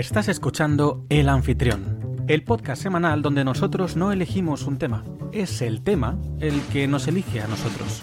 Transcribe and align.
Estás 0.00 0.28
escuchando 0.28 1.04
El 1.10 1.28
Anfitrión, 1.28 2.24
el 2.26 2.42
podcast 2.42 2.82
semanal 2.82 3.20
donde 3.20 3.44
nosotros 3.44 3.96
no 3.96 4.12
elegimos 4.12 4.62
un 4.62 4.78
tema, 4.78 5.04
es 5.30 5.60
el 5.60 5.82
tema 5.82 6.16
el 6.40 6.58
que 6.72 6.88
nos 6.88 7.06
elige 7.06 7.42
a 7.42 7.46
nosotros. 7.46 8.02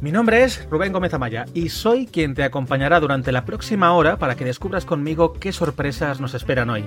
Mi 0.00 0.10
nombre 0.10 0.42
es 0.42 0.68
Rubén 0.68 0.92
Gómez 0.92 1.14
Amaya 1.14 1.44
y 1.54 1.68
soy 1.68 2.08
quien 2.08 2.34
te 2.34 2.42
acompañará 2.42 2.98
durante 2.98 3.30
la 3.30 3.44
próxima 3.44 3.92
hora 3.92 4.18
para 4.18 4.34
que 4.34 4.44
descubras 4.44 4.84
conmigo 4.84 5.34
qué 5.34 5.52
sorpresas 5.52 6.20
nos 6.20 6.34
esperan 6.34 6.70
hoy. 6.70 6.84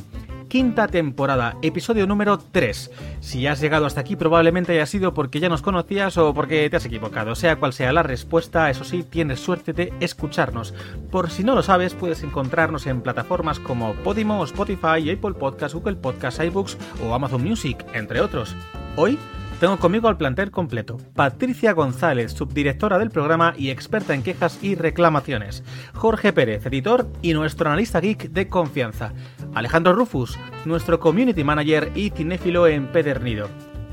Quinta 0.48 0.88
temporada, 0.88 1.57
episodio 1.61 2.07
número 2.07 2.38
3. 2.38 2.91
Si 3.20 3.46
has 3.47 3.59
llegado 3.59 3.86
hasta 3.86 4.00
aquí 4.00 4.16
probablemente 4.16 4.71
haya 4.71 4.86
sido 4.86 5.14
porque 5.14 5.42
ya 5.42 5.50
nos 5.50 5.61
conocías 5.61 6.18
o 6.18 6.33
porque 6.33 6.69
te 6.69 6.78
has 6.78 6.86
equivocado. 6.86 7.36
Sea 7.36 7.57
cual 7.57 7.74
sea 7.74 7.92
la 7.92 8.01
respuesta, 8.01 8.69
eso 8.69 8.86
sí, 8.86 9.04
tienes 9.04 9.41
suerte 9.41 9.74
de 9.74 9.91
escucharnos. 10.00 10.74
Por 11.11 11.32
si 11.32 11.43
no 11.43 11.54
lo 11.54 11.64
sabes, 11.64 11.96
puedes 11.96 12.24
encontrarnos 12.24 12.88
en 12.88 13.02
plataformas 13.02 13.60
como 13.60 13.93
Podimo, 13.96 14.41
Spotify, 14.46 15.11
Apple 15.11 15.33
Podcasts, 15.38 15.75
Google 15.75 15.97
Podcasts, 15.97 16.41
iBooks 16.41 16.77
o 17.05 17.14
Amazon 17.14 17.43
Music, 17.43 17.86
entre 17.93 18.21
otros. 18.21 18.55
Hoy 18.96 19.19
tengo 19.60 19.78
conmigo 19.78 20.07
al 20.07 20.18
plantel 20.18 20.52
completo. 20.52 20.97
Patricia 21.16 21.74
González, 21.74 22.32
subdirectora 22.34 23.00
del 23.00 23.10
programa 23.10 23.54
y 23.57 23.70
experta 23.70 24.14
en 24.14 24.24
quejas 24.24 24.60
y 24.61 24.75
reclamaciones. 24.75 25.64
Jorge 25.93 26.33
Pérez, 26.33 26.66
editor 26.66 27.07
y 27.21 27.33
nuestro 27.33 27.70
analista 27.70 28.00
geek 28.00 28.30
de 28.30 28.47
confianza. 28.47 29.14
Alejandro 29.56 29.93
Rufus, 29.93 30.38
nuestro 30.66 31.00
community 31.00 31.43
manager 31.43 31.92
y 31.96 32.11
cinéfilo 32.11 32.67
empedernido. 32.67 33.50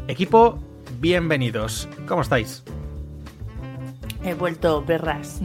Equipo, 0.09 0.59
bienvenidos. 1.01 1.89
¿Cómo 2.07 2.23
estáis? 2.23 2.63
He 4.25 4.35
vuelto 4.35 4.85
perras. 4.85 5.41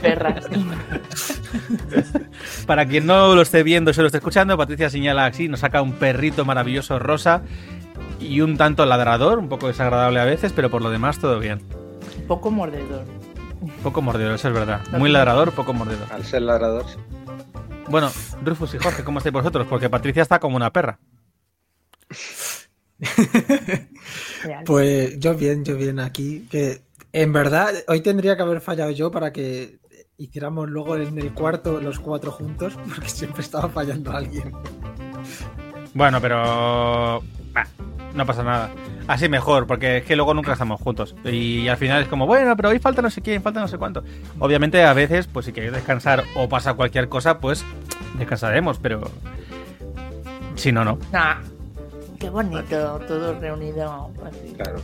perras. 0.00 0.46
Para 2.66 2.86
quien 2.86 3.06
no 3.06 3.34
lo 3.34 3.42
esté 3.42 3.62
viendo, 3.62 3.92
se 3.92 4.00
lo 4.00 4.06
esté 4.06 4.18
escuchando, 4.18 4.56
Patricia 4.56 4.90
señala 4.90 5.26
así, 5.26 5.48
nos 5.48 5.60
saca 5.60 5.80
un 5.80 5.92
perrito 5.92 6.44
maravilloso 6.44 6.98
rosa 6.98 7.42
y 8.20 8.40
un 8.40 8.56
tanto 8.56 8.84
ladrador, 8.84 9.38
un 9.38 9.48
poco 9.48 9.68
desagradable 9.68 10.20
a 10.20 10.24
veces, 10.24 10.52
pero 10.52 10.70
por 10.70 10.82
lo 10.82 10.90
demás 10.90 11.18
todo 11.18 11.38
bien. 11.38 11.60
Poco 12.26 12.50
mordedor. 12.50 13.04
Poco 13.82 14.02
mordedor, 14.02 14.34
eso 14.34 14.48
es 14.48 14.54
verdad. 14.54 14.80
Muy 14.98 15.10
ladrador, 15.10 15.52
poco 15.52 15.72
mordedor. 15.72 16.06
Al 16.12 16.24
ser 16.24 16.42
ladrador. 16.42 16.86
sí. 16.88 16.96
Bueno, 17.88 18.10
Rufus 18.44 18.74
y 18.74 18.78
Jorge, 18.78 19.02
¿cómo 19.02 19.18
estáis 19.18 19.32
vosotros? 19.32 19.66
Porque 19.68 19.88
Patricia 19.88 20.22
está 20.22 20.38
como 20.38 20.56
una 20.56 20.72
perra. 20.72 20.98
Pues 24.64 25.18
yo 25.18 25.34
bien, 25.34 25.64
yo 25.64 25.76
bien 25.76 25.98
aquí. 26.00 26.46
Que 26.50 26.82
en 27.12 27.32
verdad, 27.32 27.72
hoy 27.88 28.00
tendría 28.00 28.36
que 28.36 28.42
haber 28.42 28.60
fallado 28.60 28.90
yo 28.90 29.10
para 29.10 29.32
que 29.32 29.78
hiciéramos 30.16 30.68
luego 30.68 30.96
en 30.96 31.18
el 31.18 31.32
cuarto 31.32 31.80
los 31.80 32.00
cuatro 32.00 32.30
juntos, 32.30 32.76
porque 32.88 33.08
siempre 33.08 33.42
estaba 33.42 33.68
fallando 33.68 34.12
alguien. 34.12 34.52
Bueno, 35.94 36.20
pero... 36.20 37.22
bah, 37.52 37.66
no 38.14 38.26
pasa 38.26 38.42
nada. 38.42 38.70
Así 39.06 39.28
mejor, 39.28 39.66
porque 39.66 39.98
es 39.98 40.04
que 40.04 40.16
luego 40.16 40.34
nunca 40.34 40.52
estamos 40.52 40.80
juntos. 40.80 41.14
Y 41.24 41.66
al 41.68 41.78
final 41.78 42.02
es 42.02 42.08
como, 42.08 42.26
bueno, 42.26 42.54
pero 42.56 42.68
hoy 42.68 42.78
falta 42.78 43.00
no 43.00 43.10
sé 43.10 43.22
quién, 43.22 43.42
falta 43.42 43.60
no 43.60 43.68
sé 43.68 43.78
cuánto. 43.78 44.04
Obviamente 44.38 44.84
a 44.84 44.92
veces, 44.92 45.26
pues 45.26 45.46
si 45.46 45.52
queréis 45.52 45.72
descansar 45.72 46.24
o 46.34 46.48
pasa 46.48 46.74
cualquier 46.74 47.08
cosa, 47.08 47.38
pues 47.38 47.64
descansaremos, 48.18 48.78
pero... 48.78 49.10
Si 50.56 50.72
no, 50.72 50.84
no. 50.84 50.98
Nah, 51.12 51.36
qué 52.18 52.30
bonito, 52.30 53.00
todo 53.06 53.38
reunido 53.38 54.10
así. 54.24 54.54
Claro. 54.54 54.80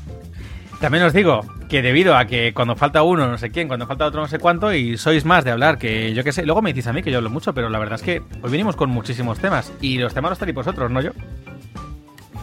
También 0.81 1.05
os 1.05 1.13
digo 1.13 1.41
que 1.69 1.83
debido 1.83 2.17
a 2.17 2.27
que 2.27 2.53
cuando 2.53 2.77
falta 2.77 3.03
uno 3.03 3.27
no 3.27 3.39
sé 3.39 3.51
quién, 3.51 3.69
cuando 3.69 3.87
falta 3.87 4.07
otro 4.07 4.21
no 4.21 4.29
sé 4.29 4.39
cuánto, 4.39 4.73
y 4.73 4.97
sois 4.97 5.25
más 5.25 5.45
de 5.45 5.51
hablar 5.51 5.79
que 5.79 6.13
yo 6.13 6.25
qué 6.25 6.33
sé, 6.33 6.45
luego 6.45 6.63
me 6.63 6.73
decís 6.73 6.87
a 6.87 6.93
mí 6.93 7.03
que 7.03 7.11
yo 7.11 7.19
hablo 7.19 7.31
mucho, 7.31 7.55
pero 7.55 7.69
la 7.69 7.79
verdad 7.79 7.95
es 7.95 8.03
que 8.03 8.23
hoy 8.43 8.51
venimos 8.51 8.77
con 8.77 8.91
muchísimos 8.91 9.39
temas 9.39 9.73
y 9.81 9.99
los 9.99 10.13
temas 10.13 10.31
los 10.31 10.39
tenéis 10.39 10.57
vosotros, 10.57 10.91
no 10.91 11.01
yo. 11.01 11.13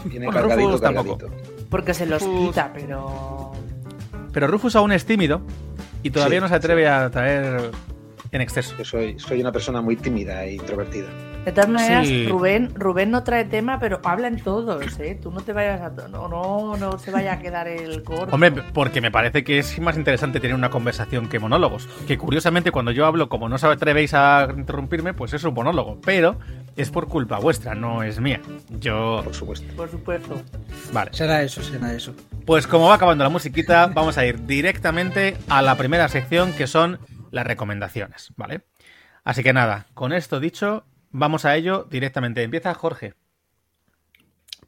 Viene 0.06 0.26
Bueno, 0.26 0.42
cargadito, 0.42 0.68
Rufus 0.72 0.82
tampoco. 0.82 1.18
Porque 1.70 1.94
se 1.94 2.06
los 2.06 2.24
quita, 2.24 2.72
pero. 2.74 3.52
Pero 4.34 4.48
Rufus 4.48 4.76
aún 4.76 4.92
es 4.92 5.06
tímido 5.06 5.42
y 6.04 6.10
todavía 6.10 6.40
Sí, 6.40 6.42
no 6.42 6.48
se 6.48 6.56
atreve 6.56 6.88
a 6.88 7.10
traer 7.12 7.72
en 8.32 8.42
exceso. 8.42 8.76
Yo 8.78 8.86
soy, 8.86 9.20
soy 9.20 9.42
una 9.42 9.52
persona 9.52 9.82
muy 9.82 9.98
tímida 9.98 10.44
e 10.46 10.54
introvertida. 10.54 11.08
De 11.46 11.52
todas 11.52 11.70
maneras, 11.70 12.08
Sí. 12.08 12.28
Rubén, 12.28 12.72
Rubén 12.76 13.10
no 13.10 13.24
trae 13.24 13.46
tema, 13.46 13.80
pero 13.80 14.00
habla 14.04 14.28
en 14.28 14.42
todos, 14.42 15.00
¿eh? 15.00 15.20
Tú 15.22 15.32
no 15.32 15.42
te 15.42 15.54
vayas 15.54 15.82
a. 15.82 15.90
No, 16.08 16.28
no, 16.28 16.78
no 16.78 17.00
se 17.00 17.10
vaya 17.10 17.34
a 17.34 17.40
quedar 17.40 17.68
el 17.68 18.04
corto. 18.04 18.34
Hombre, 18.36 18.52
porque 18.74 19.02
me 19.02 19.10
parece 19.10 19.44
que 19.44 19.60
es 19.60 19.80
más 19.80 19.98
interesante 19.98 20.40
tener 20.40 20.56
una 20.56 20.70
conversación 20.70 21.28
que 21.30 21.40
monólogos. 21.40 21.88
Que 22.08 22.18
curiosamente 22.18 22.72
cuando 22.72 22.92
yo 22.92 23.06
hablo, 23.08 23.28
como 23.28 23.50
no 23.50 23.56
os 23.56 23.64
atrevéis 23.64 24.14
a 24.14 24.50
interrumpirme, 24.56 25.14
pues 25.16 25.34
es 25.34 25.44
un 25.44 25.54
monólogo. 25.56 26.00
Pero 26.06 26.38
es 26.76 26.92
por 26.92 27.08
culpa 27.08 27.40
vuestra, 27.40 27.74
no 27.74 28.04
es 28.04 28.20
mía. 28.20 28.40
Yo... 28.80 29.22
Por 29.24 29.34
supuesto. 29.34 29.74
Por 29.76 29.90
supuesto. 29.90 30.42
Vale. 30.94 31.12
Será 31.14 31.42
eso, 31.42 31.64
será 31.64 31.92
eso. 31.94 32.14
Pues 32.46 32.68
como 32.68 32.88
va 32.88 32.96
acabando 32.96 33.24
la 33.24 33.30
musiquita, 33.30 33.88
vamos 33.88 34.18
a 34.18 34.26
ir 34.26 34.46
directamente 34.46 35.38
a 35.50 35.62
la 35.62 35.76
primera 35.76 36.08
sección 36.08 36.54
que 36.54 36.68
son 36.68 37.00
las 37.32 37.48
recomendaciones, 37.48 38.32
¿vale? 38.38 38.62
Así 39.24 39.44
que 39.44 39.54
nada, 39.54 39.86
con 39.94 40.14
esto 40.14 40.40
dicho, 40.40 40.86
vamos 41.12 41.46
a 41.46 41.56
ello 41.56 41.88
directamente. 41.90 42.44
Empieza 42.44 42.74
Jorge. 42.74 43.14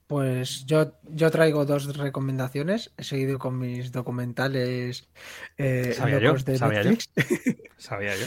Pues 0.07 0.65
yo, 0.65 0.93
yo 1.09 1.31
traigo 1.31 1.65
dos 1.65 1.95
recomendaciones. 1.97 2.93
He 2.97 3.03
seguido 3.03 3.39
con 3.39 3.57
mis 3.57 3.91
documentales 3.91 5.09
eh, 5.57 5.93
Sabía 5.95 6.19
yo, 6.19 6.33
de 6.35 6.57
sabía 6.57 6.83
yo. 6.83 6.89
Netflix. 6.91 7.09
Sabía 7.77 8.15
yo. 8.15 8.25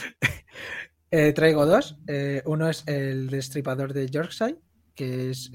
Eh, 1.11 1.33
traigo 1.33 1.67
dos. 1.67 1.99
Eh, 2.07 2.43
uno 2.47 2.69
es 2.69 2.83
el 2.89 3.29
destripador 3.29 3.93
de 3.93 4.09
Yorkshire, 4.09 4.57
que 4.95 5.31
es 5.31 5.51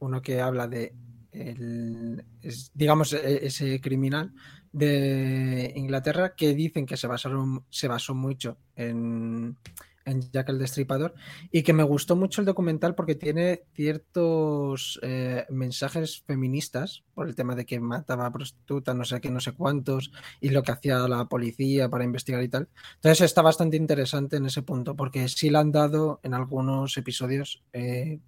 uno 0.00 0.20
que 0.20 0.40
habla 0.40 0.66
de, 0.68 0.94
el- 1.32 2.24
es, 2.42 2.70
digamos, 2.74 3.12
e- 3.12 3.46
ese 3.46 3.80
criminal 3.80 4.32
de 4.72 5.72
Inglaterra 5.76 6.34
que 6.34 6.54
dicen 6.54 6.84
que 6.84 6.96
se 6.96 7.06
basaron, 7.06 7.64
se 7.70 7.88
basó 7.88 8.14
mucho 8.14 8.58
en, 8.74 9.56
en 10.04 10.20
Jack 10.30 10.48
el 10.48 10.58
Destripador 10.58 11.14
y 11.50 11.62
que 11.62 11.72
me 11.72 11.82
gustó 11.82 12.16
mucho 12.16 12.40
el 12.40 12.46
documental 12.46 12.94
porque 12.94 13.14
tiene 13.14 13.62
ciertos 13.74 14.98
eh, 15.02 15.46
mensajes 15.50 16.22
feministas 16.26 17.04
por 17.14 17.28
el 17.28 17.34
tema 17.34 17.54
de 17.54 17.64
que 17.64 17.80
mataba 17.80 18.26
a 18.26 18.32
prostitutas, 18.32 18.94
no 18.94 19.04
sé 19.04 19.20
qué, 19.20 19.30
no 19.30 19.40
sé 19.40 19.52
cuántos, 19.52 20.12
y 20.40 20.50
lo 20.50 20.62
que 20.62 20.72
hacía 20.72 20.98
la 21.08 21.26
policía 21.26 21.88
para 21.88 22.04
investigar 22.04 22.42
y 22.42 22.48
tal. 22.48 22.68
Entonces 22.96 23.22
está 23.22 23.42
bastante 23.42 23.76
interesante 23.76 24.36
en 24.36 24.46
ese 24.46 24.62
punto, 24.62 24.96
porque 24.96 25.28
sí 25.28 25.50
le 25.50 25.58
han 25.58 25.72
dado 25.72 26.20
en 26.22 26.34
algunos 26.34 26.96
episodios 26.96 27.62
eh, 27.72 28.20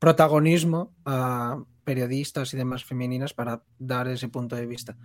protagonismo 0.00 0.92
a 1.04 1.62
periodistas 1.84 2.52
y 2.52 2.56
demás 2.56 2.84
femeninas 2.84 3.32
para 3.32 3.62
dar 3.78 4.08
ese 4.08 4.28
punto 4.28 4.56
de 4.56 4.66
vista. 4.66 4.96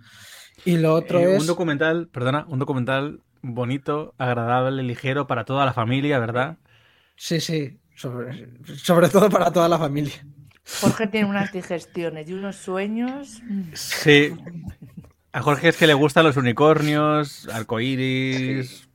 Y 0.64 0.78
lo 0.78 0.94
otro 0.94 1.20
Eh, 1.20 1.36
es... 1.36 1.40
Un 1.40 1.46
documental, 1.46 2.08
perdona, 2.08 2.44
un 2.48 2.58
documental 2.58 3.20
bonito, 3.42 4.14
agradable, 4.18 4.82
ligero 4.82 5.28
para 5.28 5.44
toda 5.44 5.64
la 5.64 5.72
familia, 5.72 6.18
¿verdad? 6.18 6.58
Sí, 7.14 7.40
sí, 7.40 7.78
sobre, 7.94 8.48
sobre 8.76 9.08
todo 9.08 9.30
para 9.30 9.52
toda 9.52 9.68
la 9.68 9.78
familia. 9.78 10.26
Jorge 10.80 11.06
tiene 11.06 11.28
unas 11.28 11.52
digestiones 11.52 12.28
y 12.28 12.32
unos 12.32 12.56
sueños. 12.56 13.40
Sí. 13.74 14.32
A 15.32 15.42
Jorge 15.42 15.68
es 15.68 15.76
que 15.76 15.86
le 15.86 15.94
gustan 15.94 16.24
los 16.24 16.36
unicornios, 16.36 17.48
arcoíris, 17.52 18.85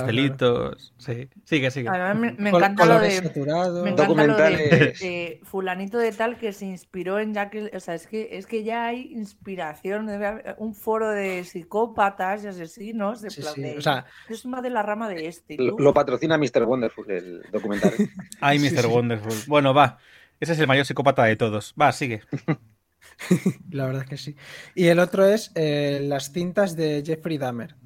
Claro, 0.00 0.06
pastelitos. 0.06 0.94
Sí, 0.98 1.28
sigue, 1.44 1.70
sigue. 1.70 1.88
Además, 1.88 2.16
me, 2.16 2.32
me 2.32 2.50
encanta 2.50 2.86
lo 2.86 2.94
colores 2.94 3.14
de. 3.22 3.22
saturados. 3.28 3.82
Me 3.82 3.90
encanta 3.90 4.24
lo 4.24 4.38
de, 4.38 4.66
Documentales. 4.66 4.98
de 4.98 5.40
fulanito 5.44 5.98
de 5.98 6.12
tal 6.12 6.38
que 6.38 6.52
se 6.52 6.66
inspiró 6.66 7.18
en 7.18 7.34
Jack. 7.34 7.56
O 7.74 7.80
sea, 7.80 7.94
es 7.94 8.06
que, 8.06 8.30
es 8.32 8.46
que 8.46 8.64
ya 8.64 8.86
hay 8.86 9.12
inspiración. 9.12 10.06
debe 10.06 10.26
haber 10.26 10.56
un 10.58 10.74
foro 10.74 11.10
de 11.10 11.44
psicópatas 11.44 12.44
y 12.44 12.48
asesinos. 12.48 13.20
De 13.22 13.30
Sí, 13.30 13.40
plan 13.42 13.54
sí, 13.54 13.62
de, 13.62 13.78
o 13.78 13.80
sea, 13.82 14.06
es 14.28 14.46
más 14.46 14.62
de 14.62 14.70
la 14.70 14.82
rama 14.82 15.08
de 15.08 15.26
este. 15.28 15.56
Lo, 15.58 15.92
patrocina 15.94 16.38
Mr. 16.38 16.64
Wonderful, 16.64 17.10
el 17.10 17.42
documental. 17.52 17.92
Ay, 18.40 18.58
Sí, 18.58 18.70
Mr. 18.70 18.82
sí. 18.82 18.86
Wonderful. 18.86 19.44
Bueno, 19.46 19.74
va. 19.74 19.98
Ese 20.40 20.52
es 20.52 20.58
el 20.58 20.66
mayor 20.66 20.84
psicópata 20.86 21.24
de 21.24 21.36
todos. 21.36 21.74
Va, 21.80 21.92
sigue. 21.92 22.22
La 23.70 23.86
verdad 23.86 24.02
es 24.02 24.08
que 24.08 24.16
sí. 24.16 24.36
Y 24.74 24.86
el 24.88 24.98
otro 24.98 25.24
es 25.26 25.52
eh, 25.54 26.00
las 26.02 26.32
cintas 26.32 26.76
de 26.76 27.02
Jeffrey 27.04 27.38
Dahmer. 27.38 27.76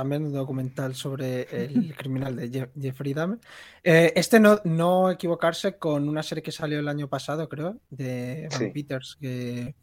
También 0.00 0.24
un 0.24 0.32
documental 0.32 0.94
sobre 0.94 1.42
el 1.64 1.94
criminal 1.98 2.34
de 2.36 2.50
Je- 2.50 2.70
Jeffrey 2.80 3.12
Dahmer. 3.12 3.38
Eh, 3.84 4.14
este 4.16 4.40
no, 4.40 4.58
no 4.64 5.10
equivocarse 5.10 5.76
con 5.76 6.08
una 6.08 6.22
serie 6.22 6.42
que 6.42 6.52
salió 6.52 6.78
el 6.78 6.88
año 6.88 7.06
pasado, 7.08 7.50
creo, 7.50 7.76
de 7.90 8.48
Van 8.50 8.58
Sí. 8.58 8.70
Peters, 8.72 9.18
que, 9.20 9.74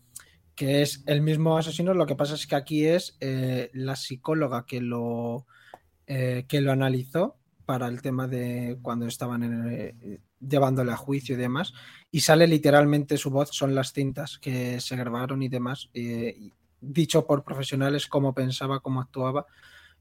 que 0.56 0.82
es 0.82 1.04
el 1.06 1.22
mismo 1.22 1.56
asesino. 1.56 1.94
Lo 1.94 2.08
que 2.08 2.16
pasa 2.16 2.34
es 2.34 2.48
que 2.48 2.56
aquí 2.56 2.86
es 2.86 3.16
eh, 3.20 3.70
la 3.74 3.96
psicóloga 3.96 4.66
que 4.66 4.82
lo, 4.82 5.46
eh, 6.08 6.46
que 6.48 6.62
lo 6.62 6.72
analizó 6.72 7.38
para 7.68 7.88
el 7.88 8.02
tema 8.02 8.28
de 8.28 8.80
cuando 8.82 9.06
estaban 9.06 9.44
en, 9.44 10.20
llevándole 10.40 10.94
a 10.94 10.98
juicio 10.98 11.36
y 11.36 11.38
demás. 11.38 11.74
Y 12.10 12.22
sale 12.22 12.48
literalmente 12.48 13.18
su 13.18 13.30
voz, 13.30 13.50
son 13.52 13.76
las 13.76 13.94
cintas 13.94 14.40
que 14.40 14.80
se 14.82 14.96
grabaron 14.96 15.44
y 15.44 15.48
demás, 15.50 15.90
dicho 16.82 17.28
por 17.28 17.44
profesionales 17.44 18.08
cómo 18.08 18.34
pensaba, 18.34 18.80
cómo 18.80 19.02
actuaba 19.02 19.46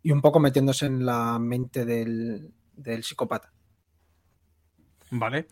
y 0.02 0.12
un 0.12 0.20
poco 0.20 0.38
metiéndose 0.40 0.86
en 0.86 1.04
la 1.06 1.38
mente 1.38 1.84
del, 1.84 2.52
del 2.76 3.02
psicópata. 3.04 3.52
Vale. 5.10 5.46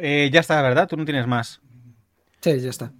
Eh, 0.00 0.30
ya 0.32 0.40
está, 0.40 0.60
¿verdad? 0.62 0.88
Tú 0.88 0.96
no 0.96 1.04
tienes 1.04 1.26
más. 1.26 1.60
Sí, 2.40 2.58
ya 2.60 2.70
está. 2.70 2.92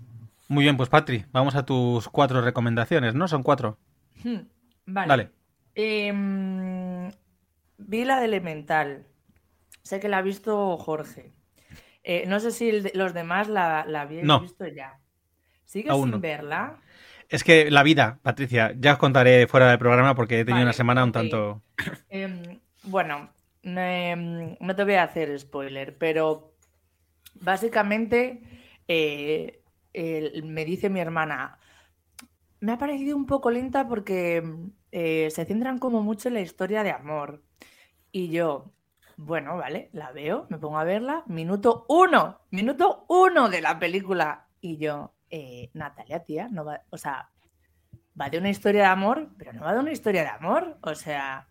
Muy 0.48 0.64
bien, 0.64 0.76
pues 0.76 0.88
Patri, 0.88 1.24
vamos 1.32 1.54
a 1.56 1.64
tus 1.64 2.08
cuatro 2.08 2.40
recomendaciones, 2.40 3.14
¿no? 3.14 3.26
Son 3.28 3.42
cuatro. 3.42 3.78
Hmm, 4.22 4.40
Vale. 4.86 5.08
Dale. 5.08 5.30
Em, 5.74 7.10
vi 7.78 8.04
la 8.04 8.18
de 8.20 8.26
Elemental. 8.26 9.06
Sé 9.82 10.00
que 10.00 10.08
la 10.08 10.18
ha 10.18 10.22
visto 10.22 10.76
Jorge. 10.78 11.32
Eh, 12.04 12.24
no 12.28 12.38
sé 12.40 12.50
si 12.52 12.72
los 12.94 13.12
demás 13.14 13.48
la, 13.48 13.84
la 13.86 14.02
habéis 14.02 14.22
No. 14.24 14.40
visto 14.40 14.66
ya. 14.68 15.00
¿Sigues 15.64 15.90
Aún 15.90 16.04
sin 16.04 16.10
no. 16.12 16.20
verla? 16.20 16.78
Es 17.28 17.44
que 17.44 17.70
la 17.70 17.82
vida, 17.82 18.18
Patricia, 18.22 18.72
ya 18.78 18.92
os 18.92 18.98
contaré 18.98 19.46
fuera 19.46 19.68
del 19.68 19.78
programa 19.78 20.14
porque 20.14 20.40
he 20.40 20.44
tenido 20.44 20.56
Vale, 20.56 20.64
una 20.66 20.72
semana 20.72 21.04
un 21.04 21.12
tanto... 21.12 21.62
Em, 22.08 22.60
bueno, 22.84 23.30
em, 23.62 24.56
no 24.60 24.76
te 24.76 24.84
voy 24.84 24.94
a 24.94 25.02
hacer 25.02 25.38
spoiler, 25.38 25.96
pero 25.98 26.54
básicamente 27.40 28.42
eh, 28.86 29.62
me 30.44 30.64
dice 30.64 30.88
mi 30.88 31.00
hermana, 31.00 31.58
me 32.60 32.72
ha 32.72 32.78
parecido 32.78 33.16
un 33.16 33.26
poco 33.26 33.50
lenta 33.50 33.88
porque 33.88 34.42
eh, 34.92 35.28
se 35.30 35.44
centran 35.44 35.78
como 35.78 36.02
mucho 36.02 36.28
en 36.28 36.34
la 36.34 36.40
historia 36.40 36.82
de 36.82 36.90
amor. 36.90 37.42
Y 38.12 38.30
yo, 38.30 38.72
bueno, 39.16 39.56
vale, 39.56 39.90
la 39.92 40.12
veo, 40.12 40.46
me 40.48 40.58
pongo 40.58 40.78
a 40.78 40.84
verla, 40.84 41.22
minuto 41.26 41.86
uno, 41.88 42.40
minuto 42.50 43.04
uno 43.08 43.48
de 43.48 43.60
la 43.60 43.78
película. 43.78 44.46
Y 44.60 44.78
yo, 44.78 45.12
eh, 45.30 45.70
Natalia, 45.74 46.24
tía, 46.24 46.48
no 46.48 46.64
va, 46.64 46.82
o 46.90 46.98
sea, 46.98 47.30
va 48.20 48.30
de 48.30 48.38
una 48.38 48.50
historia 48.50 48.82
de 48.82 48.86
amor, 48.88 49.30
pero 49.38 49.52
no 49.52 49.62
va 49.62 49.74
de 49.74 49.80
una 49.80 49.92
historia 49.92 50.22
de 50.22 50.28
amor. 50.28 50.78
O 50.82 50.94
sea, 50.94 51.48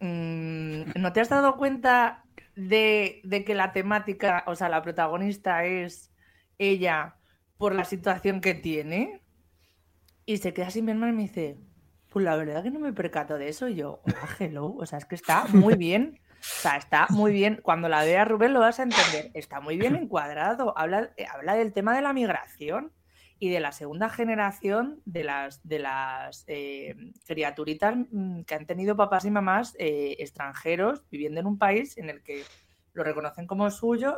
mm, 0.00 0.82
¿no 0.96 1.12
te 1.12 1.20
has 1.20 1.28
dado 1.28 1.56
cuenta 1.56 2.24
de, 2.56 3.22
que 3.46 3.54
la 3.54 3.72
temática, 3.72 4.44
o 4.46 4.54
sea, 4.54 4.68
la 4.68 4.82
protagonista 4.82 5.64
es 5.64 6.12
ella 6.58 7.16
por 7.56 7.74
la 7.74 7.84
situación 7.84 8.40
que 8.40 8.54
tiene? 8.54 9.22
Y 10.26 10.38
se 10.38 10.54
queda 10.54 10.68
así 10.68 10.82
mi 10.82 10.92
hermana 10.92 11.12
y 11.12 11.16
me 11.16 11.22
dice, 11.22 11.58
pues 12.10 12.24
la 12.24 12.36
verdad 12.36 12.62
que 12.62 12.70
no 12.70 12.80
me 12.80 12.92
percato 12.92 13.36
de 13.38 13.48
eso. 13.48 13.68
Y 13.68 13.76
yo, 13.76 14.00
"Hola, 14.04 14.28
hello, 14.38 14.74
o 14.74 14.86
sea, 14.86 14.98
es 14.98 15.04
que 15.04 15.14
está 15.14 15.44
muy 15.52 15.74
bien. 15.76 16.20
O 16.56 16.60
sea, 16.60 16.76
está 16.76 17.06
muy 17.10 17.32
bien. 17.32 17.60
Cuando 17.62 17.88
la 17.88 18.04
vea 18.04 18.24
Rubén 18.24 18.54
lo 18.54 18.60
vas 18.60 18.80
a 18.80 18.84
entender. 18.84 19.30
Está 19.34 19.60
muy 19.60 19.76
bien 19.76 19.94
encuadrado. 19.96 20.76
Habla, 20.78 21.12
eh, 21.16 21.26
habla 21.32 21.54
del 21.54 21.72
tema 21.72 21.94
de 21.94 22.02
la 22.02 22.12
migración 22.12 22.92
y 23.38 23.50
de 23.50 23.60
la 23.60 23.72
segunda 23.72 24.08
generación 24.08 25.02
de 25.04 25.24
las, 25.24 25.66
de 25.68 25.78
las 25.80 26.44
eh, 26.46 26.94
criaturitas 27.26 27.96
mm, 28.10 28.42
que 28.42 28.54
han 28.54 28.66
tenido 28.66 28.96
papás 28.96 29.24
y 29.24 29.30
mamás 29.30 29.74
eh, 29.78 30.16
extranjeros 30.20 31.04
viviendo 31.10 31.40
en 31.40 31.46
un 31.46 31.58
país 31.58 31.98
en 31.98 32.08
el 32.10 32.22
que 32.22 32.44
lo 32.94 33.02
reconocen 33.04 33.46
como 33.46 33.70
suyo. 33.70 34.16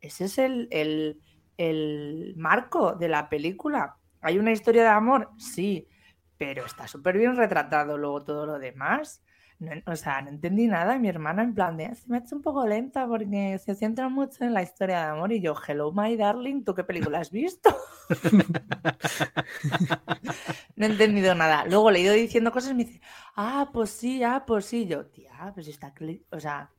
Ese 0.00 0.26
es 0.26 0.38
el, 0.38 0.68
el- 0.70 1.20
el 1.56 2.34
marco 2.36 2.92
de 2.92 3.08
la 3.08 3.28
película. 3.28 3.96
¿Hay 4.20 4.38
una 4.38 4.52
historia 4.52 4.82
de 4.82 4.88
amor? 4.90 5.30
Sí, 5.38 5.88
pero 6.36 6.64
está 6.64 6.86
súper 6.86 7.18
bien 7.18 7.36
retratado 7.36 7.98
luego 7.98 8.22
todo 8.22 8.46
lo 8.46 8.58
demás. 8.60 9.24
No, 9.60 9.72
o 9.86 9.96
sea, 9.96 10.22
no 10.22 10.28
entendí 10.30 10.68
nada. 10.68 10.94
Y 10.96 11.00
mi 11.00 11.08
hermana, 11.08 11.42
en 11.42 11.54
plan 11.54 11.76
de, 11.76 11.92
se 11.94 12.08
me 12.08 12.18
ha 12.18 12.20
hecho 12.20 12.36
un 12.36 12.42
poco 12.42 12.64
lenta 12.66 13.06
porque 13.08 13.58
se 13.58 13.74
centra 13.74 14.08
mucho 14.08 14.44
en 14.44 14.54
la 14.54 14.62
historia 14.62 14.98
de 14.98 15.04
amor. 15.10 15.32
Y 15.32 15.40
yo, 15.40 15.54
hello, 15.66 15.92
my 15.92 16.16
darling, 16.16 16.62
¿tú 16.64 16.74
qué 16.74 16.84
película 16.84 17.18
has 17.18 17.30
visto? 17.32 17.76
no 20.76 20.86
he 20.86 20.88
entendido 20.88 21.34
nada. 21.34 21.64
Luego 21.66 21.90
le 21.90 21.98
he 21.98 22.02
ido 22.02 22.14
diciendo 22.14 22.52
cosas 22.52 22.70
y 22.70 22.74
me 22.74 22.84
dice, 22.84 23.00
ah, 23.34 23.70
pues 23.72 23.90
sí, 23.90 24.22
ah, 24.22 24.44
pues 24.46 24.66
sí. 24.66 24.86
Yo, 24.86 25.06
tía, 25.06 25.50
pues 25.54 25.66
está, 25.66 25.92
o 26.30 26.38
sea, 26.38 26.70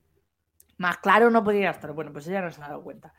más 0.78 0.98
claro 1.00 1.30
no 1.32 1.44
podría 1.44 1.72
estar. 1.72 1.92
Bueno, 1.94 2.14
pues 2.14 2.28
ella 2.28 2.42
no 2.42 2.52
se 2.52 2.62
ha 2.62 2.70
dado 2.70 2.84
cuenta. 2.84 3.14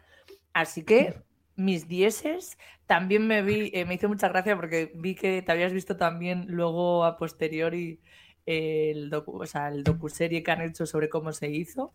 Así 0.55 0.85
que 0.85 1.23
mis 1.57 1.89
dieces 1.89 2.59
también 2.87 3.27
me 3.27 3.43
vi, 3.43 3.71
eh, 3.75 3.85
me 3.85 3.95
hizo 3.95 4.09
mucha 4.09 4.29
gracia 4.29 4.57
porque 4.57 4.93
vi 4.95 5.15
que 5.15 5.43
te 5.43 5.53
habías 5.53 5.73
visto 5.73 5.97
también 5.97 6.47
luego 6.49 7.05
a 7.05 7.17
posteriori 7.19 8.01
el 8.51 9.11
docu, 9.11 9.43
o 9.43 9.47
sea, 9.47 9.69
el 9.69 9.85
docuserie 9.85 10.43
que 10.43 10.51
han 10.51 10.63
hecho 10.63 10.87
sobre 10.87 11.09
cómo 11.09 11.33
se 11.33 11.49
hizo. 11.51 11.93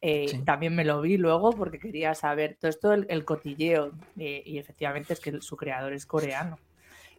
Eh, 0.00 0.28
Sí. 0.28 0.42
También 0.44 0.74
me 0.74 0.84
lo 0.84 1.00
vi 1.00 1.16
luego 1.16 1.50
porque 1.52 1.78
quería 1.78 2.14
saber 2.14 2.56
todo 2.60 2.68
esto, 2.70 2.92
el, 2.92 3.06
el 3.08 3.24
cotilleo. 3.24 3.92
eh, 4.18 4.42
y 4.44 4.58
efectivamente 4.58 5.12
es 5.14 5.20
que 5.20 5.40
su 5.40 5.56
creador 5.56 5.92
es 5.92 6.06
coreano. 6.06 6.58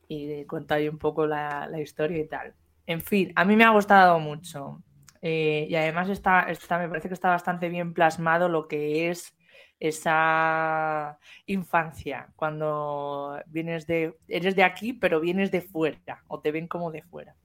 Y 0.07 0.31
eh, 0.31 0.45
cuenta 0.47 0.75
ahí 0.75 0.87
un 0.87 0.97
poco 0.99 1.25
la, 1.25 1.67
la 1.67 1.81
historia 1.81 2.17
y 2.19 2.27
tal. 2.27 2.53
En 2.85 3.01
fin, 3.01 3.33
a 3.35 3.43
mí 3.45 3.55
me 3.55 3.63
ha 3.65 3.71
gustado 3.71 4.19
mucho. 4.19 4.81
Eh, 5.21 5.67
y 5.69 5.75
además 5.75 6.09
está, 6.09 6.43
está, 6.49 6.77
me 6.77 6.87
parece 6.87 7.07
que 7.09 7.13
está 7.15 7.29
bastante 7.29 7.69
bien 7.69 7.93
plasmado 7.93 8.47
lo 8.47 8.67
que 8.67 9.09
es 9.09 9.35
esa 9.79 11.17
infancia, 11.45 12.29
cuando 12.35 13.39
vienes 13.47 13.85
de, 13.87 14.15
eres 14.27 14.55
de 14.55 14.63
aquí, 14.63 14.93
pero 14.93 15.19
vienes 15.19 15.51
de 15.51 15.61
fuera, 15.61 16.23
o 16.27 16.39
te 16.39 16.51
ven 16.51 16.67
como 16.67 16.91
de 16.91 17.01
fuera. 17.03 17.35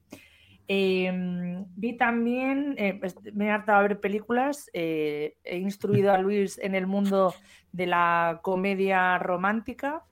Eh, 0.69 1.65
vi 1.77 1.97
también, 1.97 2.75
eh, 2.79 2.95
pues, 2.99 3.17
me 3.35 3.47
he 3.47 3.51
hartado 3.51 3.79
a 3.79 3.83
ver 3.83 4.01
películas, 4.01 4.71
eh, 4.73 5.37
he 5.45 5.59
instruido 5.59 6.13
a 6.13 6.19
Luis 6.19 6.59
en 6.59 6.75
el 6.75 6.87
mundo 6.87 7.35
de 7.73 7.87
la 7.87 8.41
comedia 8.43 9.19
romántica 9.19 10.05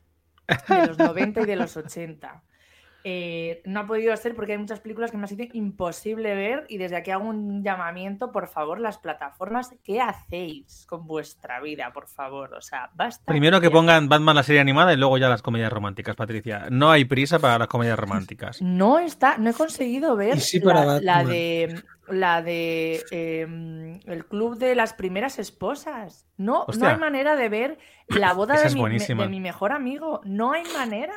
de 0.68 0.86
los 0.86 0.98
90 0.98 1.42
y 1.42 1.46
de 1.46 1.56
los 1.56 1.76
80. 1.76 2.42
Eh, 3.04 3.62
no 3.64 3.80
ha 3.80 3.86
podido 3.86 4.14
ser 4.16 4.34
porque 4.34 4.52
hay 4.52 4.58
muchas 4.58 4.80
películas 4.80 5.10
que 5.10 5.16
me 5.16 5.24
ha 5.24 5.26
sido 5.26 5.44
imposible 5.52 6.34
ver 6.34 6.66
y 6.68 6.78
desde 6.78 6.96
aquí 6.96 7.10
hago 7.10 7.24
un 7.24 7.62
llamamiento, 7.62 8.30
por 8.30 8.46
favor, 8.46 8.80
las 8.80 8.98
plataformas, 8.98 9.74
¿qué 9.82 10.00
hacéis 10.00 10.86
con 10.88 11.06
vuestra 11.06 11.60
vida, 11.60 11.92
por 11.92 12.08
favor? 12.08 12.54
O 12.54 12.60
sea, 12.60 12.90
basta. 12.94 13.24
Primero 13.24 13.60
que 13.60 13.70
pongan 13.70 14.08
Batman 14.08 14.36
la 14.36 14.42
serie 14.42 14.60
animada 14.60 14.92
y 14.92 14.96
luego 14.96 15.18
ya 15.18 15.28
las 15.28 15.42
comedias 15.42 15.72
románticas, 15.72 16.16
Patricia. 16.16 16.66
No 16.70 16.90
hay 16.90 17.04
prisa 17.04 17.38
para 17.38 17.58
las 17.58 17.68
comedias 17.68 17.98
románticas. 17.98 18.60
No 18.60 18.98
está, 18.98 19.38
no 19.38 19.50
he 19.50 19.54
conseguido 19.54 20.16
ver 20.16 20.36
Y 20.36 20.40
sí 20.40 20.60
para 20.60 21.00
la, 21.00 21.24
de 21.24 21.82
la 22.08 22.42
de 22.42 23.04
em, 23.10 24.00
el 24.06 24.26
club 24.26 24.58
de 24.58 24.74
las 24.74 24.92
primeras 24.92 25.38
esposas. 25.38 26.26
No, 26.36 26.66
no 26.78 26.86
hay 26.86 26.96
manera 26.96 27.36
de 27.36 27.48
ver 27.48 27.78
la 28.08 28.32
boda 28.34 28.54
Esa 28.54 28.62
de 28.62 28.68
es 28.68 28.74
mi, 28.74 28.80
buenísima. 28.80 29.22
de 29.22 29.28
mi 29.28 29.40
mejor 29.40 29.72
amigo. 29.72 30.20
No 30.24 30.52
hay 30.52 30.64
manera. 30.76 31.14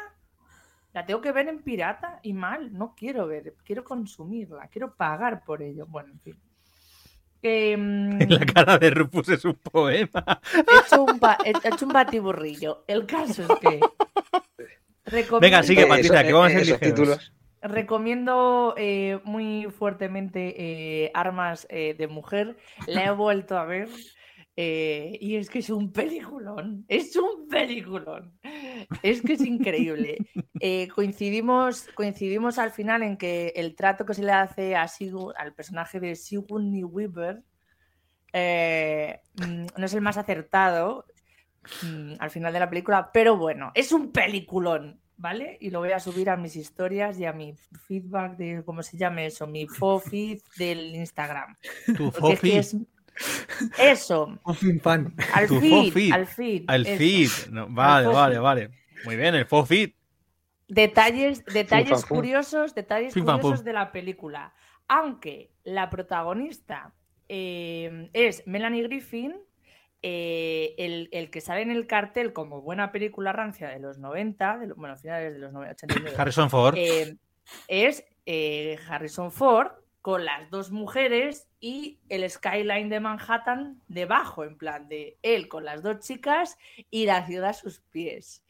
La 0.94 1.06
tengo 1.06 1.22
que 1.22 1.32
ver 1.32 1.48
en 1.48 1.60
pirata 1.64 2.20
y 2.22 2.34
mal. 2.34 2.72
No 2.72 2.94
quiero 2.96 3.28
ver, 3.28 3.56
quiero 3.66 3.84
consumirla, 3.84 4.68
quiero 4.68 4.94
pagar 4.96 5.44
por 5.44 5.62
ello. 5.62 5.86
Bueno, 5.88 6.12
en 6.14 6.20
fin. 6.22 6.40
Em, 7.42 8.20
La 8.30 8.46
cara 8.46 8.78
de 8.78 8.90
Rufus 8.92 9.30
es 9.30 9.44
un 9.46 9.56
poema. 9.56 10.24
he, 10.56 10.60
hecho 10.86 11.04
un 11.04 11.20
ba- 11.20 11.38
he 11.44 11.52
hecho 11.68 11.86
un 11.86 11.94
batiburrillo. 11.94 12.84
El 12.88 13.06
caso 13.06 13.42
es 13.44 13.60
que. 13.60 13.80
recomiendo- 15.06 15.40
Venga, 15.40 15.64
sigue, 15.64 15.82
Eh, 15.84 15.88
Patricia, 15.88 16.24
que 16.24 16.34
vamos 16.34 16.54
a 16.54 16.60
ser 16.64 16.80
títulos. 16.80 17.34
Recomiendo 17.62 18.74
eh, 18.78 19.20
muy 19.24 19.68
fuertemente 19.78 20.54
eh, 21.06 21.12
Armas 21.14 21.66
eh, 21.70 21.96
de 21.98 22.08
Mujer. 22.08 22.58
La 22.88 23.06
he 23.06 23.12
vuelto 23.12 23.58
a 23.58 23.66
ver. 23.66 23.88
Eh, 24.56 25.18
y 25.20 25.36
es 25.36 25.50
que 25.50 25.60
es 25.60 25.70
un 25.70 25.92
peliculón. 25.92 26.86
Es 26.88 27.16
un 27.16 27.48
peliculón. 27.48 28.38
Es 29.02 29.22
que 29.22 29.34
es 29.34 29.42
increíble. 29.46 30.18
Eh, 30.66 30.88
coincidimos, 30.96 31.88
coincidimos 31.94 32.58
al 32.58 32.72
final 32.72 33.04
en 33.04 33.18
que 33.18 33.52
el 33.58 33.76
trato 33.76 34.06
que 34.06 34.14
se 34.14 34.24
le 34.24 34.32
hace 34.32 34.78
a 34.78 34.86
Sigu- 34.86 35.34
al 35.36 35.54
personaje 35.54 36.00
de 36.00 36.16
Sigourney 36.16 36.86
Weaver 36.86 37.44
eh, 38.32 39.20
mm, 39.36 39.66
no 39.78 39.86
es 39.86 39.94
el 39.94 40.00
más 40.02 40.16
acertado 40.18 41.06
mm, 41.84 42.14
al 42.20 42.30
final 42.32 42.54
de 42.54 42.60
la 42.60 42.70
película, 42.70 43.12
pero 43.14 43.36
bueno, 43.36 43.72
es 43.76 43.92
un 43.92 44.12
peliculón, 44.14 45.02
¿vale? 45.18 45.58
Y 45.60 45.70
lo 45.70 45.80
voy 45.80 45.92
a 45.92 46.00
subir 46.00 46.30
a 46.30 46.38
mis 46.38 46.56
historias 46.56 47.20
y 47.20 47.26
a 47.26 47.34
mi 47.34 47.56
feedback 47.88 48.38
de, 48.38 48.64
¿cómo 48.66 48.82
se 48.84 48.98
llame 48.98 49.26
eso? 49.26 49.46
Mi 49.46 49.68
feed 49.68 50.40
del 50.58 50.96
Instagram. 50.96 51.58
Tu 51.98 52.10
Porque 52.12 52.34
es 52.34 52.40
que 52.40 52.48
fofi. 52.48 52.52
es- 52.58 52.78
Eso, 53.78 54.40
fan. 54.82 55.14
al 55.34 55.48
Tu 55.48 55.60
feed, 55.60 55.94
feed. 55.94 56.14
al 56.14 56.26
feed. 56.28 56.64
Al 56.68 56.86
eso. 56.86 56.98
feed. 56.98 57.30
No, 57.52 57.68
vale, 57.70 58.08
vale, 58.08 58.40
vale. 58.40 58.70
Muy 59.06 59.16
bien, 59.16 59.36
el 59.36 59.46
fofit. 59.46 59.96
Detalles, 60.68 61.44
detalles 61.46 62.02
fan, 62.02 62.10
curiosos, 62.10 62.74
detalles 62.74 63.14
curiosos 63.14 63.64
de 63.64 63.74
la 63.74 63.92
película. 63.92 64.54
Aunque 64.88 65.52
la 65.64 65.90
protagonista 65.90 66.94
eh, 67.30 68.10
es 68.14 68.44
Melanie 68.48 68.84
Griffin, 68.84 69.36
eh, 70.02 70.74
el, 70.78 71.10
el 71.12 71.30
que 71.30 71.42
sale 71.42 71.62
en 71.62 71.72
el 71.72 71.86
cartel 71.88 72.34
como 72.34 72.62
buena 72.62 72.92
película 72.92 73.32
rancia 73.34 73.70
de 73.70 73.80
los 73.80 74.00
90, 74.00 74.58
de 74.58 74.68
lo- 74.68 74.76
bueno, 74.76 74.98
finales 74.98 75.34
de 75.34 75.40
los 75.40 75.54
90, 75.54 75.74
89, 75.84 76.16
Harrison 76.18 76.50
Ford. 76.50 76.76
eh, 76.78 77.18
es 77.68 78.04
eh, 78.26 78.78
Harrison 78.90 79.32
Ford, 79.32 79.68
con 80.04 80.26
las 80.26 80.50
dos 80.52 80.70
mujeres 80.70 81.48
y 81.62 81.98
el 82.10 82.30
skyline 82.30 82.90
de 82.90 83.00
Manhattan 83.00 83.82
debajo, 83.88 84.44
en 84.44 84.58
plan 84.58 84.90
de 84.90 85.18
él 85.24 85.48
con 85.48 85.64
las 85.64 85.82
dos 85.82 86.00
chicas 86.02 86.58
y 86.92 87.06
la 87.06 87.26
ciudad 87.26 87.52
a 87.52 87.54
sus 87.54 87.80
pies. 87.80 88.44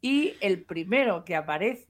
Y 0.00 0.34
el 0.40 0.62
primero 0.64 1.24
que 1.24 1.34
aparece 1.34 1.88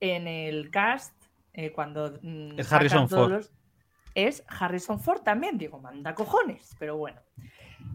en 0.00 0.28
el 0.28 0.70
cast, 0.70 1.14
eh, 1.54 1.72
cuando 1.72 2.18
mm, 2.20 2.58
Es 2.60 2.70
Harrison 2.70 3.08
Ford. 3.08 3.30
los- 3.32 3.50
es 4.14 4.44
Harrison 4.46 5.00
Ford 5.00 5.22
también, 5.22 5.56
digo, 5.56 5.78
manda 5.80 6.14
cojones, 6.14 6.76
pero 6.78 6.98
bueno. 6.98 7.20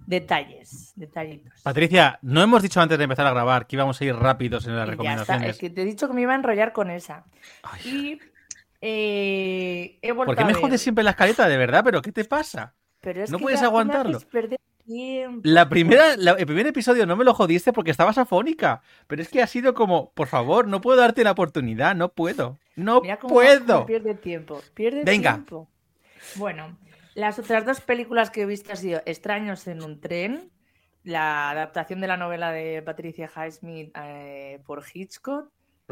Detalles, 0.08 0.94
detallitos. 0.96 1.62
Patricia, 1.62 2.18
no 2.24 2.42
hemos 2.42 2.62
dicho 2.64 2.82
antes 2.82 2.98
de 2.98 3.04
empezar 3.04 3.28
a 3.28 3.32
grabar 3.32 3.68
que 3.68 3.76
íbamos 3.76 4.02
a 4.02 4.06
ir 4.06 4.16
rápidos 4.16 4.66
en 4.66 4.76
las 4.76 4.86
Y 4.86 4.88
ya 4.88 4.92
está, 4.92 5.04
recomendaciones. 5.04 5.50
es 5.52 5.58
que 5.60 5.70
te 5.70 5.82
he 5.84 5.86
dicho 5.86 6.08
que 6.08 6.14
me 6.14 6.22
iba 6.22 6.34
a 6.34 6.36
enrollar 6.36 6.74
con 6.74 6.90
esa. 6.90 7.26
Ay, 7.64 7.82
Y 7.86 8.20
eh, 8.82 10.00
he 10.02 10.14
¿Por 10.14 10.36
qué 10.36 10.46
me 10.46 10.54
jodes 10.54 10.82
siempre 10.82 11.04
la 11.04 11.12
escaleta, 11.12 11.48
de 11.48 11.58
verdad? 11.58 11.84
¿Pero 11.84 12.02
qué 12.02 12.12
te 12.12 12.26
pasa? 12.26 12.76
pero 13.02 13.24
es 13.24 13.32
no 13.32 13.38
que 13.38 13.44
puedes 13.44 13.62
aguantarlo? 13.62 14.20
La 15.44 15.70
primera, 15.70 16.18
la- 16.18 16.32
el 16.32 16.46
primer 16.46 16.66
episodio 16.68 17.06
no 17.06 17.16
me 17.16 17.24
lo 17.24 17.34
jodiste 17.34 17.72
porque 17.72 17.92
estabas 17.92 18.18
afónica. 18.18 18.82
Pero 19.08 19.22
es 19.22 19.30
que 19.30 19.42
ha 19.42 19.48
sido 19.48 19.74
como, 19.74 20.12
por 20.14 20.28
favor, 20.28 20.68
no 20.68 20.82
puedo 20.82 20.98
darte 21.00 21.24
la 21.24 21.32
oportunidad, 21.32 21.96
no 21.96 22.10
puedo. 22.10 22.58
No 22.76 23.02
Mira 23.02 23.18
cómo 23.20 23.36
puedo. 23.36 23.86
pierde 23.86 24.16
tiempo. 24.16 24.62
Pierde 24.74 25.04
Venga. 25.04 25.34
tiempo. 25.34 25.70
Bueno, 26.36 26.78
las 27.14 27.38
otras 27.40 27.66
dos 27.66 27.82
películas 27.82 28.32
que 28.32 28.42
he 28.42 28.46
visto 28.46 28.72
han 28.72 28.78
sido 28.78 29.02
Extraños 29.06 29.68
en 29.68 29.84
un 29.84 30.02
tren, 30.02 30.50
la 31.04 31.52
adaptación 31.52 32.02
de 32.02 32.08
la 32.08 32.18
novela 32.18 32.52
de 32.52 32.82
Patricia 32.82 33.30
Highsmith 33.34 33.92
eh, 33.96 34.60
por 34.66 34.84
Hitchcock. 34.92 35.50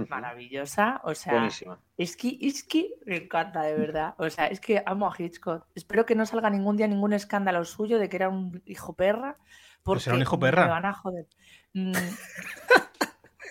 Maravillosa. 0.10 1.02
O 1.04 1.14
sea, 1.16 1.34
Buenísima. 1.34 1.80
es 1.98 2.16
que, 2.18 2.38
es 2.42 2.64
que 2.64 2.90
me 3.06 3.18
encanta, 3.18 3.62
de 3.64 3.76
verdad. 3.76 4.14
O 4.18 4.30
sea, 4.30 4.48
es 4.48 4.60
que 4.60 4.84
amo 4.86 5.08
a 5.12 5.16
Hitchcock. 5.18 5.66
Espero 5.76 6.06
que 6.06 6.16
no 6.16 6.26
salga 6.26 6.50
ningún 6.50 6.78
día 6.78 6.88
ningún 6.88 7.14
escándalo 7.14 7.64
suyo 7.66 8.00
de 8.00 8.10
que 8.10 8.18
era 8.18 8.30
un 8.30 8.62
hijo 8.66 8.94
perra. 8.94 9.38
Porque 9.84 10.04
será 10.04 10.16
un 10.18 10.22
hijo 10.22 10.38
me 10.38 10.42
perra. 10.42 10.68
van 10.68 10.86
a 10.86 10.94
joder. 10.94 11.26
Mm, 11.74 11.92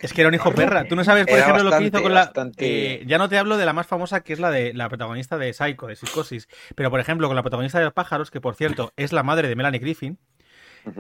Es 0.02 0.12
que 0.12 0.20
era 0.20 0.28
un 0.28 0.34
hijo 0.34 0.52
perra. 0.52 0.84
Tú 0.86 0.94
no 0.94 1.04
sabes, 1.04 1.24
por 1.24 1.34
Era 1.38 1.42
ejemplo, 1.48 1.70
lo 1.70 1.78
que 1.78 1.84
hizo 1.84 2.02
con 2.02 2.12
la. 2.12 2.26
bastante- 2.26 2.94
eh, 3.00 3.04
ya 3.06 3.16
no 3.16 3.30
te 3.30 3.38
hablo 3.38 3.56
de 3.56 3.64
la 3.64 3.72
más 3.72 3.86
famosa, 3.86 4.20
que 4.20 4.34
es 4.34 4.38
la 4.38 4.50
de 4.50 4.74
la 4.74 4.90
protagonista 4.90 5.38
de 5.38 5.54
Psycho, 5.54 5.86
de 5.86 5.96
Psicosis. 5.96 6.48
Pero, 6.74 6.90
por 6.90 7.00
ejemplo, 7.00 7.26
con 7.28 7.34
la 7.34 7.42
protagonista 7.42 7.78
de 7.78 7.84
los 7.86 7.94
pájaros, 7.94 8.30
que 8.30 8.40
por 8.42 8.54
cierto 8.56 8.92
es 8.96 9.12
la 9.14 9.22
madre 9.22 9.48
de 9.48 9.56
Melanie 9.56 9.80
Griffin, 9.80 10.18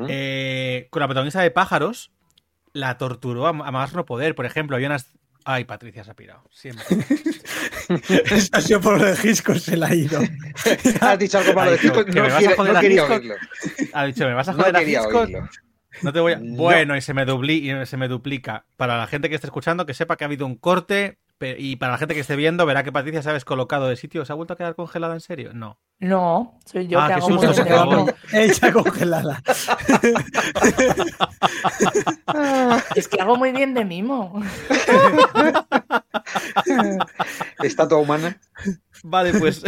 eh, 0.08 0.88
con 0.90 1.00
la 1.00 1.06
protagonista 1.08 1.42
de 1.42 1.50
pájaros, 1.50 2.10
la 2.72 2.96
torturó 2.96 3.46
a, 3.46 3.50
a 3.50 3.52
más 3.70 3.92
no 3.94 4.06
poder. 4.06 4.34
Por 4.34 4.46
ejemplo, 4.46 4.76
había 4.76 4.88
unas. 4.88 5.12
Ay, 5.48 5.64
Patricia 5.64 6.02
se 6.02 6.10
ha 6.10 6.14
pirado. 6.14 6.42
Siempre. 6.50 6.84
Ha 8.52 8.60
sido 8.60 8.80
por 8.80 8.98
lo 8.98 9.04
de 9.04 9.16
Hitchcock, 9.30 9.58
se 9.58 9.76
la 9.76 9.86
ha 9.86 9.94
ido. 9.94 10.18
Has 11.00 11.18
dicho 11.20 11.38
algo 11.38 11.52
malo 11.54 11.70
Ha 11.70 11.74
de 11.74 11.78
dicho 11.80 11.94
me 12.04 12.12
no, 12.14 12.22
vas 12.24 12.32
a 12.34 12.38
quiere- 12.38 12.56
joder 12.56 12.72
no 12.72 12.78
a 12.78 12.82
quería 12.82 12.96
Hitchcock. 13.02 13.18
oírlo. 13.20 13.34
Ha 13.92 14.04
dicho, 14.06 14.24
¿me 14.26 14.34
vas 14.34 14.48
a 14.48 14.52
No 14.52 14.58
joder 14.58 14.76
a 14.76 14.78
quería 14.80 14.98
Hitchcock? 15.02 15.14
oírlo. 15.14 15.48
No 16.02 16.12
te 16.12 16.20
voy 16.20 16.32
a... 16.32 16.36
No. 16.38 16.56
Bueno, 16.56 16.96
y 16.96 17.00
se, 17.00 17.14
me 17.14 17.24
dupli- 17.26 17.82
y 17.82 17.86
se 17.86 17.96
me 17.96 18.08
duplica. 18.08 18.66
Para 18.76 18.98
la 18.98 19.06
gente 19.06 19.28
que 19.28 19.36
esté 19.36 19.46
escuchando, 19.46 19.86
que 19.86 19.94
sepa 19.94 20.16
que 20.16 20.24
ha 20.24 20.26
habido 20.26 20.46
un 20.46 20.56
corte. 20.56 21.18
Y 21.40 21.76
para 21.76 21.92
la 21.92 21.98
gente 21.98 22.14
que 22.14 22.20
esté 22.20 22.34
viendo, 22.34 22.64
verá 22.64 22.82
que 22.82 22.92
Patricia 22.92 23.20
se 23.22 23.28
ha 23.28 23.32
descolocado 23.34 23.88
de 23.88 23.96
sitio. 23.96 24.24
¿Se 24.24 24.32
ha 24.32 24.36
vuelto 24.36 24.54
a 24.54 24.56
quedar 24.56 24.74
congelada 24.74 25.12
en 25.14 25.20
serio? 25.20 25.52
No. 25.52 25.78
no, 25.98 26.58
soy 26.64 26.86
yo 26.86 26.98
Ah, 26.98 27.08
que 27.08 27.14
qué 27.14 27.18
hago 27.20 27.28
susto, 27.28 27.64
bien. 27.64 27.76
favor. 27.76 28.14
Ella 28.32 28.72
congelada. 28.72 29.42
Es 32.94 33.08
que 33.08 33.20
hago 33.20 33.36
muy 33.36 33.52
bien 33.52 33.74
de 33.74 33.84
mimo. 33.84 34.42
Estatua 37.62 37.98
humana. 37.98 38.38
Vale, 39.04 39.38
pues. 39.38 39.62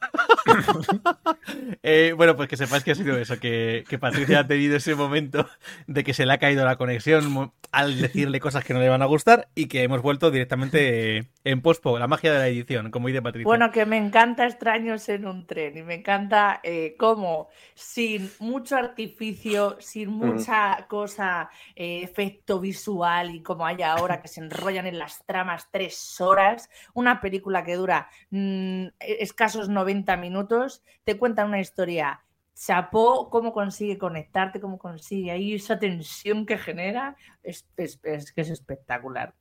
Eh, 1.82 2.12
bueno, 2.16 2.36
pues 2.36 2.48
que 2.48 2.56
sepáis 2.56 2.84
que 2.84 2.90
ha 2.90 2.94
sido 2.94 3.16
eso, 3.16 3.38
que, 3.38 3.84
Patricia 4.00 4.40
ha 4.40 4.46
tenido 4.46 4.76
ese 4.76 4.94
momento 4.94 5.48
de 5.86 6.04
que 6.04 6.12
se 6.12 6.26
le 6.26 6.32
ha 6.32 6.38
caído 6.38 6.64
la 6.64 6.76
conexión 6.76 7.52
al 7.72 8.00
decirle 8.00 8.40
cosas 8.40 8.64
que 8.64 8.74
no 8.74 8.80
le 8.80 8.88
van 8.88 9.02
a 9.02 9.06
gustar 9.06 9.48
y 9.54 9.66
que 9.66 9.82
hemos 9.82 10.02
vuelto 10.02 10.30
directamente 10.30 11.28
en 11.50 11.62
pospo, 11.62 11.98
la 11.98 12.06
magia 12.06 12.32
de 12.32 12.38
la 12.38 12.46
edición, 12.48 12.90
como 12.90 13.08
dice 13.08 13.22
Patricia. 13.22 13.46
Bueno, 13.46 13.70
que 13.70 13.86
me 13.86 13.96
encanta 13.96 14.46
extraños 14.46 15.08
en 15.08 15.26
un 15.26 15.46
tren 15.46 15.78
y 15.78 15.82
me 15.82 15.94
encanta 15.94 16.60
eh, 16.62 16.94
cómo 16.98 17.48
sin 17.74 18.30
mucho 18.38 18.76
artificio, 18.76 19.76
sin 19.80 20.10
mucha 20.10 20.86
cosa, 20.88 21.48
eh, 21.74 22.02
efecto 22.02 22.60
visual 22.60 23.34
y 23.34 23.42
como 23.42 23.64
hay 23.64 23.80
ahora 23.80 24.20
que 24.20 24.28
se 24.28 24.40
enrollan 24.40 24.86
en 24.86 24.98
las 24.98 25.24
tramas 25.24 25.68
tres 25.70 26.20
horas, 26.20 26.68
una 26.92 27.20
película 27.20 27.64
que 27.64 27.76
dura 27.76 28.10
mm, 28.30 28.88
escasos 29.00 29.70
90 29.70 30.18
minutos, 30.18 30.82
te 31.04 31.16
cuenta 31.16 31.46
una 31.46 31.60
historia. 31.60 32.20
Chapó 32.58 33.30
cómo 33.30 33.52
consigue 33.52 33.98
conectarte, 33.98 34.60
cómo 34.60 34.78
consigue 34.78 35.30
ahí 35.30 35.54
esa 35.54 35.78
tensión 35.78 36.44
que 36.44 36.58
genera, 36.58 37.16
es, 37.42 37.66
es- 37.76 38.00
es 38.02 38.32
que 38.32 38.40
es 38.40 38.50
espectacular. 38.50 39.34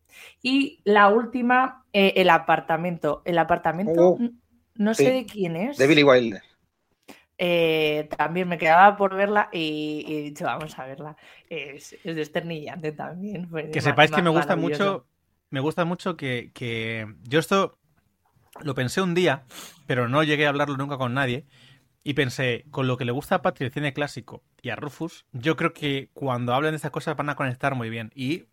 Y 0.44 0.82
la 0.84 1.10
última, 1.10 1.84
eh, 1.94 2.14
el 2.18 2.30
apartamento. 2.30 3.24
El 3.26 3.40
apartamento, 3.40 3.92
Oh, 4.02 4.20
no 4.76 4.94
sí. 4.94 5.04
sé 5.04 5.12
de 5.12 5.26
quién 5.26 5.56
es. 5.56 5.78
De 5.78 5.88
Billy 5.88 6.04
Wilder. 6.04 6.42
Eh, 7.40 8.10
también 8.18 8.48
me 8.48 8.58
quedaba 8.58 8.98
por 8.98 9.16
verla 9.16 9.50
y, 9.52 10.04
y 10.08 10.16
he 10.18 10.22
dicho, 10.24 10.46
vamos 10.46 10.78
a 10.80 10.86
verla. 10.86 11.16
Es, 11.50 11.94
es 12.04 12.16
desternillante 12.16 12.92
también. 12.92 13.50
Que 13.72 13.82
sepáis 13.82 14.12
que 14.12 14.22
me 14.22 14.30
gusta 14.30 14.56
mucho. 14.56 15.06
Me 15.50 15.62
gusta 15.62 15.86
mucho 15.86 16.18
que, 16.18 16.52
que 16.54 17.08
yo 17.24 17.40
esto 17.40 17.78
lo 18.64 18.76
pensé 18.76 19.02
un 19.02 19.14
día, 19.16 19.46
pero 19.88 20.10
no 20.10 20.24
llegué 20.24 20.46
a 20.46 20.50
hablarlo 20.50 20.78
nunca 20.78 20.98
con 20.98 21.14
nadie. 21.14 21.46
Y 22.04 22.14
pensé, 22.14 22.64
con 22.72 22.88
lo 22.88 22.96
que 22.98 23.04
le 23.06 23.12
gusta 23.12 23.36
a 23.36 23.42
Patri 23.42 23.66
el 23.66 23.72
cine 23.72 23.94
clásico 23.94 24.42
y 24.62 24.70
a 24.70 24.76
Rufus, 24.78 25.26
yo 25.34 25.56
creo 25.58 25.74
que 25.74 26.10
cuando 26.14 26.54
hablen 26.54 26.72
de 26.72 26.78
estas 26.78 26.92
cosas 26.92 27.18
van 27.18 27.30
a 27.30 27.36
conectar 27.36 27.76
muy 27.76 27.90
bien. 27.90 28.12
Y 28.16 28.46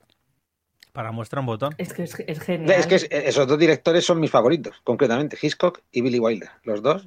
para 0.93 1.13
muestra 1.13 1.41
un 1.41 1.47
botón. 1.47 1.75
Es 1.79 1.93
que 1.93 2.05
es, 2.05 2.19
es 2.27 2.41
genial. 2.41 2.79
Es 2.79 2.87
que 2.87 2.97
es- 2.97 3.09
esos 3.11 3.47
dos 3.47 3.59
directores 3.59 4.05
son 4.05 4.21
mis 4.21 4.31
favoritos, 4.31 4.81
concretamente, 4.85 5.37
Hitchcock 5.41 5.81
y 5.93 6.01
Billy 6.03 6.19
Wilder. 6.19 6.51
Los 6.65 6.83
dos. 6.83 7.07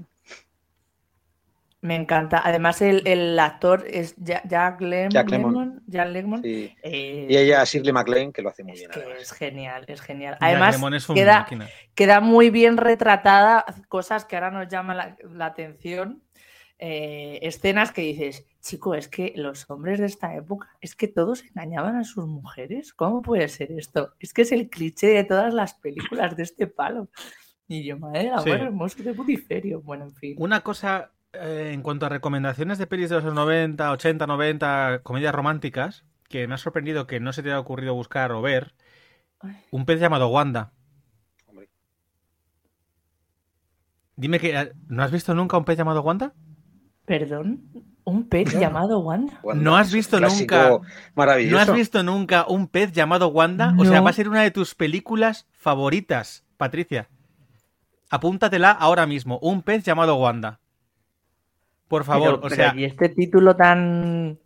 Me 1.79 1.95
encanta. 1.95 2.41
Además, 2.43 2.81
el, 2.81 3.07
el 3.07 3.37
actor 3.39 3.85
es 3.87 4.15
Ja- 4.25 4.41
Jack, 4.45 4.81
Lem- 4.81 5.09
Jack 5.11 5.29
Lemmon. 5.29 5.51
Lemmon. 5.53 5.83
Jack 5.85 6.09
Lemmon. 6.09 6.41
sí. 6.41 6.75
Eh, 6.81 7.27
Y 7.29 7.37
ella, 7.37 7.63
Shirley 7.63 7.93
MacLaine, 7.93 8.33
que 8.33 8.41
lo 8.41 8.49
hace 8.49 8.63
muy 8.63 8.73
es 8.73 8.79
bien. 8.79 8.91
que 8.91 9.21
es 9.21 9.31
genial, 9.31 9.85
es 9.87 10.01
genial. 10.01 10.33
Jack 10.33 10.43
Además, 10.43 10.75
Lemmon 10.75 10.93
es 10.95 11.07
un 11.07 11.15
queda, 11.15 11.47
queda 11.93 12.19
muy 12.19 12.49
bien 12.49 12.77
retratada 12.77 13.63
cosas 13.89 14.25
que 14.25 14.35
ahora 14.35 14.49
nos 14.51 14.67
llaman 14.67 14.97
la, 14.97 15.17
la 15.33 15.45
atención. 15.45 16.23
Eh, 16.79 17.39
escenas 17.41 17.91
que 17.91 18.01
dices, 18.01 18.45
chico, 18.61 18.93
es 18.93 19.07
que 19.07 19.33
los 19.35 19.69
hombres 19.69 19.99
de 19.99 20.05
esta 20.05 20.35
época, 20.35 20.69
es 20.81 20.95
que 20.95 21.07
todos 21.07 21.43
engañaban 21.43 21.95
a 21.95 22.03
sus 22.03 22.27
mujeres. 22.27 22.93
¿Cómo 22.93 23.21
puede 23.21 23.47
ser 23.47 23.71
esto? 23.71 24.13
Es 24.19 24.33
que 24.33 24.43
es 24.43 24.51
el 24.51 24.69
cliché 24.69 25.07
de 25.07 25.23
todas 25.23 25.53
las 25.53 25.73
películas 25.75 26.35
de 26.37 26.43
este 26.43 26.67
palo. 26.67 27.09
Y 27.67 27.83
yo, 27.83 27.97
madre 27.97 28.29
amor 28.29 28.43
Sí. 28.43 28.49
hermoso 28.51 29.03
de 29.03 29.13
putiferio. 29.13 29.81
Bueno, 29.81 30.05
en 30.05 30.13
fin. 30.15 30.35
Una 30.39 30.61
cosa 30.61 31.11
eh, 31.33 31.71
en 31.73 31.81
cuanto 31.81 32.05
a 32.05 32.09
recomendaciones 32.09 32.77
de 32.77 32.87
pelis 32.87 33.09
de 33.09 33.21
los 33.21 33.33
90, 33.33 33.91
80, 33.91 34.25
90, 34.27 35.01
comedias 35.03 35.33
románticas, 35.35 36.05
que 36.29 36.47
me 36.47 36.55
ha 36.55 36.57
sorprendido 36.57 37.07
que 37.07 37.19
no 37.19 37.33
se 37.33 37.43
te 37.43 37.49
haya 37.49 37.59
ocurrido 37.59 37.93
buscar 37.93 38.31
o 38.31 38.41
ver. 38.41 38.73
Ay. 39.39 39.57
Un 39.71 39.85
pez 39.85 39.99
llamado 39.99 40.29
Wanda. 40.29 40.71
Hombre. 41.45 41.69
Dime 44.15 44.39
que 44.39 44.71
¿no 44.87 45.03
has 45.03 45.11
visto 45.11 45.33
nunca 45.33 45.57
un 45.57 45.65
pez 45.65 45.77
llamado 45.77 46.01
Wanda? 46.01 46.33
Perdón, 47.07 47.61
un 48.03 48.27
pez 48.27 48.53
llamado 48.59 48.99
Wanda. 48.99 49.39
Wanda, 49.41 49.63
¿No 49.63 49.77
has 49.77 49.87
es 49.87 49.93
un 49.93 49.97
visto 49.97 50.19
nunca- 50.19 50.79
Maravilloso. 51.15 51.55
¿No 51.55 51.61
has 51.61 51.73
visto 51.73 52.03
nunca 52.03 52.45
un 52.47 52.67
pez 52.67 52.91
llamado 52.91 53.29
Wanda? 53.29 53.73
O 53.79 53.85
sea, 53.85 54.01
va 54.01 54.09
a 54.09 54.13
ser 54.13 54.27
una 54.27 54.43
de 54.43 54.51
tus 54.51 54.75
películas 54.75 55.47
favoritas, 55.53 56.43
Patricia. 56.57 57.07
Apúntatela 58.09 58.71
ahora 58.71 59.05
mismo. 59.05 59.39
Un 59.41 59.61
pez 59.61 59.83
llamado 59.85 60.15
Wanda. 60.17 60.59
Por 61.87 62.03
favor, 62.03 62.25
Pero- 62.27 62.37
o 62.39 62.41
pero, 62.49 62.55
sea, 62.55 62.73
y 62.75 62.83
este 62.83 63.07
título 63.09 63.55
tan. 63.55 64.37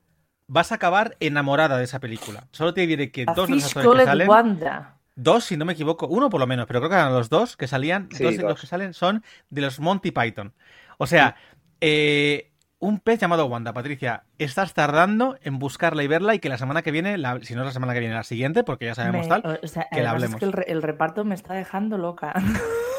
vas 0.47 0.71
a 0.71 0.75
acabar 0.75 1.17
enamorada 1.19 1.77
de 1.79 1.83
esa 1.85 1.99
película. 1.99 2.45
Solo 2.51 2.73
te 2.75 2.85
diré 2.85 3.11
que 3.11 3.25
A 3.27 3.33
dos 3.33 3.47
de 3.49 3.55
los 3.55 3.73
que 3.73 4.05
salen, 4.05 4.29
Wanda. 4.29 4.97
dos 5.15 5.45
si 5.45 5.57
no 5.57 5.65
me 5.65 5.73
equivoco, 5.73 6.05
uno 6.07 6.29
por 6.29 6.39
lo 6.39 6.45
menos, 6.45 6.67
pero 6.67 6.79
creo 6.79 6.89
que 6.91 6.95
eran 6.95 7.13
los 7.13 7.29
dos 7.29 7.57
que 7.57 7.67
salían, 7.67 8.07
Sí, 8.11 8.23
dos 8.23 8.33
de 8.37 8.41
los 8.43 8.51
dos. 8.51 8.61
que 8.61 8.67
salen 8.67 8.93
son 8.93 9.23
de 9.49 9.61
los 9.61 9.79
Monty 9.79 10.11
Python. 10.11 10.53
O 10.99 11.07
sea, 11.07 11.35
eh, 11.79 12.50
un 12.81 12.99
pez 12.99 13.19
llamado 13.19 13.45
Wanda, 13.45 13.71
Patricia, 13.73 14.23
estás 14.37 14.73
tardando 14.73 15.37
en 15.43 15.57
buscarla 15.59 16.03
y 16.03 16.07
verla 16.07 16.35
y 16.35 16.39
que 16.39 16.49
la 16.49 16.57
semana 16.57 16.81
que 16.81 16.91
viene, 16.91 17.17
la- 17.17 17.39
si 17.41 17.53
no 17.55 17.61
es 17.61 17.67
la 17.67 17.71
semana 17.71 17.93
que 17.93 17.99
viene, 18.01 18.13
la 18.15 18.23
siguiente, 18.23 18.63
porque 18.65 18.85
ya 18.85 18.95
sabemos 18.95 19.27
Me- 19.27 19.41
tal, 19.41 19.59
o 19.63 19.67
sea, 19.67 19.87
que 19.89 20.01
la 20.01 20.09
además 20.11 20.23
es 20.29 20.35
hablemos. 20.35 20.39
que 20.39 20.45
el, 20.45 20.51
re- 20.53 20.65
el 20.71 20.81
reparto 20.81 21.23
me 21.23 21.35
está 21.35 21.53
dejando 21.53 21.97
loca. 21.97 22.33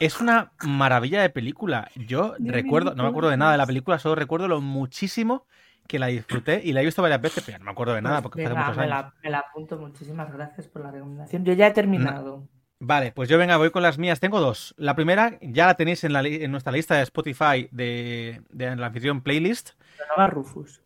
Es 0.00 0.20
una 0.20 0.52
maravilla 0.62 1.20
de 1.20 1.28
película. 1.28 1.88
Yo 1.96 2.36
Dios 2.38 2.54
recuerdo, 2.54 2.94
no 2.94 3.02
me 3.02 3.08
acuerdo 3.08 3.30
de 3.30 3.36
nada 3.36 3.50
de 3.52 3.58
la 3.58 3.66
película, 3.66 3.98
solo 3.98 4.14
recuerdo 4.14 4.46
lo 4.46 4.60
muchísimo 4.60 5.44
que 5.88 5.98
la 5.98 6.06
disfruté 6.06 6.60
y 6.62 6.72
la 6.72 6.82
he 6.82 6.84
visto 6.84 7.02
varias 7.02 7.20
veces, 7.20 7.42
pero 7.44 7.58
no 7.58 7.64
me 7.64 7.70
acuerdo 7.72 7.94
de 7.94 8.02
nada 8.02 8.22
porque 8.22 8.36
fue 8.42 8.44
hace 8.44 8.54
Venga, 8.54 8.66
muchos 8.68 8.76
me 8.76 8.84
años. 8.84 8.96
la, 8.96 9.14
me 9.24 9.30
la 9.30 9.38
apunto. 9.40 9.76
Muchísimas 9.76 10.32
gracias 10.32 10.68
por 10.68 10.82
la 10.84 10.92
recomendación. 10.92 11.44
Yo 11.44 11.52
ya 11.54 11.66
he 11.66 11.72
terminado. 11.72 12.46
Vale, 12.80 13.10
pues 13.12 13.28
yo 13.28 13.38
venga, 13.38 13.56
voy 13.56 13.70
con 13.70 13.82
las 13.82 13.98
mías. 13.98 14.20
Tengo 14.20 14.40
dos. 14.40 14.74
La 14.78 14.94
primera 14.94 15.36
ya 15.42 15.66
la 15.66 15.74
tenéis 15.74 16.04
en, 16.04 16.12
la 16.12 16.22
li- 16.22 16.44
en 16.44 16.50
nuestra 16.52 16.72
lista 16.72 16.94
de 16.96 17.02
Spotify 17.02 17.68
de, 17.72 18.42
de 18.50 18.76
la 18.76 18.86
anfitrión 18.86 19.20
playlist. 19.22 19.70
Hagas 20.16 20.30
Rufus. 20.32 20.80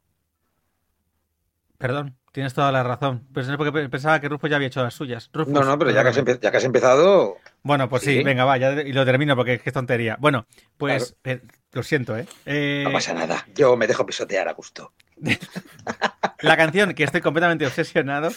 Perdón, 1.78 2.16
tienes 2.30 2.54
toda 2.54 2.70
la 2.72 2.82
razón. 2.82 3.26
Pues 3.34 3.48
es 3.48 3.56
porque 3.56 3.72
pe- 3.72 3.88
pensaba 3.88 4.20
que 4.20 4.28
Rufus 4.28 4.48
ya 4.48 4.56
había 4.56 4.68
hecho 4.68 4.82
las 4.82 4.94
suyas. 4.94 5.28
Rufus, 5.32 5.52
No, 5.52 5.64
no, 5.64 5.78
pero 5.78 5.90
ya 5.90 6.02
que, 6.02 6.08
has 6.08 6.14
perdóname. 6.14 6.38
empe- 6.38 6.42
ya 6.42 6.50
que 6.50 6.56
has 6.56 6.64
empezado, 6.64 7.36
Bueno, 7.62 7.88
pues 7.88 8.02
sí, 8.04 8.18
Sí. 8.18 8.22
venga, 8.24 8.44
va, 8.44 8.56
ya 8.56 8.72
y 8.82 8.92
lo 8.92 9.04
termino 9.04 9.36
porque 9.36 9.54
es 9.54 9.62
que 9.62 9.70
es 9.70 9.74
tontería. 9.74 10.16
Bueno, 10.18 10.46
pues 10.78 11.16
eh, 11.24 11.42
lo 11.72 11.82
siento, 11.82 12.16
¿eh? 12.16 12.26
Eh, 12.46 12.82
no 12.86 12.92
pasa 12.92 13.12
nada. 13.14 13.46
Yo 13.54 13.76
me 13.76 13.86
dejo 13.86 14.06
pisotear 14.06 14.48
a 14.48 14.52
gusto. 14.52 14.92
La 16.40 16.56
canción 16.56 16.94
que 16.94 17.04
estoy 17.04 17.20
completamente 17.20 17.66
obsesionado 17.66 18.30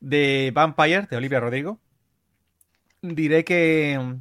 de 0.00 0.50
Vampire 0.54 1.06
de 1.10 1.16
Olivia 1.16 1.40
Rodrigo. 1.40 1.78
Diré 3.02 3.44
que 3.44 4.16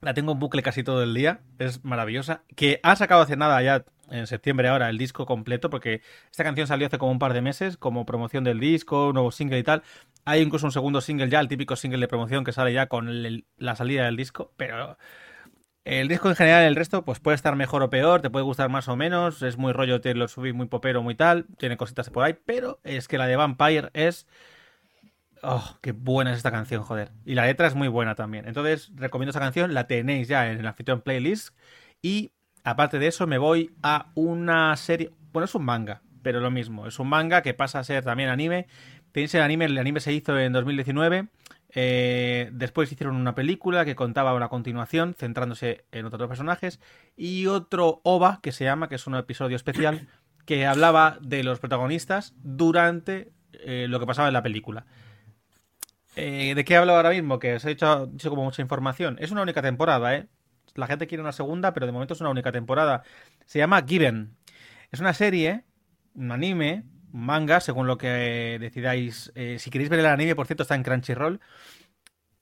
la 0.00 0.14
tengo 0.14 0.32
en 0.32 0.38
bucle 0.38 0.62
casi 0.62 0.82
todo 0.84 1.02
el 1.02 1.14
día. 1.14 1.40
Es 1.58 1.84
maravillosa. 1.84 2.42
Que 2.54 2.80
ha 2.82 2.96
sacado 2.96 3.22
hace 3.22 3.36
nada 3.36 3.60
ya 3.62 3.84
en 4.10 4.26
septiembre 4.26 4.68
ahora 4.68 4.88
el 4.88 4.98
disco 4.98 5.26
completo 5.26 5.68
porque 5.68 6.00
esta 6.30 6.44
canción 6.44 6.66
salió 6.66 6.86
hace 6.86 6.98
como 6.98 7.12
un 7.12 7.18
par 7.18 7.34
de 7.34 7.42
meses 7.42 7.76
como 7.76 8.06
promoción 8.06 8.44
del 8.44 8.58
disco, 8.60 9.08
un 9.08 9.14
nuevo 9.14 9.30
single 9.32 9.58
y 9.58 9.62
tal. 9.62 9.82
Hay 10.24 10.40
incluso 10.40 10.66
un 10.66 10.72
segundo 10.72 11.00
single 11.00 11.28
ya, 11.28 11.40
el 11.40 11.48
típico 11.48 11.76
single 11.76 12.00
de 12.00 12.08
promoción 12.08 12.44
que 12.44 12.52
sale 12.52 12.72
ya 12.72 12.86
con 12.86 13.08
la 13.56 13.76
salida 13.76 14.04
del 14.04 14.16
disco, 14.16 14.52
pero 14.56 14.98
el 15.84 16.08
disco 16.08 16.28
en 16.28 16.36
general, 16.36 16.64
el 16.64 16.76
resto, 16.76 17.04
pues 17.04 17.18
puede 17.18 17.34
estar 17.34 17.56
mejor 17.56 17.82
o 17.82 17.88
peor, 17.88 18.20
te 18.20 18.28
puede 18.28 18.44
gustar 18.44 18.68
más 18.68 18.88
o 18.88 18.96
menos, 18.96 19.42
es 19.42 19.56
muy 19.56 19.72
rollo 19.72 20.02
Taylor 20.02 20.28
Swift, 20.28 20.54
muy 20.54 20.66
popero, 20.66 21.02
muy 21.02 21.14
tal, 21.14 21.46
tiene 21.56 21.78
cositas 21.78 22.10
por 22.10 22.24
ahí, 22.24 22.36
pero 22.44 22.78
es 22.84 23.08
que 23.08 23.16
la 23.16 23.26
de 23.26 23.36
Vampire 23.36 23.88
es... 23.94 24.26
Oh, 25.42 25.78
qué 25.82 25.92
buena 25.92 26.32
es 26.32 26.38
esta 26.38 26.50
canción, 26.50 26.82
joder. 26.82 27.12
Y 27.24 27.34
la 27.34 27.46
letra 27.46 27.66
es 27.68 27.74
muy 27.74 27.88
buena 27.88 28.14
también. 28.14 28.46
Entonces, 28.48 28.90
recomiendo 28.96 29.30
esa 29.30 29.40
canción, 29.40 29.72
la 29.74 29.86
tenéis 29.86 30.26
ya 30.28 30.50
en 30.50 30.58
el 30.58 30.66
anfitrión 30.66 31.00
playlist. 31.00 31.50
Y 32.02 32.32
aparte 32.64 32.98
de 32.98 33.06
eso, 33.06 33.26
me 33.26 33.38
voy 33.38 33.70
a 33.82 34.10
una 34.14 34.76
serie. 34.76 35.12
Bueno, 35.32 35.44
es 35.44 35.54
un 35.54 35.64
manga, 35.64 36.02
pero 36.22 36.40
lo 36.40 36.50
mismo. 36.50 36.86
Es 36.86 36.98
un 36.98 37.08
manga 37.08 37.42
que 37.42 37.54
pasa 37.54 37.78
a 37.78 37.84
ser 37.84 38.04
también 38.04 38.30
anime. 38.30 38.66
Tenéis 39.12 39.34
el 39.34 39.42
anime, 39.42 39.66
el 39.66 39.78
anime 39.78 40.00
se 40.00 40.12
hizo 40.12 40.38
en 40.38 40.52
2019. 40.52 41.28
eh, 41.74 42.48
después 42.52 42.90
hicieron 42.90 43.14
una 43.16 43.34
película 43.34 43.84
que 43.84 43.94
contaba 43.94 44.34
una 44.34 44.48
continuación, 44.48 45.14
centrándose 45.14 45.84
en 45.92 46.06
otros 46.06 46.28
personajes. 46.28 46.80
Y 47.16 47.46
otro 47.46 48.00
OVA 48.04 48.40
que 48.42 48.52
se 48.52 48.64
llama, 48.64 48.88
que 48.88 48.96
es 48.96 49.06
un 49.06 49.14
episodio 49.14 49.56
especial, 49.56 50.08
que 50.46 50.66
hablaba 50.66 51.18
de 51.20 51.44
los 51.44 51.60
protagonistas 51.60 52.34
durante 52.42 53.30
eh, 53.52 53.86
lo 53.88 54.00
que 54.00 54.06
pasaba 54.06 54.28
en 54.28 54.34
la 54.34 54.42
película. 54.42 54.86
Eh, 56.20 56.54
¿De 56.56 56.64
qué 56.64 56.76
hablo 56.76 56.94
ahora 56.94 57.10
mismo? 57.10 57.38
Que 57.38 57.54
os 57.54 57.64
he 57.64 57.68
dicho, 57.70 58.06
dicho 58.06 58.28
como 58.30 58.42
mucha 58.44 58.60
información. 58.62 59.16
Es 59.20 59.30
una 59.30 59.42
única 59.42 59.62
temporada, 59.62 60.16
¿eh? 60.16 60.28
La 60.74 60.86
gente 60.88 61.06
quiere 61.06 61.22
una 61.22 61.32
segunda, 61.32 61.72
pero 61.72 61.86
de 61.86 61.92
momento 61.92 62.14
es 62.14 62.20
una 62.20 62.30
única 62.30 62.50
temporada. 62.52 63.04
Se 63.46 63.58
llama 63.60 63.84
Given. 63.86 64.36
Es 64.90 65.00
una 65.00 65.14
serie, 65.14 65.64
un 66.14 66.32
anime, 66.32 66.84
un 67.12 67.24
manga, 67.24 67.60
según 67.60 67.86
lo 67.86 67.98
que 67.98 68.58
decidáis. 68.60 69.32
Eh, 69.36 69.58
si 69.60 69.70
queréis 69.70 69.90
ver 69.90 70.00
el 70.00 70.06
anime, 70.06 70.34
por 70.34 70.46
cierto, 70.46 70.62
está 70.64 70.74
en 70.74 70.82
Crunchyroll. 70.82 71.40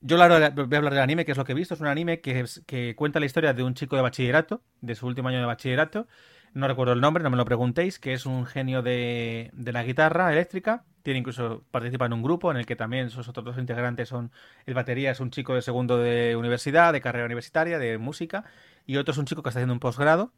Yo 0.01 0.15
voy 0.17 0.23
a 0.23 0.77
hablar 0.77 0.93
del 0.93 0.99
anime, 0.99 1.25
que 1.25 1.31
es 1.31 1.37
lo 1.37 1.43
que 1.45 1.51
he 1.53 1.55
visto. 1.55 1.73
Es 1.75 1.81
un 1.81 1.87
anime 1.87 2.21
que, 2.21 2.45
que 2.65 2.95
cuenta 2.95 3.19
la 3.19 3.25
historia 3.27 3.53
de 3.53 3.63
un 3.63 3.73
chico 3.75 3.95
de 3.95 4.01
bachillerato, 4.01 4.63
de 4.81 4.95
su 4.95 5.07
último 5.07 5.29
año 5.29 5.39
de 5.39 5.45
bachillerato. 5.45 6.07
No 6.53 6.67
recuerdo 6.67 6.93
el 6.93 7.01
nombre, 7.01 7.23
no 7.23 7.29
me 7.29 7.37
lo 7.37 7.45
preguntéis, 7.45 7.99
que 7.99 8.13
es 8.13 8.25
un 8.25 8.45
genio 8.45 8.81
de, 8.81 9.51
de 9.53 9.71
la 9.71 9.83
guitarra 9.83 10.31
eléctrica. 10.31 10.85
Tiene 11.07 11.19
incluso 11.19 11.63
participa 11.71 12.05
en 12.05 12.11
un 12.11 12.21
grupo 12.21 12.51
en 12.51 12.57
el 12.57 12.65
que 12.65 12.75
también 12.75 13.09
sus 13.09 13.29
otros 13.29 13.45
dos 13.45 13.57
integrantes 13.57 14.09
son 14.09 14.29
el 14.65 14.73
batería 14.73 15.09
es 15.09 15.21
un 15.21 15.31
chico 15.31 15.55
de 15.55 15.61
segundo 15.61 15.97
de 15.97 16.35
universidad, 16.35 16.91
de 16.91 16.99
carrera 16.99 17.25
universitaria, 17.25 17.79
de 17.79 17.97
música, 17.97 18.43
y 18.85 18.97
otro 18.97 19.13
es 19.13 19.17
un 19.17 19.23
chico 19.23 19.41
que 19.41 19.47
está 19.47 19.59
haciendo 19.59 19.71
un 19.71 19.79
posgrado, 19.79 20.33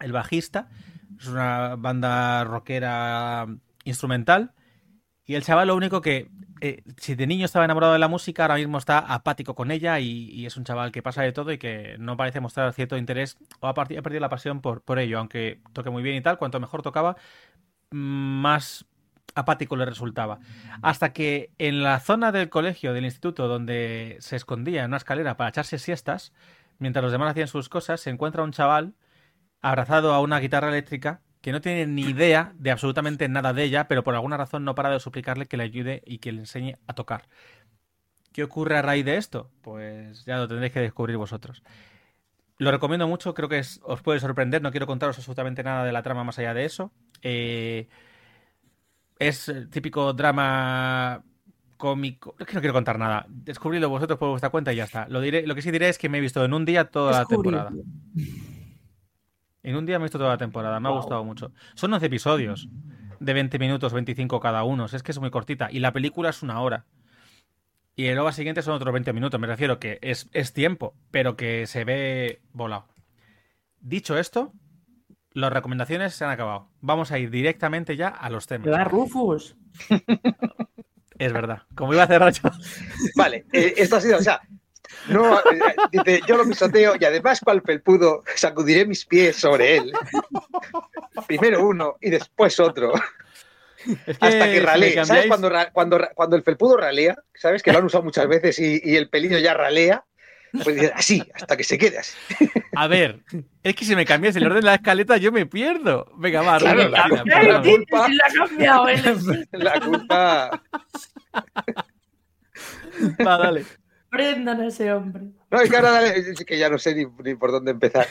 el 0.00 0.10
bajista, 0.10 0.68
es 1.20 1.28
una 1.28 1.76
banda 1.76 2.42
rockera 2.42 3.46
instrumental, 3.84 4.54
y 5.24 5.36
el 5.36 5.44
chaval 5.44 5.68
lo 5.68 5.76
único 5.76 6.00
que, 6.00 6.32
eh, 6.60 6.82
si 6.96 7.14
de 7.14 7.28
niño 7.28 7.44
estaba 7.44 7.64
enamorado 7.64 7.92
de 7.92 8.00
la 8.00 8.08
música, 8.08 8.42
ahora 8.42 8.56
mismo 8.56 8.78
está 8.78 8.98
apático 8.98 9.54
con 9.54 9.70
ella 9.70 10.00
y, 10.00 10.44
es 10.44 10.56
un 10.56 10.64
chaval 10.64 10.90
que 10.90 11.00
pasa 11.00 11.22
de 11.22 11.30
todo 11.30 11.52
y 11.52 11.58
que 11.58 11.94
no 12.00 12.16
parece 12.16 12.40
mostrar 12.40 12.72
cierto 12.72 12.96
interés 12.96 13.38
o 13.60 13.68
ha, 13.68 13.74
perdido 13.74 14.18
la 14.18 14.28
pasión 14.28 14.62
por, 14.62 14.82
por 14.82 14.98
ello, 14.98 15.20
aunque 15.20 15.60
toque 15.72 15.90
muy 15.90 16.02
bien 16.02 16.16
y 16.16 16.22
tal, 16.22 16.38
cuanto 16.38 16.58
mejor 16.58 16.82
tocaba, 16.82 17.16
más 17.90 18.84
apático 19.34 19.76
le 19.76 19.84
resultaba. 19.84 20.38
Hasta 20.82 21.12
que 21.12 21.50
en 21.58 21.82
la 21.82 22.00
zona 22.00 22.32
del 22.32 22.48
colegio, 22.48 22.92
del 22.92 23.04
instituto, 23.04 23.48
donde 23.48 24.16
se 24.20 24.36
escondía 24.36 24.82
en 24.82 24.88
una 24.88 24.96
escalera 24.98 25.36
para 25.36 25.50
echarse 25.50 25.78
siestas, 25.78 26.32
mientras 26.78 27.02
los 27.02 27.12
demás 27.12 27.30
hacían 27.30 27.48
sus 27.48 27.68
cosas, 27.68 28.00
se 28.00 28.10
encuentra 28.10 28.42
un 28.42 28.52
chaval 28.52 28.94
abrazado 29.60 30.12
a 30.12 30.20
una 30.20 30.40
guitarra 30.40 30.68
eléctrica 30.68 31.20
que 31.40 31.52
no 31.52 31.60
tiene 31.60 31.86
ni 31.86 32.02
idea 32.02 32.52
de 32.56 32.70
absolutamente 32.70 33.28
nada 33.28 33.52
de 33.52 33.64
ella, 33.64 33.88
pero 33.88 34.04
por 34.04 34.14
alguna 34.14 34.36
razón 34.36 34.64
no 34.64 34.74
para 34.74 34.90
de 34.90 35.00
suplicarle 35.00 35.46
que 35.46 35.56
le 35.56 35.64
ayude 35.64 36.02
y 36.06 36.18
que 36.18 36.32
le 36.32 36.40
enseñe 36.40 36.78
a 36.86 36.94
tocar. 36.94 37.28
¿Qué 38.32 38.44
ocurre 38.44 38.78
a 38.78 38.82
raíz 38.82 39.04
de 39.04 39.16
esto? 39.16 39.50
Pues 39.60 40.24
ya 40.24 40.36
lo 40.36 40.48
tendréis 40.48 40.72
que 40.72 40.80
descubrir 40.80 41.16
vosotros. 41.16 41.62
Lo 42.58 42.70
recomiendo 42.70 43.08
mucho, 43.08 43.34
creo 43.34 43.48
que 43.48 43.60
os 43.82 44.02
puede 44.02 44.20
sorprender, 44.20 44.62
no 44.62 44.70
quiero 44.70 44.86
contaros 44.86 45.18
absolutamente 45.18 45.64
nada 45.64 45.84
de 45.84 45.92
la 45.92 46.02
trama 46.02 46.22
más 46.22 46.38
allá 46.38 46.54
de 46.54 46.64
eso. 46.64 46.92
Eh, 47.22 47.88
es 49.28 49.48
el 49.48 49.68
típico 49.68 50.12
drama 50.12 51.22
cómico. 51.76 52.36
Es 52.38 52.46
que 52.46 52.54
no 52.54 52.60
quiero 52.60 52.74
contar 52.74 52.98
nada. 52.98 53.26
Descubridlo 53.28 53.88
vosotros 53.88 54.18
por 54.18 54.30
vuestra 54.30 54.50
cuenta 54.50 54.72
y 54.72 54.76
ya 54.76 54.84
está. 54.84 55.08
Lo, 55.08 55.20
diré, 55.20 55.46
lo 55.46 55.54
que 55.54 55.62
sí 55.62 55.70
diré 55.70 55.88
es 55.88 55.98
que 55.98 56.08
me 56.08 56.18
he 56.18 56.20
visto 56.20 56.44
en 56.44 56.54
un 56.54 56.64
día 56.64 56.84
toda 56.84 57.12
la 57.12 57.24
temporada. 57.24 57.70
En 59.64 59.76
un 59.76 59.86
día 59.86 59.98
me 59.98 60.04
he 60.04 60.06
visto 60.06 60.18
toda 60.18 60.30
la 60.30 60.38
temporada. 60.38 60.78
Me 60.80 60.88
ha 60.88 60.92
gustado 60.92 61.24
mucho. 61.24 61.52
Son 61.74 61.92
11 61.92 62.06
episodios 62.06 62.68
de 63.18 63.32
20 63.32 63.58
minutos, 63.58 63.92
25 63.92 64.40
cada 64.40 64.64
uno. 64.64 64.86
Es 64.86 65.02
que 65.02 65.12
es 65.12 65.18
muy 65.18 65.30
cortita. 65.30 65.68
Y 65.70 65.80
la 65.80 65.92
película 65.92 66.30
es 66.30 66.42
una 66.42 66.60
hora. 66.60 66.86
Y 67.94 68.06
el 68.06 68.18
OVA 68.18 68.32
siguiente 68.32 68.62
son 68.62 68.74
otros 68.74 68.92
20 68.92 69.12
minutos. 69.12 69.40
Me 69.40 69.46
refiero 69.46 69.78
que 69.78 69.98
es, 70.02 70.30
es 70.32 70.52
tiempo, 70.52 70.94
pero 71.10 71.36
que 71.36 71.66
se 71.66 71.84
ve 71.84 72.40
volado. 72.52 72.86
Dicho 73.80 74.16
esto, 74.16 74.52
las 75.34 75.52
recomendaciones 75.52 76.14
se 76.14 76.24
han 76.24 76.30
acabado. 76.30 76.68
Vamos 76.80 77.12
a 77.12 77.18
ir 77.18 77.30
directamente 77.30 77.96
ya 77.96 78.08
a 78.08 78.30
los 78.30 78.46
temas. 78.46 78.66
¿Verdad, 78.66 78.86
Rufus? 78.86 79.56
Es 81.18 81.32
verdad. 81.32 81.62
Como 81.74 81.94
iba 81.94 82.02
a 82.02 82.06
cerrar 82.06 82.32
yo. 82.32 82.50
Vale, 83.16 83.44
eh, 83.52 83.74
esto 83.76 83.96
ha 83.96 84.00
sido, 84.00 84.18
o 84.18 84.22
sea, 84.22 84.40
no, 85.08 85.38
eh, 85.38 85.60
dice, 85.90 86.20
yo 86.26 86.36
lo 86.36 86.44
pisoteo 86.44 86.94
y 86.98 87.04
además 87.04 87.40
cual 87.40 87.62
felpudo 87.62 88.22
sacudiré 88.34 88.86
mis 88.86 89.04
pies 89.04 89.36
sobre 89.36 89.76
él. 89.76 89.92
Primero 91.26 91.66
uno 91.66 91.96
y 92.00 92.10
después 92.10 92.58
otro. 92.60 92.92
Es 94.06 94.16
Hasta 94.20 94.52
que 94.52 94.60
ralee. 94.60 95.04
¿Sabes 95.04 95.26
cuando, 95.26 95.50
cuando, 95.72 96.00
cuando 96.14 96.36
el 96.36 96.42
felpudo 96.42 96.76
ralea? 96.76 97.16
¿Sabes 97.34 97.62
que 97.62 97.72
lo 97.72 97.78
han 97.78 97.84
usado 97.84 98.04
muchas 98.04 98.28
veces 98.28 98.58
y, 98.58 98.80
y 98.82 98.96
el 98.96 99.08
pelillo 99.08 99.38
ya 99.38 99.54
ralea? 99.54 100.04
Pues 100.52 100.76
dices, 100.76 100.92
así, 100.94 101.22
hasta 101.34 101.56
que 101.56 101.64
se 101.64 101.78
quede 101.78 101.98
así. 101.98 102.14
A 102.76 102.86
ver, 102.86 103.20
es 103.62 103.74
que 103.74 103.84
si 103.84 103.96
me 103.96 104.04
cambias 104.04 104.36
el 104.36 104.44
orden 104.46 104.60
de 104.60 104.66
la 104.66 104.74
escaleta, 104.74 105.16
yo 105.16 105.32
me 105.32 105.46
pierdo. 105.46 106.12
Venga, 106.18 106.42
va, 106.42 106.58
Claro, 106.58 106.88
la- 106.88 107.08
la- 107.08 107.62
culpa- 107.62 108.06
si 108.06 108.14
la 108.14 108.24
ha 108.26 108.32
cambiado. 108.46 108.86
La 109.52 109.80
culpa. 109.80 110.62
Va, 113.26 113.38
dale. 113.38 113.64
Prendan 114.10 114.60
a 114.60 114.66
ese 114.68 114.92
hombre. 114.92 115.22
No, 115.50 115.60
es 115.60 115.70
que 115.70 115.76
ahora 115.76 115.90
dale- 115.92 116.18
es 116.18 116.44
que 116.44 116.58
ya 116.58 116.68
no 116.68 116.78
sé 116.78 116.94
ni, 116.94 117.06
ni 117.24 117.34
por 117.34 117.50
dónde 117.50 117.70
empezar. 117.70 118.06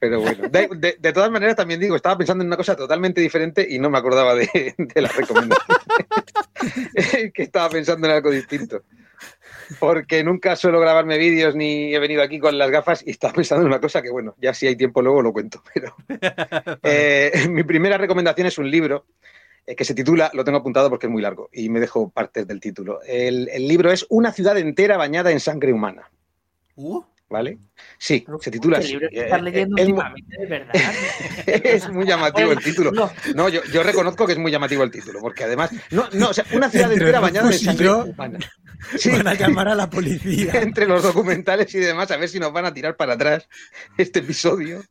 Pero 0.00 0.20
bueno. 0.20 0.48
De, 0.48 0.68
de- 0.76 0.96
de 0.98 1.12
todas 1.12 1.30
maneras, 1.30 1.56
también 1.56 1.78
digo, 1.78 1.94
estaba 1.94 2.16
pensando 2.16 2.42
en 2.42 2.48
una 2.48 2.56
cosa 2.56 2.74
totalmente 2.74 3.20
diferente 3.20 3.66
y 3.68 3.78
no 3.78 3.90
me 3.90 3.98
acordaba 3.98 4.34
de, 4.34 4.74
de 4.78 5.02
la 5.02 5.08
recomendación. 5.08 5.78
Es 6.94 7.32
que 7.34 7.42
estaba 7.42 7.68
pensando 7.68 8.06
en 8.08 8.14
algo 8.14 8.30
distinto. 8.30 8.82
Porque 9.78 10.24
nunca 10.24 10.56
suelo 10.56 10.80
grabarme 10.80 11.18
vídeos 11.18 11.54
ni 11.54 11.94
he 11.94 11.98
venido 11.98 12.22
aquí 12.22 12.38
con 12.38 12.56
las 12.58 12.70
gafas 12.70 13.02
y 13.06 13.10
estaba 13.10 13.32
pensando 13.32 13.62
en 13.62 13.68
una 13.68 13.80
cosa 13.80 14.02
que, 14.02 14.10
bueno, 14.10 14.34
ya 14.40 14.54
si 14.54 14.66
hay 14.66 14.76
tiempo 14.76 15.02
luego 15.02 15.22
lo 15.22 15.32
cuento. 15.32 15.62
Pero 15.74 15.94
eh, 16.82 17.32
mi 17.50 17.62
primera 17.62 17.98
recomendación 17.98 18.46
es 18.46 18.58
un 18.58 18.70
libro 18.70 19.06
eh, 19.66 19.74
que 19.74 19.84
se 19.84 19.94
titula, 19.94 20.30
lo 20.34 20.44
tengo 20.44 20.58
apuntado 20.58 20.90
porque 20.90 21.06
es 21.06 21.12
muy 21.12 21.22
largo 21.22 21.48
y 21.52 21.68
me 21.68 21.80
dejo 21.80 22.10
partes 22.10 22.46
del 22.46 22.60
título. 22.60 23.00
El, 23.02 23.48
el 23.48 23.68
libro 23.68 23.92
es 23.92 24.06
Una 24.08 24.32
ciudad 24.32 24.58
entera 24.58 24.96
bañada 24.96 25.30
en 25.30 25.40
sangre 25.40 25.72
humana. 25.72 26.10
Uh, 26.74 27.02
¿Vale? 27.32 27.56
Sí, 27.98 28.24
se 28.40 28.50
titula 28.50 28.78
¿Qué 28.78 28.84
así. 28.84 28.94
Eh, 28.96 29.08
estás 29.10 29.38
eh, 29.38 29.42
leyendo 29.42 29.76
es, 29.78 29.88
mu- 29.88 29.94
últimamente, 29.94 30.36
de 30.38 30.46
verdad? 30.46 30.72
es 31.46 31.88
muy 31.88 32.04
llamativo 32.06 32.52
el 32.52 32.58
título. 32.62 32.92
No, 32.92 33.10
No, 33.34 33.48
yo, 33.48 33.62
yo 33.72 33.82
reconozco 33.82 34.26
que 34.26 34.32
es 34.34 34.38
muy 34.38 34.52
llamativo 34.52 34.82
el 34.82 34.90
título, 34.90 35.18
porque 35.20 35.44
además, 35.44 35.70
no, 35.90 36.06
no, 36.12 36.28
o 36.28 36.34
sea, 36.34 36.44
una 36.52 36.68
ciudad 36.68 36.92
Entre 36.92 37.04
entera 37.06 37.20
bañada 37.20 37.50
y 37.54 37.58
sangre 37.58 37.84
yo, 37.86 38.04
humana. 38.04 38.38
Sí, 38.98 39.10
Van 39.12 39.26
a 39.28 39.34
llamar 39.34 39.68
a 39.68 39.74
la 39.74 39.88
policía. 39.88 40.52
entre 40.60 40.86
los 40.86 41.02
documentales 41.02 41.74
y 41.74 41.78
demás, 41.78 42.10
a 42.10 42.18
ver 42.18 42.28
si 42.28 42.38
nos 42.38 42.52
van 42.52 42.66
a 42.66 42.74
tirar 42.74 42.96
para 42.96 43.14
atrás 43.14 43.48
este 43.96 44.18
episodio. 44.18 44.82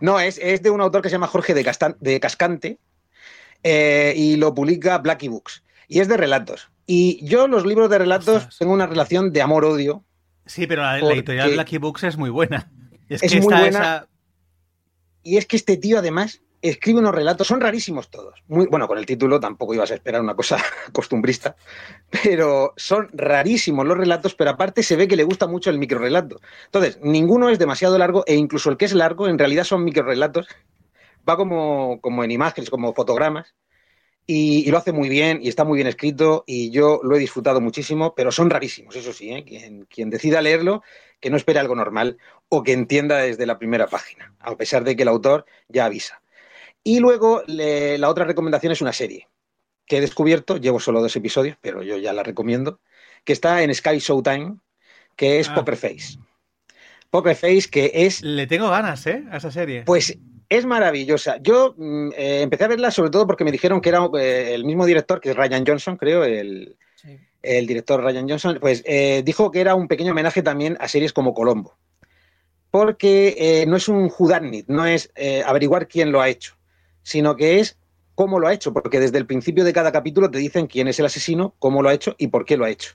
No, 0.00 0.18
es, 0.18 0.38
es 0.42 0.60
de 0.62 0.70
un 0.70 0.80
autor 0.80 1.02
que 1.02 1.08
se 1.08 1.14
llama 1.14 1.26
Jorge 1.28 1.54
de, 1.54 1.64
Castan- 1.64 1.96
de 2.00 2.18
Cascante 2.18 2.78
eh, 3.62 4.12
y 4.16 4.36
lo 4.36 4.54
publica 4.54 4.98
Blacky 4.98 5.28
Books. 5.28 5.62
Y 5.86 6.00
es 6.00 6.08
de 6.08 6.16
relatos. 6.16 6.68
Y 6.86 7.24
yo 7.24 7.46
los 7.48 7.64
libros 7.64 7.90
de 7.90 7.98
relatos 7.98 8.36
Ostras. 8.36 8.58
tengo 8.58 8.72
una 8.72 8.86
relación 8.86 9.32
de 9.32 9.40
amor-odio. 9.42 10.04
Sí, 10.48 10.66
pero 10.66 10.82
la, 10.82 10.98
editorial 10.98 11.56
Lucky 11.56 11.78
Books 11.78 12.04
es 12.04 12.16
muy 12.16 12.30
buena. 12.30 12.70
Es, 13.08 13.22
Es 13.22 13.32
que 13.32 13.40
muy 13.40 13.46
está 13.46 13.60
buena. 13.60 13.78
esa. 13.78 14.08
Y 15.22 15.38
es 15.38 15.46
que 15.46 15.56
este 15.56 15.78
tío 15.78 15.98
además 15.98 16.42
escribe 16.60 16.98
unos 16.98 17.14
relatos, 17.14 17.46
son 17.46 17.60
rarísimos 17.60 18.10
todos. 18.10 18.42
Muy, 18.48 18.66
bueno, 18.66 18.88
con 18.88 18.98
el 18.98 19.06
título 19.06 19.40
tampoco 19.40 19.74
ibas 19.74 19.90
a 19.90 19.94
esperar 19.94 20.20
una 20.20 20.34
cosa 20.34 20.58
costumbrista, 20.92 21.56
pero 22.22 22.74
son 22.76 23.08
rarísimos 23.12 23.86
los 23.86 23.96
relatos, 23.96 24.34
pero 24.34 24.50
aparte 24.50 24.82
se 24.82 24.96
ve 24.96 25.08
que 25.08 25.16
le 25.16 25.24
gusta 25.24 25.46
mucho 25.46 25.70
el 25.70 25.78
microrelato. 25.78 26.40
Entonces, 26.66 26.98
ninguno 27.02 27.48
es 27.48 27.58
demasiado 27.58 27.96
largo 27.98 28.24
e 28.26 28.34
incluso 28.34 28.70
el 28.70 28.76
que 28.76 28.86
es 28.86 28.92
largo 28.92 29.28
en 29.28 29.38
realidad 29.38 29.64
son 29.64 29.84
microrelatos. 29.84 30.46
Va 31.28 31.36
como, 31.36 32.00
como 32.00 32.24
en 32.24 32.30
imágenes, 32.30 32.70
como 32.70 32.94
fotogramas. 32.94 33.54
Y, 34.30 34.68
y 34.68 34.70
lo 34.70 34.76
hace 34.76 34.92
muy 34.92 35.08
bien 35.08 35.40
y 35.42 35.48
está 35.48 35.64
muy 35.64 35.76
bien 35.76 35.86
escrito 35.86 36.44
y 36.46 36.70
yo 36.70 37.00
lo 37.02 37.16
he 37.16 37.18
disfrutado 37.18 37.62
muchísimo, 37.62 38.14
pero 38.14 38.30
son 38.30 38.50
rarísimos, 38.50 38.94
eso 38.94 39.14
sí, 39.14 39.32
¿eh? 39.32 39.42
quien, 39.42 39.86
quien 39.86 40.10
decida 40.10 40.42
leerlo, 40.42 40.82
que 41.18 41.30
no 41.30 41.38
espere 41.38 41.60
algo 41.60 41.74
normal 41.74 42.18
o 42.50 42.62
que 42.62 42.72
entienda 42.74 43.16
desde 43.16 43.46
la 43.46 43.58
primera 43.58 43.86
página, 43.86 44.34
a 44.40 44.54
pesar 44.54 44.84
de 44.84 44.96
que 44.96 45.02
el 45.04 45.08
autor 45.08 45.46
ya 45.68 45.86
avisa. 45.86 46.20
Y 46.84 47.00
luego 47.00 47.42
le- 47.46 47.96
la 47.96 48.10
otra 48.10 48.26
recomendación 48.26 48.70
es 48.70 48.82
una 48.82 48.92
serie 48.92 49.28
que 49.86 49.96
he 49.96 50.00
descubierto, 50.02 50.58
llevo 50.58 50.78
solo 50.78 51.00
dos 51.00 51.16
episodios, 51.16 51.56
pero 51.62 51.82
yo 51.82 51.96
ya 51.96 52.12
la 52.12 52.22
recomiendo, 52.22 52.80
que 53.24 53.32
está 53.32 53.62
en 53.62 53.74
Sky 53.74 53.98
Showtime, 53.98 54.56
que 55.16 55.40
es 55.40 55.48
Ah. 55.48 55.54
Poker 55.54 55.76
Face. 55.78 56.18
Poker 57.10 57.34
Face, 57.34 57.68
que 57.70 57.90
es 57.94 58.20
Le 58.22 58.46
tengo 58.46 58.68
ganas, 58.68 59.06
¿eh? 59.06 59.24
A 59.30 59.38
esa 59.38 59.50
serie. 59.50 59.84
pues 59.84 60.18
es 60.48 60.66
maravillosa. 60.66 61.38
Yo 61.42 61.74
mm, 61.76 62.10
eh, 62.16 62.42
empecé 62.42 62.64
a 62.64 62.68
verla 62.68 62.90
sobre 62.90 63.10
todo 63.10 63.26
porque 63.26 63.44
me 63.44 63.52
dijeron 63.52 63.80
que 63.80 63.90
era 63.90 64.08
eh, 64.18 64.54
el 64.54 64.64
mismo 64.64 64.86
director, 64.86 65.20
que 65.20 65.30
es 65.30 65.36
Ryan 65.36 65.64
Johnson, 65.66 65.96
creo, 65.96 66.24
el, 66.24 66.76
Sí. 66.96 67.18
el 67.42 67.66
director 67.66 68.02
Ryan 68.02 68.28
Johnson, 68.28 68.58
pues 68.60 68.82
eh, 68.86 69.22
dijo 69.24 69.50
que 69.50 69.60
era 69.60 69.74
un 69.74 69.88
pequeño 69.88 70.12
homenaje 70.12 70.42
también 70.42 70.76
a 70.80 70.88
series 70.88 71.12
como 71.12 71.34
Colombo. 71.34 71.76
Porque 72.70 73.64
no 73.66 73.76
es 73.76 73.88
un 73.88 74.12
whodunit, 74.18 74.68
no 74.68 74.84
es 74.84 75.10
averiguar 75.46 75.88
quién 75.88 76.12
lo 76.12 76.20
ha 76.20 76.28
hecho, 76.28 76.58
sino 77.02 77.34
que 77.34 77.60
es 77.60 77.78
cómo 78.14 78.38
lo 78.38 78.46
ha 78.46 78.52
hecho, 78.52 78.74
porque 78.74 79.00
desde 79.00 79.16
el 79.16 79.24
principio 79.24 79.64
de 79.64 79.72
cada 79.72 79.90
capítulo 79.90 80.30
te 80.30 80.38
dicen 80.38 80.66
quién 80.66 80.86
es 80.86 80.98
el 80.98 81.06
asesino, 81.06 81.54
cómo 81.60 81.82
lo 81.82 81.88
ha 81.88 81.94
hecho 81.94 82.14
y 82.18 82.26
por 82.26 82.44
qué 82.44 82.58
lo 82.58 82.66
ha 82.66 82.70
hecho. 82.70 82.92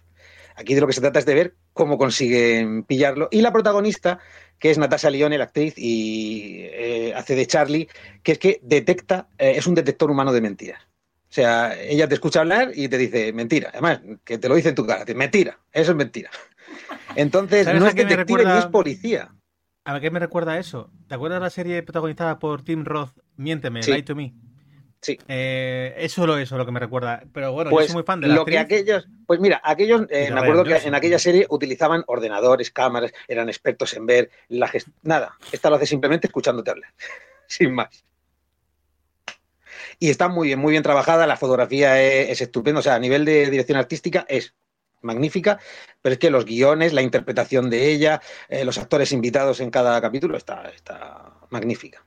Aquí 0.56 0.76
de 0.76 0.82
lo 0.82 0.88
que 0.88 0.94
se 0.94 1.02
trata 1.02 1.20
es 1.20 1.26
de 1.26 1.34
ver 1.34 1.56
cómo 1.74 1.98
consiguen 1.98 2.84
pillarlo. 2.84 3.28
Y 3.32 3.42
la 3.42 3.52
protagonista, 3.52 4.20
que 4.60 4.70
es 4.72 4.78
Natasha 4.78 5.10
Lyonne, 5.10 5.38
la 5.38 5.46
actriz, 5.46 5.74
y 5.78 6.62
eh, 6.62 7.13
hace 7.16 7.36
de 7.36 7.46
Charlie, 7.48 7.88
que 8.22 8.34
es 8.34 8.39
que 8.39 8.60
detecta, 8.63 9.28
eh, 9.38 9.54
es 9.56 9.68
un 9.68 9.76
detector 9.76 10.10
humano 10.12 10.32
de 10.32 10.42
mentiras. 10.42 10.82
O 11.30 11.34
sea, 11.36 11.76
ella 11.82 12.08
te 12.08 12.13
escucha 12.13 12.42
hablar 12.42 12.72
y 12.76 12.88
te 12.88 12.98
dice 12.98 13.34
mentira. 13.34 13.70
Además, 13.74 14.02
que 14.24 14.38
te 14.38 14.48
lo 14.48 14.56
dice 14.56 14.70
en 14.70 14.76
tu 14.76 14.86
cara, 14.86 15.04
te 15.04 15.16
mentira, 15.16 15.60
eso 15.72 15.92
es 15.92 15.98
mentira. 15.98 16.30
Entonces, 17.16 17.66
¿Sabes 17.66 17.82
no 17.82 17.88
es 17.88 17.96
detective 17.96 18.18
recuerda? 18.18 18.54
ni 18.54 18.60
es 18.60 18.66
policía. 18.68 19.34
¿A 19.86 20.00
qué 20.00 20.12
me 20.12 20.20
recuerda 20.20 20.60
eso? 20.60 20.92
¿Te 21.08 21.16
acuerdas 21.16 21.39
de 21.39 21.44
la 21.46 21.50
serie 21.50 21.84
protagonizada 21.84 22.39
por 22.39 22.63
Tim 22.63 22.86
Roth? 22.86 23.18
Miénteme, 23.36 23.84
Sí. 23.84 23.92
Lie 23.92 24.04
to 24.04 24.16
Me. 24.16 24.34
Sí. 25.04 25.20
Eh, 25.28 25.94
es 25.98 26.13
solo 26.13 26.38
eso 26.38 26.58
lo 26.58 26.66
que 26.66 26.72
me 26.72 26.80
recuerda. 26.80 27.22
Pero 27.34 27.52
bueno, 27.52 27.70
Pues 27.70 27.88
yo 27.88 27.88
soy 27.89 27.96
muy 27.96 28.04
fan 28.04 28.22
de 28.22 28.30
la 28.30 28.36
lo 28.36 28.46
que 28.46 28.58
aquellos, 28.58 29.06
pues 29.28 29.39
mira, 29.42 29.62
aquellos, 29.63 30.04
eh, 30.10 30.32
me 30.32 30.39
acuerdo 30.39 30.63
que 30.63 30.78
en 30.78 30.96
aquella 30.96 31.20
serie 31.20 31.46
utilizaban 31.50 32.04
ordenadores, 32.08 32.72
cámaras, 32.72 33.12
eran 33.28 33.50
expertos 33.50 33.94
en 33.96 34.06
ver 34.06 34.32
la 34.48 34.72
nada. 35.04 35.38
Esta 35.52 35.70
lo 35.70 35.76
hace 35.76 35.86
simplemente 35.86 36.28
escuchándote 36.28 36.72
hablar, 36.72 36.94
sin 37.48 37.76
más. 37.76 38.06
Y 40.00 40.10
está 40.10 40.30
muy 40.30 40.48
bien, 40.48 40.60
muy 40.60 40.72
bien 40.72 40.84
trabajada. 40.84 41.28
La 41.28 41.36
fotografía 41.36 42.02
es, 42.02 42.30
es 42.30 42.42
estupenda, 42.42 42.80
o 42.80 42.84
sea, 42.84 42.96
a 42.96 43.00
nivel 43.00 43.26
de 43.26 43.50
dirección 43.50 43.78
artística 43.78 44.26
es 44.30 44.54
magnífica, 45.02 45.60
pero 46.02 46.13
es 46.13 46.20
que 46.20 46.32
los 46.32 46.46
guiones, 46.46 46.94
la 46.94 47.02
interpretación 47.02 47.70
de 47.70 47.92
ella, 47.92 48.22
eh, 48.48 48.63
los 48.63 48.78
actores 48.78 49.12
invitados 49.12 49.60
en 49.60 49.70
cada 49.70 50.00
capítulo 50.02 50.38
está, 50.38 50.70
está 50.70 51.34
magnífica. 51.50 52.06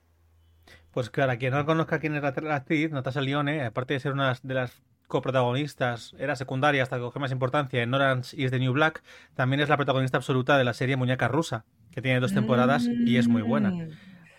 Pues 0.96 1.10
claro, 1.10 1.36
quien 1.36 1.52
no 1.52 1.66
conozca 1.66 1.98
quién 1.98 2.14
es 2.14 2.22
la, 2.22 2.32
la 2.40 2.54
actriz, 2.54 2.90
Natasha 2.90 3.20
Lyonne, 3.20 3.62
aparte 3.62 3.92
de 3.92 4.00
ser 4.00 4.12
una 4.12 4.34
de 4.42 4.54
las 4.54 4.82
coprotagonistas, 5.06 6.14
era 6.18 6.36
secundaria 6.36 6.82
hasta 6.82 6.96
que 6.96 7.02
cogió 7.02 7.20
más 7.20 7.32
importancia 7.32 7.82
en 7.82 7.92
Orange 7.92 8.34
is 8.40 8.50
the 8.50 8.58
New 8.58 8.72
Black, 8.72 9.02
también 9.34 9.60
es 9.60 9.68
la 9.68 9.76
protagonista 9.76 10.16
absoluta 10.16 10.56
de 10.56 10.64
la 10.64 10.72
serie 10.72 10.96
Muñeca 10.96 11.28
Rusa, 11.28 11.66
que 11.90 12.00
tiene 12.00 12.18
dos 12.18 12.32
temporadas 12.32 12.88
y 12.88 13.18
es 13.18 13.28
muy 13.28 13.42
buena. 13.42 13.72
Mm. 13.72 13.90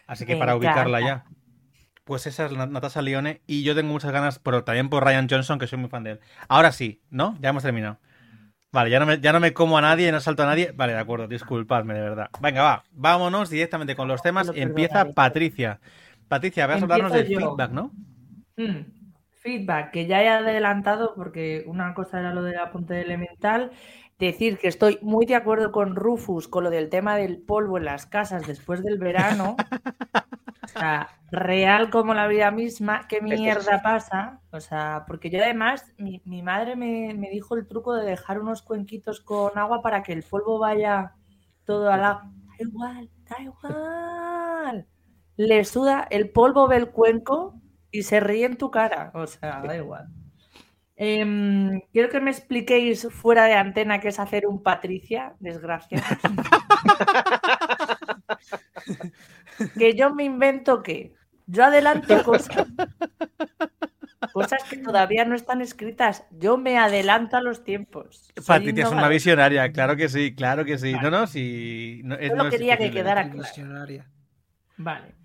Así 0.07 0.25
que 0.25 0.35
para 0.35 0.55
ubicarla 0.55 0.99
ya. 0.99 1.25
Pues 2.03 2.25
esa 2.25 2.47
es 2.47 2.51
Natasha 2.53 3.03
Lyonne 3.03 3.43
y 3.45 3.61
yo 3.61 3.75
tengo 3.75 3.93
muchas 3.93 4.11
ganas, 4.11 4.39
pero 4.39 4.63
también 4.63 4.89
por 4.89 5.05
Ryan 5.05 5.27
Johnson, 5.29 5.59
que 5.59 5.67
soy 5.67 5.77
muy 5.77 5.89
fan 5.89 6.05
de 6.05 6.13
él. 6.13 6.19
Ahora 6.47 6.71
sí, 6.71 7.03
¿no? 7.11 7.37
Ya 7.39 7.49
hemos 7.49 7.61
terminado. 7.61 7.99
Vale, 8.71 8.89
ya 8.89 8.99
no 8.99 9.05
me, 9.05 9.19
ya 9.19 9.31
no 9.31 9.39
me 9.39 9.53
como 9.53 9.77
a 9.77 9.81
nadie, 9.81 10.11
no 10.11 10.19
salto 10.21 10.41
a 10.41 10.47
nadie. 10.47 10.71
Vale, 10.75 10.93
de 10.93 10.99
acuerdo, 10.99 11.27
disculpadme, 11.27 11.93
de 11.93 12.01
verdad. 12.01 12.29
Venga, 12.41 12.63
va, 12.63 12.83
vámonos 12.91 13.51
directamente 13.51 13.95
con 13.95 14.07
los 14.07 14.23
temas. 14.23 14.51
Empieza. 14.55 15.05
Patricia. 15.13 15.79
Patricia, 16.27 16.67
vas 16.67 16.81
a 16.81 16.83
hablarnos 16.83 17.13
del 17.13 17.27
yo. 17.27 17.39
feedback, 17.39 17.71
¿no? 17.71 17.91
Mm, 18.57 18.97
Feedback, 19.29 19.91
que 19.91 20.07
ya 20.07 20.21
he 20.21 20.29
adelantado, 20.29 21.13
porque 21.15 21.63
una 21.67 21.93
cosa 21.93 22.19
era 22.19 22.33
lo 22.33 22.43
del 22.43 22.59
apunte 22.59 22.99
elemental. 23.01 23.71
Decir 24.19 24.57
que 24.57 24.67
estoy 24.67 24.97
muy 25.01 25.25
de 25.25 25.35
acuerdo 25.35 25.71
con 25.71 25.95
Rufus 25.95 26.47
con 26.47 26.63
lo 26.63 26.69
del 26.71 26.89
tema 26.89 27.15
del 27.15 27.37
polvo 27.37 27.77
en 27.77 27.85
las 27.85 28.07
casas 28.07 28.47
después 28.47 28.83
del 28.83 28.97
verano. 28.97 29.55
O 30.67 30.79
sea, 30.79 31.07
real 31.31 31.89
como 31.89 32.13
la 32.13 32.27
vida 32.27 32.51
misma. 32.51 33.07
¿Qué 33.07 33.21
mierda 33.21 33.81
pasa? 33.81 34.41
O 34.51 34.59
sea, 34.59 35.05
porque 35.07 35.29
yo 35.29 35.41
además, 35.41 35.93
mi, 35.97 36.21
mi 36.25 36.43
madre 36.43 36.75
me, 36.75 37.13
me 37.15 37.29
dijo 37.29 37.55
el 37.55 37.65
truco 37.65 37.93
de 37.93 38.05
dejar 38.05 38.39
unos 38.39 38.61
cuenquitos 38.61 39.21
con 39.21 39.57
agua 39.57 39.81
para 39.81 40.03
que 40.03 40.11
el 40.11 40.23
polvo 40.23 40.59
vaya 40.59 41.13
todo 41.63 41.89
al 41.89 42.03
agua. 42.03 42.31
Da 42.47 42.55
igual, 42.59 43.09
da 43.29 43.41
igual. 43.41 44.87
Le 45.37 45.63
suda, 45.65 46.07
el 46.09 46.29
polvo 46.29 46.67
ve 46.67 46.77
el 46.77 46.89
cuenco 46.89 47.61
y 47.91 48.03
se 48.03 48.19
ríe 48.19 48.45
en 48.45 48.57
tu 48.57 48.71
cara. 48.71 49.11
O 49.13 49.27
sea, 49.27 49.61
da 49.65 49.75
igual. 49.77 50.07
Em, 50.95 51.79
quiero 51.93 52.09
que 52.09 52.19
me 52.19 52.31
expliquéis 52.31 53.07
fuera 53.11 53.45
de 53.45 53.53
antena 53.53 53.99
qué 53.99 54.07
es 54.07 54.19
hacer 54.19 54.47
un 54.47 54.63
Patricia, 54.63 55.35
desgraciado. 55.39 56.03
que 59.77 59.95
yo 59.95 60.13
me 60.13 60.23
invento 60.23 60.83
que 60.83 61.13
yo 61.45 61.63
adelanto 61.65 62.23
cosas. 62.23 62.67
Cosas 64.33 64.63
que 64.69 64.77
todavía 64.77 65.25
no 65.25 65.35
están 65.35 65.61
escritas. 65.61 66.25
Yo 66.31 66.57
me 66.57 66.77
adelanto 66.77 67.37
a 67.37 67.41
los 67.41 67.63
tiempos. 67.63 68.31
Soy 68.35 68.45
Patricia 68.45 68.85
es 68.85 68.91
una 68.91 69.07
visionaria, 69.07 69.71
claro 69.71 69.95
que 69.95 70.09
sí, 70.09 70.35
claro 70.35 70.65
que 70.65 70.77
sí. 70.77 70.93
No, 70.93 71.09
no, 71.11 71.27
sí. 71.27 72.01
No, 72.03 72.15
es- 72.15 72.29
Solo 72.29 72.43
no 72.43 72.49
es 72.49 72.55
quería 72.55 72.77
que 72.77 72.83
discutible. 72.85 73.03
quedara 73.03 73.23
claro. 73.23 73.39
Visionaria. 73.39 74.09
Vale. 74.77 75.15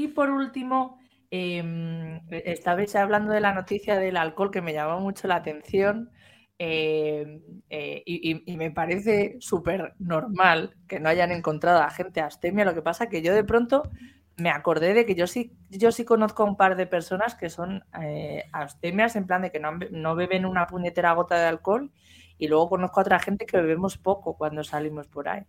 Y 0.00 0.08
por 0.08 0.30
último, 0.30 0.98
eh, 1.30 2.22
estabais 2.30 2.96
hablando 2.96 3.32
de 3.32 3.40
la 3.40 3.52
noticia 3.52 3.98
del 3.98 4.16
alcohol 4.16 4.50
que 4.50 4.62
me 4.62 4.72
llamó 4.72 4.98
mucho 4.98 5.28
la 5.28 5.36
atención 5.36 6.10
eh, 6.58 7.42
eh, 7.68 8.02
y, 8.06 8.56
me 8.56 8.70
parece 8.70 9.36
súper 9.40 9.94
normal 9.98 10.74
que 10.88 11.00
no 11.00 11.10
hayan 11.10 11.32
encontrado 11.32 11.82
a 11.82 11.90
gente 11.90 12.22
astemia. 12.22 12.64
Lo 12.64 12.72
que 12.72 12.80
pasa 12.80 13.10
que 13.10 13.20
yo 13.20 13.34
de 13.34 13.44
pronto 13.44 13.90
me 14.38 14.48
acordé 14.48 14.94
de 14.94 15.04
que 15.04 15.14
yo 15.14 15.26
sí, 15.26 15.52
yo 15.68 15.92
sí 15.92 16.06
conozco 16.06 16.44
a 16.44 16.46
un 16.46 16.56
par 16.56 16.76
de 16.76 16.86
personas 16.86 17.34
que 17.34 17.50
son 17.50 17.84
eh, 18.02 18.44
abstemias 18.52 19.16
en 19.16 19.26
plan 19.26 19.42
de 19.42 19.50
que 19.50 19.60
no, 19.60 19.72
no 19.90 20.14
beben 20.16 20.46
una 20.46 20.66
puñetera 20.66 21.12
gota 21.12 21.38
de 21.38 21.46
alcohol 21.46 21.92
y 22.38 22.48
luego 22.48 22.70
conozco 22.70 23.00
a 23.00 23.02
otra 23.02 23.18
gente 23.18 23.44
que 23.44 23.58
bebemos 23.58 23.98
poco 23.98 24.38
cuando 24.38 24.64
salimos 24.64 25.08
por 25.08 25.28
ahí. 25.28 25.42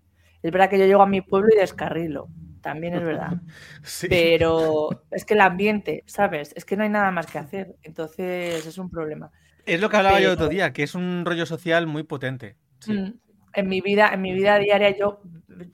Es 0.44 0.52
verdad 0.52 0.70
que 0.70 0.78
yo 0.78 0.86
llego 0.86 1.04
a 1.04 1.08
mi 1.08 1.22
pueblo 1.22 1.50
y 1.56 1.58
descarrilo, 1.58 2.28
también 2.62 2.96
es 2.96 3.04
verdad. 3.04 3.34
Sí. 3.84 4.08
Pero 4.10 5.04
es 5.12 5.26
que 5.26 5.34
el 5.34 5.42
ambiente, 5.42 6.04
¿sabes? 6.06 6.54
Es 6.56 6.66
que 6.66 6.78
no 6.78 6.84
hay 6.84 6.90
nada 6.90 7.12
más 7.12 7.28
que 7.28 7.40
hacer. 7.40 7.76
Entonces 7.84 8.66
es 8.66 8.78
un 8.78 8.90
problema. 8.90 9.32
Es 9.66 9.80
lo 9.82 9.90
que 9.90 9.98
hablaba 9.98 10.20
yo 10.20 10.32
el 10.32 10.36
Pero- 10.38 10.46
otro 10.46 10.50
día, 10.50 10.74
que 10.74 10.84
es 10.84 10.96
un 10.96 11.24
rollo 11.26 11.46
social 11.46 11.88
muy 11.88 12.04
potente. 12.04 12.58
Sí. 12.80 12.94
Mm, 12.94 13.14
En 13.54 13.68
mi 13.68 13.82
vida, 13.82 14.10
en 14.14 14.22
mi 14.22 14.32
vida 14.34 14.58
diaria 14.60 14.96
yo 14.98 15.22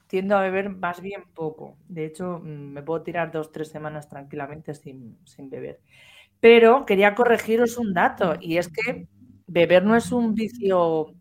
tiendo 0.07 0.35
a 0.35 0.41
beber 0.41 0.69
más 0.69 0.99
bien 1.01 1.23
poco. 1.35 1.77
De 1.87 2.05
hecho, 2.05 2.39
mm, 2.43 2.47
me 2.73 2.81
puedo 2.81 3.03
tirar 3.03 3.31
dos, 3.31 3.51
tres 3.51 3.67
semanas 3.69 4.09
tranquilamente 4.09 4.73
sin, 4.73 5.17
sin 5.25 5.49
beber. 5.49 5.79
Pero 6.39 6.85
quería 6.85 7.13
corregiros 7.15 7.77
un 7.77 7.93
dato, 7.93 8.35
y 8.41 8.57
es 8.57 8.67
que 8.69 9.07
beber 9.47 9.83
no 9.83 9.95
es 9.95 10.11
un 10.11 10.33
vicio 10.33 11.13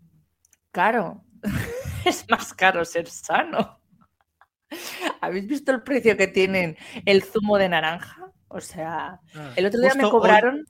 caro. 0.72 1.22
Es 2.06 2.24
más 2.30 2.54
caro 2.54 2.84
ser 2.84 3.08
sano. 3.08 3.80
¿Habéis 5.20 5.46
visto 5.46 5.72
el 5.72 5.82
precio 5.82 6.16
que 6.16 6.26
tienen 6.26 6.76
el 7.04 7.22
zumo 7.22 7.58
de 7.58 7.68
naranja? 7.68 8.32
O 8.48 8.60
sea, 8.60 9.20
el 9.56 9.66
otro 9.66 9.80
día 9.80 9.94
me 9.94 10.04
Justo 10.04 10.18
cobraron 10.18 10.64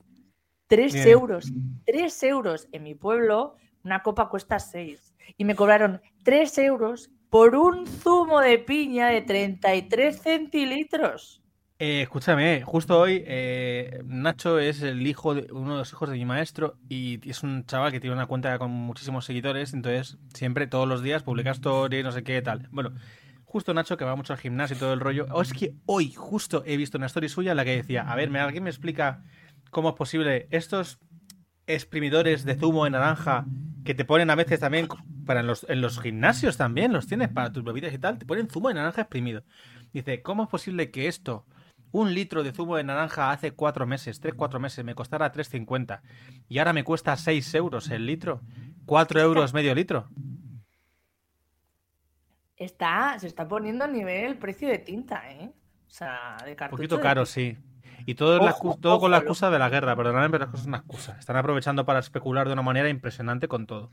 3 0.67 0.93
Bien. 0.93 1.07
euros. 1.09 1.51
3 1.85 2.23
euros. 2.23 2.67
En 2.71 2.83
mi 2.83 2.95
pueblo, 2.95 3.55
una 3.83 4.03
copa 4.03 4.29
cuesta 4.29 4.59
6. 4.59 5.15
Y 5.37 5.45
me 5.45 5.55
cobraron 5.55 6.01
3 6.23 6.57
euros 6.59 7.11
por 7.29 7.55
un 7.55 7.85
zumo 7.87 8.39
de 8.39 8.59
piña 8.59 9.07
de 9.07 9.21
33 9.21 10.21
centilitros. 10.21 11.41
Eh, 11.79 12.01
escúchame, 12.01 12.63
justo 12.63 12.99
hoy 12.99 13.23
eh, 13.27 14.01
Nacho 14.05 14.57
es 14.57 14.81
el 14.81 15.05
hijo 15.05 15.35
de 15.35 15.51
uno 15.51 15.73
de 15.73 15.77
los 15.79 15.91
hijos 15.91 16.09
de 16.09 16.15
mi 16.15 16.25
maestro 16.25 16.75
y 16.89 17.19
es 17.29 17.43
un 17.43 17.67
chaval 17.67 17.91
que 17.91 17.99
tiene 17.99 18.15
una 18.15 18.25
cuenta 18.25 18.57
con 18.57 18.71
muchísimos 18.71 19.25
seguidores, 19.25 19.73
entonces 19.75 20.17
siempre 20.33 20.65
todos 20.65 20.87
los 20.87 21.03
días 21.03 21.21
publica 21.21 21.51
stories, 21.51 22.03
no 22.03 22.11
sé 22.11 22.23
qué 22.23 22.41
tal. 22.41 22.67
Bueno, 22.71 22.93
justo 23.47 23.73
Nacho 23.73 23.95
que 23.97 24.05
va 24.05 24.15
mucho 24.15 24.33
al 24.33 24.39
gimnasio 24.39 24.75
y 24.75 24.79
todo 24.79 24.93
el 24.93 24.99
rollo. 24.99 25.25
O 25.31 25.41
es 25.41 25.53
que 25.53 25.73
hoy 25.85 26.11
justo 26.13 26.63
he 26.65 26.75
visto 26.77 26.97
una 26.97 27.07
story 27.07 27.29
suya 27.29 27.51
en 27.51 27.57
la 27.57 27.65
que 27.65 27.77
decía, 27.77 28.03
a 28.03 28.15
ver, 28.15 28.29
¿me- 28.29 28.39
¿alguien 28.39 28.63
me 28.63 28.69
explica 28.69 29.23
cómo 29.71 29.89
es 29.89 29.95
posible 29.95 30.47
estos 30.51 30.99
exprimidores 31.65 32.45
de 32.45 32.55
zumo 32.55 32.83
de 32.83 32.91
naranja 32.91 33.45
que 33.83 33.93
te 33.95 34.05
ponen 34.05 34.29
a 34.29 34.35
veces 34.35 34.59
también 34.59 34.87
para 35.25 35.39
en 35.41 35.47
los, 35.47 35.65
en 35.69 35.81
los 35.81 35.99
gimnasios 35.99 36.57
también, 36.57 36.93
los 36.93 37.07
tienes 37.07 37.29
para 37.29 37.51
tus 37.51 37.63
bebidas 37.63 37.93
y 37.93 37.97
tal, 37.97 38.17
te 38.17 38.25
ponen 38.25 38.49
zumo 38.49 38.67
de 38.67 38.75
naranja 38.75 39.01
exprimido. 39.01 39.43
Dice, 39.93 40.21
¿cómo 40.21 40.43
es 40.43 40.49
posible 40.49 40.91
que 40.91 41.07
esto, 41.07 41.45
un 41.91 42.13
litro 42.13 42.43
de 42.43 42.51
zumo 42.51 42.75
de 42.75 42.83
naranja 42.83 43.31
hace 43.31 43.51
cuatro 43.51 43.85
meses, 43.87 44.19
tres, 44.19 44.33
cuatro 44.35 44.59
meses, 44.59 44.83
me 44.85 44.93
costara 44.95 45.31
3,50 45.31 46.01
y 46.49 46.59
ahora 46.59 46.73
me 46.73 46.83
cuesta 46.83 47.15
6 47.15 47.53
euros 47.55 47.89
el 47.89 48.05
litro? 48.05 48.41
4 48.85 49.19
euros 49.21 49.53
medio 49.53 49.73
litro. 49.75 50.07
Está, 52.57 53.17
se 53.19 53.27
está 53.27 53.47
poniendo 53.47 53.85
a 53.85 53.87
nivel 53.87 54.25
el 54.25 54.37
precio 54.37 54.67
de 54.67 54.79
tinta, 54.79 55.29
¿eh? 55.31 55.51
O 55.87 55.89
sea, 55.89 56.35
de 56.43 56.51
Un 56.51 56.55
cartucho. 56.55 56.77
poquito 56.77 56.95
de 56.97 57.01
caro, 57.03 57.21
tinta. 57.23 57.31
sí. 57.33 57.57
Y 58.05 58.15
todo, 58.15 58.37
la 58.39 58.51
Ojo, 58.51 58.77
con 58.79 59.11
la 59.11 59.17
ojo, 59.17 59.25
excusa 59.25 59.49
de 59.49 59.59
la 59.59 59.69
guerra, 59.69 59.95
perdóname, 59.95 60.29
pero 60.29 60.49
es 60.53 60.65
una 60.65 60.77
excusa. 60.77 61.17
Están 61.19 61.35
aprovechando 61.37 61.85
para 61.85 61.99
especular 61.99 62.47
de 62.47 62.53
una 62.53 62.61
manera 62.61 62.89
impresionante 62.89 63.47
con 63.47 63.67
todo. 63.67 63.91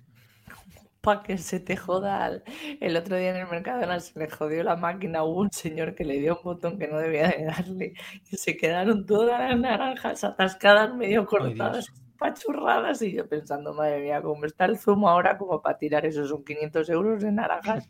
Para 1.00 1.22
que 1.22 1.36
se 1.36 1.60
te 1.60 1.76
joda. 1.76 2.24
al- 2.24 2.44
El 2.80 2.96
otro 2.96 3.16
día 3.16 3.30
en 3.30 3.36
el 3.36 3.46
Mercadona 3.48 4.00
se 4.00 4.18
le 4.18 4.30
jodió 4.30 4.62
la 4.62 4.76
máquina. 4.76 5.22
Hubo 5.24 5.40
un 5.40 5.52
señor 5.52 5.94
que 5.94 6.04
le 6.04 6.14
dio 6.18 6.36
un 6.38 6.42
botón 6.44 6.78
que 6.78 6.88
no 6.88 6.96
debía 6.98 7.28
de 7.28 7.44
darle. 7.44 7.94
Y 8.30 8.36
se 8.36 8.56
quedaron 8.56 9.04
todas 9.04 9.38
las 9.38 9.58
naranjas 9.58 10.24
atascadas, 10.24 10.94
medio 10.94 11.26
cortadas, 11.26 11.92
pachurradas. 12.18 13.00
Y 13.02 13.12
yo 13.12 13.28
pensando, 13.28 13.74
madre 13.74 14.00
mía, 14.02 14.22
cómo 14.22 14.44
está 14.46 14.64
el 14.64 14.78
zumo 14.78 15.08
ahora 15.08 15.36
como 15.38 15.60
para 15.62 15.78
tirar 15.78 16.04
esos 16.06 16.28
son 16.28 16.44
500 16.44 16.88
euros 16.90 17.22
de 17.22 17.32
naranjas. 17.32 17.86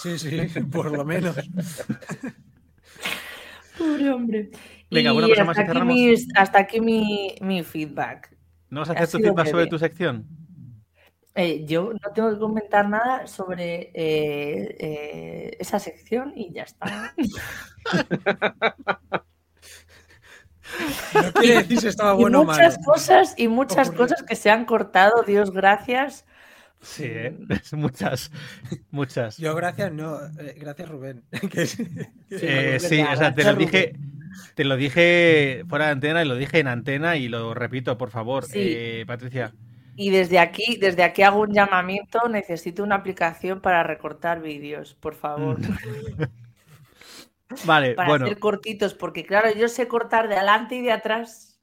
Sí, 0.00 0.18
sí, 0.18 0.40
por 0.72 0.90
lo 0.90 1.04
menos. 1.04 1.36
Pobre 3.78 4.10
hombre. 4.10 4.50
Venga, 4.90 5.12
y 5.12 5.16
una 5.16 5.28
cosa 5.28 5.44
más 5.44 5.56
y 5.56 5.60
hasta 5.60 5.62
aquí, 5.62 5.72
cerramos. 5.72 5.94
mis- 5.94 6.28
hasta 6.36 6.58
aquí 6.58 6.80
mi, 6.80 7.34
mi 7.40 7.62
feedback. 7.62 8.36
¿No 8.68 8.80
vas 8.80 8.90
a 8.90 8.92
Ha 8.92 8.96
hacer 8.96 9.20
tu 9.20 9.26
feedback 9.26 9.46
sobre 9.48 9.66
tu 9.66 9.78
sección? 9.78 10.26
Eh, 11.34 11.64
yo 11.64 11.92
no 11.94 12.12
tengo 12.14 12.30
que 12.30 12.38
comentar 12.38 12.86
nada 12.88 13.26
sobre 13.26 13.90
eh, 13.94 14.76
eh, 14.78 15.56
esa 15.58 15.78
sección 15.78 16.34
y 16.36 16.52
ya 16.52 16.64
está. 16.64 17.14
No 21.14 21.32
quiere 21.32 21.56
decir 21.62 21.80
si 21.80 21.88
estaba 21.88 22.14
y 22.14 22.16
bueno 22.16 22.40
o 22.40 22.44
malo. 22.44 22.62
muchas 22.62 22.84
cosas 22.84 23.34
y 23.36 23.48
muchas 23.48 23.90
cosas 23.90 24.22
que 24.22 24.36
se 24.36 24.50
han 24.50 24.64
cortado, 24.64 25.22
Dios 25.26 25.50
gracias. 25.50 26.24
Sí, 26.80 27.04
¿eh? 27.06 27.36
Muchas, 27.72 28.30
muchas. 28.90 29.36
Yo 29.38 29.54
gracias, 29.54 29.92
no, 29.92 30.18
eh, 30.40 30.56
gracias 30.58 30.88
Rubén. 30.88 31.22
Que 31.50 31.62
es- 31.62 31.78
Eh, 32.30 32.78
sí, 32.80 32.96
verdad, 32.96 33.12
o 33.14 33.16
sea, 33.16 33.34
te 33.34 33.44
lo 33.44 33.54
dije, 33.54 33.92
te 34.54 34.64
lo 34.64 34.76
dije 34.76 35.64
fuera 35.68 35.86
de 35.86 35.92
antena 35.92 36.24
y 36.24 36.28
lo 36.28 36.34
dije 36.34 36.58
en 36.58 36.66
antena 36.68 37.16
y 37.16 37.28
lo 37.28 37.54
repito, 37.54 37.96
por 37.98 38.10
favor, 38.10 38.44
Sí. 38.44 38.58
eh, 38.58 39.04
Patricia. 39.06 39.52
Y 39.94 40.10
desde 40.10 40.38
aquí, 40.38 40.78
desde 40.80 41.04
aquí 41.04 41.22
hago 41.22 41.40
un 41.42 41.52
llamamiento, 41.52 42.26
necesito 42.28 42.82
una 42.82 42.96
aplicación 42.96 43.60
para 43.60 43.82
recortar 43.82 44.40
vídeos, 44.40 44.94
por 44.98 45.14
favor. 45.14 45.58
Vale, 47.64 47.94
Para 47.94 48.08
bueno, 48.08 48.24
hacer 48.26 48.38
cortitos, 48.38 48.94
porque 48.94 49.24
claro, 49.24 49.50
yo 49.54 49.68
sé 49.68 49.88
cortar 49.88 50.28
de 50.28 50.36
adelante 50.36 50.74
y 50.76 50.82
de 50.82 50.92
atrás, 50.92 51.60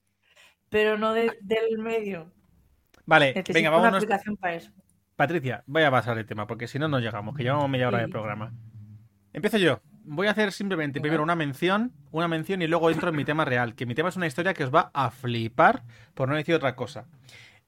pero 0.70 0.98
no 0.98 1.14
de- 1.14 1.38
del 1.42 1.78
medio. 1.80 2.32
vale, 3.06 3.28
Necesito 3.28 3.54
venga, 3.54 3.70
una 3.70 3.78
vámonos. 3.78 4.04
aplicación 4.04 4.38
para 4.38 4.56
eso. 4.56 4.72
Patricia, 5.16 5.64
voy 5.68 5.84
a 5.84 5.92
pasar 5.92 6.18
el 6.18 6.26
tema, 6.26 6.48
porque 6.48 6.68
si 6.68 6.80
no, 6.80 6.88
no 6.88 7.00
llegamos, 7.00 7.36
que 7.36 7.44
llevamos 7.44 7.70
media 7.70 7.88
hora 7.90 7.98
de 8.00 8.06
Sí. 8.06 8.12
programa. 8.12 8.54
Empiezo 9.34 9.58
yo. 9.58 9.82
Voy 10.12 10.28
a 10.28 10.32
hacer 10.32 10.52
simplemente 10.52 11.02
primero 11.02 11.22
una 11.22 11.36
mención, 11.36 11.92
una 12.12 12.28
mención 12.28 12.62
y 12.62 12.68
luego 12.68 12.90
entro 12.90 13.10
en 13.10 13.16
mi 13.16 13.26
tema 13.26 13.46
real, 13.46 13.76
que 13.76 13.86
mi 13.86 13.94
tema 13.94 14.10
es 14.10 14.16
una 14.16 14.26
historia 14.28 14.54
que 14.54 14.64
os 14.64 14.74
va 14.74 14.90
a 14.94 15.12
flipar, 15.12 15.84
por 16.16 16.30
no 16.30 16.36
decir 16.36 16.56
otra 16.56 16.76
cosa. 16.76 17.06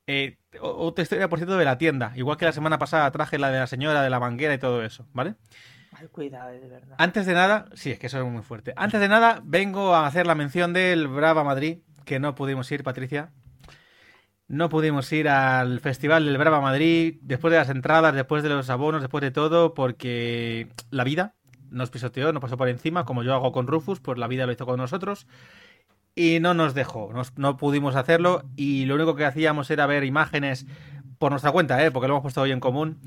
Eh, 0.07 0.38
otra 0.60 1.03
historia, 1.03 1.29
por 1.29 1.38
cierto, 1.38 1.57
de 1.57 1.65
la 1.65 1.77
tienda. 1.77 2.13
Igual 2.15 2.38
que 2.38 2.45
la 2.45 2.51
semana 2.51 2.79
pasada 2.79 3.12
traje 3.12 3.38
la 3.38 3.51
de 3.51 3.60
la 3.60 3.67
señora 3.67 4.01
de 4.01 4.10
la 4.10 4.17
banquera 4.17 4.53
y 4.53 4.57
todo 4.57 4.84
eso, 4.84 5.05
¿vale? 5.13 5.36
Cuidado, 6.09 6.51
de 6.51 6.67
verdad. 6.67 6.95
Antes 6.97 7.25
de 7.25 7.33
nada, 7.33 7.65
sí, 7.73 7.91
es 7.91 7.99
que 7.99 8.07
eso 8.07 8.19
es 8.19 8.25
muy 8.25 8.41
fuerte. 8.43 8.73
Antes 8.75 8.99
de 8.99 9.07
nada, 9.07 9.41
vengo 9.43 9.93
a 9.95 10.05
hacer 10.07 10.25
la 10.27 10.35
mención 10.35 10.73
del 10.73 11.07
Brava 11.07 11.43
Madrid, 11.43 11.79
que 12.05 12.19
no 12.19 12.35
pudimos 12.35 12.71
ir, 12.71 12.83
Patricia. 12.83 13.31
No 14.47 14.67
pudimos 14.69 15.11
ir 15.13 15.29
al 15.29 15.79
Festival 15.79 16.25
del 16.25 16.37
Brava 16.37 16.59
Madrid, 16.59 17.17
después 17.21 17.51
de 17.51 17.57
las 17.57 17.69
entradas, 17.69 18.13
después 18.13 18.43
de 18.43 18.49
los 18.49 18.69
abonos, 18.69 19.01
después 19.01 19.21
de 19.21 19.31
todo, 19.31 19.73
porque 19.73 20.67
la 20.89 21.05
vida 21.05 21.35
nos 21.69 21.89
pisoteó, 21.89 22.33
nos 22.33 22.41
pasó 22.41 22.57
por 22.57 22.67
encima, 22.67 23.05
como 23.05 23.23
yo 23.23 23.33
hago 23.33 23.53
con 23.53 23.65
Rufus, 23.67 24.01
pues 24.01 24.17
la 24.17 24.27
vida 24.27 24.45
lo 24.45 24.51
hizo 24.51 24.65
con 24.65 24.77
nosotros. 24.77 25.25
Y 26.15 26.39
no 26.41 26.53
nos 26.53 26.73
dejó, 26.73 27.13
nos- 27.13 27.37
no 27.37 27.55
pudimos 27.55 27.95
hacerlo 27.95 28.43
y 28.57 28.83
lo 28.83 28.95
único 28.95 29.15
que 29.15 29.23
hacíamos 29.23 29.71
era 29.71 29.85
ver 29.85 30.03
imágenes 30.03 30.65
por 31.21 31.29
nuestra 31.31 31.51
cuenta, 31.51 31.86
¿eh? 31.86 31.91
porque 31.91 32.07
lo 32.07 32.15
hemos 32.15 32.23
puesto 32.23 32.41
hoy 32.41 32.51
en 32.51 32.60
común, 32.60 32.99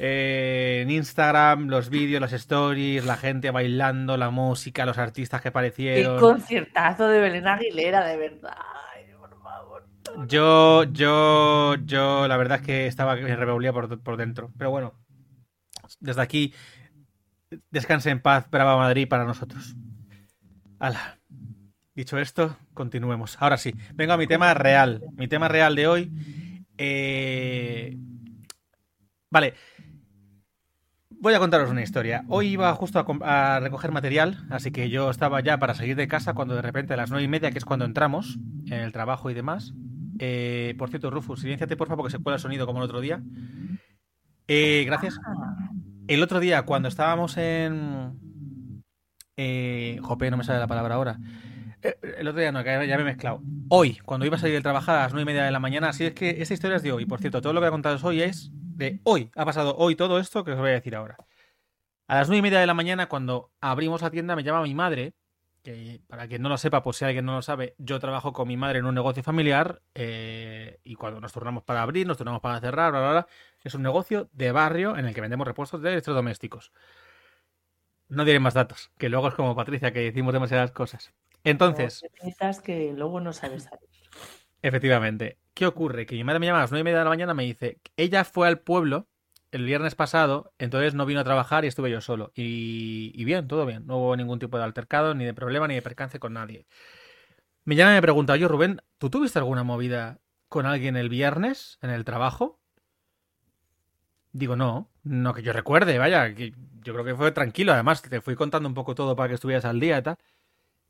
eh, 0.00 0.80
en 0.82 0.90
Instagram, 0.90 1.68
los 1.68 1.88
vídeos, 1.88 2.20
las 2.20 2.32
stories, 2.32 3.04
la 3.04 3.16
gente 3.16 3.52
bailando, 3.52 4.16
la 4.16 4.30
música, 4.30 4.84
los 4.84 4.98
artistas 4.98 5.40
que 5.40 5.44
Qué 5.44 5.48
aparecieron. 5.50 6.18
conciertazo 6.18 7.06
de 7.06 7.20
Belén 7.20 7.46
Aguilera, 7.46 8.04
de 8.04 8.16
verdad. 8.16 8.56
Ay, 8.92 9.04
por 9.16 9.40
favor. 9.40 9.86
Yo, 10.26 10.82
yo, 10.82 11.76
yo, 11.84 12.26
la 12.26 12.36
verdad 12.36 12.58
es 12.58 12.66
que 12.66 12.86
estaba 12.88 13.16
en 13.16 13.38
rebeldía 13.38 13.72
por, 13.72 14.02
por 14.02 14.16
dentro. 14.16 14.50
Pero 14.58 14.72
bueno, 14.72 14.94
desde 16.00 16.22
aquí, 16.22 16.52
descanse 17.70 18.10
en 18.10 18.20
paz, 18.20 18.50
Brava 18.50 18.76
Madrid 18.76 19.06
para 19.06 19.24
nosotros. 19.24 19.76
Hala. 20.80 21.18
Dicho 21.94 22.18
esto, 22.18 22.56
continuemos. 22.74 23.36
Ahora 23.40 23.58
sí, 23.58 23.72
vengo 23.94 24.14
a 24.14 24.16
mi 24.16 24.26
tema 24.26 24.54
real. 24.54 25.02
Mi 25.16 25.28
tema 25.28 25.46
real 25.46 25.76
de 25.76 25.86
hoy. 25.86 26.10
Eh, 26.82 27.96
Vale. 29.30 29.54
Voy 31.10 31.34
a 31.34 31.38
contaros 31.38 31.70
una 31.70 31.82
historia. 31.82 32.24
Hoy 32.28 32.48
iba 32.48 32.74
justo 32.74 33.04
a, 33.22 33.60
recoger 33.60 33.92
material, 33.92 34.46
así 34.48 34.70
que 34.70 34.88
yo 34.88 35.10
estaba 35.10 35.40
ya 35.40 35.58
para 35.58 35.74
salir 35.74 35.94
de 35.94 36.08
casa 36.08 36.32
cuando 36.32 36.54
de 36.54 36.62
repente 36.62 36.94
a 36.94 36.96
las 36.96 37.10
nueve 37.10 37.24
y 37.24 37.28
media, 37.28 37.50
que 37.50 37.58
es 37.58 37.66
cuando 37.66 37.84
entramos 37.84 38.38
en 38.66 38.80
el 38.80 38.92
trabajo 38.92 39.30
y 39.30 39.34
demás. 39.34 39.74
eh, 40.18 40.74
por 40.78 40.88
cierto, 40.88 41.10
Rufus, 41.10 41.40
silenciate 41.40 41.76
porfa 41.76 41.96
porque 41.96 42.10
se 42.10 42.18
cuela 42.18 42.36
el 42.36 42.40
sonido 42.40 42.66
como 42.66 42.78
el 42.78 42.84
otro 42.84 43.00
día. 43.00 43.22
Eh, 44.48 44.84
gracias. 44.86 45.20
El 46.08 46.22
otro 46.22 46.40
día, 46.40 46.62
cuando 46.62 46.88
estábamos 46.88 47.36
en. 47.36 48.82
Eh, 49.36 49.98
jope, 50.02 50.30
no 50.30 50.38
me 50.38 50.44
sale 50.44 50.58
la 50.58 50.66
palabra 50.66 50.94
ahora. 50.94 51.18
El 51.82 52.26
otro 52.26 52.40
día 52.40 52.52
no, 52.52 52.64
que 52.64 52.86
ya 52.88 52.96
me 52.96 53.02
he 53.02 53.04
mezclado. 53.04 53.42
Hoy, 53.72 53.98
cuando 54.04 54.26
iba 54.26 54.34
a 54.34 54.38
salir 54.40 54.56
de 54.56 54.62
trabajar 54.62 54.98
a 54.98 55.02
las 55.02 55.12
nueve 55.12 55.22
y 55.22 55.26
media 55.26 55.44
de 55.44 55.52
la 55.52 55.60
mañana, 55.60 55.90
así 55.90 56.04
es 56.04 56.12
que 56.12 56.42
esta 56.42 56.54
historia 56.54 56.78
es 56.78 56.82
de 56.82 56.90
hoy. 56.90 57.06
Por 57.06 57.20
cierto, 57.20 57.40
todo 57.40 57.52
lo 57.52 57.60
que 57.60 57.66
voy 57.66 57.68
a 57.68 57.70
contaros 57.70 58.02
hoy 58.02 58.20
es 58.20 58.50
de 58.52 58.98
hoy. 59.04 59.30
Ha 59.36 59.44
pasado 59.44 59.76
hoy 59.76 59.94
todo 59.94 60.18
esto 60.18 60.42
que 60.42 60.50
os 60.50 60.58
voy 60.58 60.70
a 60.70 60.72
decir 60.72 60.96
ahora. 60.96 61.16
A 62.08 62.16
las 62.16 62.26
nueve 62.26 62.40
y 62.40 62.42
media 62.42 62.58
de 62.58 62.66
la 62.66 62.74
mañana, 62.74 63.08
cuando 63.08 63.52
abrimos 63.60 64.02
la 64.02 64.10
tienda, 64.10 64.34
me 64.34 64.42
llama 64.42 64.62
mi 64.62 64.74
madre. 64.74 65.14
Que 65.62 66.00
para 66.08 66.26
quien 66.26 66.42
no 66.42 66.48
lo 66.48 66.58
sepa, 66.58 66.82
por 66.82 66.96
si 66.96 67.04
alguien 67.04 67.24
no 67.24 67.36
lo 67.36 67.42
sabe, 67.42 67.76
yo 67.78 68.00
trabajo 68.00 68.32
con 68.32 68.48
mi 68.48 68.56
madre 68.56 68.80
en 68.80 68.86
un 68.86 68.94
negocio 68.96 69.22
familiar. 69.22 69.82
eh, 69.94 70.80
y 70.82 70.96
cuando 70.96 71.20
nos 71.20 71.32
turnamos 71.32 71.62
para 71.62 71.82
abrir, 71.82 72.08
nos 72.08 72.16
turnamos 72.16 72.40
para 72.40 72.58
cerrar, 72.58 72.90
bla, 72.90 73.00
bla, 73.00 73.10
bla. 73.12 73.26
Es 73.62 73.76
un 73.76 73.82
negocio 73.82 74.28
de 74.32 74.50
barrio 74.50 74.96
en 74.96 75.06
el 75.06 75.14
que 75.14 75.20
vendemos 75.20 75.46
repuestos 75.46 75.80
de 75.80 75.92
electrodomésticos. 75.92 76.72
No 78.08 78.24
diré 78.24 78.40
más 78.40 78.54
datos, 78.54 78.90
que 78.98 79.08
luego 79.08 79.28
es 79.28 79.34
como 79.34 79.54
Patricia, 79.54 79.92
que 79.92 80.00
decimos 80.00 80.32
demasiadas 80.32 80.72
cosas. 80.72 81.12
Entonces, 81.44 82.06
que 82.62 82.92
luego 82.92 83.20
no 83.20 83.32
sabes 83.32 83.64
salir. 83.64 83.88
efectivamente, 84.62 85.38
¿qué 85.54 85.66
ocurre? 85.66 86.06
Que 86.06 86.14
mi 86.14 86.24
madre 86.24 86.38
me 86.40 86.46
llama 86.46 86.58
a 86.58 86.62
las 86.62 86.70
nueve 86.70 86.80
y 86.82 86.84
media 86.84 86.98
de 86.98 87.04
la 87.04 87.10
mañana, 87.10 87.34
me 87.34 87.44
dice, 87.44 87.80
ella 87.96 88.24
fue 88.24 88.48
al 88.48 88.60
pueblo 88.60 89.08
el 89.52 89.64
viernes 89.64 89.94
pasado, 89.96 90.52
entonces 90.58 90.94
no 90.94 91.06
vino 91.06 91.20
a 91.20 91.24
trabajar 91.24 91.64
y 91.64 91.68
estuve 91.68 91.90
yo 91.90 92.00
solo. 92.00 92.32
Y, 92.34 93.12
y 93.14 93.24
bien, 93.24 93.48
todo 93.48 93.66
bien, 93.66 93.86
no 93.86 93.96
hubo 93.98 94.16
ningún 94.16 94.38
tipo 94.38 94.58
de 94.58 94.64
altercado, 94.64 95.14
ni 95.14 95.24
de 95.24 95.34
problema, 95.34 95.66
ni 95.68 95.74
de 95.74 95.82
percance 95.82 96.20
con 96.20 96.34
nadie. 96.34 96.66
Me 97.64 97.76
llama 97.76 97.92
y 97.92 97.94
me 97.96 98.02
pregunta, 98.02 98.34
oye 98.34 98.46
Rubén, 98.48 98.82
¿tú 98.98 99.10
tuviste 99.10 99.38
alguna 99.38 99.62
movida 99.64 100.20
con 100.48 100.66
alguien 100.66 100.96
el 100.96 101.08
viernes 101.08 101.78
en 101.82 101.90
el 101.90 102.04
trabajo? 102.04 102.60
Digo, 104.32 104.54
no, 104.56 104.88
no 105.02 105.34
que 105.34 105.42
yo 105.42 105.52
recuerde, 105.52 105.98
vaya, 105.98 106.34
que 106.34 106.52
yo 106.82 106.92
creo 106.92 107.04
que 107.04 107.14
fue 107.16 107.32
tranquilo. 107.32 107.72
Además, 107.72 108.02
te 108.02 108.20
fui 108.20 108.36
contando 108.36 108.68
un 108.68 108.74
poco 108.74 108.94
todo 108.94 109.16
para 109.16 109.28
que 109.28 109.34
estuvieras 109.34 109.64
al 109.64 109.80
día 109.80 109.98
y 109.98 110.02
tal. 110.02 110.16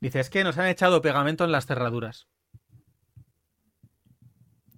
Dice, 0.01 0.19
es 0.19 0.29
que 0.29 0.43
nos 0.43 0.57
han 0.57 0.67
echado 0.67 1.01
pegamento 1.01 1.45
en 1.45 1.51
las 1.53 1.65
cerraduras. 1.65 2.27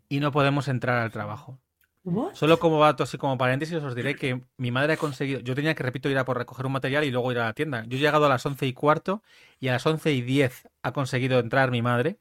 Y 0.09 0.19
no 0.19 0.31
podemos 0.31 0.67
entrar 0.67 0.99
al 0.99 1.11
trabajo. 1.11 1.59
What? 2.03 2.35
Solo 2.35 2.59
como 2.59 2.81
dato, 2.81 3.03
así 3.03 3.17
como 3.17 3.37
paréntesis, 3.37 3.75
os 3.83 3.95
diré 3.95 4.15
que 4.15 4.41
mi 4.57 4.71
madre 4.71 4.93
ha 4.93 4.97
conseguido. 4.97 5.39
Yo 5.41 5.55
tenía 5.55 5.75
que, 5.75 5.83
repito, 5.83 6.09
ir 6.09 6.17
a 6.17 6.25
por 6.25 6.37
recoger 6.37 6.65
un 6.65 6.73
material 6.73 7.03
y 7.05 7.11
luego 7.11 7.31
ir 7.31 7.39
a 7.39 7.45
la 7.45 7.53
tienda. 7.53 7.85
Yo 7.87 7.97
he 7.97 8.01
llegado 8.01 8.25
a 8.25 8.29
las 8.29 8.45
once 8.45 8.65
y 8.67 8.73
cuarto 8.73 9.23
y 9.59 9.69
a 9.69 9.73
las 9.73 9.85
once 9.85 10.11
y 10.13 10.21
diez 10.21 10.67
ha 10.83 10.91
conseguido 10.93 11.39
entrar 11.39 11.71
mi 11.71 11.81
madre. 11.81 12.19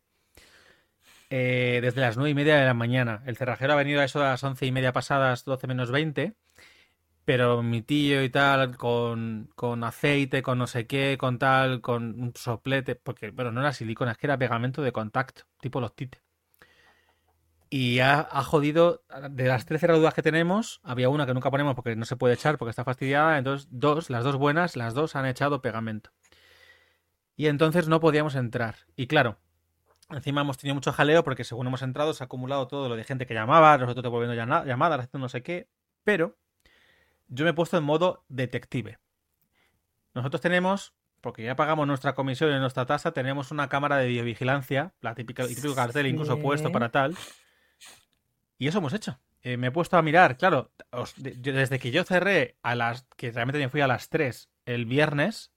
eh, 1.31 1.81
desde 1.83 2.01
las 2.01 2.17
nueve 2.17 2.31
y 2.31 2.35
media 2.35 2.57
de 2.57 2.65
la 2.67 2.75
mañana. 2.75 3.23
El 3.27 3.37
cerrajero 3.37 3.73
ha 3.73 3.77
venido 3.77 4.01
a 4.01 4.05
eso 4.05 4.21
a 4.21 4.31
las 4.31 4.45
once 4.45 4.67
y 4.67 4.73
media 4.73 4.93
pasadas, 4.93 5.45
12 5.45 5.67
menos 5.67 5.91
20. 5.91 6.35
Pero 7.25 7.63
mi 7.63 7.83
tío 7.83 8.23
y 8.25 8.31
tal, 8.31 8.77
con, 8.77 9.51
con 9.57 9.85
aceite, 9.85 10.43
con 10.43 10.59
no 10.59 10.67
sé 10.67 10.87
qué, 10.87 11.17
con 11.19 11.39
tal, 11.39 11.81
con 11.81 12.21
un 12.21 12.33
soplete. 12.37 12.97
Porque, 12.97 13.31
bueno, 13.31 13.53
no 13.53 13.61
era 13.61 13.73
silicona, 13.73 14.13
es 14.13 14.19
que 14.19 14.27
era 14.27 14.39
pegamento 14.39 14.83
de 14.83 14.93
contacto, 14.93 15.43
tipo 15.61 15.81
los 15.81 15.95
tite. 15.95 16.21
Y 17.71 18.01
ha, 18.01 18.21
ha 18.21 18.43
jodido, 18.45 19.03
de 19.31 19.47
las 19.49 19.65
13 19.65 19.81
cerraduras 19.87 20.13
que 20.15 20.23
tenemos, 20.23 20.81
había 20.85 21.09
una 21.09 21.25
que 21.27 21.33
nunca 21.35 21.51
ponemos 21.51 21.75
porque 21.75 21.97
no 21.97 22.05
se 22.05 22.17
puede 22.17 22.35
echar 22.35 22.59
porque 22.59 22.71
está 22.71 22.85
fastidiada, 22.85 23.39
entonces 23.39 23.67
dos, 23.71 24.11
las 24.11 24.25
dos 24.25 24.37
buenas, 24.37 24.77
las 24.77 24.93
dos 24.95 25.17
han 25.17 25.25
echado 25.27 25.63
pegamento. 25.63 26.11
Y 27.37 27.47
entonces 27.47 27.89
no 27.89 28.01
podíamos 28.01 28.35
entrar. 28.35 28.77
Y 28.97 29.07
claro, 29.07 29.39
encima 30.11 30.43
hemos 30.43 30.59
tenido 30.59 30.75
mucho 30.77 30.93
jaleo 30.93 31.25
porque 31.25 31.45
según 31.45 31.67
hemos 31.69 31.83
entrado 31.83 32.15
se 32.15 32.25
ha 32.25 32.27
acumulado 32.27 32.69
todo 32.69 32.89
lo 32.91 32.97
de 32.97 33.05
gente 33.05 33.27
que 33.27 33.35
llamaba, 33.35 33.79
nosotros 33.79 34.03
devolviendo 34.05 34.35
llama- 34.37 34.65
llamadas, 34.67 35.01
haciendo 35.01 35.27
no 35.27 35.29
sé 35.31 35.43
qué, 35.43 35.69
pero 36.05 36.39
yo 37.35 37.45
me 37.45 37.51
he 37.51 37.55
puesto 37.55 37.79
en 37.79 37.85
modo 37.85 38.25
detective. 38.29 38.99
Nosotros 40.15 40.41
tenemos, 40.41 40.93
porque 41.21 41.43
ya 41.45 41.57
pagamos 41.57 41.87
nuestra 41.87 42.15
comisión 42.15 42.55
y 42.55 42.59
nuestra 42.59 42.85
tasa, 42.87 43.13
tenemos 43.13 43.51
una 43.51 43.69
cámara 43.69 43.97
de 43.97 44.09
videovigilancia, 44.09 44.93
la 45.01 45.15
típica, 45.15 45.43
el 45.45 45.55
típico 45.55 45.75
cartel 45.75 46.07
incluso 46.07 46.37
Sí. 46.37 46.43
puesto 46.43 46.71
para 46.71 46.91
tal. 46.91 47.17
Y 48.59 48.69
eso 48.69 48.79
hemos 48.79 48.93
hecho. 48.93 49.19
Eh, 49.43 49.57
me 49.57 49.69
he 49.69 49.71
puesto 49.71 49.97
a 49.97 50.03
mirar, 50.03 50.37
claro, 50.37 50.71
os- 50.91 51.15
de- 51.21 51.37
yo- 51.41 51.53
desde 51.53 51.79
que 51.79 51.91
yo 51.91 52.05
cerré 52.05 52.57
a 52.63 52.75
las, 52.77 53.07
que 53.17 53.33
realmente 53.33 53.59
me 53.59 53.69
fui 53.69 53.81
a 53.81 53.87
las 53.89 54.09
3 54.09 54.51
el 54.67 54.87
viernes, 54.87 55.51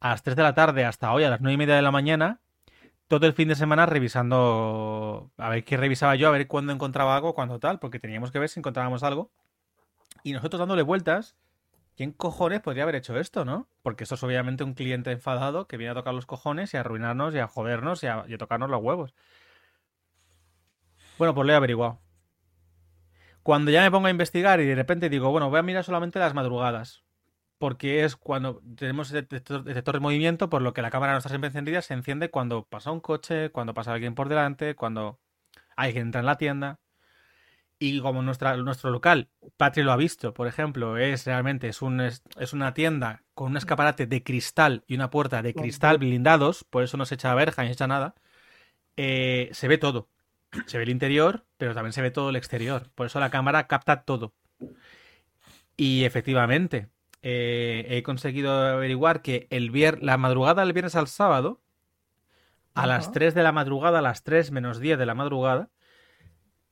a 0.00 0.08
las 0.10 0.22
3 0.22 0.34
de 0.36 0.42
la 0.42 0.54
tarde 0.54 0.84
hasta 0.84 1.12
hoy 1.12 1.22
a 1.24 1.30
las 1.30 1.40
9 1.40 1.54
y 1.54 1.58
media 1.58 1.76
de 1.76 1.82
la 1.82 1.92
mañana, 1.92 2.40
todo 3.06 3.26
el 3.26 3.32
fin 3.34 3.48
de 3.48 3.54
semana 3.54 3.86
revisando, 3.86 5.30
a 5.36 5.48
ver 5.50 5.64
qué 5.64 5.76
revisaba 5.76 6.16
yo, 6.16 6.26
a 6.28 6.30
ver 6.32 6.46
cuándo 6.48 6.72
encontraba 6.72 7.14
algo, 7.14 7.34
cuándo 7.34 7.60
tal, 7.60 7.78
porque 7.78 8.00
teníamos 8.00 8.30
que 8.32 8.38
ver 8.38 8.48
si 8.48 8.58
encontrábamos 8.60 9.02
algo. 9.02 9.30
Y 10.22 10.32
nosotros 10.32 10.58
dándole 10.58 10.82
vueltas, 10.82 11.36
¿quién 11.96 12.12
cojones 12.12 12.60
podría 12.60 12.84
haber 12.84 12.94
hecho 12.94 13.18
esto, 13.18 13.44
no? 13.44 13.68
Porque 13.82 14.04
eso 14.04 14.14
es 14.14 14.22
obviamente 14.22 14.64
un 14.64 14.74
cliente 14.74 15.10
enfadado 15.12 15.66
que 15.66 15.76
viene 15.76 15.92
a 15.92 15.94
tocar 15.94 16.14
los 16.14 16.26
cojones 16.26 16.72
y 16.74 16.76
a 16.76 16.80
arruinarnos 16.80 17.34
y 17.34 17.38
a 17.38 17.46
jodernos 17.46 18.02
y 18.02 18.06
a, 18.06 18.24
tocarnos 18.38 18.70
los 18.70 18.82
huevos. 18.82 19.14
Bueno, 21.18 21.34
pues 21.34 21.46
lo 21.46 21.52
he 21.52 21.56
averiguado. 21.56 22.00
Cuando 23.42 23.70
ya 23.70 23.82
me 23.82 23.90
pongo 23.90 24.06
a 24.06 24.10
investigar 24.10 24.60
y 24.60 24.66
de 24.66 24.74
repente 24.74 25.08
digo, 25.08 25.30
bueno, 25.30 25.50
voy 25.50 25.58
a 25.58 25.62
mirar 25.62 25.84
solamente 25.84 26.18
las 26.18 26.34
madrugadas. 26.34 27.04
Porque 27.58 28.04
es 28.04 28.16
cuando 28.16 28.62
tenemos 28.76 29.10
detector, 29.10 29.64
detector 29.64 29.94
de 29.96 30.00
movimiento, 30.00 30.48
por 30.48 30.62
lo 30.62 30.72
que 30.72 30.80
la 30.80 30.90
cámara 30.90 31.12
no 31.12 31.18
está 31.18 31.28
siempre 31.28 31.48
encendida, 31.48 31.82
se 31.82 31.92
enciende 31.92 32.30
cuando 32.30 32.64
pasa 32.64 32.90
un 32.90 33.00
coche, 33.00 33.50
cuando 33.50 33.74
pasa 33.74 33.92
alguien 33.92 34.14
por 34.14 34.30
delante, 34.30 34.74
cuando 34.74 35.20
alguien 35.76 36.06
entra 36.06 36.20
en 36.20 36.26
la 36.26 36.36
tienda. 36.38 36.80
Y 37.82 37.98
como 38.00 38.20
nuestra, 38.22 38.58
nuestro 38.58 38.90
local, 38.90 39.30
Patri 39.56 39.82
lo 39.82 39.90
ha 39.90 39.96
visto, 39.96 40.34
por 40.34 40.46
ejemplo, 40.46 40.98
es 40.98 41.24
realmente 41.24 41.66
es, 41.66 41.80
un, 41.80 42.02
es, 42.02 42.22
es 42.38 42.52
una 42.52 42.74
tienda 42.74 43.22
con 43.32 43.52
un 43.52 43.56
escaparate 43.56 44.06
de 44.06 44.22
cristal 44.22 44.84
y 44.86 44.96
una 44.96 45.08
puerta 45.08 45.40
de 45.40 45.54
cristal 45.54 45.96
blindados, 45.96 46.62
por 46.62 46.82
eso 46.84 46.98
no 46.98 47.06
se 47.06 47.14
echa 47.14 47.34
verja 47.34 47.62
ni 47.62 47.68
se 47.68 47.72
echa 47.72 47.86
nada, 47.86 48.14
eh, 48.98 49.48
se 49.52 49.66
ve 49.66 49.78
todo. 49.78 50.08
Se 50.66 50.76
ve 50.76 50.84
el 50.84 50.90
interior, 50.90 51.46
pero 51.56 51.74
también 51.74 51.92
se 51.92 52.02
ve 52.02 52.10
todo 52.10 52.28
el 52.28 52.36
exterior. 52.36 52.90
Por 52.96 53.06
eso 53.06 53.20
la 53.20 53.30
cámara 53.30 53.68
capta 53.68 54.02
todo. 54.02 54.34
Y 55.76 56.04
efectivamente, 56.04 56.88
eh, 57.22 57.86
he 57.88 58.02
conseguido 58.02 58.52
averiguar 58.52 59.22
que 59.22 59.46
el 59.50 59.70
vier 59.70 60.02
la 60.02 60.18
madrugada 60.18 60.62
del 60.62 60.72
viernes 60.72 60.96
al 60.96 61.06
sábado, 61.06 61.62
a 62.74 62.86
las 62.86 63.04
Ajá. 63.04 63.12
3 63.12 63.34
de 63.34 63.42
la 63.44 63.52
madrugada, 63.52 64.00
a 64.00 64.02
las 64.02 64.22
3 64.24 64.50
menos 64.50 64.80
10 64.80 64.98
de 64.98 65.06
la 65.06 65.14
madrugada, 65.14 65.70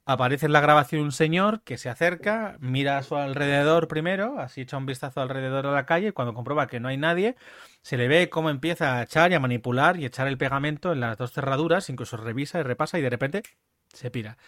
aparece 0.09 0.47
en 0.47 0.53
la 0.53 0.63
grabación 0.63 1.03
un 1.03 1.13
señor 1.13 1.61
que 1.61 1.77
se 1.77 1.91
acerca, 1.91 2.57
mira 2.61 2.97
a 2.97 3.03
su 3.03 3.15
alrededor 3.15 3.89
primero, 3.89 4.39
así 4.39 4.63
echa 4.63 4.79
un 4.79 4.87
vistazo 4.87 5.21
alrededor 5.21 5.67
de 5.67 5.73
la 5.73 5.85
calle, 5.85 6.15
cuando 6.15 6.33
comprueba 6.33 6.67
que 6.67 6.81
no 6.81 6.89
hay 6.89 6.97
nadie, 6.97 7.37
se 7.83 7.99
le 7.99 8.09
ve 8.09 8.31
cómo 8.31 8.49
empieza 8.49 8.97
a 8.97 9.03
echar 9.03 9.33
y 9.33 9.35
a 9.35 9.41
manipular 9.41 9.99
y 10.01 10.07
echar 10.07 10.27
el 10.27 10.39
pegamento 10.39 10.95
en 10.95 11.01
las 11.01 11.19
dos 11.19 11.33
cerraduras, 11.33 11.91
incluso 11.91 12.17
revisa 12.17 12.59
y 12.59 12.63
repasa 12.63 12.99
y 12.99 13.03
de 13.03 13.11
repente 13.11 13.43
se 13.93 14.11
pira. 14.11 14.39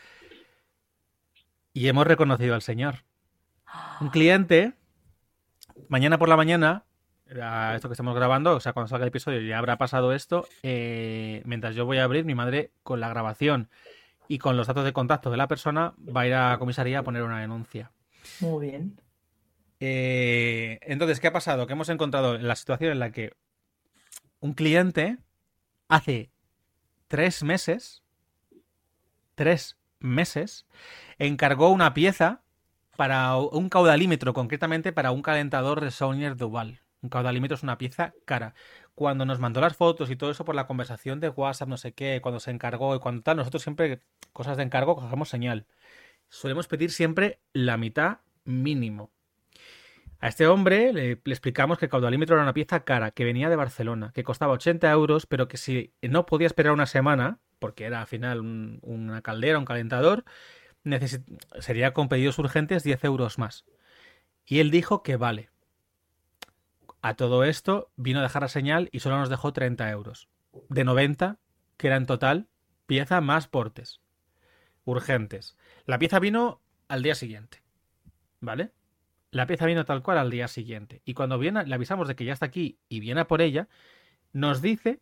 Y 1.75 1.89
hemos 1.89 2.07
reconocido 2.07 2.55
al 2.55 2.63
señor. 2.63 3.05
Un 4.01 4.09
cliente, 4.09 4.73
mañana 5.89 6.17
por 6.17 6.31
la 6.31 6.39
mañana, 6.39 6.85
a 7.39 7.75
esto 7.75 7.91
que 7.91 7.93
estamos 7.93 8.17
grabando, 8.17 8.57
o 8.57 8.61
sea, 8.61 8.73
cuando 8.73 8.89
salga 8.89 9.05
el 9.05 9.09
episodio 9.09 9.43
ya 9.43 9.59
habrá 9.59 9.77
pasado 9.77 10.15
esto, 10.15 10.49
eh, 10.63 11.43
mientras 11.45 11.75
yo 11.75 11.85
voy 11.85 11.99
a 11.99 12.05
abrir, 12.05 12.25
mi 12.25 12.35
madre 12.35 12.73
con 12.83 12.99
la 12.99 13.11
grabación 13.11 13.69
y 14.31 14.39
con 14.39 14.57
los 14.57 14.69
datos 14.69 14.85
de 14.85 14.93
contacto 14.93 15.33
de 15.33 15.37
la 15.37 15.49
persona 15.49 15.93
va 15.99 16.21
a 16.21 16.27
ir 16.29 16.35
a 16.35 16.57
comisaría 16.57 17.01
a 17.01 17.03
poner 17.03 17.25
una 17.25 17.41
denuncia. 17.41 17.91
Muy 18.39 18.69
bien. 18.69 19.01
Eh, 19.81 20.79
entonces, 20.83 21.19
¿qué 21.19 21.27
ha 21.27 21.33
pasado? 21.33 21.67
Que 21.67 21.73
hemos 21.73 21.89
encontrado 21.89 22.39
la 22.39 22.55
situación 22.55 22.93
en 22.93 23.01
la 23.01 23.11
que 23.11 23.33
un 24.39 24.53
cliente 24.53 25.19
hace 25.89 26.31
tres 27.09 27.43
meses, 27.43 28.05
tres 29.35 29.77
meses, 29.99 30.65
encargó 31.19 31.71
una 31.71 31.93
pieza 31.93 32.43
para 32.97 33.37
un 33.37 33.69
caudalímetro, 33.69 34.33
concretamente 34.33 34.93
para 34.93 35.11
un 35.11 35.23
calentador 35.23 35.81
de 35.81 35.91
Saunier 35.91 36.37
Duval. 36.37 36.83
Un 37.03 37.11
caudalímetro 37.11 37.57
es 37.57 37.65
una 37.65 37.79
pieza 37.79 38.15
cara. 38.27 38.55
Cuando 39.01 39.25
nos 39.25 39.39
mandó 39.41 39.63
las 39.63 39.79
fotos 39.79 40.11
y 40.11 40.17
todo 40.17 40.31
eso 40.31 40.45
por 40.45 40.55
la 40.55 40.67
conversación 40.67 41.21
de 41.21 41.31
WhatsApp, 41.31 41.71
no 41.71 41.79
sé 41.79 41.93
qué, 41.95 42.21
cuando 42.21 42.39
se 42.39 42.51
encargó 42.51 42.95
y 42.95 42.99
cuando 42.99 43.23
tal, 43.23 43.39
nosotros 43.39 43.63
siempre, 43.63 44.03
cosas 44.35 44.59
de 44.59 44.63
encargo, 44.63 44.95
cogemos 44.95 45.31
señal. 45.31 45.65
Solemos 46.29 46.69
pedir 46.69 46.91
siempre 46.91 47.41
la 47.55 47.79
mitad 47.79 48.19
mínimo. 48.45 49.11
A 50.19 50.29
este 50.29 50.47
hombre 50.47 50.93
le, 50.93 51.13
explicamos 51.13 51.79
que 51.79 51.87
el 51.87 51.91
caudalímetro 51.91 52.37
era 52.37 52.43
una 52.43 52.53
pieza 52.53 52.85
cara, 52.85 53.11
que 53.11 53.25
venía 53.25 53.49
de 53.49 53.57
Barcelona, 53.57 54.13
que 54.15 54.23
costaba 54.23 54.53
80 54.53 54.91
euros, 54.91 55.25
pero 55.25 55.49
que 55.49 55.57
si 55.57 55.95
no 56.03 56.27
podía 56.27 56.47
esperar 56.47 56.75
una 56.75 56.85
semana, 56.85 57.39
porque 57.59 57.87
era 57.87 58.03
al 58.03 58.07
final 58.07 58.41
un- 58.41 58.81
una 58.83 59.23
caldera, 59.23 59.59
un 59.59 59.65
calentador, 59.65 60.27
sería 61.59 61.95
con 61.95 62.11
pedidos 62.11 62.39
urgentes 62.39 62.83
10 62.83 63.03
euros 63.05 63.39
más. 63.39 63.65
Y 64.45 64.59
él 64.59 64.71
dijo 64.71 65.03
que 65.03 65.17
vale. 65.17 65.49
A 67.03 67.15
todo 67.15 67.45
esto 67.45 67.91
vino 67.97 68.21
a 68.21 68.23
dejar 68.23 68.43
la 68.43 68.49
señal 68.49 68.89
y 68.93 69.01
solo 69.01 69.19
nos 69.19 69.31
dejó 69.31 69.53
30 69.53 69.91
euros. 69.91 70.29
De 70.69 70.85
90, 70.85 71.39
que 71.77 71.87
era 71.87 71.97
en 71.97 72.07
total 72.07 72.49
pieza 72.87 73.21
más 73.21 73.47
portes. 73.47 74.01
Urgentes. 74.85 75.57
La 75.87 75.99
pieza 75.99 76.19
vino 76.19 76.61
al 76.89 77.03
día 77.03 77.15
siguiente. 77.15 77.63
¿Vale? 78.41 78.73
La 79.31 79.47
pieza 79.47 79.67
vino 79.67 79.85
tal 79.85 80.03
cual 80.03 80.19
al 80.19 80.31
día 80.31 80.49
siguiente. 80.49 81.03
Y 81.05 81.15
cuando 81.15 81.39
viene, 81.39 81.65
le 81.65 81.75
avisamos 81.75 82.09
de 82.09 82.17
que 82.17 82.25
ya 82.25 82.33
está 82.33 82.47
aquí 82.47 82.79
y 82.89 83.01
viene 83.01 83.21
a 83.21 83.29
por 83.29 83.43
ella, 83.43 83.69
nos 84.33 84.61
dice 84.61 85.01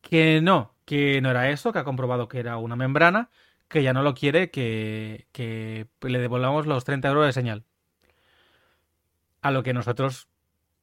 que 0.00 0.40
no, 0.42 0.74
que 0.84 1.20
no 1.20 1.30
era 1.30 1.50
eso, 1.50 1.72
que 1.72 1.78
ha 1.78 1.84
comprobado 1.84 2.28
que 2.28 2.40
era 2.40 2.56
una 2.56 2.76
membrana, 2.76 3.30
que 3.68 3.82
ya 3.82 3.92
no 3.92 4.02
lo 4.02 4.14
quiere, 4.14 4.50
que, 4.50 5.28
que 5.32 5.86
le 6.00 6.18
devolvamos 6.18 6.66
los 6.66 6.84
30 6.84 7.08
euros 7.08 7.26
de 7.26 7.32
señal. 7.32 7.64
A 9.42 9.50
lo 9.52 9.62
que 9.62 9.72
nosotros, 9.72 10.28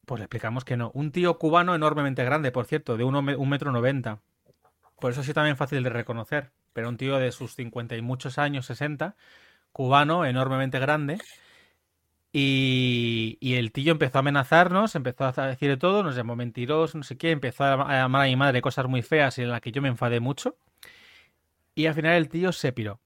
pues 0.08 0.20
le 0.20 0.24
explicamos 0.26 0.64
que 0.66 0.76
no. 0.78 0.92
Un 0.94 1.12
tío 1.12 1.38
cubano 1.38 1.76
enormemente 1.76 2.24
grande, 2.24 2.52
por 2.52 2.66
cierto, 2.66 2.98
de 2.98 3.04
uno 3.04 3.22
me- 3.22 3.36
un 3.36 3.50
metro 3.50 3.72
noventa. 3.72 4.20
Por 5.00 5.12
eso 5.12 5.22
sí 5.24 5.34
también 5.34 5.56
fácil 5.56 5.82
de 5.84 5.90
reconocer. 5.90 6.52
Pero 6.74 6.88
un 6.90 6.98
tío 6.98 7.18
de 7.18 7.32
sus 7.32 7.54
50 7.54 7.96
y 7.96 8.02
muchos 8.02 8.38
años, 8.38 8.66
60, 8.66 9.16
cubano, 9.72 10.26
enormemente 10.26 10.78
grande. 10.80 11.18
Y, 12.32 13.38
y 13.40 13.54
el 13.54 13.72
tío 13.72 13.92
empezó 13.92 14.18
a 14.18 14.20
amenazarnos, 14.20 14.94
empezó 14.94 15.24
a 15.24 15.46
decir 15.46 15.70
de 15.70 15.76
todo, 15.78 16.02
nos 16.02 16.14
llamó 16.14 16.36
mentirosos, 16.36 16.94
no 16.94 17.02
sé 17.02 17.16
qué, 17.16 17.30
empezó 17.30 17.64
a 17.64 17.72
a 17.82 18.02
llamar 18.02 18.22
a 18.22 18.26
mi 18.26 18.36
madre 18.36 18.60
cosas 18.62 18.86
muy 18.86 19.02
feas 19.02 19.38
y 19.38 19.42
en 19.42 19.50
las 19.50 19.60
que 19.62 19.72
yo 19.72 19.80
me 19.82 19.88
enfadé 19.88 20.20
mucho. 20.20 20.56
Y 21.74 21.86
al 21.86 21.94
final 21.94 22.16
el 22.16 22.28
tío 22.28 22.52
se 22.52 22.72
piró, 22.72 23.00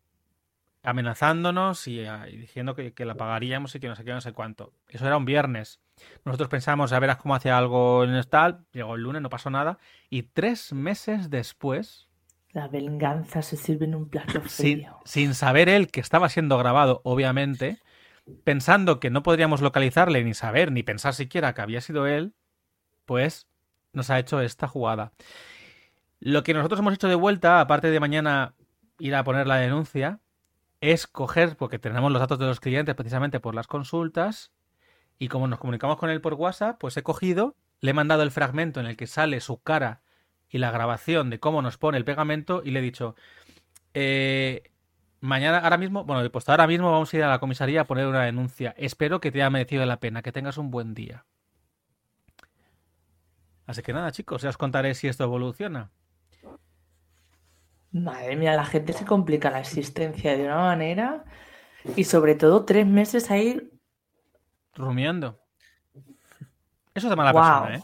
amenazándonos 0.83 1.89
y, 1.89 2.05
ah, 2.07 2.29
y 2.31 2.37
diciendo 2.39 2.75
que, 2.77 2.95
que 2.95 3.05
la 3.07 3.17
pagaríamos 3.17 3.75
y 3.75 3.81
que 3.81 3.89
no 3.89 3.97
sé 3.97 4.05
qué, 4.05 4.13
no 4.13 4.21
sé 4.23 4.33
cuánto. 4.35 4.75
Eso 4.89 5.07
era 5.07 5.17
un 5.19 5.25
viernes. 5.27 5.81
Nosotros 6.25 6.49
pensamos 6.49 6.93
a 6.93 6.99
ver 6.99 7.17
cómo 7.19 7.35
hacía 7.35 7.59
algo 7.59 8.05
en 8.05 8.11
el 8.11 8.27
tal, 8.29 8.65
llegó 8.73 8.95
el 8.95 9.03
lunes, 9.03 9.23
no 9.23 9.31
pasó 9.31 9.51
nada. 9.51 9.79
Y 10.11 10.23
tres 10.25 10.73
meses 10.73 11.31
después, 11.31 12.09
La 12.53 12.69
venganza 12.69 13.43
se 13.43 13.57
sirve 13.57 13.87
en 13.87 13.95
un 13.95 14.09
plato 14.09 14.43
sin, 14.47 14.81
frío. 14.81 14.99
sin 15.05 15.35
saber 15.35 15.69
él 15.69 15.91
que 15.91 16.01
estaba 16.01 16.29
siendo 16.29 16.59
grabado, 16.59 17.01
obviamente, 17.05 17.81
pensando 18.45 19.01
que 19.01 19.11
no 19.11 19.23
podríamos 19.23 19.61
localizarle, 19.61 20.23
ni 20.25 20.35
saber, 20.35 20.73
ni 20.73 20.83
pensar 20.83 21.15
siquiera 21.15 21.55
que 21.55 21.63
había 21.63 21.81
sido 21.81 22.07
él, 22.07 22.35
pues 23.05 23.49
nos 23.93 24.11
ha 24.11 24.19
hecho 24.19 24.41
esta 24.41 24.69
jugada. 24.69 25.13
Lo 26.21 26.43
que 26.45 26.55
nosotros 26.55 26.81
hemos 26.81 26.95
hecho 26.95 27.09
de 27.09 27.15
vuelta, 27.17 27.61
aparte 27.61 27.91
de 27.91 28.01
mañana 28.01 28.55
ir 28.99 29.15
a 29.15 29.25
poner 29.25 29.47
la 29.47 29.57
denuncia, 29.57 30.21
es 30.81 31.07
coger, 31.07 31.57
porque 31.57 31.79
tenemos 31.79 32.11
los 32.13 32.21
datos 32.21 32.39
de 32.39 32.47
los 32.47 32.61
clientes 32.61 32.95
precisamente 32.95 33.41
por 33.41 33.55
las 33.55 33.67
consultas, 33.67 34.53
y 35.19 35.29
como 35.29 35.47
nos 35.47 35.59
comunicamos 35.59 35.97
con 35.97 36.11
él 36.11 36.21
por 36.21 36.35
WhatsApp, 36.35 36.79
pues 36.79 36.97
he 36.97 37.03
cogido, 37.03 37.57
le 37.81 37.91
he 37.91 37.95
mandado 37.95 38.23
el 38.23 38.31
fragmento 38.31 38.81
en 38.81 38.87
el 38.87 38.97
que 38.97 39.07
sale 39.07 39.41
su 39.41 39.63
cara 39.63 40.03
y 40.49 40.59
la 40.59 40.71
grabación 40.71 41.31
de 41.31 41.41
cómo 41.41 41.63
nos 41.63 41.79
pone 41.79 41.99
el 41.99 42.05
pegamento, 42.05 42.63
y 42.65 42.71
le 42.73 42.81
he 42.81 42.83
dicho, 42.83 43.17
eh, 43.95 44.71
mañana, 45.21 45.59
ahora 45.59 45.79
mismo, 45.79 46.05
bueno, 46.05 46.31
pues 46.31 46.49
ahora 46.49 46.67
mismo 46.67 46.91
vamos 46.91 47.13
a 47.13 47.17
ir 47.17 47.25
a 47.25 47.29
la 47.29 47.39
comisaría 47.39 47.83
a 47.83 47.85
poner 47.85 48.07
una 48.07 48.25
denuncia. 48.25 48.75
Espero 48.77 49.21
que 49.21 49.33
te 49.33 49.39
haya 49.39 49.51
merecido 49.51 49.87
la 49.87 49.99
pena, 49.99 50.23
que 50.23 50.33
tengas 50.33 50.59
un 50.59 50.71
buen 50.71 50.93
día. 50.95 51.25
Así 53.67 53.81
que 53.83 53.93
nada, 53.93 54.13
chicos, 54.13 54.43
ya 54.43 54.51
os 54.51 54.59
contaré 54.59 54.95
si 54.95 55.09
esto 55.09 55.25
evoluciona. 55.25 55.91
Madre 57.93 58.37
mía, 58.37 58.55
la 58.55 58.65
gente 58.65 58.93
se 58.93 59.05
complica 59.05 59.51
la 59.51 59.61
existencia 59.61 60.37
de 60.37 60.45
una 60.45 60.57
manera 60.57 61.25
y 61.97 62.05
sobre 62.05 62.35
todo 62.35 62.65
tres 62.65 62.87
meses 62.87 63.31
ahí 63.31 63.71
rumiando. 64.75 65.39
Eso 66.95 67.07
es 67.07 67.11
de 67.11 67.17
mala 67.17 67.33
Wow. 67.33 67.43
persona, 67.43 67.77
¿eh? 67.77 67.83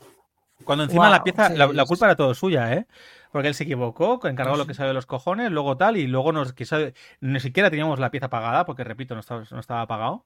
Cuando 0.64 0.84
encima 0.84 1.08
la 1.08 1.22
pieza, 1.22 1.48
sí, 1.48 1.56
la, 1.56 1.84
culpa 1.86 2.06
era 2.06 2.16
todo 2.16 2.34
suya, 2.34 2.74
¿eh? 2.74 2.86
Porque 3.32 3.48
él 3.48 3.54
se 3.54 3.64
equivocó, 3.64 4.20
encargó 4.26 4.56
lo 4.56 4.66
que 4.66 4.74
salió 4.74 4.88
de 4.88 4.94
los 4.94 5.06
cojones, 5.06 5.50
luego 5.50 5.76
tal, 5.76 5.96
y 5.96 6.06
luego 6.06 6.32
nos 6.32 6.52
quiso. 6.52 6.76
Ni 7.20 7.40
siquiera 7.40 7.70
teníamos 7.70 7.98
la 7.98 8.10
pieza 8.10 8.28
pagada, 8.28 8.64
porque 8.66 8.84
repito, 8.84 9.14
no 9.14 9.20
estaba, 9.20 9.44
no 9.50 9.60
estaba 9.60 9.86
pagado. 9.86 10.24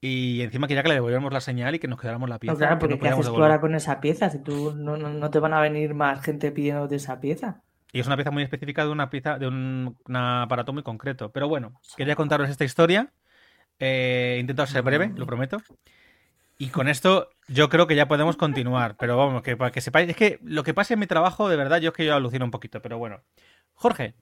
Y 0.00 0.42
encima 0.42 0.68
quería 0.68 0.82
que 0.82 0.90
le 0.90 0.94
devolviéramos 0.96 1.32
la 1.32 1.40
señal 1.40 1.74
y 1.74 1.78
que 1.78 1.88
nos 1.88 1.98
quedáramos 2.00 2.28
la 2.28 2.38
pieza. 2.38 2.52
No, 2.52 2.58
claro, 2.58 2.74
que 2.76 2.80
porque 2.80 2.94
no 2.96 3.00
¿qué 3.00 3.08
haces 3.08 3.26
tú 3.26 3.42
ahora 3.42 3.60
con 3.60 3.74
esa 3.74 4.00
pieza? 4.00 4.30
Si 4.30 4.38
tú 4.38 4.72
no, 4.76 4.96
no- 4.96 5.08
no 5.08 5.30
te 5.30 5.38
van 5.38 5.54
a 5.54 5.60
venir 5.60 5.94
más 5.94 6.20
gente 6.22 6.52
pidiéndote 6.52 6.96
esa 6.96 7.20
pieza. 7.20 7.62
Y 7.92 8.00
es 8.00 8.06
una 8.06 8.16
pieza 8.16 8.30
muy 8.30 8.42
específica 8.42 8.84
de 8.84 8.90
una 8.90 9.08
pieza, 9.08 9.38
de 9.38 9.46
un, 9.48 9.96
un 10.06 10.16
aparato 10.16 10.72
muy 10.72 10.82
concreto. 10.82 11.30
Pero 11.32 11.48
bueno, 11.48 11.80
quería 11.96 12.16
contaros 12.16 12.50
esta 12.50 12.64
historia. 12.64 13.12
Eh, 13.78 14.34
he 14.36 14.40
intentado 14.40 14.66
ser 14.66 14.82
breve, 14.82 15.12
lo 15.16 15.26
prometo. 15.26 15.58
Y 16.56 16.68
con 16.68 16.88
esto 16.88 17.30
yo 17.48 17.68
creo 17.68 17.86
que 17.86 17.96
ya 17.96 18.08
podemos 18.08 18.36
continuar. 18.36 18.96
Pero 18.96 19.16
vamos, 19.16 19.42
que 19.42 19.56
para 19.56 19.72
que 19.72 19.80
sepáis, 19.80 20.08
es 20.08 20.16
que 20.16 20.38
lo 20.42 20.62
que 20.62 20.74
pasa 20.74 20.94
en 20.94 21.00
mi 21.00 21.06
trabajo, 21.06 21.48
de 21.48 21.56
verdad, 21.56 21.80
yo 21.80 21.90
es 21.90 21.94
que 21.94 22.06
yo 22.06 22.14
alucino 22.14 22.44
un 22.44 22.50
poquito. 22.50 22.80
Pero 22.80 22.98
bueno. 22.98 23.22
Jorge, 23.74 24.14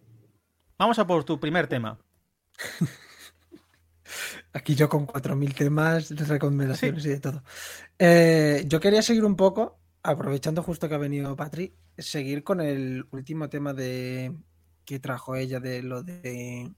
vamos 0.78 0.98
a 0.98 1.06
por 1.06 1.24
tu 1.24 1.38
primer 1.38 1.66
tema. 1.66 1.98
Aquí 4.52 4.74
yo 4.74 4.88
con 4.88 5.06
4.000 5.06 5.54
temas, 5.54 6.10
recomendaciones 6.28 7.04
y 7.06 7.10
de 7.10 7.20
todo. 7.20 7.42
Eh, 7.98 8.64
yo 8.66 8.80
quería 8.80 9.02
seguir 9.02 9.24
un 9.24 9.36
poco, 9.36 9.80
aprovechando 10.02 10.62
justo 10.62 10.88
que 10.88 10.94
ha 10.94 10.98
venido 10.98 11.34
Patri, 11.36 11.74
seguir 11.96 12.44
con 12.44 12.60
el 12.60 13.06
último 13.12 13.48
tema 13.48 13.72
de 13.72 14.36
que 14.84 14.98
trajo 14.98 15.36
ella 15.36 15.60
de 15.60 15.82
lo 15.82 16.02
de 16.02 16.70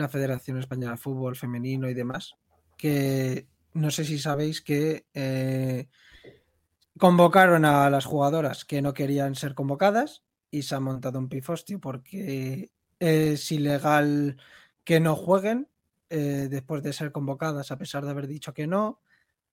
la 0.00 0.08
Federación 0.08 0.58
Española 0.58 0.92
de 0.92 0.98
Fútbol 0.98 1.36
Femenino 1.36 1.88
y 1.88 1.94
demás. 1.94 2.34
Que 2.76 3.46
no 3.74 3.90
sé 3.90 4.04
si 4.04 4.18
sabéis 4.18 4.60
que 4.60 5.06
eh, 5.14 5.88
convocaron 6.98 7.64
a 7.64 7.88
las 7.90 8.04
jugadoras 8.04 8.64
que 8.64 8.82
no 8.82 8.92
querían 8.92 9.34
ser 9.34 9.54
convocadas 9.54 10.22
y 10.50 10.62
se 10.62 10.74
ha 10.74 10.80
montado 10.80 11.18
un 11.18 11.28
pifostio 11.28 11.80
porque 11.80 12.70
es 12.98 13.52
ilegal 13.52 14.36
que 14.84 15.00
no 15.00 15.14
jueguen 15.14 15.68
eh, 16.08 16.48
después 16.50 16.82
de 16.82 16.92
ser 16.92 17.12
convocadas, 17.12 17.70
a 17.70 17.78
pesar 17.78 18.04
de 18.04 18.10
haber 18.10 18.26
dicho 18.26 18.52
que 18.52 18.66
no, 18.66 19.00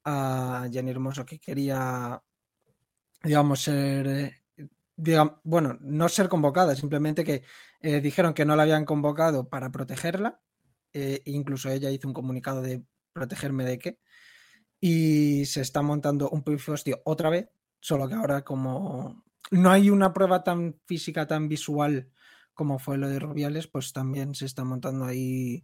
a 0.03 0.67
Jenny 0.71 0.91
Hermoso 0.91 1.25
que 1.25 1.37
quería, 1.37 2.21
digamos, 3.23 3.61
ser, 3.61 4.41
eh, 4.97 5.01
digam- 5.03 5.39
bueno, 5.43 5.77
no 5.81 6.09
ser 6.09 6.29
convocada, 6.29 6.75
simplemente 6.75 7.23
que 7.23 7.43
eh, 7.81 8.01
dijeron 8.01 8.33
que 8.33 8.45
no 8.45 8.55
la 8.55 8.63
habían 8.63 8.85
convocado 8.85 9.49
para 9.49 9.71
protegerla, 9.71 10.41
eh, 10.93 11.21
incluso 11.25 11.69
ella 11.69 11.91
hizo 11.91 12.07
un 12.07 12.13
comunicado 12.13 12.61
de 12.61 12.83
protegerme 13.13 13.65
de 13.65 13.79
qué, 13.79 13.99
y 14.79 15.45
se 15.45 15.61
está 15.61 15.81
montando 15.81 16.29
un 16.29 16.43
pifostio 16.43 17.01
otra 17.05 17.29
vez, 17.29 17.49
solo 17.79 18.07
que 18.07 18.15
ahora 18.15 18.43
como 18.43 19.23
no 19.51 19.71
hay 19.71 19.89
una 19.89 20.13
prueba 20.13 20.43
tan 20.43 20.75
física, 20.85 21.27
tan 21.27 21.47
visual 21.47 22.09
como 22.53 22.79
fue 22.79 22.97
lo 22.97 23.07
de 23.07 23.19
Rubiales, 23.19 23.67
pues 23.67 23.93
también 23.93 24.33
se 24.35 24.45
está 24.45 24.63
montando 24.63 25.05
ahí 25.05 25.63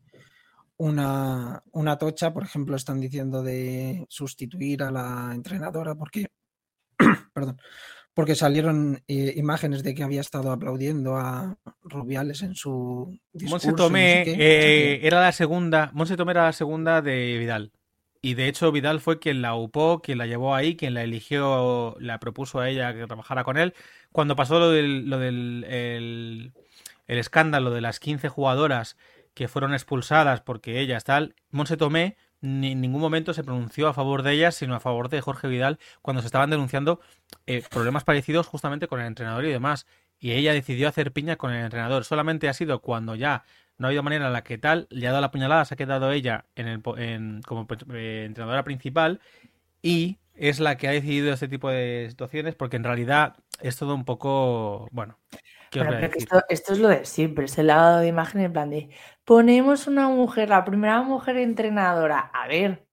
una, 0.78 1.64
una 1.72 1.98
tocha, 1.98 2.34
por 2.34 2.44
ejemplo, 2.44 2.76
están 2.76 3.00
diciendo 3.00 3.44
de 3.44 4.06
sustituir 4.10 4.84
a 4.84 4.92
la 4.92 5.32
entrenadora 5.34 5.96
porque, 5.96 6.28
perdón, 7.34 7.60
porque 8.14 8.36
salieron 8.36 9.02
eh, 9.08 9.34
imágenes 9.38 9.84
de 9.84 9.96
que 9.96 10.04
había 10.04 10.22
estado 10.22 10.52
aplaudiendo 10.52 11.18
a 11.18 11.58
Rubiales 11.84 12.42
en 12.44 12.56
su 12.56 13.20
discurso. 13.32 13.54
Monse 13.54 13.68
no 13.70 13.76
Tomé 13.76 14.24
sé 14.26 14.36
qué, 14.36 14.94
eh, 14.94 15.00
era 15.08 15.20
la 15.20 15.32
segunda. 15.32 15.90
Monse 15.94 16.16
Tomé 16.16 16.32
era 16.32 16.44
la 16.44 16.54
segunda 16.54 17.02
de 17.02 17.38
Vidal. 17.38 17.72
Y 18.22 18.36
de 18.36 18.48
hecho, 18.48 18.72
Vidal 18.72 19.02
fue 19.02 19.20
quien 19.20 19.42
la 19.42 19.56
upó, 19.56 20.02
quien 20.02 20.18
la 20.18 20.28
llevó 20.28 20.56
ahí, 20.56 20.78
quien 20.78 20.94
la 20.94 21.04
eligió, 21.04 21.96
la 22.00 22.20
propuso 22.20 22.60
a 22.60 22.70
ella 22.70 22.94
que 22.94 23.06
trabajara 23.06 23.44
con 23.44 23.58
él. 23.58 23.74
Cuando 24.12 24.36
pasó 24.36 24.60
lo 24.60 24.70
del, 24.70 25.10
lo 25.10 25.20
del 25.20 25.66
el, 25.68 26.54
el 27.08 27.18
escándalo 27.18 27.72
de 27.72 27.82
las 27.82 28.00
15 28.00 28.30
jugadoras 28.30 28.96
que 29.34 29.48
fueron 29.48 29.74
expulsadas 29.74 30.42
porque 30.42 30.80
ellas 30.80 31.04
tal, 31.04 31.36
Monse 31.50 31.78
Tomé 31.78 32.16
ni 32.44 32.74
en 32.74 32.82
ningún 32.82 33.02
momento 33.02 33.34
se 33.34 33.44
pronunció 33.44 33.88
a 33.88 33.94
favor 33.94 34.22
de 34.22 34.34
ellas, 34.34 34.54
sino 34.56 34.76
a 34.76 34.80
favor 34.82 35.10
de 35.10 35.22
Jorge 35.22 35.48
Vidal 35.48 35.80
cuando 36.02 36.22
se 36.22 36.28
estaban 36.28 36.50
denunciando 36.50 37.00
eh, 37.48 37.64
problemas 37.72 38.04
parecidos 38.04 38.48
justamente 38.48 38.88
con 38.88 39.00
el 39.00 39.08
entrenador 39.08 39.46
y 39.46 39.50
demás. 39.52 39.88
Y 40.20 40.32
ella 40.34 40.54
decidió 40.54 40.88
hacer 40.90 41.12
piña 41.14 41.38
con 41.38 41.52
el 41.52 41.64
entrenador. 41.64 42.04
Solamente 42.06 42.50
ha 42.50 42.54
sido 42.54 42.82
cuando 42.82 43.16
ya 43.16 43.44
no 43.78 43.88
ha 43.88 43.90
habido 43.90 44.04
manera 44.04 44.28
en 44.28 44.34
la 44.34 44.44
que 44.44 44.58
tal, 44.58 44.88
le 44.90 45.08
ha 45.08 45.12
dado 45.12 45.22
la 45.22 45.32
puñalada, 45.32 45.66
se 45.66 45.74
ha 45.74 45.78
quedado 45.78 46.12
ella 46.12 46.46
en 46.56 46.68
el, 46.68 46.82
en- 46.98 47.42
como 47.44 47.66
eh, 47.94 48.24
entrenadora 48.28 48.64
principal 48.64 49.20
y 49.82 50.18
es 50.36 50.60
la 50.60 50.78
que 50.78 50.88
ha 50.88 50.92
decidido 50.92 51.34
este 51.34 51.48
tipo 51.48 51.70
de 51.70 52.08
situaciones 52.10 52.56
porque 52.56 52.78
en 52.78 52.84
realidad 52.84 53.36
es 53.62 53.78
todo 53.78 53.94
un 53.96 54.06
poco, 54.06 54.88
bueno, 54.92 55.20
esto, 55.72 56.44
esto 56.50 56.74
es 56.74 56.80
lo 56.80 56.88
de 56.88 57.06
siempre, 57.06 57.46
es 57.46 57.58
el 57.58 57.68
lado 57.68 58.00
de 58.00 58.08
imagen 58.08 58.42
en 58.42 58.54
plan 58.54 58.70
de 58.70 58.90
ponemos 59.26 59.88
una 59.88 60.08
mujer, 60.10 60.50
la 60.50 60.66
primera 60.66 61.02
mujer 61.02 61.38
entrenadora. 61.38 62.20
A 62.34 62.48
ver, 62.48 62.86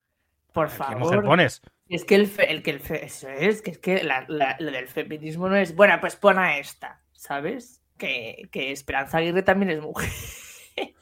por 0.53 0.69
¿Qué 0.69 0.75
favor. 0.75 0.99
mujer 0.99 1.23
pones? 1.23 1.63
Es 1.89 2.05
que 2.05 2.15
el, 2.15 2.27
fe- 2.27 2.51
el 2.51 2.63
que 2.63 2.71
el 2.71 2.81
fe- 2.81 3.05
eso 3.05 3.29
es, 3.29 3.63
que 3.63 3.73
es 3.73 3.79
que 3.79 4.03
la- 4.05 4.25
la- 4.29 4.57
lo 4.61 4.71
del 4.71 4.87
feminismo 4.89 5.49
no 5.49 5.57
es, 5.57 5.75
bueno, 5.75 5.99
pues 6.01 6.17
pon 6.17 6.39
a 6.39 6.57
esta, 6.59 7.03
¿sabes? 7.13 7.83
Que, 7.99 8.49
que 8.53 8.71
Esperanza 8.73 9.19
Aguirre 9.19 9.43
también 9.43 9.71
es 9.73 9.81
mujer. 9.83 10.09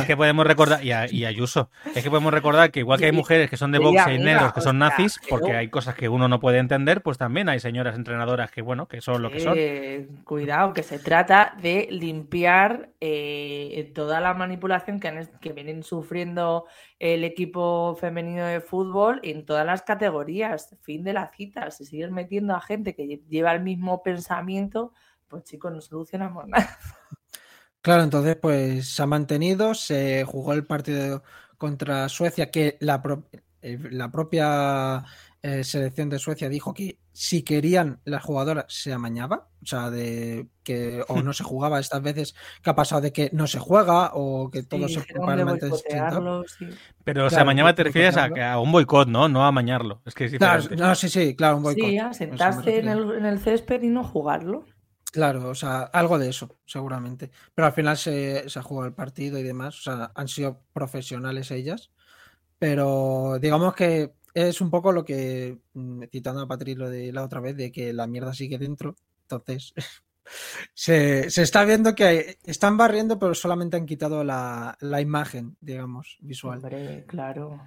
Es 0.00 0.04
que 0.06 0.16
podemos 0.16 0.46
recordar, 0.46 0.84
y, 0.84 0.92
a- 0.92 1.10
y 1.10 1.24
Ayuso, 1.24 1.70
es 1.94 2.02
que 2.02 2.10
podemos 2.10 2.32
recordar 2.32 2.70
que 2.70 2.80
igual 2.80 2.98
que 2.98 3.06
hay 3.06 3.12
mujeres 3.12 3.50
que 3.50 3.56
son 3.56 3.72
de 3.72 3.78
Vox 3.78 3.94
y 4.12 4.18
negros 4.18 4.52
que 4.52 4.60
son 4.60 4.78
nazis, 4.78 5.18
porque 5.28 5.52
hay 5.56 5.68
cosas 5.68 5.94
que 5.94 6.08
uno 6.08 6.28
no 6.28 6.40
puede 6.40 6.58
entender, 6.58 7.02
pues 7.02 7.18
también 7.18 7.48
hay 7.48 7.58
señoras 7.60 7.96
entrenadoras 7.96 8.50
que, 8.50 8.62
bueno, 8.62 8.86
que 8.88 9.00
son 9.00 9.22
lo 9.22 9.30
que 9.30 9.40
son. 9.40 9.54
Eh, 9.56 10.08
cuidado, 10.24 10.72
que 10.72 10.82
se 10.82 10.98
trata 10.98 11.54
de 11.60 11.88
limpiar 11.90 12.90
eh, 13.00 13.90
toda 13.94 14.20
la 14.20 14.34
manipulación 14.34 15.00
que, 15.00 15.08
han 15.08 15.26
que 15.40 15.52
vienen 15.52 15.82
sufriendo 15.82 16.66
el 16.98 17.24
equipo 17.24 17.96
femenino 18.00 18.44
de 18.46 18.60
fútbol 18.60 19.20
en 19.22 19.44
todas 19.44 19.66
las 19.66 19.82
categorías. 19.82 20.76
Fin 20.82 21.02
de 21.04 21.12
la 21.12 21.30
cita. 21.32 21.70
Si 21.70 21.84
sigues 21.84 22.10
metiendo 22.10 22.54
a 22.54 22.60
gente 22.60 22.94
que 22.94 23.04
lle- 23.04 23.22
lleva 23.28 23.52
el 23.52 23.62
mismo 23.62 24.02
pensamiento, 24.02 24.92
pues 25.28 25.44
chicos, 25.44 25.72
no 25.72 25.80
solucionamos 25.80 26.46
nada. 26.48 26.78
Claro, 27.80 28.02
entonces 28.02 28.36
pues 28.36 28.88
se 28.94 29.02
ha 29.02 29.06
mantenido, 29.06 29.74
se 29.74 30.24
jugó 30.24 30.52
el 30.52 30.66
partido 30.66 31.22
contra 31.56 32.08
Suecia, 32.08 32.50
que 32.50 32.76
la, 32.80 33.02
pro- 33.02 33.28
eh, 33.62 33.78
la 33.90 34.10
propia 34.10 35.04
eh, 35.42 35.64
selección 35.64 36.08
de 36.10 36.18
Suecia 36.18 36.48
dijo 36.48 36.74
que 36.74 36.98
si 37.12 37.42
querían 37.42 38.00
las 38.04 38.22
jugadoras 38.22 38.66
se 38.68 38.92
amañaba, 38.92 39.48
o 39.62 39.66
sea, 39.66 39.90
de 39.90 40.48
que 40.62 41.02
o 41.08 41.22
no 41.22 41.32
se 41.32 41.44
jugaba 41.44 41.80
estas 41.80 42.02
veces, 42.02 42.34
que 42.62 42.70
ha 42.70 42.74
pasado 42.74 43.00
de 43.00 43.12
que 43.12 43.30
no 43.32 43.46
se 43.46 43.58
juega 43.58 44.10
o 44.14 44.50
que 44.50 44.62
todo 44.64 44.86
Sí, 44.88 44.94
se 44.94 45.00
sí. 46.58 46.68
Pero, 47.04 47.28
Claro, 47.28 47.46
mañana 47.46 47.70
que- 47.70 47.76
te 47.76 47.84
refieres 47.84 48.16
a, 48.16 48.52
a 48.52 48.60
un 48.60 48.70
boicot, 48.72 49.08
¿no? 49.08 49.28
No 49.28 49.44
a 49.46 49.52
mañarlo. 49.52 50.02
Es 50.04 50.14
que 50.14 50.26
es 50.26 50.34
Claro, 50.34 50.62
no, 50.76 50.94
sí, 50.94 51.08
sí, 51.08 51.34
claro, 51.34 51.56
un 51.56 51.62
boicot. 51.62 51.90
Sí, 51.90 51.98
a 51.98 52.12
sentarse 52.12 52.78
en 52.78 52.88
el, 52.88 53.10
en 53.18 53.26
el 53.26 53.38
césped 53.38 53.82
y 53.82 53.88
no 53.88 54.04
jugarlo. 54.04 54.64
Claro, 55.10 55.48
o 55.48 55.54
sea, 55.54 55.82
algo 55.84 56.18
de 56.18 56.28
eso, 56.28 56.58
seguramente. 56.66 57.30
Pero 57.54 57.66
al 57.66 57.72
final 57.72 57.96
se, 57.96 58.44
ha 58.54 58.62
jugado 58.62 58.88
el 58.88 58.94
partido 58.94 59.38
y 59.38 59.42
demás. 59.42 59.78
O 59.78 59.82
sea, 59.82 60.12
han 60.14 60.28
sido 60.28 60.60
profesionales 60.72 61.50
ellas. 61.50 61.90
Pero 62.58 63.38
digamos 63.40 63.74
que 63.74 64.12
es 64.34 64.60
un 64.60 64.70
poco 64.70 64.92
lo 64.92 65.04
que, 65.04 65.58
mm, 65.74 66.02
citando 66.10 66.42
a 66.42 66.48
Patri 66.48 66.74
lo 66.74 66.90
de 66.90 67.12
la 67.12 67.24
otra 67.24 67.40
vez, 67.40 67.56
de 67.56 67.72
que 67.72 67.92
la 67.92 68.06
mierda 68.06 68.34
sigue 68.34 68.58
dentro. 68.58 68.96
Entonces, 69.22 69.72
se, 70.74 71.30
se 71.30 71.42
está 71.42 71.64
viendo 71.64 71.94
que 71.94 72.38
están 72.44 72.76
barriendo, 72.76 73.18
pero 73.18 73.34
solamente 73.34 73.76
han 73.76 73.86
quitado 73.86 74.24
la, 74.24 74.76
la 74.80 75.00
imagen, 75.00 75.56
digamos, 75.60 76.18
visual. 76.20 76.60
Claro. 77.06 77.60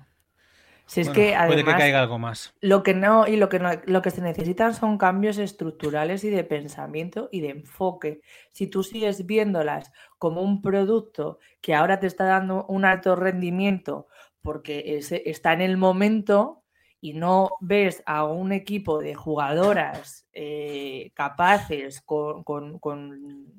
Si 0.92 1.00
es 1.02 1.08
Bueno, 1.08 1.14
que 1.22 1.22
puede 1.22 1.64
que 1.64 1.70
además 1.70 1.76
caiga 1.78 2.02
algo 2.02 2.20
más. 2.20 2.54
lo 2.60 2.84
que 2.84 2.94
no 2.94 3.26
y 3.28 3.38
lo 3.38 3.48
que 3.48 3.60
no, 3.60 3.70
lo 3.86 4.02
que 4.02 4.12
se 4.12 4.22
necesitan 4.22 4.74
son 4.76 4.98
cambios 4.98 5.38
estructurales 5.38 6.24
y 6.26 6.30
de 6.30 6.44
pensamiento 6.44 7.30
y 7.32 7.40
de 7.40 7.50
enfoque. 7.52 8.22
Si 8.52 8.68
tú 8.68 8.84
sigues 8.84 9.26
viéndolas 9.26 9.94
como 10.20 10.42
un 10.42 10.62
producto 10.62 11.40
que 11.62 11.74
ahora 11.76 12.00
te 12.00 12.08
está 12.08 12.26
dando 12.26 12.66
un 12.68 12.84
alto 12.84 13.16
rendimiento 13.16 14.08
porque 14.42 15.00
está 15.26 15.54
en 15.54 15.62
el 15.62 15.78
momento 15.78 16.64
y 17.00 17.14
no 17.14 17.50
ves 17.62 18.04
a 18.06 18.26
un 18.26 18.52
equipo 18.52 19.00
de 19.00 19.16
jugadoras 19.16 20.28
eh, 20.34 21.12
capaces 21.14 22.02
con, 22.02 22.44
con- 22.44 22.80
con- 22.80 23.54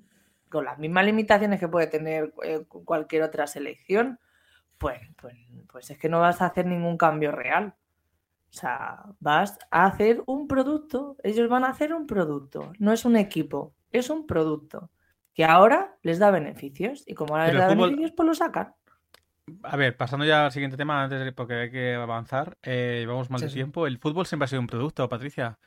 con 0.50 0.64
las 0.66 0.78
mismas 0.78 1.06
limitaciones 1.06 1.58
que 1.58 1.66
puede 1.68 1.86
tener 1.86 2.34
eh, 2.44 2.66
cualquier 2.84 3.22
otra 3.22 3.46
selección, 3.46 4.20
pues, 4.82 5.00
pues, 5.16 5.36
pues 5.70 5.90
es 5.90 5.96
que 5.98 6.08
no 6.10 6.20
vas 6.20 6.42
a 6.42 6.46
hacer 6.46 6.66
ningún 6.66 6.98
cambio 6.98 7.32
real. 7.32 7.74
O 8.50 8.52
sea, 8.54 8.98
vas 9.20 9.58
a 9.70 9.86
hacer 9.86 10.22
un 10.26 10.46
producto, 10.46 11.16
ellos 11.22 11.48
van 11.48 11.64
a 11.64 11.68
hacer 11.70 11.94
un 11.94 12.06
producto, 12.06 12.72
no 12.78 12.92
es 12.92 13.06
un 13.06 13.16
equipo, 13.16 13.72
es 13.90 14.10
un 14.10 14.26
producto 14.26 14.90
que 15.32 15.46
ahora 15.46 15.96
les 16.02 16.18
da 16.18 16.30
beneficios 16.30 17.02
y 17.06 17.14
como 17.14 17.32
ahora 17.34 17.46
Pero 17.46 17.58
les 17.60 17.66
da 17.68 17.72
fútbol- 17.74 17.84
beneficios, 17.90 18.12
pues 18.14 18.26
lo 18.26 18.34
sacan. 18.34 18.74
A 19.62 19.76
ver, 19.76 19.96
pasando 19.96 20.24
ya 20.26 20.44
al 20.46 20.52
siguiente 20.52 20.76
tema, 20.76 21.02
antes 21.02 21.20
de- 21.24 21.32
porque 21.32 21.54
hay 21.54 21.70
que 21.70 21.94
avanzar, 21.94 22.58
eh, 22.62 22.98
llevamos 23.00 23.30
mal 23.30 23.40
Sí, 23.40 23.46
de 23.46 23.50
sí. 23.50 23.54
tiempo. 23.56 23.86
El 23.86 23.98
fútbol 23.98 24.26
siempre 24.26 24.44
ha 24.44 24.48
sido 24.48 24.60
un 24.60 24.66
producto, 24.66 25.08
Patricia. 25.08 25.58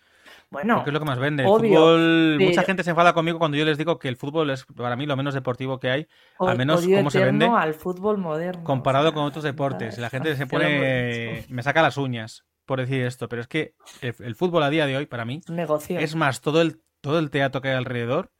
Bueno, 0.49 0.75
Porque 0.75 0.89
es 0.89 0.93
lo 0.93 0.99
que 0.99 1.05
más 1.05 1.19
vende. 1.19 1.43
El 1.43 1.49
fútbol, 1.49 2.39
mucha 2.39 2.63
gente 2.63 2.83
se 2.83 2.91
enfada 2.91 3.13
conmigo 3.13 3.39
cuando 3.39 3.57
yo 3.57 3.65
les 3.65 3.77
digo 3.77 3.99
que 3.99 4.07
el 4.07 4.15
fútbol 4.17 4.49
es 4.49 4.65
para 4.65 4.95
mí 4.95 5.05
lo 5.05 5.15
menos 5.17 5.33
deportivo 5.33 5.79
que 5.79 5.89
hay, 5.89 6.07
o- 6.37 6.47
al 6.47 6.57
menos 6.57 6.85
cómo 6.85 7.09
se 7.11 7.23
vende 7.23 7.45
al 7.45 7.73
fútbol 7.73 8.17
moderno. 8.17 8.61
o 8.61 8.65
comparado 8.65 9.05
sea, 9.07 9.13
con 9.13 9.23
otros 9.23 9.43
deportes. 9.43 9.97
La 9.97 10.09
gente 10.09 10.35
se 10.35 10.47
pone, 10.47 11.45
me 11.49 11.63
saca 11.63 11.81
las 11.81 11.97
uñas 11.97 12.45
por 12.65 12.79
decir 12.79 13.03
esto, 13.03 13.29
pero 13.29 13.41
es 13.41 13.47
que 13.47 13.73
el, 14.01 14.15
el 14.19 14.35
fútbol 14.35 14.63
a 14.63 14.69
día 14.69 14.85
de 14.87 14.97
hoy, 14.97 15.05
para 15.05 15.25
mí, 15.25 15.41
negocio. 15.47 15.99
es 15.99 16.15
más 16.15 16.41
todo 16.41 16.61
el, 16.61 16.81
todo 17.01 17.19
el 17.19 17.29
teatro 17.29 17.61
que 17.61 17.69
hay 17.69 17.75
alrededor, 17.75 18.31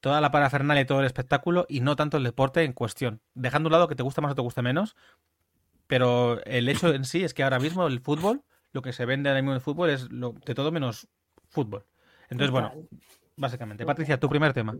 toda 0.00 0.20
la 0.20 0.30
parafernalia 0.30 0.82
y 0.82 0.86
todo 0.86 1.00
el 1.00 1.06
espectáculo, 1.06 1.64
y 1.68 1.80
no 1.80 1.96
tanto 1.96 2.16
el 2.18 2.24
deporte 2.24 2.64
en 2.64 2.72
cuestión. 2.72 3.22
Dejando 3.34 3.66
a 3.66 3.70
un 3.70 3.72
lado 3.72 3.88
que 3.88 3.94
te 3.94 4.02
gusta 4.02 4.20
más 4.20 4.32
o 4.32 4.34
te 4.34 4.42
guste 4.42 4.60
menos, 4.62 4.94
pero 5.86 6.42
el 6.44 6.68
hecho 6.68 6.92
en 6.94 7.04
sí 7.04 7.24
es 7.24 7.34
que 7.34 7.42
ahora 7.42 7.58
mismo 7.58 7.86
el 7.86 8.00
fútbol, 8.00 8.42
lo 8.72 8.82
que 8.82 8.92
se 8.92 9.04
vende 9.06 9.28
ahora 9.28 9.40
mismo 9.42 9.52
en 9.52 9.56
el 9.56 9.60
fútbol 9.62 9.90
es 9.90 10.10
lo, 10.10 10.32
de 10.32 10.54
todo 10.54 10.72
menos 10.72 11.08
fútbol. 11.52 11.84
Entonces, 12.28 12.50
bueno, 12.50 12.72
básicamente. 13.36 13.84
Patricia, 13.86 14.18
tu 14.18 14.28
primer 14.28 14.52
tema. 14.52 14.74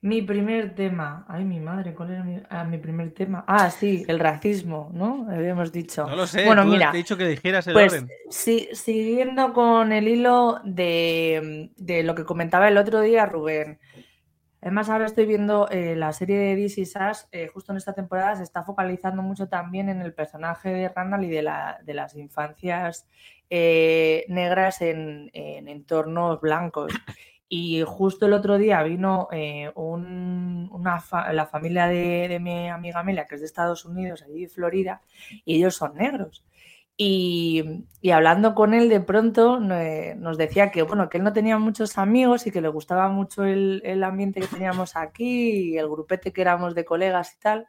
Mi 0.00 0.22
primer 0.22 0.76
tema. 0.76 1.26
Ay, 1.28 1.44
mi 1.44 1.58
madre, 1.58 1.92
¿cuál 1.92 2.12
era 2.12 2.22
mi, 2.22 2.40
ah, 2.50 2.62
mi 2.62 2.78
primer 2.78 3.12
tema? 3.12 3.44
Ah, 3.48 3.68
sí, 3.68 4.04
el 4.06 4.20
racismo, 4.20 4.90
¿no? 4.94 5.26
Habíamos 5.28 5.72
dicho. 5.72 6.06
No 6.06 6.14
lo 6.14 6.26
sé, 6.26 6.44
Bueno, 6.46 6.62
tú 6.62 6.68
mira, 6.68 6.92
te 6.92 6.98
he 6.98 7.02
dicho 7.02 7.16
que 7.16 7.26
dijeras 7.26 7.66
el 7.66 7.72
Pues 7.72 7.92
orden. 7.92 8.08
sí, 8.30 8.68
siguiendo 8.72 9.52
con 9.52 9.90
el 9.90 10.06
hilo 10.06 10.60
de, 10.64 11.72
de 11.76 12.04
lo 12.04 12.14
que 12.14 12.24
comentaba 12.24 12.68
el 12.68 12.78
otro 12.78 13.00
día 13.00 13.26
Rubén. 13.26 13.80
Además, 14.60 14.88
ahora 14.90 15.06
estoy 15.06 15.24
viendo 15.26 15.68
eh, 15.70 15.94
la 15.94 16.12
serie 16.12 16.36
de 16.38 16.60
Is 16.60 16.78
Us, 16.78 17.28
eh, 17.30 17.46
justo 17.48 17.72
en 17.72 17.76
esta 17.78 17.92
temporada 17.92 18.34
se 18.36 18.42
está 18.42 18.64
focalizando 18.64 19.22
mucho 19.22 19.48
también 19.48 19.88
en 19.88 20.00
el 20.02 20.12
personaje 20.14 20.70
de 20.70 20.88
Randall 20.88 21.24
y 21.24 21.28
de, 21.30 21.42
la, 21.42 21.78
de 21.84 21.94
las 21.94 22.16
infancias 22.16 23.06
eh, 23.50 24.24
negras 24.28 24.80
en, 24.82 25.30
en 25.32 25.68
entornos 25.68 26.40
blancos. 26.40 26.92
Y 27.50 27.82
justo 27.86 28.26
el 28.26 28.34
otro 28.34 28.58
día 28.58 28.82
vino 28.82 29.26
eh, 29.32 29.72
un- 29.74 30.68
una 30.70 31.00
fa- 31.00 31.32
la 31.32 31.46
familia 31.46 31.86
de, 31.86 32.28
de 32.28 32.40
mi 32.40 32.68
amiga 32.68 33.00
Amelia, 33.00 33.26
que 33.26 33.36
es 33.36 33.40
de 33.40 33.46
Estados 33.46 33.86
Unidos, 33.86 34.22
allí 34.22 34.42
de 34.42 34.48
Florida, 34.50 35.00
y 35.46 35.56
ellos 35.56 35.74
son 35.76 35.94
negros. 35.96 36.44
Y, 37.00 37.86
y 38.00 38.10
hablando 38.10 38.56
con 38.56 38.74
él 38.74 38.88
de 38.88 39.00
pronto 39.00 39.60
nos 39.60 40.36
decía 40.36 40.72
que 40.72 40.82
bueno, 40.82 41.08
que 41.08 41.18
él 41.18 41.22
no 41.22 41.32
tenía 41.32 41.56
muchos 41.56 41.96
amigos 41.96 42.44
y 42.46 42.50
que 42.50 42.60
le 42.60 42.66
gustaba 42.66 43.08
mucho 43.08 43.44
el, 43.44 43.80
el 43.84 44.02
ambiente 44.02 44.40
que 44.40 44.48
teníamos 44.48 44.96
aquí 44.96 45.70
y 45.74 45.78
el 45.78 45.88
grupete 45.88 46.32
que 46.32 46.40
éramos 46.40 46.74
de 46.74 46.84
colegas 46.84 47.34
y 47.34 47.38
tal, 47.38 47.68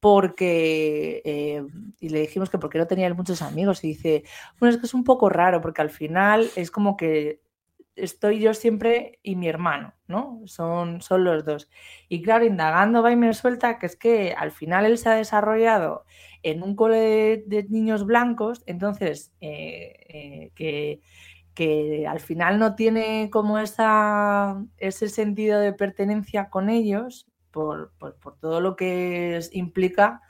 porque 0.00 1.20
eh, 1.26 1.66
y 2.00 2.08
le 2.08 2.20
dijimos 2.20 2.48
que 2.48 2.58
porque 2.58 2.78
no 2.78 2.86
tenía 2.86 3.06
él 3.06 3.14
muchos 3.14 3.42
amigos. 3.42 3.84
Y 3.84 3.88
dice, 3.88 4.24
bueno, 4.58 4.74
es 4.74 4.80
que 4.80 4.86
es 4.86 4.94
un 4.94 5.04
poco 5.04 5.28
raro 5.28 5.60
porque 5.60 5.82
al 5.82 5.90
final 5.90 6.48
es 6.56 6.70
como 6.70 6.96
que 6.96 7.42
estoy 7.96 8.40
yo 8.40 8.54
siempre 8.54 9.18
y 9.22 9.36
mi 9.36 9.48
hermano, 9.48 9.94
¿no? 10.06 10.42
Son, 10.46 11.00
son 11.02 11.24
los 11.24 11.44
dos. 11.44 11.68
Y 12.08 12.22
claro, 12.22 12.44
indagando 12.44 13.02
va 13.02 13.12
y 13.12 13.16
me 13.16 13.32
suelta 13.34 13.78
que 13.78 13.86
es 13.86 13.96
que 13.96 14.32
al 14.36 14.52
final 14.52 14.86
él 14.86 14.98
se 14.98 15.08
ha 15.08 15.14
desarrollado 15.14 16.04
en 16.42 16.62
un 16.62 16.76
cole 16.76 17.42
de, 17.46 17.64
niños 17.68 18.06
blancos, 18.06 18.62
entonces 18.66 19.32
eh, 19.40 19.94
eh, 20.08 20.50
que, 20.54 21.00
que 21.54 22.06
al 22.06 22.20
final 22.20 22.58
no 22.58 22.74
tiene 22.74 23.30
como 23.30 23.58
esa, 23.58 24.62
ese 24.78 25.08
sentido 25.08 25.60
de 25.60 25.72
pertenencia 25.72 26.50
con 26.50 26.68
ellos 26.70 27.26
por, 27.50 27.92
por- 27.98 28.16
por 28.18 28.38
todo 28.38 28.60
lo 28.60 28.76
que 28.76 29.40
implica 29.52 30.20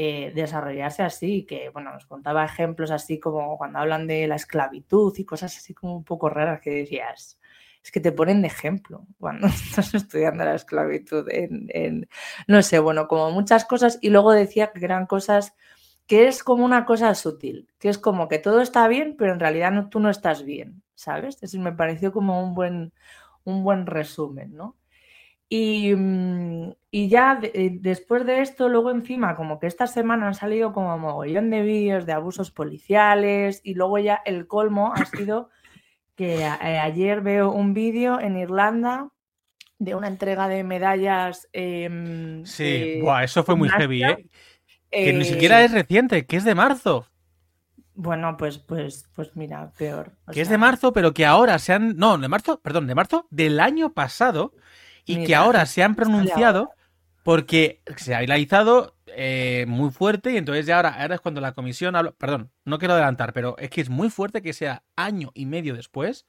eh, 0.00 0.30
desarrollarse 0.32 1.02
así, 1.02 1.44
que 1.44 1.70
bueno, 1.70 1.92
nos 1.92 2.06
contaba 2.06 2.44
ejemplos 2.44 2.92
así 2.92 3.18
como 3.18 3.58
cuando 3.58 3.80
hablan 3.80 4.06
de 4.06 4.28
la 4.28 4.36
esclavitud 4.36 5.12
y 5.18 5.24
cosas 5.24 5.56
así 5.56 5.74
como 5.74 5.96
un 5.96 6.04
poco 6.04 6.28
raras 6.28 6.60
que 6.60 6.70
decías, 6.70 7.40
es 7.82 7.90
que 7.90 7.98
te 7.98 8.12
ponen 8.12 8.40
de 8.40 8.46
ejemplo 8.46 9.08
cuando 9.18 9.48
estás 9.48 9.92
estudiando 9.94 10.44
la 10.44 10.54
esclavitud 10.54 11.26
en, 11.28 12.08
no 12.46 12.62
sé, 12.62 12.78
bueno, 12.78 13.08
como 13.08 13.32
muchas 13.32 13.64
cosas 13.64 13.98
y 14.00 14.10
luego 14.10 14.30
decía 14.32 14.70
que 14.72 14.84
eran 14.84 15.06
cosas 15.06 15.56
que 16.06 16.28
es 16.28 16.44
como 16.44 16.64
una 16.64 16.84
cosa 16.84 17.12
sutil, 17.16 17.68
que 17.80 17.88
es 17.88 17.98
como 17.98 18.28
que 18.28 18.38
todo 18.38 18.60
está 18.60 18.86
bien, 18.86 19.16
pero 19.18 19.32
en 19.32 19.40
realidad 19.40 19.72
no, 19.72 19.88
tú 19.88 19.98
no 19.98 20.10
estás 20.10 20.44
bien, 20.44 20.84
¿sabes? 20.94 21.42
Eso 21.42 21.58
me 21.58 21.72
pareció 21.72 22.12
como 22.12 22.40
un 22.40 22.54
buen, 22.54 22.92
un 23.42 23.64
buen 23.64 23.84
resumen, 23.84 24.54
¿no? 24.54 24.76
Y, 25.48 25.94
mm, 25.94 26.72
y 26.90 27.08
ya 27.08 27.36
de- 27.36 27.52
eh, 27.54 27.70
después 27.80 28.26
de 28.26 28.42
esto, 28.42 28.68
luego 28.68 28.90
encima, 28.90 29.34
como 29.34 29.58
que 29.58 29.66
esta 29.66 29.86
semana 29.86 30.26
han 30.26 30.34
salido 30.34 30.72
como 30.72 30.98
mogollón 30.98 31.50
de 31.50 31.62
vídeos 31.62 32.04
de 32.06 32.12
abusos 32.12 32.50
policiales 32.50 33.60
y 33.64 33.74
luego 33.74 33.98
ya 33.98 34.20
el 34.26 34.46
colmo 34.46 34.92
ha 34.94 35.04
sido 35.06 35.48
que 36.16 36.44
a- 36.44 36.58
eh, 36.62 36.78
ayer 36.78 37.20
veo 37.22 37.50
un 37.52 37.72
vídeo 37.74 38.20
en 38.20 38.36
Irlanda 38.36 39.08
de 39.78 39.94
una 39.94 40.08
entrega 40.08 40.48
de 40.48 40.64
medallas. 40.64 41.48
em, 41.52 42.44
Sí, 42.44 42.64
de 42.64 43.00
buah, 43.02 43.24
eso 43.24 43.44
fue 43.44 43.56
muy 43.56 43.68
heavy, 43.68 44.02
¿eh? 44.04 44.26
Que 44.90 45.12
ni 45.12 45.20
eh, 45.20 45.24
siquiera 45.24 45.62
es 45.62 45.72
reciente, 45.72 46.26
que 46.26 46.36
es 46.36 46.44
de 46.44 46.54
marzo. 46.54 47.06
Bueno, 47.94 48.36
pues, 48.36 48.58
pues, 48.58 49.08
pues 49.14 49.34
mira, 49.36 49.72
peor. 49.76 50.12
o 50.26 50.32
Que 50.32 50.40
es 50.40 50.48
de 50.48 50.58
marzo, 50.58 50.92
pero 50.92 51.12
que 51.12 51.26
ahora 51.26 51.58
se 51.58 51.72
han. 51.72 51.96
No, 51.96 52.16
de 52.18 52.28
marzo, 52.28 52.60
perdón, 52.60 52.86
de 52.86 52.94
marzo 52.94 53.26
del 53.30 53.60
año 53.60 53.92
pasado. 53.92 54.52
Y 55.08 55.24
que 55.24 55.34
ahora 55.34 55.66
se 55.66 55.82
han 55.82 55.94
pronunciado 55.94 56.70
porque 57.22 57.82
se 57.96 58.14
ha 58.14 58.20
viralizado 58.20 58.94
eh, 59.08 59.64
muy 59.68 59.90
fuerte. 59.90 60.32
Y 60.32 60.36
entonces 60.36 60.66
ya 60.66 60.76
ahora, 60.76 61.00
ahora 61.00 61.16
es 61.16 61.20
cuando 61.20 61.40
la 61.40 61.52
comisión 61.52 61.96
habla. 61.96 62.12
Perdón, 62.12 62.50
no 62.64 62.78
quiero 62.78 62.94
adelantar, 62.94 63.32
pero 63.32 63.56
es 63.58 63.70
que 63.70 63.80
es 63.80 63.90
muy 63.90 64.10
fuerte 64.10 64.42
que 64.42 64.52
sea 64.52 64.82
año 64.96 65.30
y 65.34 65.46
medio 65.46 65.74
después, 65.74 66.26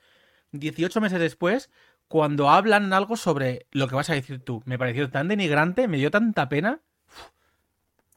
18 0.51 0.99
meses 1.01 1.19
después, 1.19 1.69
cuando 2.07 2.49
hablan 2.49 2.91
algo 2.91 3.15
sobre 3.15 3.67
lo 3.71 3.87
que 3.87 3.95
vas 3.95 4.09
a 4.09 4.15
decir 4.15 4.43
tú. 4.43 4.61
Me 4.65 4.77
pareció 4.77 5.09
tan 5.09 5.27
denigrante, 5.27 5.87
me 5.87 5.97
dio 5.97 6.11
tanta 6.11 6.49
pena. 6.49 6.81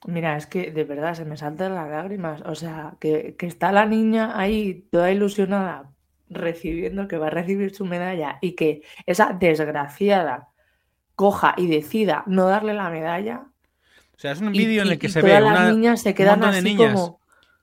Mira, 0.06 0.36
es 0.36 0.46
que 0.46 0.72
de 0.72 0.84
verdad 0.84 1.14
se 1.14 1.24
me 1.24 1.36
saltan 1.36 1.74
las 1.74 1.88
lágrimas. 1.88 2.42
O 2.46 2.54
sea, 2.54 2.96
que, 2.98 3.36
que 3.36 3.46
está 3.46 3.70
la 3.70 3.86
niña 3.86 4.32
ahí 4.38 4.88
toda 4.90 5.12
ilusionada 5.12 5.92
recibiendo 6.28 7.08
que 7.08 7.18
va 7.18 7.28
a 7.28 7.30
recibir 7.30 7.74
su 7.74 7.84
medalla 7.84 8.38
y 8.40 8.52
que 8.52 8.82
esa 9.06 9.36
desgraciada 9.38 10.51
coja 11.22 11.54
y 11.56 11.68
decida 11.68 12.24
no 12.26 12.46
darle 12.46 12.74
la 12.74 12.90
medalla. 12.90 13.44
O 14.16 14.18
sea, 14.18 14.32
es 14.32 14.40
un 14.40 14.50
vídeo 14.50 14.82
en 14.82 14.88
el 14.88 14.98
que 14.98 15.06
y 15.06 15.10
se 15.10 15.20
todas 15.20 15.36
ve 15.36 15.40
las 15.40 15.60
una, 15.60 15.70
niñas 15.70 16.02
se 16.02 16.08
un 16.08 16.14
quedan 16.16 16.40
montón 16.40 16.50
de 16.50 16.58
así 16.58 16.68
niñas. 16.76 16.94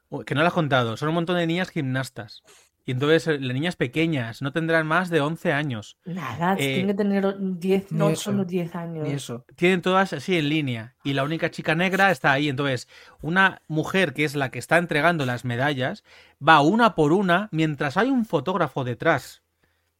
como. 0.09 0.23
Que 0.23 0.33
no 0.33 0.41
lo 0.41 0.47
has 0.47 0.53
contado, 0.53 0.95
son 0.95 1.09
un 1.09 1.15
montón 1.15 1.35
de 1.35 1.45
niñas 1.45 1.69
gimnastas. 1.69 2.41
Y 2.85 2.91
entonces 2.91 3.27
eh, 3.27 3.37
las 3.37 3.53
niñas 3.53 3.75
pequeñas 3.75 4.41
no 4.41 4.53
tendrán 4.53 4.87
más 4.87 5.09
de 5.09 5.19
11 5.19 5.51
años. 5.51 5.97
Nada, 6.05 6.53
Eh, 6.53 6.75
tienen 6.75 6.87
que 6.87 6.93
tener 6.93 7.35
10, 7.37 7.91
ni 7.91 7.97
no 7.99 8.15
son 8.15 8.37
los 8.37 8.47
10 8.47 8.75
años. 8.75 9.05
Ni 9.05 9.13
eso. 9.13 9.45
Tienen 9.57 9.81
todas 9.81 10.13
así 10.13 10.37
en 10.37 10.47
línea. 10.47 10.95
Y 11.03 11.13
la 11.13 11.25
única 11.25 11.51
chica 11.51 11.75
negra 11.75 12.11
está 12.11 12.31
ahí. 12.31 12.47
Entonces, 12.47 12.87
una 13.21 13.61
mujer 13.67 14.13
que 14.13 14.23
es 14.23 14.35
la 14.35 14.51
que 14.51 14.59
está 14.59 14.77
entregando 14.77 15.25
las 15.25 15.43
medallas 15.43 16.05
va 16.41 16.61
una 16.61 16.95
por 16.95 17.11
una 17.11 17.49
mientras 17.51 17.97
hay 17.97 18.09
un 18.09 18.23
fotógrafo 18.25 18.85
detrás 18.85 19.43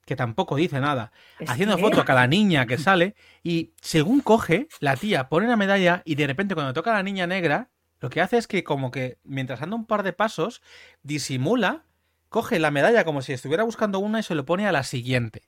que 0.10 0.16
tampoco 0.16 0.56
dice 0.56 0.80
nada, 0.80 1.12
Es 1.40 1.50
haciendo 1.52 1.76
que- 1.76 1.84
foto 1.84 2.02
a 2.02 2.06
cada 2.06 2.26
niña 2.26 2.66
que 2.66 2.78
sale 2.90 3.16
y 3.44 3.74
según 3.80 4.22
coge, 4.22 4.68
la 4.80 4.96
tía 4.98 5.30
pone 5.30 5.48
la 5.48 5.56
medalla 5.56 6.02
y 6.04 6.16
de 6.16 6.26
repente 6.26 6.56
cuando 6.56 6.74
toca 6.74 6.90
a 6.92 6.96
la 6.96 7.04
niña 7.04 7.28
negra, 7.28 7.70
lo 8.00 8.10
que 8.10 8.20
hace 8.20 8.38
es 8.38 8.48
que 8.48 8.64
como 8.64 8.90
que 8.90 9.20
mientras 9.24 9.62
anda 9.62 9.76
un 9.76 9.86
par 9.86 10.02
de 10.02 10.12
pasos, 10.14 10.64
disimula, 11.04 11.84
coge 12.30 12.58
la 12.58 12.72
medalla 12.72 13.04
como 13.04 13.22
si 13.22 13.34
estuviera 13.34 13.64
buscando 13.64 14.00
una 14.00 14.20
y 14.20 14.24
se 14.24 14.34
lo 14.34 14.46
pone 14.46 14.66
a 14.68 14.72
la 14.72 14.84
siguiente. 14.84 15.44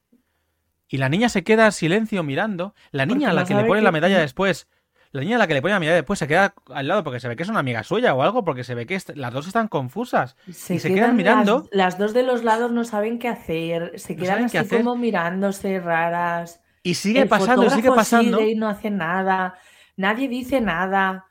Y 0.87 0.97
la 0.97 1.09
niña 1.09 1.29
se 1.29 1.43
queda 1.43 1.65
en 1.65 1.71
silencio 1.71 2.21
mirando. 2.21 2.75
La 2.91 3.05
niña 3.05 3.29
Porque 3.29 3.31
a 3.31 3.33
la 3.33 3.45
que 3.45 3.55
le 3.55 3.63
pone 3.63 3.79
que- 3.79 3.85
la 3.85 3.91
medalla 3.91 4.19
después 4.19 4.67
la 5.11 5.21
niña 5.21 5.35
a 5.35 5.39
la 5.39 5.47
que 5.47 5.53
le 5.53 5.61
pone 5.61 5.73
a 5.73 5.79
mirar 5.79 5.95
después 5.95 6.17
se 6.19 6.27
queda 6.27 6.53
al 6.73 6.87
lado 6.87 7.03
porque 7.03 7.19
se 7.19 7.27
ve 7.27 7.35
que 7.35 7.43
es 7.43 7.49
una 7.49 7.59
amiga 7.59 7.83
suya 7.83 8.13
o 8.13 8.21
algo, 8.21 8.43
porque 8.45 8.63
se 8.63 8.75
ve 8.75 8.85
que 8.85 8.97
las 9.15 9.33
dos 9.33 9.47
están 9.47 9.67
confusas. 9.67 10.35
Se 10.51 10.75
y 10.75 10.79
se 10.79 10.93
quedan 10.93 11.15
mirando. 11.15 11.67
Las, 11.71 11.93
las 11.93 11.97
dos 11.97 12.13
de 12.13 12.23
los 12.23 12.43
lados 12.43 12.71
no 12.71 12.83
saben 12.85 13.19
qué 13.19 13.27
hacer, 13.27 13.99
se 13.99 14.15
No 14.15 14.23
quedan 14.23 14.45
así 14.45 14.57
hacer. 14.57 14.79
como 14.83 14.95
mirándose 14.95 15.79
raras. 15.79 16.61
Y 16.83 16.95
sigue 16.95 17.21
El 17.21 17.27
pasando, 17.27 17.69
sigue 17.69 17.91
pasando. 17.91 18.37
sigue 18.39 18.51
y 18.51 18.55
no 18.55 18.67
hace 18.69 18.89
nada. 18.89 19.55
Nadie 19.97 20.27
dice 20.27 20.61
nada. 20.61 21.25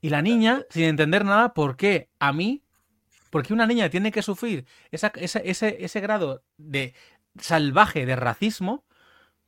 Y 0.00 0.10
la 0.10 0.22
niña, 0.22 0.62
sin 0.70 0.84
entender 0.84 1.24
nada, 1.24 1.52
¿por 1.52 1.76
qué 1.76 2.10
a 2.20 2.32
mí? 2.32 2.62
¿Por 3.30 3.44
qué 3.44 3.52
una 3.52 3.66
niña 3.66 3.90
tiene 3.90 4.12
que 4.12 4.22
sufrir 4.22 4.64
esa- 4.92 5.12
esa- 5.16 5.40
ese, 5.40 5.84
ese 5.84 6.00
grado 6.00 6.44
de 6.56 6.94
salvaje 7.38 8.06
de 8.06 8.14
racismo? 8.16 8.84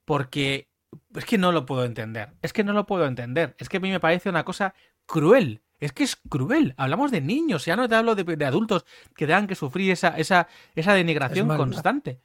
Porque 0.04 0.67
es 1.14 1.24
que 1.24 1.38
no 1.38 1.52
lo 1.52 1.66
puedo 1.66 1.84
entender. 1.84 2.30
Es 2.42 2.52
que 2.52 2.64
no 2.64 2.72
lo 2.72 2.86
puedo 2.86 3.06
entender. 3.06 3.54
Es 3.58 3.68
que 3.68 3.76
a 3.78 3.80
mí 3.80 3.90
me 3.90 4.00
parece 4.00 4.28
una 4.28 4.44
cosa 4.44 4.74
cruel. 5.06 5.62
Es 5.80 5.92
que 5.92 6.04
es 6.04 6.16
cruel. 6.16 6.74
Hablamos 6.76 7.10
de 7.10 7.20
niños, 7.20 7.64
ya 7.64 7.76
no 7.76 7.88
te 7.88 7.94
hablo 7.94 8.14
de, 8.14 8.24
de 8.24 8.44
adultos 8.44 8.84
que 9.14 9.26
tengan 9.26 9.46
que 9.46 9.54
sufrir 9.54 9.90
esa, 9.92 10.16
esa, 10.18 10.48
esa 10.74 10.92
denigración 10.94 11.46
constante. 11.72 12.20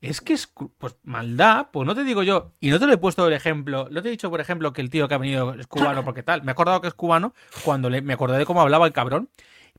Es 0.00 0.20
que 0.20 0.32
es 0.32 0.52
pues 0.78 0.96
maldad, 1.04 1.68
pues 1.72 1.86
no 1.86 1.94
te 1.94 2.02
digo 2.02 2.24
yo, 2.24 2.52
y 2.58 2.70
no 2.70 2.80
te 2.80 2.86
lo 2.88 2.92
he 2.92 2.98
puesto 2.98 3.26
el 3.28 3.32
ejemplo, 3.34 3.86
no 3.88 4.02
te 4.02 4.08
he 4.08 4.10
dicho, 4.10 4.30
por 4.30 4.40
ejemplo, 4.40 4.72
que 4.72 4.80
el 4.80 4.90
tío 4.90 5.06
que 5.06 5.14
ha 5.14 5.18
venido 5.18 5.54
es 5.54 5.68
cubano 5.68 6.04
porque 6.04 6.24
tal, 6.24 6.42
me 6.42 6.50
he 6.50 6.54
acordado 6.54 6.80
que 6.80 6.88
es 6.88 6.94
cubano 6.94 7.34
cuando 7.64 7.88
le- 7.88 8.02
me 8.02 8.12
acordé 8.14 8.36
de 8.36 8.44
cómo 8.44 8.60
hablaba 8.60 8.84
el 8.86 8.92
cabrón 8.92 9.30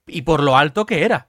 y 0.07 0.21
por 0.21 0.41
lo 0.41 0.55
alto 0.55 0.85
que 0.85 1.03
era. 1.03 1.27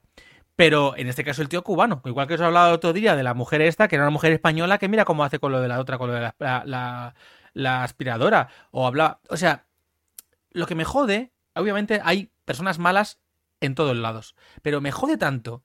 Pero 0.56 0.96
en 0.96 1.08
este 1.08 1.24
caso 1.24 1.42
el 1.42 1.48
tío 1.48 1.62
cubano, 1.64 2.00
igual 2.04 2.26
que 2.28 2.34
os 2.34 2.40
he 2.40 2.44
hablado 2.44 2.68
el 2.68 2.74
otro 2.74 2.92
día 2.92 3.16
de 3.16 3.22
la 3.24 3.34
mujer 3.34 3.60
esta, 3.60 3.88
que 3.88 3.96
era 3.96 4.04
una 4.04 4.10
mujer 4.10 4.32
española, 4.32 4.78
que 4.78 4.88
mira 4.88 5.04
cómo 5.04 5.24
hace 5.24 5.38
con 5.40 5.50
lo 5.52 5.60
de 5.60 5.68
la 5.68 5.80
otra, 5.80 5.98
con 5.98 6.08
lo 6.08 6.14
de 6.14 6.20
la, 6.20 6.34
la- 6.38 6.62
la- 6.64 7.14
la 7.54 7.82
aspiradora, 7.84 8.48
o 8.72 8.86
habla, 8.86 9.20
o 9.28 9.36
sea, 9.36 9.64
lo 10.50 10.66
que 10.66 10.74
me 10.74 10.84
jode, 10.84 11.32
obviamente 11.54 12.00
hay 12.04 12.30
personas 12.44 12.78
malas 12.78 13.18
en 13.60 13.74
todos 13.74 13.96
lados, 13.96 14.34
pero 14.62 14.80
me 14.80 14.90
jode 14.92 15.16
tanto 15.16 15.62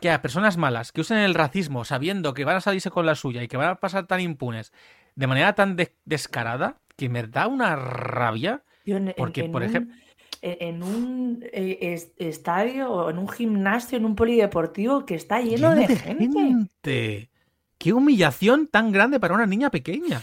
que 0.00 0.10
a 0.10 0.22
personas 0.22 0.56
malas 0.56 0.92
que 0.92 1.00
usen 1.00 1.18
el 1.18 1.34
racismo 1.34 1.84
sabiendo 1.84 2.34
que 2.34 2.44
van 2.44 2.56
a 2.56 2.60
salirse 2.60 2.90
con 2.90 3.06
la 3.06 3.14
suya 3.16 3.42
y 3.42 3.48
que 3.48 3.56
van 3.56 3.68
a 3.68 3.74
pasar 3.76 4.06
tan 4.06 4.20
impunes 4.20 4.72
de 5.16 5.26
manera 5.26 5.54
tan 5.54 5.74
de- 5.76 5.96
descarada 6.04 6.78
que 6.96 7.08
me 7.08 7.24
da 7.24 7.46
una 7.48 7.74
rabia. 7.76 8.62
Yo 8.84 8.96
en, 8.96 9.08
en- 9.08 9.14
Porque, 9.16 9.44
en 9.46 9.52
por 9.52 9.62
ejemplo- 9.64 9.94
en 10.42 10.82
un 10.82 11.44
es- 11.52 12.12
estadio 12.16 12.90
o 12.92 13.10
en 13.10 13.18
un 13.18 13.28
gimnasio, 13.28 13.98
en 13.98 14.04
un 14.04 14.14
polideportivo 14.14 15.04
que 15.06 15.14
está 15.14 15.40
lleno, 15.40 15.74
de, 15.74 15.86
gente. 15.88 16.28
gente. 16.40 17.30
¡Qué 17.78 17.92
humillación 17.92 18.66
tan 18.66 18.90
grande 18.92 19.20
para 19.20 19.34
una 19.34 19.46
niña 19.46 19.70
pequeña! 19.70 20.22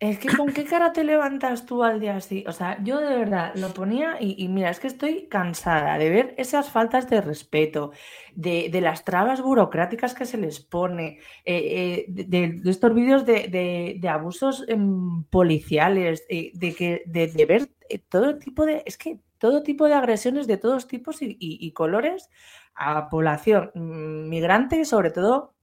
Es 0.00 0.20
que 0.20 0.28
con 0.28 0.52
qué 0.52 0.64
cara 0.64 0.92
te 0.92 1.02
levantas 1.02 1.66
tú 1.66 1.82
al 1.82 1.98
día 1.98 2.14
así. 2.14 2.44
O 2.46 2.52
sea, 2.52 2.80
yo 2.84 3.00
de 3.00 3.16
verdad 3.16 3.52
lo 3.56 3.74
ponía 3.74 4.16
y, 4.20 4.36
y 4.44 4.46
mira, 4.46 4.70
es 4.70 4.78
que 4.78 4.86
estoy 4.86 5.26
cansada 5.26 5.98
de 5.98 6.08
ver 6.08 6.34
esas 6.38 6.70
faltas 6.70 7.10
de 7.10 7.20
respeto, 7.20 7.90
de, 8.36 8.68
de 8.70 8.80
las 8.80 9.04
trabas 9.04 9.42
burocráticas 9.42 10.14
que 10.14 10.24
se 10.24 10.38
les 10.38 10.60
pone, 10.60 11.18
eh, 11.44 12.04
eh, 12.04 12.04
de, 12.06 12.24
de- 12.24 12.52
de 12.60 12.70
estos 12.70 12.94
vídeos 12.94 13.26
de, 13.26 13.48
de- 13.48 13.96
de 13.98 14.08
abusos 14.08 14.64
em, 14.68 15.24
policiales, 15.24 16.24
eh, 16.28 16.52
de 16.54 16.74
que 16.76 17.02
de, 17.06 17.26
de 17.26 17.44
ver 17.46 17.68
eh, 17.90 17.98
todo 17.98 18.38
tipo 18.38 18.64
de, 18.66 18.82
es 18.86 18.96
que 18.98 19.18
todo 19.38 19.62
tipo 19.62 19.86
de 19.86 19.94
agresiones 19.94 20.46
de 20.46 20.56
todos 20.56 20.86
tipos 20.88 21.22
y, 21.22 21.26
y- 21.38 21.58
y 21.60 21.72
colores 21.72 22.28
a 22.74 23.08
población 23.08 23.70
mm, 23.74 24.28
migrante 24.28 24.78
y 24.80 24.84
sobre 24.84 25.10
todo 25.10 25.54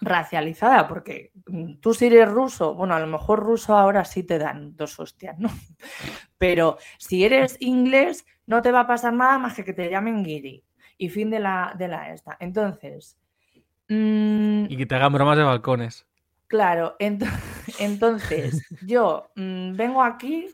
racializada, 0.00 0.88
porque 0.88 1.30
mm, 1.46 1.74
tú 1.80 1.92
si 1.94 2.06
eres 2.06 2.28
ruso, 2.28 2.74
bueno, 2.74 2.94
a 2.94 3.00
lo 3.00 3.06
mejor 3.06 3.40
ruso 3.40 3.76
ahora 3.76 4.04
sí 4.04 4.22
te 4.22 4.38
dan 4.38 4.74
dos 4.76 4.98
hostias, 4.98 5.38
¿no? 5.38 5.48
Pero 6.38 6.78
si 6.98 7.24
eres 7.24 7.56
inglés, 7.60 8.24
no 8.46 8.62
te 8.62 8.72
va 8.72 8.80
a 8.80 8.86
pasar 8.86 9.12
nada 9.12 9.38
más 9.38 9.54
que 9.54 9.64
que 9.64 9.72
te 9.74 9.90
llamen 9.90 10.24
Giri. 10.24 10.64
Y 10.98 11.08
fin 11.08 11.30
de 11.30 11.38
la, 11.40 11.74
de 11.78 11.88
la 11.88 12.12
esta. 12.12 12.36
Entonces, 12.40 13.16
mm, 13.88 14.66
Y 14.68 14.76
que 14.76 14.86
te 14.86 14.94
hagan 14.94 15.12
bromas 15.12 15.36
de 15.38 15.44
balcones. 15.44 16.06
Claro, 16.46 16.96
ento- 16.98 17.26
entonces 17.78 18.62
yo 18.86 19.30
vengo 19.36 20.02
aquí 20.02 20.48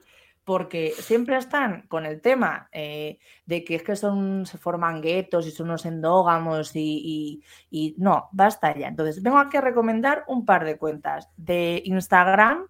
porque 0.46 0.92
siempre 0.92 1.36
están 1.36 1.82
con 1.88 2.06
el 2.06 2.20
tema 2.22 2.68
eh, 2.72 3.18
de 3.46 3.64
que 3.64 3.74
es 3.74 3.82
que 3.82 3.96
son, 3.96 4.46
se 4.46 4.58
forman 4.58 5.02
guetos 5.02 5.46
y 5.48 5.50
son 5.50 5.66
unos 5.70 5.84
endógamos 5.86 6.70
y, 6.76 7.42
y- 7.70 7.94
no, 7.98 8.28
basta 8.32 8.72
ya. 8.78 8.86
Entonces 8.88 9.22
vengo 9.22 9.38
aquí 9.38 9.56
a 9.56 9.60
recomendar 9.60 10.24
un 10.28 10.46
par 10.46 10.64
de 10.64 10.78
cuentas 10.78 11.28
de 11.36 11.82
Instagram 11.84 12.68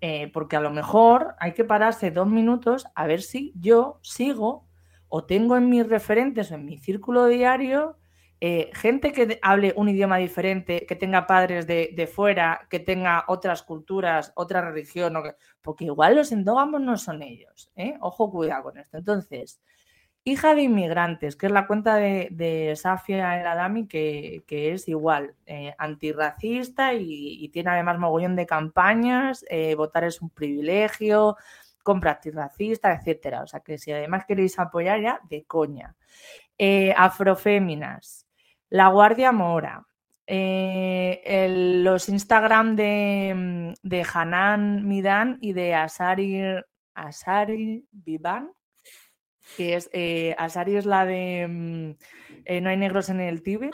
eh, 0.00 0.30
porque 0.32 0.56
a 0.56 0.60
lo 0.60 0.70
mejor 0.70 1.34
hay 1.40 1.52
que 1.52 1.64
pararse 1.64 2.10
dos 2.10 2.26
minutos 2.28 2.86
a 2.94 3.06
ver 3.06 3.20
si 3.20 3.52
yo 3.60 3.98
sigo 4.02 4.66
o 5.08 5.24
tengo 5.24 5.56
en 5.58 5.68
mis 5.68 5.86
referentes 5.88 6.50
o 6.50 6.54
en 6.54 6.64
mi 6.64 6.78
círculo 6.78 7.26
diario 7.26 7.98
eh, 8.40 8.70
gente 8.72 9.12
que 9.12 9.38
hable 9.42 9.72
un 9.76 9.88
idioma 9.88 10.18
diferente, 10.18 10.86
que 10.86 10.94
tenga 10.94 11.26
padres 11.26 11.66
de, 11.66 11.90
de 11.94 12.06
fuera, 12.06 12.66
que 12.70 12.78
tenga 12.78 13.24
otras 13.26 13.62
culturas, 13.62 14.32
otra 14.36 14.60
religión, 14.60 15.14
porque 15.60 15.86
igual 15.86 16.16
los 16.16 16.30
endógamos 16.30 16.80
no 16.80 16.96
son 16.96 17.22
ellos. 17.22 17.70
¿eh? 17.74 17.96
Ojo, 18.00 18.30
cuidado 18.30 18.64
con 18.64 18.78
esto. 18.78 18.96
Entonces, 18.96 19.60
hija 20.22 20.54
de 20.54 20.62
inmigrantes, 20.62 21.36
que 21.36 21.46
es 21.46 21.52
la 21.52 21.66
cuenta 21.66 21.96
de, 21.96 22.28
de 22.30 22.76
Safia 22.76 23.40
El 23.40 23.46
Adami, 23.46 23.88
que, 23.88 24.44
que 24.46 24.72
es 24.72 24.88
igual, 24.88 25.34
eh, 25.46 25.74
antirracista 25.78 26.94
y, 26.94 27.44
y 27.44 27.48
tiene 27.48 27.70
además 27.70 27.98
mogollón 27.98 28.36
de 28.36 28.46
campañas, 28.46 29.44
eh, 29.48 29.74
votar 29.74 30.04
es 30.04 30.20
un 30.22 30.30
privilegio, 30.30 31.36
compra 31.82 32.12
antirracista, 32.12 32.92
etcétera. 32.92 33.42
O 33.42 33.46
sea 33.46 33.60
que 33.60 33.78
si 33.78 33.90
además 33.90 34.26
queréis 34.26 34.58
apoyar 34.58 35.00
ya, 35.00 35.20
de 35.28 35.44
coña. 35.44 35.96
Eh, 36.58 36.92
Afroféminas, 36.96 38.27
La 38.70 38.88
Guardia 38.88 39.32
Mora, 39.32 39.86
eh, 40.26 41.22
el- 41.24 41.84
los 41.84 42.08
Instagram 42.08 42.76
de, 42.76 43.32
mm, 43.34 43.72
de 43.88 44.06
Hanan 44.12 44.86
Midan 44.86 45.38
y 45.40 45.52
de 45.54 45.74
Asari, 45.74 46.42
Asari 46.94 47.86
Vivan, 47.92 48.50
que 49.56 49.74
es 49.76 49.88
eh, 49.92 50.34
Asari 50.38 50.76
es 50.76 50.84
la 50.86 51.06
de 51.06 51.46
mm, 51.48 51.90
eh, 52.44 52.60
No 52.60 52.68
hay 52.70 52.76
negros 52.76 53.08
en 53.08 53.20
el 53.20 53.42
Tíbet. 53.42 53.72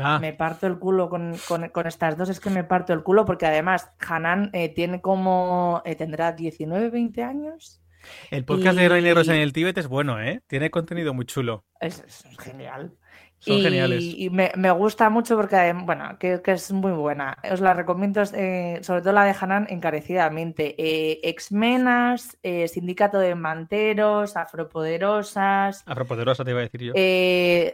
Ah, 0.00 0.18
Me 0.20 0.32
parto 0.32 0.68
el 0.68 0.78
culo 0.78 1.08
con, 1.08 1.34
con- 1.48 1.68
con 1.70 1.86
estas 1.88 2.16
dos, 2.16 2.28
es 2.28 2.38
que 2.38 2.50
me 2.50 2.62
parto 2.62 2.92
el 2.92 3.02
culo 3.02 3.24
porque 3.24 3.46
además 3.46 3.90
Hanan 3.98 4.48
eh, 4.52 4.68
tiene 4.68 5.00
como, 5.00 5.82
eh, 5.84 5.96
tendrá 5.96 6.30
19, 6.32 6.88
20 6.90 7.22
años. 7.24 7.82
el 8.30 8.44
podcast 8.44 8.78
de 8.78 8.88
No 8.88 8.94
hay 8.94 9.02
negros 9.02 9.26
en 9.28 9.36
y- 9.36 9.40
el 9.40 9.52
Tíbet 9.52 9.76
es 9.78 9.88
bueno, 9.88 10.20
¿eh? 10.22 10.40
Tiene 10.46 10.70
contenido 10.70 11.14
muy 11.14 11.24
chulo. 11.26 11.64
Es, 11.80 11.98
es 12.06 12.24
genial. 12.38 12.96
Son 13.40 13.58
y, 13.58 13.62
geniales. 13.62 14.02
y 14.02 14.30
me, 14.30 14.50
me 14.56 14.70
gusta 14.72 15.10
mucho 15.10 15.36
porque, 15.36 15.72
bueno, 15.84 16.18
que, 16.18 16.42
que 16.42 16.52
es 16.52 16.72
muy 16.72 16.90
buena. 16.92 17.38
Os 17.50 17.60
la 17.60 17.72
recomiendo, 17.72 18.22
eh, 18.34 18.80
sobre 18.82 19.00
todo 19.00 19.12
la 19.12 19.24
de 19.24 19.34
Hanan, 19.38 19.66
encarecidamente. 19.70 20.74
Eh, 20.76 21.20
Exmenas, 21.22 22.36
eh, 22.42 22.66
Sindicato 22.66 23.18
de 23.18 23.34
Manteros, 23.36 24.36
Afropoderosas, 24.36 25.84
Afropoderosa 25.86 26.44
te 26.44 26.50
iba 26.50 26.60
a 26.60 26.62
decir 26.64 26.82
yo. 26.82 26.92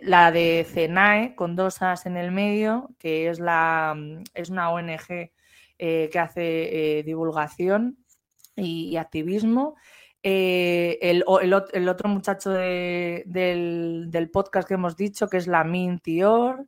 la 0.02 0.30
de 0.32 0.66
CENAE, 0.68 1.34
con 1.34 1.56
dos 1.56 1.80
As 1.80 2.04
en 2.04 2.18
el 2.18 2.30
medio, 2.30 2.90
que 2.98 3.30
es, 3.30 3.40
la, 3.40 3.94
mm, 3.96 4.24
es 4.34 4.50
una 4.50 4.70
ONG 4.70 5.30
que 5.78 6.18
hace 6.18 7.02
divulgación 7.04 7.98
y, 8.56 8.88
y 8.90 8.96
activismo. 8.96 9.76
Eh, 10.26 10.98
el, 11.02 11.18
el 11.42 11.52
ot- 11.52 11.68
el 11.74 11.86
otro 11.86 12.08
muchacho 12.08 12.50
de- 12.50 13.22
del, 13.26 14.06
del 14.10 14.30
podcast 14.30 14.66
que 14.66 14.72
hemos 14.74 14.96
dicho, 14.96 15.28
que 15.28 15.36
es 15.36 15.46
la 15.46 15.64
Mintior. 15.64 16.64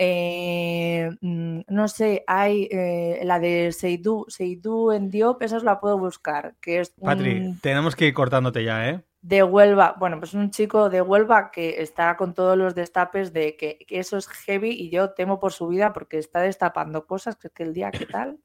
Eh, 0.00 1.10
mm, 1.20 1.60
no 1.68 1.88
sé, 1.88 2.24
hay 2.26 2.68
eh, 2.70 3.20
la 3.24 3.38
de 3.40 3.72
Seydou, 3.72 4.24
Seydou 4.28 4.92
en 4.92 5.10
Diop, 5.10 5.42
esa 5.42 5.56
os 5.58 5.64
la 5.64 5.80
puedo 5.80 5.98
buscar, 5.98 6.54
que 6.60 6.80
es 6.80 6.90
Patri, 6.90 7.40
un- 7.40 7.60
tenemos 7.60 7.94
que 7.96 8.06
ir 8.06 8.14
cortándote 8.14 8.62
ya, 8.64 8.88
¿eh? 8.88 9.04
de 9.20 9.42
Huelva, 9.42 9.96
bueno, 9.98 10.18
pues 10.20 10.32
un 10.34 10.50
chico 10.52 10.88
de 10.88 11.02
Huelva 11.02 11.50
que 11.50 11.82
está 11.82 12.16
con 12.16 12.32
todos 12.32 12.56
los 12.56 12.76
destapes 12.76 13.32
de 13.32 13.56
que, 13.56 13.76
que 13.88 13.98
eso 13.98 14.16
es 14.16 14.28
heavy 14.28 14.70
y 14.70 14.90
yo 14.90 15.10
temo 15.10 15.40
por 15.40 15.52
su 15.52 15.66
vida 15.66 15.92
porque 15.92 16.18
está 16.18 16.40
destapando 16.40 17.04
cosas 17.04 17.34
que 17.36 17.48
es 17.48 17.52
que 17.52 17.64
el 17.64 17.74
día 17.74 17.90
que 17.90 18.06
tal 18.06 18.38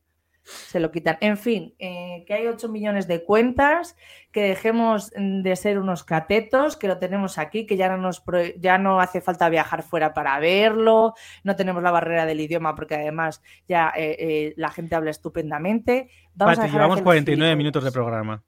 se 0.43 0.79
lo 0.79 0.91
quitan. 0.91 1.17
En 1.21 1.37
fin, 1.37 1.73
eh, 1.79 2.23
que 2.27 2.33
hay 2.33 2.47
8 2.47 2.67
millones 2.69 3.07
de 3.07 3.23
cuentas, 3.23 3.95
que 4.31 4.41
dejemos 4.43 5.11
mm, 5.15 5.41
de 5.41 5.55
ser 5.55 5.79
unos 5.79 6.03
catetos, 6.03 6.75
que 6.75 6.87
lo 6.87 6.97
tenemos 6.97 7.37
aquí, 7.37 7.65
que 7.65 7.77
ya 7.77 7.87
no, 7.89 7.97
nos 7.97 8.19
pro- 8.19 8.53
ya 8.59 8.77
no 8.77 8.99
hace 8.99 9.21
falta 9.21 9.47
viajar 9.49 9.83
fuera 9.83 10.13
para 10.13 10.37
verlo, 10.39 11.13
no 11.43 11.55
tenemos 11.55 11.81
la 11.81 11.91
barrera 11.91 12.25
del 12.25 12.41
idioma 12.41 12.75
porque 12.75 12.95
además 12.95 13.41
ya 13.67 13.93
eh, 13.95 14.15
eh, 14.19 14.53
la 14.57 14.69
gente 14.69 14.95
habla 14.95 15.11
estupendamente. 15.11 16.09
Vamos 16.33 16.53
a 16.53 16.55
Patri, 16.55 16.63
dejar 16.63 16.71
de 16.71 16.77
llevamos 16.77 16.95
hacer 16.97 17.03
49 17.05 17.55
minutos 17.55 17.83
de 17.83 17.91
programa. 17.91 18.43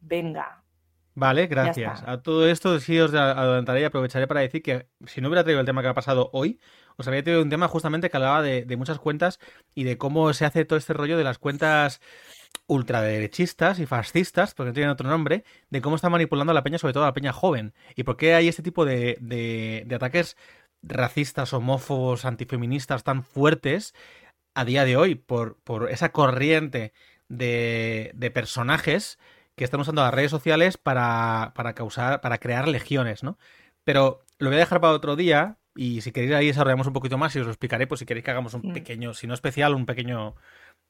Venga. 0.00 0.58
Vale, 1.14 1.46
gracias. 1.46 2.02
A 2.06 2.22
todo 2.22 2.48
esto 2.48 2.80
sí 2.80 2.98
os 2.98 3.12
adelantaré 3.12 3.82
y 3.82 3.84
aprovecharé 3.84 4.26
para 4.26 4.40
decir 4.40 4.62
que 4.62 4.88
si 5.04 5.20
no 5.20 5.28
hubiera 5.28 5.44
traído 5.44 5.60
el 5.60 5.66
tema 5.66 5.82
que 5.82 5.88
ha 5.88 5.94
pasado 5.94 6.30
hoy, 6.32 6.58
os 6.96 7.06
habría 7.06 7.22
traído 7.22 7.42
un 7.42 7.50
tema 7.50 7.68
justamente 7.68 8.10
que 8.10 8.16
hablaba 8.16 8.42
de, 8.42 8.64
de 8.64 8.76
muchas 8.76 8.98
cuentas 8.98 9.38
y 9.74 9.84
de 9.84 9.98
cómo 9.98 10.32
se 10.32 10.44
hace 10.44 10.64
todo 10.64 10.78
este 10.78 10.92
rollo 10.92 11.16
de 11.18 11.24
las 11.24 11.38
cuentas 11.38 12.00
ultraderechistas 12.66 13.78
y 13.78 13.86
fascistas, 13.86 14.54
porque 14.54 14.68
no 14.68 14.74
tienen 14.74 14.90
otro 14.90 15.08
nombre, 15.08 15.44
de 15.70 15.80
cómo 15.82 15.96
están 15.96 16.12
manipulando 16.12 16.52
a 16.52 16.54
la 16.54 16.62
peña, 16.62 16.78
sobre 16.78 16.94
todo 16.94 17.04
a 17.04 17.08
la 17.08 17.14
peña 17.14 17.32
joven. 17.32 17.74
Y 17.96 18.04
por 18.04 18.16
qué 18.16 18.34
hay 18.34 18.48
este 18.48 18.62
tipo 18.62 18.84
de, 18.84 19.16
de, 19.20 19.84
de 19.86 19.94
ataques 19.94 20.36
racistas, 20.82 21.52
homófobos, 21.52 22.24
antifeministas 22.24 23.04
tan 23.04 23.22
fuertes 23.24 23.94
a 24.54 24.64
día 24.64 24.84
de 24.84 24.96
hoy, 24.96 25.14
por, 25.14 25.58
por 25.62 25.90
esa 25.90 26.12
corriente 26.12 26.92
de, 27.28 28.12
de 28.14 28.30
personajes 28.30 29.18
que 29.54 29.64
están 29.64 29.80
usando 29.80 30.02
las 30.02 30.14
redes 30.14 30.30
sociales 30.30 30.76
para, 30.78 31.52
para 31.54 31.74
causar, 31.74 32.20
para 32.20 32.38
crear 32.38 32.68
legiones, 32.68 33.22
¿no? 33.22 33.38
Pero 33.84 34.24
lo 34.38 34.48
voy 34.48 34.56
a 34.56 34.60
dejar 34.60 34.80
para 34.80 34.94
otro 34.94 35.16
día, 35.16 35.58
y 35.74 36.00
si 36.02 36.12
queréis 36.12 36.32
ahí 36.34 36.46
desarrollamos 36.48 36.86
un 36.86 36.92
poquito 36.92 37.16
más 37.18 37.34
y 37.36 37.40
os 37.40 37.46
lo 37.46 37.52
explicaré, 37.52 37.86
pues 37.86 37.98
si 38.00 38.06
queréis 38.06 38.24
que 38.24 38.30
hagamos 38.30 38.54
un 38.54 38.62
Mm. 38.64 38.72
pequeño, 38.72 39.14
si 39.14 39.26
no 39.26 39.34
especial, 39.34 39.74
un 39.74 39.86
pequeño, 39.86 40.34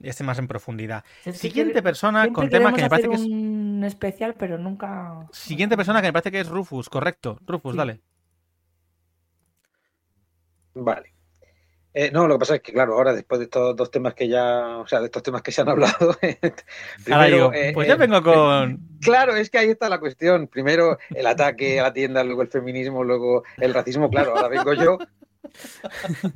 este 0.00 0.24
más 0.24 0.38
en 0.38 0.48
profundidad. 0.48 1.04
Es 1.24 1.38
Siguiente 1.38 1.82
persona 1.82 2.32
con 2.32 2.48
tema 2.48 2.72
que 2.72 2.82
me 2.82 2.90
parece 2.90 3.08
que 3.08 3.14
es... 3.14 3.20
un 3.22 3.84
especial, 3.84 4.34
pero 4.38 4.58
nunca. 4.58 5.26
Siguiente 5.32 5.76
persona 5.76 6.00
que 6.00 6.08
me 6.08 6.12
parece 6.12 6.30
que 6.32 6.40
es 6.40 6.48
Rufus, 6.48 6.88
correcto. 6.88 7.38
Rufus, 7.46 7.72
Sí. 7.72 7.78
dale. 7.78 8.00
Vale. 10.74 11.11
Eh, 11.94 12.10
no, 12.10 12.26
lo 12.26 12.36
que 12.36 12.40
pasa 12.40 12.54
es 12.56 12.62
que, 12.62 12.72
claro, 12.72 12.94
ahora 12.94 13.12
después 13.12 13.38
de 13.38 13.44
estos 13.44 13.76
dos 13.76 13.90
temas 13.90 14.14
que 14.14 14.26
ya, 14.26 14.78
o 14.78 14.86
sea, 14.86 15.00
de 15.00 15.06
estos 15.06 15.22
temas 15.22 15.42
que 15.42 15.52
se 15.52 15.60
han 15.60 15.68
hablado, 15.68 16.16
digo, 16.22 16.38
primero, 17.04 17.52
eh, 17.52 17.72
pues 17.74 17.86
ya 17.86 17.94
eh, 17.94 17.98
vengo 17.98 18.22
con... 18.22 18.78
Claro, 19.00 19.36
es 19.36 19.50
que 19.50 19.58
ahí 19.58 19.68
está 19.70 19.88
la 19.90 20.00
cuestión. 20.00 20.46
Primero 20.48 20.98
el 21.10 21.26
ataque 21.26 21.80
a 21.80 21.84
la 21.84 21.92
tienda, 21.92 22.24
luego 22.24 22.42
el 22.42 22.48
feminismo, 22.48 23.04
luego 23.04 23.44
el 23.58 23.74
racismo. 23.74 24.08
Claro, 24.08 24.34
ahora 24.36 24.48
vengo 24.48 24.72
yo 24.74 24.96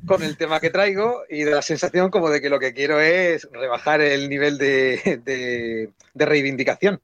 con 0.07 0.23
el 0.23 0.37
tema 0.37 0.61
que 0.61 0.71
traigo 0.71 1.23
y 1.29 1.45
de 1.45 1.53
la 1.53 1.63
sensación 1.63 2.11
como 2.11 2.29
de 2.29 2.41
que 2.41 2.51
lo 2.51 2.59
que 2.59 2.75
quiero 2.75 3.01
es 3.01 3.49
rebajar 3.53 4.01
el 4.01 4.29
nivel 4.29 4.59
de, 4.59 5.21
de- 5.25 5.91
de 6.13 6.27
reivindicación. 6.27 7.01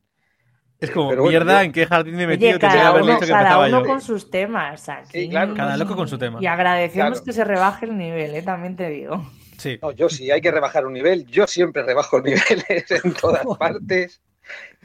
Es 0.83 0.91
como, 0.91 1.11
Pero 1.11 1.23
bueno, 1.23 1.39
mierda, 1.45 1.61
yo- 1.61 1.65
¿en 1.67 1.73
qué 1.73 1.87
jardín 1.87 2.17
me 2.17 2.25
he 2.25 2.27
metido? 2.27 2.51
Oye, 2.51 2.59
podría 2.59 2.75
cada 2.79 2.89
haber 2.91 3.03
uno, 3.03 3.13
dicho 3.15 3.27
que 3.27 3.33
cada 3.33 3.59
uno 3.61 3.81
yo. 3.81 3.87
con 3.87 4.01
sus 4.01 4.31
temas. 4.31 4.89
Aquí. 4.89 5.21
Sí, 5.23 5.29
claro. 5.31 5.55
Cada 5.55 5.77
loco 5.77 5.97
con 5.97 6.09
su 6.09 6.19
tema. 6.19 6.39
Y 6.43 6.47
agradecemos 6.47 7.11
Claro. 7.13 7.25
que 7.25 7.33
se 7.33 7.45
rebaje 7.45 7.87
el 7.87 7.97
nivel, 7.97 8.35
¿eh? 8.35 8.43
también 8.43 8.77
te 8.77 8.89
digo. 8.91 9.31
Sí. 9.59 9.79
No, 9.81 9.93
yo 9.93 10.09
si 10.09 10.31
hay 10.31 10.41
que 10.41 10.51
rebajar 10.51 10.85
un 10.87 10.93
nivel, 10.93 11.25
yo 11.27 11.47
siempre 11.47 11.83
rebajo 11.85 12.21
niveles 12.23 12.91
en 12.91 13.15
todas 13.15 13.45
partes. 13.59 14.21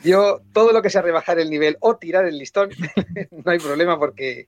Yo, 0.04 0.41
todo 0.54 0.72
lo 0.72 0.82
que 0.84 0.89
sea 0.91 1.02
rebajar 1.02 1.39
el 1.39 1.50
nivel 1.50 1.78
o 1.80 1.98
tirar 1.98 2.26
el 2.26 2.38
listón, 2.38 2.70
no 3.32 3.52
hay 3.52 3.58
problema 3.58 3.98
porque 3.98 4.48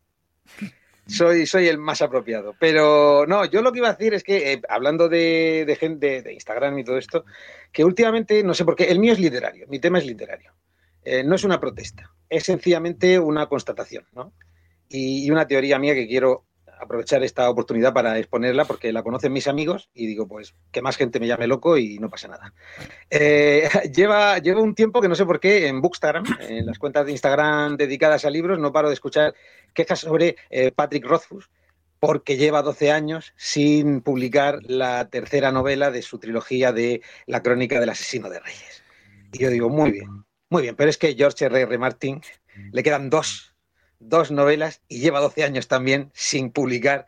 soy, 1.08 1.48
soy 1.48 1.68
el 1.68 1.80
más 1.80 2.04
apropiado. 2.04 2.54
Pero 2.60 3.26
no, 3.28 3.46
yo 3.46 3.64
lo 3.64 3.72
que 3.72 3.80
iba 3.80 3.90
a 3.90 3.94
decir 3.94 4.14
es 4.14 4.24
que, 4.24 4.54
eh, 4.54 4.62
hablando 4.70 5.10
de, 5.10 5.64
de 5.66 5.76
gente 5.76 6.22
de 6.22 6.34
Instagram 6.34 6.78
y 6.78 6.84
todo 6.84 7.00
esto, 7.00 7.26
que 7.72 7.84
últimamente, 7.84 8.44
no 8.44 8.54
sé 8.54 8.64
por 8.66 8.76
qué, 8.76 8.86
el 8.86 9.00
mío 9.00 9.14
es 9.14 9.20
literario, 9.20 9.66
mi 9.68 9.80
tema 9.80 9.98
es 9.98 10.06
literario. 10.06 10.54
Eh, 11.04 11.24
no 11.24 11.36
es 11.36 11.44
una 11.44 11.60
protesta, 11.60 12.12
es 12.30 12.44
sencillamente 12.44 13.20
una 13.20 13.48
constatación, 13.48 14.06
¿no? 14.14 14.34
Y, 14.90 15.30
una 15.30 15.48
teoría 15.48 15.80
mía 15.80 15.94
que 15.94 16.08
quiero 16.08 16.46
aprovechar 16.80 17.24
esta 17.24 17.50
oportunidad 17.50 17.94
para 17.94 18.18
exponerla 18.18 18.66
porque 18.66 18.94
la 18.94 19.04
conocen 19.04 19.34
mis 19.34 19.48
amigos 19.48 19.90
y 19.94 20.08
digo, 20.08 20.28
pues 20.28 20.56
que 20.72 20.82
más 20.82 20.96
gente 20.96 21.20
me 21.20 21.28
llame 21.28 21.46
loco 21.46 21.78
y 21.78 22.00
no 22.00 22.10
pasa 22.10 22.30
nada. 22.30 22.54
Eh, 23.10 23.70
lleva, 23.94 24.40
lleva 24.40 24.62
un 24.62 24.76
tiempo 24.76 25.02
que 25.02 25.10
no 25.10 25.16
sé 25.16 25.26
por 25.26 25.40
qué 25.40 25.68
en 25.68 25.82
Bookstagram, 25.82 26.24
en 26.40 26.66
las 26.66 26.80
cuentas 26.80 27.06
de 27.06 27.12
Instagram 27.12 27.78
dedicadas 27.78 28.26
a 28.26 28.30
libros, 28.30 28.60
no 28.60 28.72
paro 28.72 28.88
de 28.88 28.94
escuchar 28.94 29.36
quejas 29.74 30.00
sobre 30.00 30.38
eh, 30.50 30.72
Patrick 30.72 31.06
Rothfuss 31.06 31.50
porque 32.00 32.38
lleva 32.38 32.62
12 32.62 32.92
años 32.92 33.34
sin 33.36 34.02
publicar 34.02 34.60
la 34.64 35.10
tercera 35.10 35.52
novela 35.52 35.92
de 35.92 36.02
su 36.02 36.18
trilogía 36.18 36.72
de 36.72 37.02
La 37.26 37.44
crónica 37.44 37.80
del 37.80 37.90
asesino 37.90 38.30
de 38.30 38.40
reyes. 38.40 38.84
Y 39.34 39.40
yo 39.40 39.50
digo, 39.50 39.70
muy 39.70 39.92
bien, 39.92 40.26
muy 40.50 40.64
bien, 40.64 40.76
pero 40.76 40.90
es 40.90 40.98
que 40.98 41.16
George 41.16 41.46
R. 41.46 41.62
R. 41.62 41.78
Martin 41.78 42.22
le 42.72 42.84
quedan 42.84 43.10
dos, 43.10 43.54
dos 44.00 44.32
novelas 44.32 44.82
y 44.88 45.00
lleva 45.00 45.20
12 45.20 45.44
años 45.44 45.68
también 45.68 46.12
sin 46.14 46.52
publicar 46.52 47.06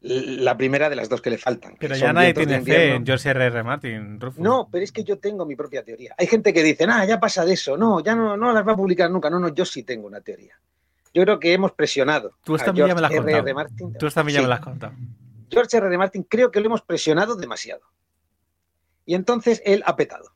la 0.00 0.56
primera 0.56 0.90
de 0.90 0.96
las 0.96 1.08
dos 1.08 1.22
que 1.22 1.30
le 1.30 1.38
faltan. 1.38 1.76
Pero 1.80 1.96
ya 1.96 2.12
nadie 2.12 2.34
tiene 2.34 2.60
fe 2.60 2.94
en 2.94 3.06
George 3.06 3.30
R. 3.30 3.46
R. 3.46 3.62
Martin, 3.62 4.20
Rufus. 4.20 4.38
No, 4.38 4.68
pero 4.70 4.84
es 4.84 4.92
que 4.92 5.02
yo 5.02 5.18
tengo 5.18 5.46
mi 5.46 5.56
propia 5.56 5.82
teoría. 5.82 6.14
Hay 6.18 6.26
gente 6.26 6.52
que 6.52 6.62
dice, 6.62 6.86
ah, 6.88 7.04
ya 7.06 7.18
pasa 7.18 7.44
de 7.44 7.54
eso, 7.54 7.76
no, 7.76 8.00
ya 8.00 8.14
no, 8.14 8.36
no 8.36 8.52
las 8.52 8.66
va 8.66 8.72
a 8.72 8.76
publicar 8.76 9.10
nunca. 9.10 9.30
No, 9.30 9.38
no, 9.40 9.48
yo 9.54 9.64
sí 9.64 9.82
tengo 9.82 10.06
una 10.06 10.20
teoría. 10.20 10.58
Yo 11.14 11.22
creo 11.22 11.38
que 11.40 11.52
hemos 11.52 11.72
presionado. 11.72 12.36
Tú 12.44 12.54
mí 12.54 12.58
ya 12.74 12.94
me 12.94 13.00
la 13.00 13.06
has 13.06 13.14
R. 13.14 13.54
Martin. 13.54 13.94
Tú 13.94 14.10
también 14.10 14.34
ya 14.34 14.40
Sí. 14.40 14.44
me 14.44 14.48
la 14.48 14.56
has 14.56 14.60
contado. 14.60 14.92
George 15.50 15.76
R. 15.76 15.86
R. 15.86 15.96
Martin 15.98 16.24
creo 16.24 16.50
que 16.50 16.60
lo 16.60 16.66
hemos 16.66 16.82
presionado 16.82 17.36
demasiado. 17.36 17.82
Y 19.06 19.14
entonces 19.14 19.62
él 19.64 19.82
ha 19.86 19.96
petado. 19.96 20.32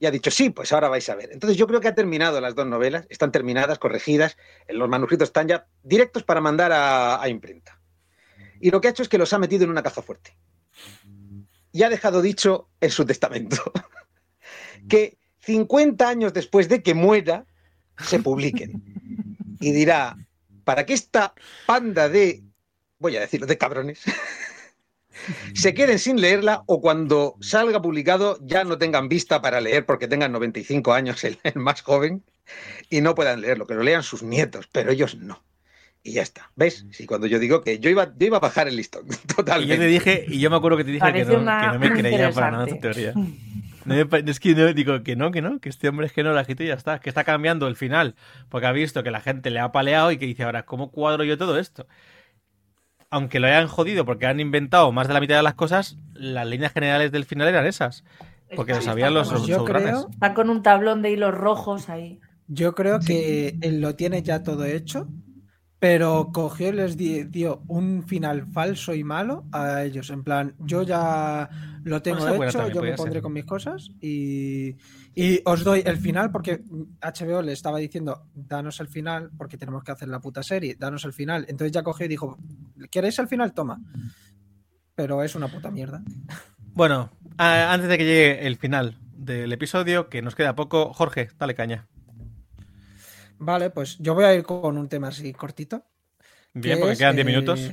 Y 0.00 0.06
ha 0.06 0.10
dicho, 0.10 0.30
sí, 0.30 0.50
pues 0.50 0.72
ahora 0.72 0.88
vais 0.88 1.08
a 1.08 1.14
ver. 1.14 1.30
Entonces 1.32 1.56
yo 1.56 1.66
creo 1.66 1.80
que 1.80 1.88
ha 1.88 1.94
terminado 1.94 2.40
las 2.40 2.54
dos 2.54 2.66
novelas, 2.66 3.06
están 3.08 3.32
terminadas, 3.32 3.78
corregidas, 3.78 4.36
los 4.68 4.88
manuscritos 4.88 5.28
están 5.28 5.48
ya 5.48 5.66
directos 5.82 6.22
para 6.22 6.40
mandar 6.40 6.72
a, 6.72 7.20
a 7.20 7.28
imprenta. 7.28 7.80
Y 8.60 8.70
lo 8.70 8.80
que 8.80 8.88
ha 8.88 8.90
hecho 8.92 9.02
es 9.02 9.08
que 9.08 9.18
los 9.18 9.32
ha 9.32 9.38
metido 9.38 9.64
en 9.64 9.70
una 9.70 9.82
caja 9.82 10.02
fuerte. 10.02 10.36
Y 11.72 11.82
ha 11.82 11.88
dejado 11.88 12.22
dicho 12.22 12.68
en 12.80 12.90
su 12.90 13.04
testamento 13.04 13.56
que 14.88 15.18
50 15.40 16.08
años 16.08 16.32
después 16.32 16.68
de 16.68 16.82
que 16.82 16.94
muera, 16.94 17.46
se 17.98 18.20
publiquen. 18.20 18.82
Y 19.60 19.72
dirá, 19.72 20.16
para 20.64 20.86
que 20.86 20.94
esta 20.94 21.34
panda 21.66 22.08
de, 22.08 22.44
voy 22.98 23.16
a 23.16 23.20
decirlo, 23.20 23.46
de 23.46 23.58
cabrones, 23.58 24.02
se 25.54 25.74
queden 25.74 25.98
sin 25.98 26.20
leerla 26.20 26.62
o 26.66 26.80
cuando 26.80 27.36
salga 27.40 27.80
publicado 27.82 28.38
ya 28.42 28.64
no 28.64 28.78
tengan 28.78 29.08
vista 29.08 29.40
para 29.42 29.60
leer 29.60 29.86
porque 29.86 30.08
tengan 30.08 30.32
95 30.32 30.92
años 30.92 31.22
el, 31.24 31.38
el 31.42 31.56
más 31.56 31.82
joven 31.82 32.24
y 32.90 33.00
no 33.00 33.14
puedan 33.14 33.40
leerlo, 33.40 33.66
que 33.66 33.74
lo 33.74 33.82
lean 33.82 34.02
sus 34.02 34.22
nietos, 34.22 34.68
pero 34.72 34.90
ellos 34.90 35.16
no. 35.16 35.42
Y 36.02 36.12
ya 36.12 36.22
está. 36.22 36.50
¿Ves? 36.56 36.86
Sí, 36.90 37.06
cuando 37.06 37.26
yo 37.26 37.38
digo 37.38 37.60
que 37.60 37.80
yo 37.80 37.90
iba, 37.90 38.12
yo 38.16 38.26
iba 38.26 38.36
a 38.38 38.40
bajar 38.40 38.68
el 38.68 38.76
listón, 38.76 39.06
Y 39.08 39.12
yo 39.12 39.34
totalmente. 39.36 39.76
te 39.78 39.86
dije, 39.86 40.24
y 40.28 40.40
yo 40.40 40.48
me 40.48 40.56
acuerdo 40.56 40.78
que 40.78 40.84
te 40.84 40.92
dije 40.92 41.12
que 41.12 41.24
no, 41.24 41.38
una- 41.38 41.60
que 41.60 41.66
no 41.66 41.78
me 41.78 41.92
creía 42.02 42.30
para 42.30 42.50
nada 42.50 42.66
tu 42.66 42.78
teoría. 42.78 43.14
No 43.88 43.94
me 43.94 44.30
es 44.30 44.40
que 44.40 44.54
no, 44.54 44.72
digo 44.72 45.02
que 45.02 45.16
no, 45.16 45.30
que 45.30 45.40
no, 45.40 45.60
que 45.60 45.68
este 45.70 45.88
hombre 45.88 46.06
es 46.06 46.12
que 46.12 46.22
no 46.22 46.32
la 46.32 46.44
y 46.46 46.54
ya 46.66 46.74
está, 46.74 47.00
que 47.00 47.08
está 47.08 47.24
cambiando 47.24 47.66
el 47.68 47.76
final, 47.76 48.16
porque 48.50 48.66
ha 48.66 48.72
visto 48.72 49.02
que 49.02 49.10
la 49.10 49.20
gente 49.20 49.50
le 49.50 49.60
ha 49.60 49.72
paleado 49.72 50.12
y 50.12 50.18
que 50.18 50.26
dice, 50.26 50.42
ahora, 50.42 50.64
¿cómo 50.66 50.90
cuadro 50.90 51.24
yo 51.24 51.38
todo 51.38 51.58
esto? 51.58 51.86
Aunque 53.10 53.40
lo 53.40 53.46
hayan 53.46 53.68
jodido 53.68 54.04
porque 54.04 54.26
han 54.26 54.40
inventado 54.40 54.92
más 54.92 55.08
de 55.08 55.14
la 55.14 55.20
mitad 55.20 55.36
de 55.36 55.42
las 55.42 55.54
cosas, 55.54 55.96
las 56.12 56.46
líneas 56.46 56.72
generales 56.72 57.10
del 57.10 57.24
final 57.24 57.48
eran 57.48 57.66
esas. 57.66 58.04
Porque 58.54 58.74
lo 58.74 58.80
sabían 58.82 59.14
los 59.14 59.30
Pues 59.30 59.44
yo 59.44 59.64
creo, 59.64 60.08
Está 60.10 60.34
con 60.34 60.50
un 60.50 60.62
tablón 60.62 61.02
de 61.02 61.10
hilos 61.12 61.34
rojos 61.34 61.88
ahí. 61.88 62.20
yo 62.46 62.74
creo 62.74 62.98
que 63.00 63.56
él 63.60 63.80
lo 63.80 63.94
tiene 63.94 64.22
ya 64.22 64.42
todo 64.42 64.64
hecho, 64.64 65.08
pero 65.78 66.30
cogió 66.32 66.70
y 66.70 66.72
les 66.72 66.96
di- 66.96 67.24
dio 67.24 67.62
un 67.68 68.02
final 68.06 68.46
falso 68.52 68.94
y 68.94 69.04
malo 69.04 69.44
a 69.52 69.84
ellos. 69.84 70.10
En 70.10 70.24
plan, 70.24 70.54
yo 70.58 70.82
ya 70.82 71.48
lo 71.84 72.02
tengo 72.02 72.18
Bueno, 72.26 72.44
hecho, 72.44 72.58
también 72.58 72.74
yo 72.74 72.82
me 72.82 72.92
pondré 72.94 73.14
ser. 73.14 73.22
con 73.22 73.32
mis 73.32 73.44
cosas 73.44 73.88
y, 74.00 74.76
y 75.14 75.40
os 75.44 75.62
doy 75.62 75.82
el 75.86 75.98
final 75.98 76.32
porque 76.32 76.62
HBO 77.00 77.42
le 77.42 77.52
estaba 77.52 77.78
diciendo, 77.78 78.24
danos 78.34 78.80
el 78.80 78.88
final 78.88 79.30
porque 79.38 79.56
tenemos 79.56 79.84
que 79.84 79.92
hacer 79.92 80.08
la 80.08 80.20
puta 80.20 80.42
serie, 80.42 80.74
danos 80.78 81.04
el 81.04 81.12
final. 81.12 81.46
Entonces 81.48 81.72
ya 81.72 81.82
cogió 81.84 82.06
y 82.06 82.08
dijo, 82.08 82.36
¿queréis 82.90 83.18
el 83.20 83.28
final? 83.28 83.52
Toma. 83.52 83.80
Pero 84.96 85.22
es 85.22 85.34
una 85.36 85.46
puta 85.48 85.70
mierda. 85.70 86.02
Bueno, 86.74 87.10
antes 87.36 87.88
de 87.88 87.98
que 87.98 88.04
llegue 88.04 88.46
el 88.48 88.56
final 88.56 88.98
del 89.16 89.52
episodio, 89.52 90.08
que 90.08 90.22
nos 90.22 90.34
queda 90.34 90.56
poco, 90.56 90.92
Jorge, 90.92 91.28
dale 91.38 91.54
caña. 91.54 91.86
Vale, 93.38 93.70
pues 93.70 93.98
yo 93.98 94.14
voy 94.14 94.24
a 94.24 94.34
ir 94.34 94.42
con 94.42 94.76
un 94.76 94.88
tema 94.88 95.08
así 95.08 95.32
cortito. 95.32 95.84
Bien, 96.54 96.76
que 96.76 96.80
porque 96.80 96.92
es, 96.92 96.98
quedan 96.98 97.16
10 97.16 97.26
eh, 97.26 97.30
minutos, 97.30 97.70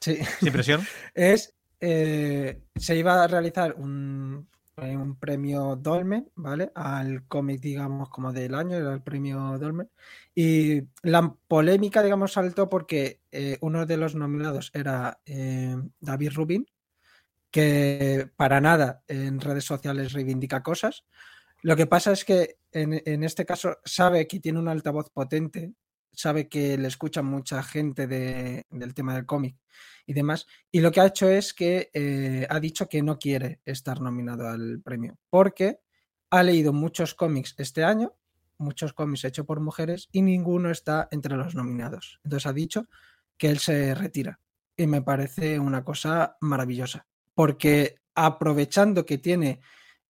Sí, 0.00 0.18
sin 0.40 0.52
presión. 0.52 0.82
es 1.14 1.54
eh, 1.80 2.62
se 2.76 2.96
iba 2.96 3.22
a 3.22 3.26
realizar 3.26 3.74
un, 3.74 4.48
un 4.76 5.16
premio 5.16 5.76
Dolmen, 5.76 6.30
¿vale? 6.34 6.72
Al 6.74 7.26
cómic, 7.26 7.60
digamos, 7.60 8.08
como 8.08 8.32
del 8.32 8.54
año, 8.54 8.76
era 8.76 8.92
el 8.92 9.02
premio 9.02 9.58
Dolmen. 9.58 9.90
Y 10.34 10.82
la 11.02 11.34
polémica, 11.46 12.02
digamos, 12.02 12.32
saltó 12.32 12.68
porque 12.68 13.20
eh, 13.30 13.58
uno 13.60 13.86
de 13.86 13.96
los 13.96 14.14
nominados 14.14 14.70
era 14.74 15.20
eh, 15.26 15.76
David 16.00 16.32
Rubin, 16.32 16.66
que 17.50 18.30
para 18.36 18.60
nada 18.60 19.04
en 19.06 19.40
redes 19.40 19.64
sociales 19.64 20.12
reivindica 20.12 20.62
cosas. 20.62 21.04
Lo 21.64 21.76
que 21.76 21.86
pasa 21.86 22.12
es 22.12 22.26
que 22.26 22.58
en, 22.72 23.00
en 23.06 23.24
este 23.24 23.46
caso 23.46 23.78
sabe 23.86 24.26
que 24.28 24.38
tiene 24.38 24.58
un 24.58 24.68
altavoz 24.68 25.08
potente, 25.08 25.72
sabe 26.12 26.46
que 26.46 26.76
le 26.76 26.88
escucha 26.88 27.22
mucha 27.22 27.62
gente 27.62 28.06
de- 28.06 28.66
del 28.68 28.92
tema 28.92 29.14
del 29.14 29.24
cómic 29.24 29.56
y 30.04 30.12
demás. 30.12 30.46
Y 30.70 30.80
lo 30.80 30.92
que 30.92 31.00
ha 31.00 31.06
hecho 31.06 31.26
es 31.26 31.54
que 31.54 31.88
eh, 31.94 32.46
ha 32.50 32.60
dicho 32.60 32.86
que 32.86 33.02
no 33.02 33.18
quiere 33.18 33.60
estar 33.64 34.02
nominado 34.02 34.46
al 34.46 34.82
premio, 34.82 35.16
porque 35.30 35.80
ha 36.28 36.42
leído 36.42 36.74
muchos 36.74 37.14
cómics 37.14 37.54
este 37.56 37.82
año, 37.82 38.12
muchos 38.58 38.92
cómics 38.92 39.24
hechos 39.24 39.46
por 39.46 39.60
mujeres, 39.60 40.10
y 40.12 40.20
ninguno 40.20 40.70
está 40.70 41.08
entre 41.12 41.34
los 41.34 41.54
nominados. 41.54 42.20
Entonces 42.24 42.46
ha 42.46 42.52
dicho 42.52 42.88
que 43.38 43.48
él 43.48 43.58
se 43.58 43.94
retira. 43.94 44.38
Y 44.76 44.86
me 44.86 45.00
parece 45.00 45.58
una 45.58 45.82
cosa 45.82 46.36
maravillosa, 46.42 47.06
porque 47.34 47.96
aprovechando 48.14 49.06
que 49.06 49.16
tiene 49.16 49.60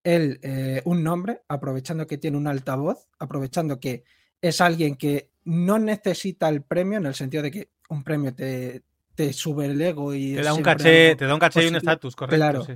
él 0.05 0.39
eh, 0.43 0.81
un 0.85 1.03
nombre, 1.03 1.41
aprovechando 1.49 2.07
que 2.07 2.17
tiene 2.17 2.37
un 2.37 2.47
altavoz, 2.47 3.07
aprovechando 3.19 3.79
que 3.79 4.03
es 4.41 4.61
alguien 4.61 4.95
que 4.95 5.31
no 5.43 5.79
necesita 5.79 6.47
el 6.47 6.61
premio 6.61 6.99
en 6.99 7.07
el 7.07 7.15
sentido 7.15 7.43
de 7.43 7.51
que 7.51 7.69
un 7.89 8.03
premio 8.03 8.33
te, 8.33 8.83
te 9.15 9.33
sube 9.33 9.65
el 9.65 9.81
ego 9.81 10.13
y 10.13 10.35
Te 10.35 10.43
da 10.43 10.53
un 10.53 10.61
caché, 10.63 11.15
te 11.15 11.25
da 11.25 11.33
un 11.33 11.39
caché 11.39 11.65
y 11.65 11.67
un 11.67 11.75
estatus, 11.75 12.15
correcto. 12.15 12.37
Claro. 12.37 12.63
sí. 12.63 12.73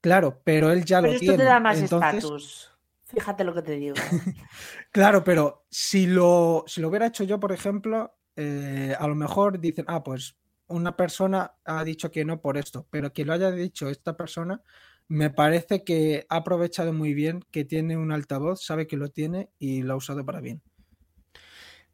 Claro, 0.00 0.40
pero 0.44 0.72
él 0.72 0.84
ya 0.84 0.98
Pero 1.00 1.08
lo 1.12 1.14
esto 1.14 1.20
tiene. 1.20 1.38
te 1.38 1.44
da 1.44 1.60
más 1.60 1.78
Entonces, 1.78 2.14
estatus. 2.14 2.70
Fíjate 3.06 3.44
lo 3.44 3.54
que 3.54 3.62
te 3.62 3.72
digo. 3.72 3.94
Claro, 4.92 5.22
pero 5.22 5.66
si 5.70 6.06
lo, 6.06 6.64
si 6.66 6.80
lo 6.80 6.88
hubiera 6.88 7.06
hecho 7.06 7.22
yo, 7.24 7.38
por 7.38 7.52
ejemplo, 7.52 8.16
eh, 8.34 8.94
a 8.98 9.06
lo 9.06 9.14
mejor 9.14 9.60
dicen, 9.60 9.84
ah, 9.88 10.02
pues 10.02 10.36
una 10.68 10.96
persona 10.96 11.52
ha 11.64 11.84
dicho 11.84 12.10
que 12.10 12.24
no 12.24 12.40
por 12.40 12.56
esto, 12.56 12.86
pero 12.90 13.12
que 13.12 13.24
lo 13.24 13.32
haya 13.32 13.50
dicho 13.52 13.88
esta 13.88 14.16
persona, 14.16 14.62
me 15.10 15.28
parece 15.28 15.82
que 15.82 16.24
ha 16.28 16.36
aprovechado 16.36 16.92
muy 16.92 17.14
bien 17.14 17.44
que 17.50 17.64
tiene 17.64 17.96
un 17.96 18.12
altavoz, 18.12 18.64
sabe 18.64 18.86
que 18.86 18.96
lo 18.96 19.08
tiene 19.08 19.48
y 19.58 19.82
lo 19.82 19.94
ha 19.94 19.96
usado 19.96 20.24
para 20.24 20.40
bien. 20.40 20.62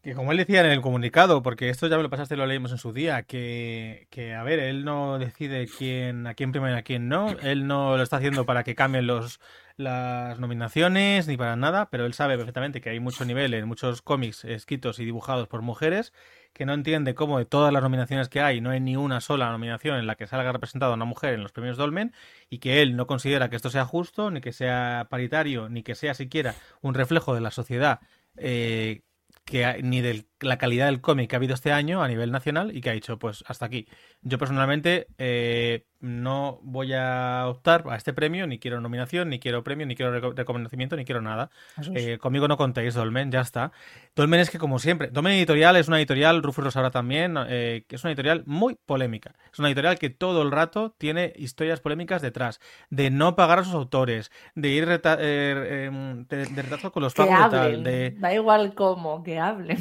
Que 0.03 0.14
como 0.14 0.33
él 0.33 0.39
decía 0.39 0.61
en 0.61 0.71
el 0.71 0.83
comunicado, 0.83 1.43
porque 1.43 1.71
esto 1.71 1.87
ya 1.87 1.97
me 1.97 2.03
lo 2.03 2.11
pasaste 2.11 2.37
lo 2.37 2.45
leímos 2.45 2.73
en 2.73 2.79
su 2.79 2.93
día, 2.93 3.23
que, 3.23 4.07
que, 4.11 4.35
a 4.35 4.43
ver, 4.43 4.59
él 4.59 4.85
no 4.85 5.19
decide 5.19 5.67
quién, 5.67 6.27
a 6.27 6.35
quién 6.35 6.53
premia 6.53 6.73
y 6.73 6.79
a 6.79 6.83
quién 6.83 7.09
no, 7.09 7.31
él 7.43 7.67
no 7.67 7.97
lo 7.97 8.03
está 8.03 8.19
haciendo 8.19 8.45
para 8.45 8.64
que 8.64 8.75
cambien 8.75 9.07
los, 9.07 9.41
las 9.79 10.39
nominaciones 10.39 11.27
ni 11.27 11.39
para 11.39 11.57
nada, 11.57 11.89
pero 11.89 12.05
él 12.05 12.12
sabe 12.12 12.37
perfectamente 12.37 12.83
que 12.83 12.91
hay 12.91 13.01
mucho 13.01 13.25
nivel 13.25 13.55
en 13.55 13.67
muchos 13.67 14.03
cómics 14.03 14.45
escritos 14.45 14.99
y 14.99 15.07
dibujados 15.07 15.49
por 15.49 15.62
mujeres, 15.62 16.12
que 16.57 16.64
no 16.64 16.72
entiende 16.72 17.14
cómo 17.14 17.38
de 17.38 17.44
todas 17.44 17.70
las 17.70 17.82
nominaciones 17.82 18.30
que 18.30 18.40
hay 18.40 18.62
no 18.62 18.70
hay 18.70 18.80
ni 18.80 18.96
una 18.96 19.20
sola 19.20 19.50
nominación 19.50 19.98
en 19.98 20.07
la 20.07 20.14
que 20.14 20.26
salga 20.26 20.52
representada 20.52 20.94
una 20.94 21.04
mujer 21.04 21.34
en 21.34 21.42
los 21.42 21.52
premios 21.52 21.76
Dolmen 21.76 22.14
y 22.48 22.61
que 22.61 22.80
él 22.80 22.96
no 22.96 23.07
considera 23.07 23.50
que 23.50 23.57
esto 23.57 23.68
sea 23.68 23.84
justo, 23.84 24.30
ni 24.30 24.40
que 24.40 24.52
sea 24.52 25.07
paritario, 25.11 25.68
ni 25.68 25.82
que 25.82 25.94
sea 25.94 26.14
siquiera 26.14 26.54
un 26.80 26.94
reflejo 26.94 27.34
de 27.34 27.42
la 27.42 27.50
sociedad 27.50 28.00
eh, 28.38 29.02
que 29.44 29.82
ni 29.82 30.00
de 30.00 30.24
la 30.41 30.59
calidad 30.59 30.87
del 30.87 31.01
cómic 31.01 31.30
que 31.30 31.37
ha 31.37 31.39
habido 31.39 31.55
este 31.55 31.72
año 31.72 32.03
a 32.03 32.09
nivel 32.09 32.30
nacional 32.30 32.76
y 32.76 32.80
que 32.80 32.91
ha 32.91 32.95
dicho, 32.95 33.18
pues 33.18 33.43
hasta 33.47 33.66
aquí. 33.66 33.87
Yo 34.22 34.39
personalmente 34.39 35.07
eh, 35.18 35.84
no 36.01 36.59
voy 36.62 36.93
a 36.93 37.45
optar 37.47 37.84
a 37.89 37.97
este 37.97 38.12
premio, 38.12 38.47
ni 38.47 38.59
quiero 38.59 38.80
nominación, 38.80 39.30
ni 39.30 39.39
quiero 39.39 39.64
premio, 39.64 39.87
ni 39.87 39.95
quiero 39.97 40.12
reco- 40.14 40.34
reconocimiento, 40.37 40.95
ni 40.97 41.05
quiero 41.05 41.22
nada. 41.22 41.51
Es. 41.80 41.89
Eh, 41.95 42.18
conmigo 42.18 42.49
no 42.49 42.57
contéis, 42.59 42.95
Dolmen, 42.95 43.30
ya 43.32 43.41
está. 43.41 43.72
Dolmen 44.14 44.41
es 44.41 44.51
que, 44.51 44.59
como 44.59 44.78
siempre, 44.78 45.09
Dolmen 45.09 45.32
Editorial 45.32 45.76
es 45.76 45.89
una 45.89 45.99
editorial, 45.99 46.43
Rufus 46.43 46.64
lo 46.64 46.70
sabrá 46.70 46.91
también, 46.91 47.37
eh, 47.49 47.84
que 47.89 47.97
es 47.97 48.05
una 48.05 48.11
editorial 48.12 48.43
muy 48.47 48.76
polémica. 48.87 49.34
Es 49.53 49.59
una 49.59 49.68
editorial 49.68 49.99
que 49.99 50.11
todo 50.11 50.43
el 50.43 50.51
rato 50.51 50.95
tiene 50.99 51.32
historias 51.37 51.80
polémicas 51.80 52.20
detrás, 52.20 52.61
de 52.91 53.11
no 53.11 53.37
pagar 53.37 53.61
a 53.61 53.64
sus 53.64 53.74
autores, 53.74 54.30
de 54.55 54.68
ir 54.68 54.87
reta- 54.87 55.16
eh, 55.18 55.89
eh, 55.91 56.24
de, 56.28 56.45
de 56.47 56.62
retraso 56.62 56.93
con 56.93 57.03
los 57.03 57.14
pagos 57.14 57.34
de 57.51 57.57
tal, 57.57 57.82
de... 57.84 58.11
Da 58.18 58.34
igual 58.34 58.74
cómo, 58.74 59.22
que 59.22 59.39
hablen. 59.39 59.78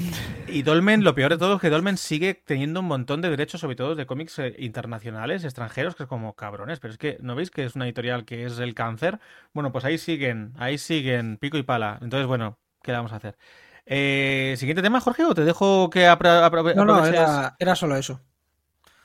Y 0.48 0.62
Dolmen, 0.62 1.04
lo 1.04 1.16
peor 1.16 1.32
de 1.32 1.40
todo 1.40 1.56
es 1.56 1.62
que 1.62 1.72
Dolmen 1.72 1.98
sigue 1.98 2.36
teniendo 2.36 2.80
un 2.82 2.86
montón 2.86 3.20
de 3.22 3.30
derechos, 3.32 3.62
sobre 3.62 3.76
todo 3.76 3.96
de 3.96 4.06
cómics 4.06 4.38
eh, 4.40 4.56
internacionales, 4.60 5.44
extranjeros, 5.44 5.96
que 5.96 6.04
es 6.04 6.10
como 6.10 6.36
cabrones, 6.36 6.80
pero 6.80 6.92
es 6.94 7.00
que, 7.00 7.18
¿no 7.20 7.34
veis 7.36 7.50
que 7.50 7.66
es 7.66 7.76
una 7.76 7.86
editorial 7.86 8.26
que 8.26 8.46
es 8.46 8.60
el 8.60 8.76
cáncer? 8.76 9.20
Bueno, 9.54 9.72
pues 9.72 9.86
ahí 9.86 9.98
siguen, 9.98 10.54
ahí 10.58 10.78
siguen, 10.78 11.38
pico 11.38 11.58
y 11.58 11.64
pala. 11.64 11.98
Entonces, 12.02 12.28
bueno, 12.28 12.60
¿qué 12.84 12.92
le 12.92 12.98
vamos 12.98 13.12
a 13.14 13.16
hacer? 13.16 13.38
Eh, 13.88 14.54
Siguiente 14.58 14.84
tema, 14.84 15.02
Jorge, 15.02 15.24
o 15.26 15.34
te 15.34 15.44
dejo 15.46 15.90
que 15.90 16.08
apro- 16.08 16.44
apro- 16.48 16.78
No, 16.80 16.86
no, 16.86 16.98
aproveches? 16.98 17.08
era, 17.08 17.56
era 17.60 17.76
solo 17.76 17.96
eso. 17.98 18.22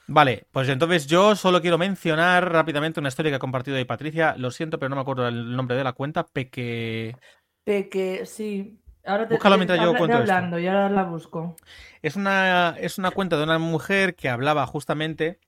Vale, 0.07 0.47
pues 0.51 0.67
entonces 0.67 1.07
yo 1.07 1.35
solo 1.35 1.61
quiero 1.61 1.77
mencionar 1.77 2.51
rápidamente 2.51 2.99
una 2.99 3.07
historia 3.09 3.31
que 3.31 3.35
ha 3.37 3.39
compartido 3.39 3.77
ahí 3.77 3.85
Patricia. 3.85 4.35
Lo 4.37 4.51
siento, 4.51 4.77
pero 4.77 4.89
no 4.89 4.95
me 4.95 5.01
acuerdo 5.01 5.27
el 5.27 5.55
nombre 5.55 5.77
de 5.77 5.83
la 5.85 5.93
cuenta. 5.93 6.27
Peque. 6.27 7.15
Peque, 7.63 8.25
sí. 8.25 8.80
Ahora 9.05 9.27
te, 9.27 9.35
Búscalo 9.35 9.55
te- 9.55 9.59
mientras 9.59 9.79
yo 9.81 9.91
cuento 9.97 10.17
esto. 10.17 10.33
hablando, 10.33 10.59
y 10.59 10.67
ahora 10.67 10.89
la 10.89 11.03
busco. 11.03 11.55
Es 12.01 12.15
una, 12.15 12.75
es 12.79 12.97
una 12.97 13.11
cuenta 13.11 13.37
de 13.37 13.43
una 13.43 13.59
mujer 13.59 14.15
que 14.15 14.29
hablaba 14.29 14.65
justamente 14.67 15.39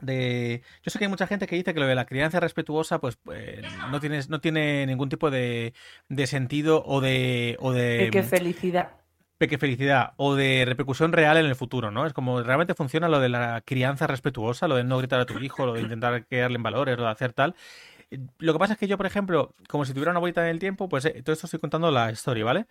de... 0.00 0.62
Yo 0.82 0.90
sé 0.90 0.98
que 0.98 1.04
hay 1.06 1.10
mucha 1.10 1.26
gente 1.26 1.46
que 1.46 1.56
dice 1.56 1.74
que 1.74 1.80
lo 1.80 1.86
de 1.86 1.94
la 1.94 2.06
crianza 2.06 2.40
respetuosa 2.40 2.98
pues 3.00 3.18
eh, 3.32 3.62
no, 3.90 4.00
tiene, 4.00 4.20
no 4.28 4.40
tiene 4.40 4.86
ningún 4.86 5.08
tipo 5.08 5.30
de, 5.30 5.74
de 6.08 6.26
sentido 6.26 6.82
o 6.84 7.00
de... 7.00 7.56
O 7.60 7.72
de 7.72 7.96
Peque, 7.98 8.22
felicidad. 8.22 8.90
peque 9.38 9.58
felicidad 9.58 10.12
o 10.16 10.34
de 10.36 10.64
repercusión 10.66 11.12
real 11.12 11.36
en 11.36 11.46
el 11.46 11.56
futuro, 11.56 11.90
¿no? 11.90 12.06
Es 12.06 12.12
como 12.12 12.42
realmente 12.42 12.74
funciona 12.74 13.08
lo 13.08 13.18
de 13.20 13.28
la 13.28 13.62
crianza 13.64 14.06
respetuosa, 14.06 14.68
lo 14.68 14.76
de 14.76 14.84
no 14.84 14.98
gritar 14.98 15.20
a 15.20 15.26
tu 15.26 15.38
hijo, 15.38 15.66
lo 15.66 15.74
de 15.74 15.82
intentar 15.82 16.24
crearle 16.26 16.56
en 16.56 16.62
valores, 16.62 16.96
lo 16.96 17.04
de 17.04 17.10
hacer 17.10 17.32
tal. 17.32 17.54
Lo 18.38 18.52
que 18.52 18.58
pasa 18.58 18.74
es 18.74 18.78
que 18.78 18.86
yo, 18.88 18.96
por 18.96 19.06
ejemplo, 19.06 19.54
como 19.68 19.84
si 19.84 19.92
tuviera 19.92 20.10
una 20.10 20.20
bolita 20.20 20.42
en 20.42 20.50
el 20.50 20.58
tiempo, 20.58 20.88
pues 20.88 21.04
eh, 21.04 21.22
todo 21.22 21.32
esto 21.32 21.46
estoy 21.46 21.60
contando 21.60 21.90
la 21.90 22.10
historia, 22.10 22.44
¿vale? 22.44 22.66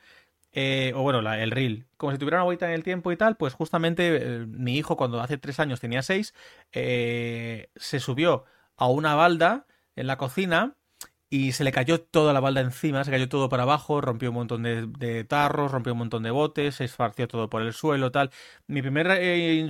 Eh, 0.51 0.93
o 0.95 1.01
bueno, 1.03 1.19
el 1.33 1.51
reel. 1.51 1.87
Como 1.97 2.11
si 2.11 2.17
tuviera 2.17 2.37
una 2.37 2.45
bolita 2.45 2.67
en 2.67 2.73
el 2.73 2.83
tiempo 2.83 3.11
y 3.11 3.17
tal, 3.17 3.37
pues 3.37 3.53
justamente 3.53 4.17
eh, 4.17 4.45
mi 4.47 4.77
hijo 4.77 4.97
cuando 4.97 5.21
hace 5.21 5.37
tres 5.37 5.59
años 5.59 5.79
tenía 5.79 6.03
seis, 6.03 6.33
se 6.71 7.99
subió 7.99 8.45
a 8.77 8.87
una 8.87 9.15
balda 9.15 9.65
en 9.95 10.07
la 10.07 10.17
cocina 10.17 10.75
y 11.33 11.53
se 11.53 11.63
le 11.63 11.71
cayó 11.71 11.99
toda 11.99 12.31
la 12.31 12.39
balda 12.39 12.61
encima, 12.61 13.03
se 13.03 13.09
cayó 13.09 13.27
todo 13.27 13.49
para 13.49 13.63
abajo, 13.63 14.01
rompió 14.01 14.29
un 14.29 14.35
montón 14.35 14.61
de, 14.61 15.23
tarros, 15.23 15.71
rompió 15.71 15.93
un 15.93 15.99
montón 15.99 16.21
de 16.21 16.29
botes, 16.29 16.75
se 16.75 16.85
esparció 16.85 17.27
todo 17.27 17.49
por 17.49 17.63
el 17.63 17.73
suelo, 17.73 18.11
tal. 18.11 18.29
Mi 18.67 18.83
primer 18.83 19.07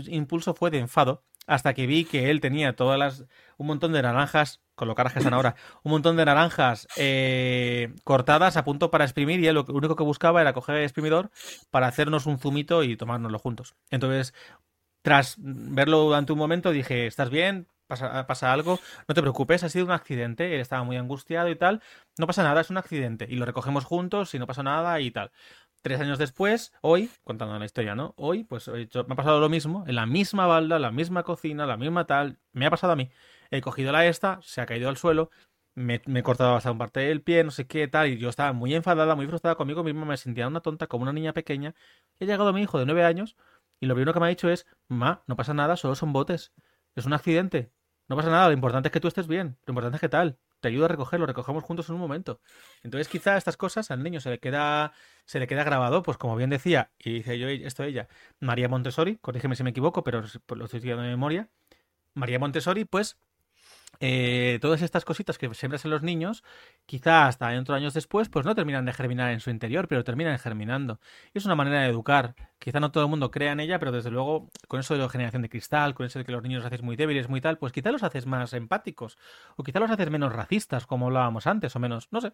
impulso 0.09 0.53
fue 0.53 0.71
de 0.71 0.79
enfado, 0.79 1.23
hasta 1.47 1.73
que 1.73 1.87
vi 1.87 2.05
que 2.05 2.29
él 2.29 2.41
tenía 2.41 2.75
todas 2.75 2.97
las, 2.97 3.25
un 3.57 3.67
montón 3.67 3.93
de 3.93 4.01
naranjas, 4.01 4.61
con 4.75 4.87
lo 4.87 4.95
caras 4.95 5.13
que 5.13 5.19
están 5.19 5.33
ahora, 5.33 5.55
un 5.83 5.91
montón 5.91 6.17
de 6.17 6.25
naranjas 6.25 6.87
eh, 6.97 7.93
cortadas 8.03 8.57
a 8.57 8.63
punto 8.63 8.91
para 8.91 9.03
exprimir 9.03 9.39
y 9.39 9.47
él 9.47 9.55
lo 9.55 9.65
único 9.69 9.95
que 9.95 10.03
buscaba 10.03 10.41
era 10.41 10.53
coger 10.53 10.77
el 10.77 10.83
exprimidor 10.83 11.31
para 11.69 11.87
hacernos 11.87 12.25
un 12.25 12.39
zumito 12.39 12.83
y 12.83 12.95
tomárnoslo 12.97 13.39
juntos. 13.39 13.75
Entonces, 13.89 14.33
tras 15.01 15.35
verlo 15.37 15.99
durante 16.03 16.31
un 16.31 16.39
momento, 16.39 16.71
dije, 16.71 17.07
¿estás 17.07 17.29
bien? 17.29 17.67
¿Pasa, 17.87 18.25
pasa 18.25 18.53
algo? 18.53 18.79
No 19.07 19.13
te 19.13 19.21
preocupes, 19.21 19.63
ha 19.63 19.69
sido 19.69 19.85
un 19.85 19.91
accidente. 19.91 20.55
Él 20.55 20.61
estaba 20.61 20.83
muy 20.83 20.95
angustiado 20.95 21.49
y 21.49 21.55
tal. 21.55 21.81
No 22.17 22.25
pasa 22.25 22.41
nada, 22.41 22.61
es 22.61 22.69
un 22.69 22.77
accidente. 22.77 23.27
Y 23.29 23.35
lo 23.35 23.45
recogemos 23.45 23.83
juntos 23.83 24.33
y 24.33 24.39
no 24.39 24.47
pasa 24.47 24.63
nada 24.63 24.99
y 25.01 25.11
tal. 25.11 25.31
Tres 25.83 25.99
años 25.99 26.17
después, 26.17 26.71
hoy, 26.79 27.09
contando 27.25 27.59
la 27.59 27.65
historia, 27.65 27.93
¿no? 27.93 28.13
Hoy, 28.15 28.45
pues 28.45 28.69
me 28.69 28.87
ha 28.93 29.15
pasado 29.15 29.41
lo 29.41 29.49
mismo, 29.49 29.83
en 29.85 29.95
la 29.95 30.05
misma 30.05 30.47
balda, 30.47 30.79
la 30.79 30.91
misma 30.91 31.23
cocina, 31.23 31.65
la 31.65 31.75
misma 31.75 32.05
tal. 32.07 32.39
Me 32.53 32.65
ha 32.65 32.69
pasado 32.69 32.93
a 32.93 32.95
mí. 32.95 33.11
He 33.51 33.59
cogido 33.59 33.91
la 33.91 34.05
esta, 34.05 34.39
se 34.43 34.61
ha 34.61 34.65
caído 34.65 34.87
al 34.87 34.95
suelo, 34.95 35.29
me, 35.75 36.01
he 36.05 36.23
cortado 36.23 36.53
bastante 36.53 36.79
parte 36.79 37.01
del 37.01 37.21
pie, 37.21 37.43
no 37.43 37.51
sé 37.51 37.67
qué, 37.67 37.89
tal. 37.89 38.07
Y 38.07 38.17
yo 38.17 38.29
estaba 38.29 38.53
muy 38.53 38.73
enfadada, 38.73 39.13
muy 39.15 39.27
frustrada 39.27 39.55
conmigo 39.55 39.83
misma, 39.83 40.05
me 40.05 40.15
sentía 40.15 40.47
una 40.47 40.61
tonta, 40.61 40.87
como 40.87 41.03
una 41.03 41.11
niña 41.11 41.33
pequeña. 41.33 41.75
Y 42.17 42.23
ha 42.23 42.27
llegado 42.27 42.53
mi 42.53 42.61
hijo 42.61 42.79
de 42.79 42.85
nueve 42.85 43.03
años 43.03 43.35
y 43.81 43.85
lo 43.85 43.95
primero 43.95 44.13
que 44.13 44.21
me 44.21 44.27
ha 44.27 44.29
dicho 44.29 44.49
es, 44.49 44.65
ma, 44.87 45.23
no 45.27 45.35
pasa 45.35 45.53
nada, 45.53 45.75
solo 45.75 45.95
son 45.95 46.13
botes. 46.13 46.53
Es 46.95 47.05
un 47.05 47.11
accidente. 47.11 47.73
No 48.07 48.15
pasa 48.15 48.29
nada, 48.29 48.47
lo 48.47 48.53
importante 48.53 48.87
es 48.87 48.93
que 48.93 49.01
tú 49.01 49.09
estés 49.09 49.27
bien. 49.27 49.57
Lo 49.65 49.71
importante 49.71 49.97
es 49.97 50.01
que 50.01 50.07
tal. 50.07 50.37
Te 50.63 50.69
ayudo 50.69 50.85
a 50.85 50.87
recogerlo, 50.87 51.25
recogemos 51.25 51.61
juntos 51.61 51.89
en 51.89 51.95
un 51.95 51.99
momento. 51.99 52.39
Entonces, 52.83 53.09
quizá 53.09 53.35
estas 53.35 53.57
cosas 53.57 53.91
al 53.91 54.01
niño 54.01 54.21
se 54.21 54.29
le 54.29 54.39
queda, 54.39 54.93
se 55.25 55.37
le 55.37 55.45
queda 55.45 55.65
grabado, 55.65 56.03
pues 56.03 56.17
como 56.17 56.37
bien 56.37 56.49
decía, 56.49 56.89
y 56.97 57.15
dice 57.15 57.37
yo 57.37 57.49
esto 57.49 57.83
ella, 57.83 58.07
María 58.39 58.69
Montessori, 58.69 59.17
corrígeme 59.17 59.57
si 59.57 59.63
me 59.63 59.71
equivoco, 59.71 60.05
pero 60.05 60.21
pues, 60.21 60.57
lo 60.57 60.63
estoy 60.63 60.77
estudiando 60.77 61.03
de 61.03 61.09
memoria. 61.09 61.49
María 62.13 62.39
Montessori, 62.39 62.85
pues, 62.85 63.17
eh, 63.99 64.57
todas 64.61 64.81
estas 64.81 65.03
cositas 65.03 65.37
que 65.37 65.53
siembras 65.53 65.83
en 65.83 65.91
los 65.91 66.01
niños, 66.01 66.45
quizá 66.85 67.27
hasta 67.27 67.49
dentro 67.49 67.75
de 67.75 67.81
años 67.81 67.93
después, 67.93 68.29
pues 68.29 68.45
no 68.45 68.55
terminan 68.55 68.85
de 68.85 68.93
germinar 68.93 69.31
en 69.33 69.41
su 69.41 69.49
interior, 69.49 69.89
pero 69.89 70.05
terminan 70.05 70.39
germinando. 70.39 71.01
Y 71.33 71.39
es 71.39 71.45
una 71.45 71.55
manera 71.55 71.81
de 71.81 71.89
educar. 71.89 72.35
Quizá 72.63 72.79
no 72.79 72.91
todo 72.93 73.03
el 73.03 73.09
mundo 73.09 73.29
crea 73.29 73.51
en 73.51 73.59
ella, 73.59 73.77
pero 73.77 73.91
desde 73.91 74.09
luego, 74.09 74.47
con 74.69 74.79
eso 74.79 74.93
de 74.93 75.01
la 75.01 75.09
generación 75.09 75.41
de 75.41 75.49
cristal, 75.49 75.93
con 75.93 76.05
eso 76.05 76.17
de 76.19 76.23
que 76.23 76.31
los 76.31 76.41
niños 76.41 76.59
los 76.63 76.67
haces 76.67 76.81
muy 76.81 76.95
débiles, 76.95 77.27
muy 77.27 77.41
tal, 77.41 77.57
pues 77.57 77.73
quizá 77.73 77.91
los 77.91 78.03
haces 78.03 78.25
más 78.25 78.53
empáticos, 78.53 79.17
o 79.57 79.63
quizá 79.63 79.81
los 79.81 79.91
haces 79.91 80.09
menos 80.09 80.31
racistas, 80.31 80.85
como 80.87 81.07
hablábamos 81.07 81.45
antes, 81.45 81.75
o 81.75 81.79
menos, 81.79 82.07
no 82.11 82.21
sé. 82.21 82.31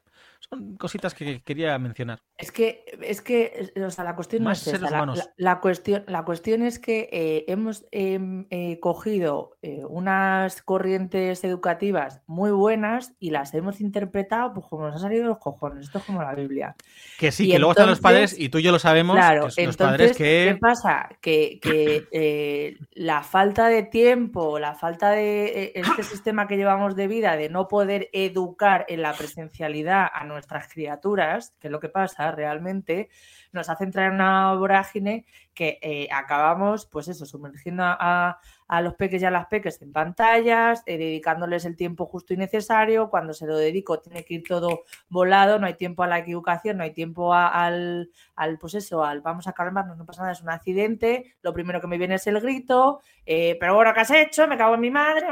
Son 0.48 0.76
cositas 0.78 1.16
que 1.16 1.42
quería 1.42 1.80
mencionar. 1.80 2.20
Es 2.38 2.52
que, 2.52 2.86
es 3.02 3.24
que, 3.24 3.72
o 3.84 3.90
sea, 3.90 4.04
la 4.04 4.16
cuestión 4.16 4.44
no 4.44 4.52
es 4.52 4.68
La, 4.80 4.88
humanos. 4.90 5.18
la- 5.18 5.34
la 5.38 5.60
cuestión, 5.62 6.04
la 6.06 6.24
cuestión 6.24 6.62
es 6.62 6.78
que 6.78 7.10
eh, 7.12 7.46
hemos 7.48 7.86
em, 7.92 8.46
eh, 8.52 8.80
cogido 8.80 9.58
eh, 9.64 9.82
unas 9.90 10.62
corrientes 10.62 11.44
educativas 11.44 12.22
muy 12.28 12.52
buenas 12.52 13.14
y 13.20 13.32
las 13.32 13.54
hemos 13.56 13.82
interpretado 13.82 14.54
pues 14.54 14.68
como 14.68 14.86
nos 14.88 14.96
ha 14.98 15.00
salido 15.00 15.24
de 15.24 15.30
los 15.30 15.40
cojones. 15.40 15.86
Esto 15.86 15.98
es 15.98 16.04
como 16.04 16.22
la 16.22 16.36
Biblia. 16.36 16.76
Que 17.18 17.32
sí, 17.32 17.48
Y 17.48 17.52
que 17.52 17.58
luego 17.60 17.72
están 17.72 17.90
los 17.90 18.00
padres, 18.00 18.38
y 18.38 18.50
tú 18.50 18.60
y 18.60 18.64
yo 18.64 18.72
lo 18.72 18.78
sabemos, 18.80 19.16
Claro, 19.16 19.42
que 19.42 19.46
los 19.48 19.58
entonces, 19.58 19.78
padres 19.78 20.19
¿qué 20.24 20.58
pasa? 20.60 21.10
Que, 21.22 21.60
que, 21.62 22.08
eh, 22.12 22.78
la 22.94 23.24
falta 23.24 23.68
de 23.68 23.84
tiempo, 23.84 24.60
la 24.60 24.76
falta 24.76 25.12
de 25.12 25.46
eh, 25.46 25.72
este 25.76 26.04
sistema 26.04 26.48
que 26.48 26.58
llevamos 26.58 26.96
de 26.96 27.08
vida, 27.08 27.36
de 27.38 27.50
no 27.50 27.68
poder 27.68 28.10
educar 28.14 28.86
en 28.90 29.02
la 29.02 29.14
presencialidad 29.14 30.08
a 30.14 30.26
nuestras 30.26 30.68
criaturas, 30.68 31.54
que 31.60 31.68
es 31.68 31.72
lo 31.72 31.80
que 31.80 31.90
pasa 31.90 32.32
realmente, 32.32 33.10
nos 33.52 33.70
hace 33.70 33.84
entrar 33.84 34.08
en 34.08 34.16
una 34.16 34.54
vorágine 34.54 35.26
que 35.54 35.80
eh, 35.82 36.08
acabamos, 36.12 36.86
pues 36.86 37.08
eso, 37.08 37.26
sumergiendo 37.26 37.84
a, 37.86 38.40
a, 38.70 38.82
los 38.82 38.94
peques 38.96 39.22
y 39.22 39.26
a 39.26 39.32
las 39.32 39.48
peques 39.48 39.82
en 39.82 39.92
pantallas, 39.92 40.84
eh, 40.86 40.98
dedicándoles 40.98 41.66
el 41.66 41.76
tiempo 41.76 42.06
justo 42.06 42.34
y 42.34 42.38
necesario. 42.38 43.10
Cuando 43.10 43.34
se 43.34 43.46
lo 43.46 43.58
dedico, 43.58 44.00
tiene 44.00 44.24
que 44.24 44.36
ir 44.36 44.44
todo 44.48 44.84
volado, 45.10 45.60
no 45.60 45.66
hay 45.68 45.74
tiempo 45.74 46.04
a 46.04 46.08
la 46.08 46.20
equivocación, 46.20 46.78
no 46.78 46.84
hay 46.84 46.92
tiempo 46.92 47.34
al, 47.34 48.10
al, 48.36 48.58
pues 48.58 48.76
eso, 48.76 49.04
al 49.04 49.22
vamos 49.22 49.48
a 49.48 49.54
calmarnos, 49.54 49.98
no 49.98 50.06
pasa 50.06 50.22
nada, 50.22 50.34
es 50.34 50.42
un 50.42 50.50
accidente. 50.50 51.36
Lo 51.42 51.54
primero 51.54 51.82
que 51.82 51.88
me 51.88 51.98
viene 51.98 52.16
es 52.16 52.28
el 52.28 52.40
grito, 52.40 53.02
eh, 53.26 53.58
pero 53.60 53.76
bueno, 53.76 53.94
¿qué 53.94 54.00
has 54.02 54.12
hecho? 54.12 54.48
Me 54.48 54.58
cago 54.58 54.76
en 54.76 54.82
mi 54.82 54.92
madre, 54.92 55.26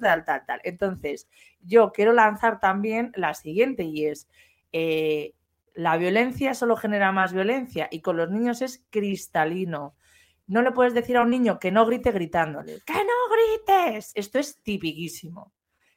tal, 0.00 0.24
tal, 0.24 0.44
tal. 0.44 0.60
Entonces, 0.64 1.28
yo 1.62 1.92
quiero 1.92 2.12
lanzar 2.12 2.60
también 2.60 3.12
la 3.16 3.34
siguiente 3.34 3.84
y 3.84 4.06
es 4.06 4.28
eh, 4.72 5.34
la 5.74 5.96
violencia 5.96 6.54
solo 6.54 6.76
genera 6.76 7.12
más 7.12 7.32
violencia 7.32 7.88
y 7.90 8.00
con 8.00 8.16
los 8.16 8.30
niños 8.30 8.62
es 8.62 8.84
cristalino. 8.90 9.94
No 10.48 10.62
le 10.62 10.72
puedes 10.72 10.94
decir 10.94 11.16
a 11.16 11.22
un 11.22 11.30
niño 11.30 11.58
que 11.58 11.70
no 11.70 11.84
grite 11.84 12.10
gritándole. 12.10 12.80
¡Que 12.86 12.94
no 12.94 13.12
grites! 13.30 14.12
Esto 14.14 14.38
es 14.38 14.62
tipiquísimo. 14.62 15.52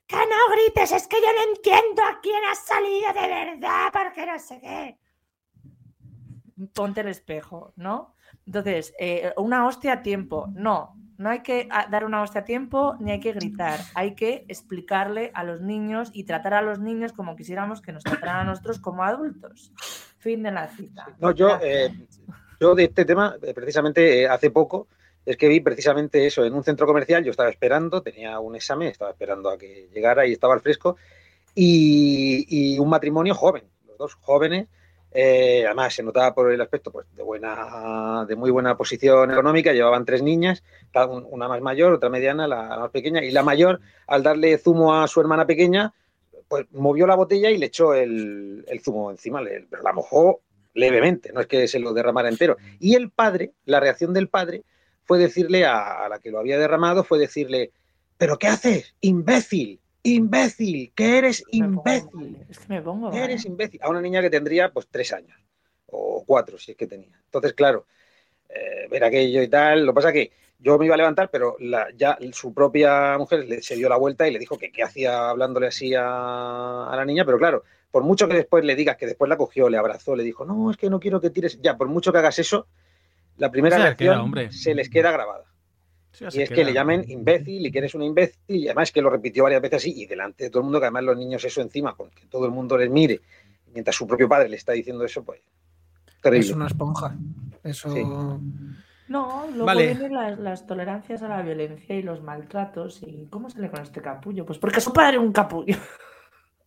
¡Que 0.05 0.17
no 0.17 0.53
grites! 0.53 0.91
Es 0.91 1.07
que 1.07 1.21
yo 1.21 1.27
no 1.27 1.53
entiendo 1.53 2.03
a 2.03 2.19
quién 2.21 2.43
has 2.51 2.65
salido 2.65 3.13
de 3.13 3.27
verdad 3.27 3.89
porque 3.93 4.25
no 4.25 4.37
sé 4.37 4.59
qué. 4.59 4.99
Ponte 6.73 7.01
el 7.01 7.07
espejo, 7.07 7.73
¿no? 7.77 8.15
Entonces, 8.45 8.93
eh, 8.99 9.33
una 9.37 9.65
hostia 9.65 9.93
a 9.93 10.03
tiempo. 10.03 10.47
No, 10.53 10.95
no 11.17 11.29
hay 11.29 11.43
que 11.43 11.67
ah, 11.71 11.87
dar 11.89 12.03
una 12.03 12.21
hostia 12.21 12.41
a 12.41 12.45
tiempo 12.45 12.97
ni 12.99 13.11
hay 13.11 13.19
que 13.21 13.31
gritar. 13.31 13.79
Hay 13.93 14.15
que 14.15 14.43
explicarle 14.49 15.31
a 15.33 15.43
los 15.45 15.61
niños 15.61 16.09
y 16.13 16.25
tratar 16.25 16.55
a 16.55 16.61
los 16.61 16.79
niños 16.79 17.13
como 17.13 17.35
quisiéramos 17.35 17.81
que 17.81 17.93
nos 17.93 18.03
trataran 18.03 18.37
a 18.37 18.43
nosotros 18.43 18.79
como 18.79 19.03
adultos. 19.03 19.71
Fin 20.17 20.43
de 20.43 20.51
la 20.51 20.67
cita. 20.67 21.07
No, 21.19 21.31
yo, 21.31 21.57
eh, 21.61 22.07
yo 22.61 22.75
de 22.75 22.83
este 22.83 23.05
tema, 23.05 23.35
eh, 23.41 23.53
precisamente 23.55 24.21
eh, 24.21 24.27
hace 24.27 24.51
poco, 24.51 24.87
es 25.25 25.35
que 25.35 25.47
vi 25.47 25.61
precisamente 25.61 26.27
eso 26.27 26.45
en 26.45 26.53
un 26.53 26.63
centro 26.63 26.85
comercial. 26.85 27.23
Yo 27.23 27.31
estaba 27.31 27.49
esperando, 27.49 28.03
tenía 28.03 28.39
un 28.39 28.55
examen, 28.55 28.87
estaba 28.87 29.09
esperando 29.09 29.49
a 29.49 29.57
que 29.57 29.89
llegara 29.91 30.27
y 30.27 30.33
estaba 30.33 30.53
al 30.53 30.61
fresco. 30.61 30.95
Y, 31.55 32.77
un 32.79 32.87
matrimonio 32.87 33.33
joven, 33.33 33.63
los 33.87 33.97
dos 33.97 34.13
jóvenes, 34.15 34.67
eh, 35.11 35.63
además, 35.65 35.93
se 35.93 36.03
notaba 36.03 36.33
por 36.33 36.51
el 36.51 36.61
aspecto 36.61 36.91
pues, 36.91 37.07
de, 37.15 37.23
buena, 37.23 38.25
de 38.27 38.35
muy 38.35 38.51
buena 38.51 38.77
posición 38.77 39.31
económica. 39.31 39.73
Llevaban 39.73 40.05
tres 40.05 40.21
niñas, 40.21 40.63
una 41.29 41.47
más 41.47 41.61
mayor, 41.61 41.93
otra 41.93 42.09
mediana, 42.09 42.47
la, 42.47 42.77
más 42.77 42.91
pequeña. 42.91 43.23
Y 43.23 43.31
la 43.31 43.43
mayor, 43.43 43.81
al 44.07 44.21
darle 44.21 44.57
zumo 44.59 44.95
a 44.95 45.07
su 45.07 45.19
hermana 45.19 45.45
pequeña, 45.47 45.93
pues 46.47 46.67
movió 46.71 47.07
la 47.07 47.15
botella 47.15 47.49
y 47.49 47.57
le 47.57 47.65
echó 47.67 47.93
el, 47.95 48.65
zumo 48.83 49.09
encima, 49.09 49.41
pero 49.69 49.81
la 49.83 49.93
mojó 49.93 50.41
levemente, 50.73 51.31
no 51.33 51.41
es 51.41 51.47
que 51.47 51.67
se 51.67 51.79
lo 51.79 51.93
derramara 51.93 52.29
entero. 52.29 52.57
Y 52.79 52.95
el 52.95 53.09
padre, 53.09 53.53
la 53.65 53.79
reacción 53.79 54.13
del 54.13 54.29
padre, 54.29 54.63
fue 55.03 55.19
decirle 55.19 55.65
a, 55.65 56.05
a 56.05 56.09
la 56.09 56.19
que 56.19 56.31
lo 56.31 56.39
había 56.39 56.57
derramado, 56.57 57.03
fue 57.03 57.19
decirle, 57.19 57.71
¿pero 58.17 58.37
qué 58.37 58.47
haces, 58.47 58.95
imbécil? 59.01 59.81
imbécil, 60.03 60.91
que 60.95 61.17
eres 61.17 61.43
imbécil. 61.51 62.37
Es 62.49 62.59
que 62.59 62.67
me 62.69 62.81
pongo. 62.81 63.11
eres 63.11 63.45
imbécil. 63.45 63.79
A 63.83 63.89
una 63.89 64.01
niña 64.01 64.21
que 64.21 64.29
tendría 64.29 64.71
pues 64.71 64.87
tres 64.89 65.13
años 65.13 65.37
o 65.87 66.23
cuatro, 66.25 66.57
si 66.57 66.71
es 66.71 66.77
que 66.77 66.87
tenía. 66.87 67.19
Entonces, 67.25 67.53
claro, 67.53 67.85
eh, 68.49 68.87
ver 68.89 69.03
aquello 69.03 69.41
y 69.41 69.47
tal. 69.47 69.85
Lo 69.85 69.93
que 69.93 69.95
pasa 69.95 70.13
que 70.13 70.31
yo 70.59 70.77
me 70.77 70.85
iba 70.85 70.95
a 70.95 70.97
levantar, 70.97 71.29
pero 71.31 71.57
ya 71.95 72.17
su 72.31 72.53
propia 72.53 73.17
mujer 73.17 73.47
le, 73.47 73.61
se 73.61 73.75
dio 73.75 73.89
la 73.89 73.97
vuelta 73.97 74.27
y 74.27 74.31
le 74.31 74.39
dijo 74.39 74.57
que 74.57 74.71
qué 74.71 74.83
hacía 74.83 75.29
hablándole 75.29 75.67
así 75.67 75.93
a, 75.95 76.91
la 76.95 77.05
niña, 77.05 77.25
pero 77.25 77.37
claro, 77.37 77.63
por 77.91 78.03
mucho 78.03 78.27
que 78.27 78.35
después 78.35 78.63
le 78.63 78.75
digas 78.75 78.97
que 78.97 79.05
después 79.05 79.29
la 79.29 79.37
cogió, 79.37 79.69
le 79.69 79.77
abrazó, 79.77 80.15
le 80.15 80.23
dijo, 80.23 80.45
no, 80.45 80.71
es 80.71 80.77
que 80.77 80.89
no 80.89 80.99
quiero 80.99 81.21
que 81.21 81.29
tires. 81.29 81.61
Ya, 81.61 81.77
por 81.77 81.87
mucho 81.87 82.11
que 82.11 82.17
hagas 82.17 82.39
eso, 82.39 82.67
la 83.37 83.51
primera 83.51 83.77
reacción 83.77 84.33
se 84.51 84.73
les 84.73 84.89
queda 84.89 85.11
grabada 85.11 85.51
y 86.19 86.41
es 86.41 86.49
que 86.49 86.63
le 86.63 86.73
llamen 86.73 87.05
imbécil 87.09 87.65
y 87.65 87.71
que 87.71 87.79
eres 87.79 87.95
un 87.95 88.03
imbécil, 88.03 88.39
y 88.47 88.67
además 88.67 88.91
que 88.91 89.01
lo 89.01 89.09
repitió 89.09 89.43
varias 89.43 89.61
veces 89.61 89.77
así, 89.77 89.93
y 89.95 90.05
delante 90.05 90.45
de 90.45 90.49
todo 90.49 90.59
el 90.59 90.65
mundo, 90.65 90.79
que 90.79 90.85
además 90.85 91.03
los 91.03 91.17
niños 91.17 91.43
eso 91.43 91.61
encima, 91.61 91.95
con 91.95 92.09
que 92.09 92.25
todo 92.27 92.45
el 92.45 92.51
mundo 92.51 92.77
les 92.77 92.89
mire, 92.89 93.21
mientras 93.73 93.95
su 93.95 94.05
propio 94.05 94.27
padre 94.27 94.49
le 94.49 94.57
está 94.57 94.73
diciendo 94.73 95.03
eso, 95.05 95.23
pues. 95.23 95.41
Terrible. 96.21 96.45
Es 96.45 96.53
una 96.53 96.67
esponja. 96.67 97.15
Eso. 97.63 97.89
No, 99.07 99.47
luego 99.53 99.79
vienen 99.79 100.13
las, 100.43 100.67
tolerancias 100.67 101.23
a 101.23 101.27
la 101.27 101.41
violencia 101.41 101.95
y 101.95 102.03
los 102.03 102.21
maltratos. 102.21 103.01
¿Y 103.01 103.27
cómo 103.29 103.49
sale 103.49 103.69
con 103.69 103.81
este 103.81 104.01
capullo? 104.01 104.45
Pues 104.45 104.59
porque 104.59 104.79
su 104.79 104.93
padre 104.93 105.17
es 105.17 105.23
un 105.23 105.31
capullo. 105.31 105.75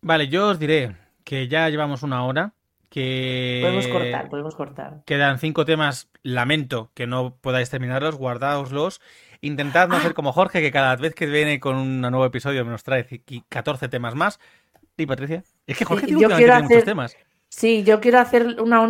Vale, 0.01 0.27
yo 0.27 0.49
os 0.49 0.59
diré 0.59 0.95
que 1.25 1.49
ya 1.49 1.67
llevamos 1.67 2.01
una 2.03 2.23
hora. 2.25 2.53
Que 2.89 3.59
podemos 3.61 3.87
cortar, 3.87 4.29
podemos 4.29 4.55
cortar. 4.55 5.01
Quedan 5.05 5.39
cinco 5.39 5.65
temas. 5.65 6.07
Lamento 6.23 6.91
que 6.93 7.05
no 7.05 7.35
podáis 7.41 7.69
terminarlos, 7.69 8.15
guardaoslos 8.15 9.01
Intentad 9.45 9.87
no 9.87 9.99
ser 9.99 10.15
como 10.15 10.31
Jorge, 10.33 10.59
que 10.59 10.71
cada 10.71 10.95
vez 10.95 11.13
que 11.13 11.27
viene 11.27 11.59
con 11.59 11.75
un 11.75 12.01
nuevo 12.01 12.25
episodio 12.25 12.63
nos 12.63 12.83
trae 12.83 13.05
14 13.47 13.89
temas 13.89 14.15
más. 14.15 14.39
¿Y 14.97 15.05
Patricia? 15.05 15.43
Es 15.67 15.77
que 15.77 15.85
Jorge 15.85 16.07
tiene, 16.07 16.27
muchos 16.27 16.83
temas. 16.83 17.15
Sí, 17.47 17.83
yo 17.83 18.01
quiero 18.01 18.19
hacer 18.19 18.59
una, 18.59 18.81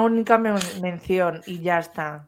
única 0.00 0.38
mención 0.38 1.42
y 1.46 1.60
ya 1.60 1.78
está. 1.78 2.26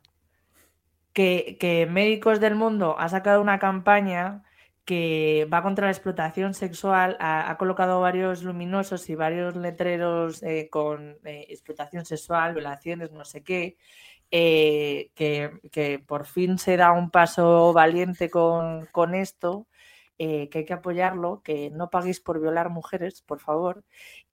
Que, 1.13 1.89
Médicos 1.91 2.39
del 2.39 2.55
Mundo 2.55 2.95
ha 2.99 3.09
sacado 3.09 3.41
una 3.41 3.59
campaña 3.59 4.45
que 4.85 5.49
va 5.53 5.63
contra 5.63 5.87
la 5.87 5.93
explotación 5.93 6.55
sexual, 6.55 7.17
ha, 7.21 7.57
colocado 7.59 8.01
varios 8.01 8.43
luminosos 8.43 9.09
y 9.11 9.15
varios 9.15 9.55
letreros 9.57 10.43
eh, 10.43 10.69
con 10.71 11.19
eh, 11.25 11.47
explotación 11.51 12.05
sexual, 12.05 12.55
violaciones, 12.55 13.13
no 13.13 13.25
sé 13.25 13.45
qué, 13.45 13.77
eh, 14.31 15.11
que, 15.15 16.03
por 16.07 16.27
fin 16.27 16.59
se 16.59 16.77
da 16.77 16.93
un 16.93 17.11
paso 17.11 17.73
valiente 17.73 18.31
con, 18.31 18.89
esto, 19.15 19.69
eh, 20.19 20.49
que 20.51 20.59
hay 20.59 20.65
que 20.65 20.73
apoyarlo, 20.75 21.43
que 21.43 21.71
no 21.71 21.91
paguéis 21.91 22.21
por 22.21 22.41
violar 22.41 22.71
mujeres, 22.71 23.23
por 23.23 23.41
favor, 23.41 23.85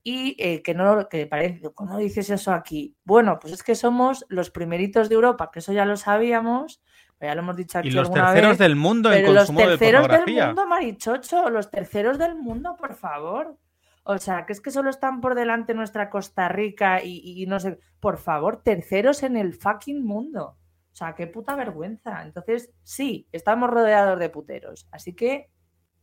y 0.03 0.35
que 0.63 0.73
no, 0.73 1.09
que 1.09 1.27
parece, 1.27 1.61
¿cómo 1.73 1.97
dices 1.97 2.29
eso 2.29 2.53
aquí? 2.53 2.95
Bueno, 3.03 3.39
pues 3.39 3.53
es 3.53 3.63
que 3.63 3.75
somos 3.75 4.25
los 4.29 4.49
primeritos 4.49 5.09
de 5.09 5.15
Europa, 5.15 5.51
que 5.51 5.59
eso 5.59 5.73
ya 5.73 5.85
lo 5.85 5.97
sabíamos, 5.97 6.81
ya 7.27 7.35
lo 7.35 7.41
hemos 7.41 7.55
dicho 7.55 7.79
aquí. 7.79 7.89
Y 7.89 7.91
los 7.91 8.11
terceros 8.11 8.57
del 8.57 8.75
mundo 8.75 9.11
en 9.11 9.25
consumo 9.25 9.59
los 9.59 9.69
terceros 9.69 10.07
del 10.07 10.35
mundo, 10.35 10.67
Marichocho, 10.67 11.49
los 11.49 11.69
terceros 11.69 12.17
del 12.17 12.35
mundo, 12.35 12.75
por 12.77 12.95
favor. 12.95 13.57
O 14.03 14.17
sea, 14.17 14.45
que 14.45 14.53
es 14.53 14.61
que 14.61 14.71
solo 14.71 14.89
están 14.89 15.21
por 15.21 15.35
delante 15.35 15.73
nuestra 15.73 16.09
Costa 16.09 16.47
Rica 16.47 17.03
y, 17.03 17.45
no 17.47 17.59
sé, 17.59 17.79
por 17.99 18.17
favor, 18.17 18.63
terceros 18.63 19.23
en 19.23 19.37
el 19.37 19.53
fucking 19.53 20.03
mundo. 20.03 20.57
O 20.91 20.95
sea, 20.95 21.13
qué 21.13 21.27
puta 21.27 21.55
vergüenza. 21.55 22.23
Entonces, 22.23 22.71
sí, 22.83 23.27
estamos 23.31 23.69
rodeados 23.69 24.17
de 24.17 24.29
puteros. 24.29 24.87
Así 24.91 25.13
que 25.13 25.51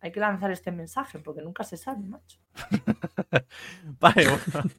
hay 0.00 0.12
que 0.12 0.20
lanzar 0.20 0.50
este 0.52 0.70
mensaje 0.70 1.18
porque 1.18 1.42
nunca 1.42 1.64
se 1.64 1.76
sabe, 1.76 2.04
macho. 2.06 2.38
vale, 3.98 4.26
bueno. 4.28 4.70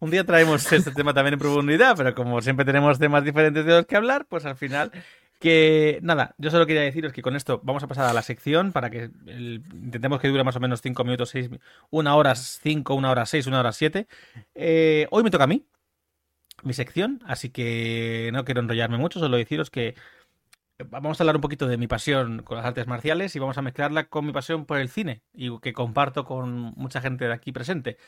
Un 0.00 0.10
día 0.10 0.24
traemos 0.24 0.70
este 0.72 0.90
tema 0.92 1.12
también 1.14 1.34
en 1.34 1.40
profundidad, 1.40 1.96
pero 1.96 2.14
como 2.14 2.40
siempre 2.40 2.64
tenemos 2.64 2.98
temas 2.98 3.24
diferentes 3.24 3.64
de 3.64 3.72
los 3.72 3.86
que 3.86 3.96
hablar, 3.96 4.26
pues 4.28 4.44
al 4.46 4.56
final 4.56 4.90
que 5.42 5.98
nada, 6.02 6.36
yo 6.38 6.52
solo 6.52 6.66
quería 6.66 6.82
deciros 6.82 7.12
que 7.12 7.20
con 7.20 7.34
esto 7.34 7.60
vamos 7.64 7.82
a 7.82 7.88
pasar 7.88 8.08
a 8.08 8.12
la 8.12 8.22
sección 8.22 8.70
para 8.70 8.90
que 8.90 9.10
intentemos 9.26 10.20
que 10.20 10.28
dure 10.28 10.44
más 10.44 10.54
o 10.54 10.60
menos 10.60 10.80
5 10.80 11.02
minutos, 11.02 11.30
6, 11.30 11.50
una 11.90 12.14
hora 12.14 12.36
5, 12.36 12.94
una 12.94 13.10
hora 13.10 13.26
6, 13.26 13.48
una 13.48 13.58
hora 13.58 13.72
7. 13.72 14.06
Eh, 14.54 15.08
hoy 15.10 15.24
me 15.24 15.30
toca 15.30 15.44
a 15.44 15.48
mí, 15.48 15.66
mi 16.62 16.74
sección, 16.74 17.20
así 17.26 17.50
que 17.50 18.30
no 18.32 18.44
quiero 18.44 18.60
enrollarme 18.60 18.98
mucho, 18.98 19.18
solo 19.18 19.36
deciros 19.36 19.68
que 19.68 19.96
vamos 20.78 21.20
a 21.20 21.22
hablar 21.22 21.36
un 21.36 21.42
poquito 21.42 21.66
de 21.66 21.76
mi 21.76 21.86
pasión 21.86 22.42
con 22.42 22.56
las 22.56 22.66
artes 22.66 22.86
marciales 22.86 23.34
y 23.36 23.38
vamos 23.38 23.58
a 23.58 23.62
mezclarla 23.62 24.04
con 24.04 24.26
mi 24.26 24.32
pasión 24.32 24.64
por 24.64 24.78
el 24.78 24.88
cine 24.88 25.22
y 25.32 25.58
que 25.60 25.72
comparto 25.72 26.24
con 26.24 26.72
mucha 26.76 27.00
gente 27.00 27.26
de 27.26 27.32
aquí 27.32 27.52
presente, 27.52 27.98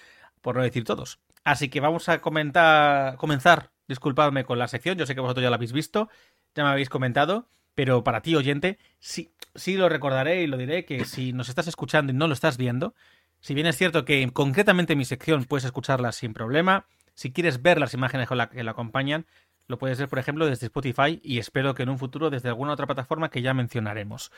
por 0.40 0.56
no 0.56 0.62
decir 0.62 0.84
todos. 0.84 1.20
Así 1.44 1.68
que 1.68 1.80
vamos 1.80 2.08
a 2.08 2.20
comentar, 2.20 3.16
comenzar, 3.16 3.70
disculpadme 3.88 4.44
con 4.44 4.58
la 4.58 4.68
sección, 4.68 4.98
yo 4.98 5.06
sé 5.06 5.14
que 5.14 5.20
vosotros 5.20 5.42
ya 5.42 5.50
la 5.50 5.56
habéis 5.56 5.72
visto 5.72 6.08
ya 6.54 6.64
me 6.64 6.70
habéis 6.70 6.88
comentado, 6.88 7.48
pero 7.74 8.04
para 8.04 8.22
ti, 8.22 8.36
oyente, 8.36 8.78
sí, 9.00 9.32
sí 9.54 9.76
lo 9.76 9.88
recordaré 9.88 10.42
y 10.42 10.46
lo 10.46 10.56
diré 10.56 10.84
que 10.84 11.04
si 11.04 11.32
nos 11.32 11.48
estás 11.48 11.66
escuchando 11.66 12.12
y 12.12 12.16
no 12.16 12.28
lo 12.28 12.34
estás 12.34 12.56
viendo, 12.56 12.94
si 13.40 13.54
bien 13.54 13.66
es 13.66 13.76
cierto 13.76 14.04
que 14.04 14.30
concretamente 14.32 14.92
en 14.92 14.98
mi 14.98 15.04
sección 15.04 15.44
puedes 15.44 15.64
escucharla 15.64 16.12
sin 16.12 16.32
problema, 16.32 16.86
si 17.14 17.32
quieres 17.32 17.62
ver 17.62 17.78
las 17.78 17.94
imágenes 17.94 18.28
que 18.28 18.62
la 18.64 18.70
acompañan, 18.70 19.26
lo 19.66 19.78
puedes 19.78 19.98
ver, 19.98 20.08
por 20.08 20.18
ejemplo, 20.18 20.46
desde 20.46 20.66
Spotify 20.66 21.20
y 21.22 21.38
espero 21.38 21.74
que 21.74 21.82
en 21.82 21.88
un 21.88 21.98
futuro 21.98 22.30
desde 22.30 22.48
alguna 22.48 22.72
otra 22.72 22.86
plataforma 22.86 23.30
que 23.30 23.42
ya 23.42 23.54
mencionaremos. 23.54 24.30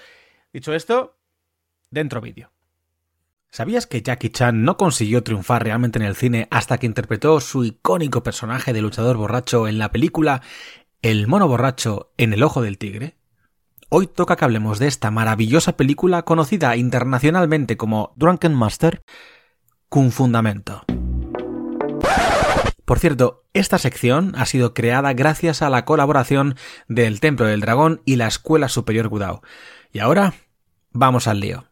Dicho 0.52 0.72
esto, 0.72 1.18
dentro 1.90 2.20
vídeo. 2.20 2.52
¿Sabías 3.50 3.86
que 3.86 4.02
Jackie 4.02 4.30
Chan 4.30 4.64
no 4.64 4.76
consiguió 4.76 5.22
triunfar 5.22 5.64
realmente 5.64 5.98
en 5.98 6.04
el 6.04 6.16
cine 6.16 6.48
hasta 6.50 6.78
que 6.78 6.86
interpretó 6.86 7.40
su 7.40 7.64
icónico 7.64 8.22
personaje 8.22 8.72
de 8.72 8.82
luchador 8.82 9.16
borracho 9.16 9.68
en 9.68 9.78
la 9.78 9.90
película 9.90 10.42
el 11.02 11.26
mono 11.26 11.46
borracho 11.48 12.12
en 12.16 12.32
el 12.32 12.42
ojo 12.42 12.62
del 12.62 12.78
tigre. 12.78 13.16
Hoy 13.88 14.08
toca 14.08 14.36
que 14.36 14.44
hablemos 14.44 14.78
de 14.78 14.88
esta 14.88 15.10
maravillosa 15.10 15.76
película 15.76 16.22
conocida 16.22 16.76
internacionalmente 16.76 17.76
como 17.76 18.12
Drunken 18.16 18.52
Master, 18.52 19.02
con 19.88 20.10
fundamento. 20.10 20.84
Por 22.84 22.98
cierto, 22.98 23.45
Esta 23.56 23.78
sección 23.78 24.34
ha 24.36 24.44
sido 24.44 24.74
creada 24.74 25.14
gracias 25.14 25.62
a 25.62 25.70
la 25.70 25.86
colaboración 25.86 26.56
del 26.88 27.20
Templo 27.20 27.46
del 27.46 27.62
Dragón 27.62 28.02
y 28.04 28.16
la 28.16 28.26
Escuela 28.26 28.68
Superior 28.68 29.08
Gudao. 29.08 29.40
Y 29.94 30.00
ahora, 30.00 30.34
vamos 30.92 31.26
al 31.26 31.40
lío. 31.40 31.64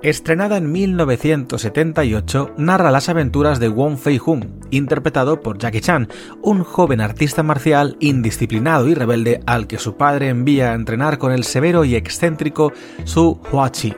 Estrenada 0.00 0.58
en 0.58 0.70
1978, 0.70 2.54
narra 2.56 2.92
las 2.92 3.08
aventuras 3.08 3.58
de 3.58 3.66
Wong 3.66 3.98
Fei 3.98 4.20
Hung, 4.24 4.44
interpretado 4.70 5.40
por 5.40 5.58
Jackie 5.58 5.80
Chan, 5.80 6.08
un 6.40 6.62
joven 6.62 7.00
artista 7.00 7.42
marcial 7.42 7.96
indisciplinado 7.98 8.88
y 8.88 8.94
rebelde 8.94 9.40
al 9.44 9.66
que 9.66 9.78
su 9.78 9.96
padre 9.96 10.28
envía 10.28 10.70
a 10.70 10.74
entrenar 10.74 11.18
con 11.18 11.32
el 11.32 11.42
severo 11.42 11.84
y 11.84 11.96
excéntrico 11.96 12.72
Su 13.02 13.40
Huachi. 13.50 13.92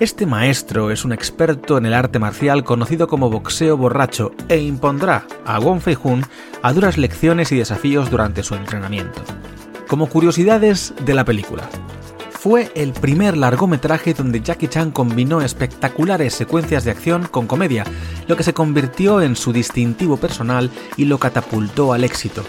Este 0.00 0.24
maestro 0.24 0.90
es 0.90 1.04
un 1.04 1.12
experto 1.12 1.76
en 1.76 1.84
el 1.84 1.92
arte 1.92 2.18
marcial 2.18 2.64
conocido 2.64 3.06
como 3.06 3.28
boxeo 3.28 3.76
borracho 3.76 4.32
e 4.48 4.56
impondrá 4.56 5.26
a 5.44 5.58
Wong 5.58 5.82
Fei 5.82 5.94
Hung 6.02 6.24
a 6.62 6.72
duras 6.72 6.96
lecciones 6.96 7.52
y 7.52 7.58
desafíos 7.58 8.10
durante 8.10 8.42
su 8.42 8.54
entrenamiento. 8.54 9.20
Como 9.88 10.08
curiosidades 10.08 10.94
de 11.04 11.12
la 11.12 11.26
película, 11.26 11.68
fue 12.30 12.72
el 12.74 12.94
primer 12.94 13.36
largometraje 13.36 14.14
donde 14.14 14.40
Jackie 14.40 14.68
Chan 14.68 14.90
combinó 14.90 15.42
espectaculares 15.42 16.32
secuencias 16.32 16.84
de 16.84 16.92
acción 16.92 17.28
con 17.30 17.46
comedia, 17.46 17.84
lo 18.26 18.38
que 18.38 18.42
se 18.42 18.54
convirtió 18.54 19.20
en 19.20 19.36
su 19.36 19.52
distintivo 19.52 20.16
personal 20.16 20.70
y 20.96 21.04
lo 21.04 21.18
catapultó 21.18 21.92
al 21.92 22.04
éxito. 22.04 22.42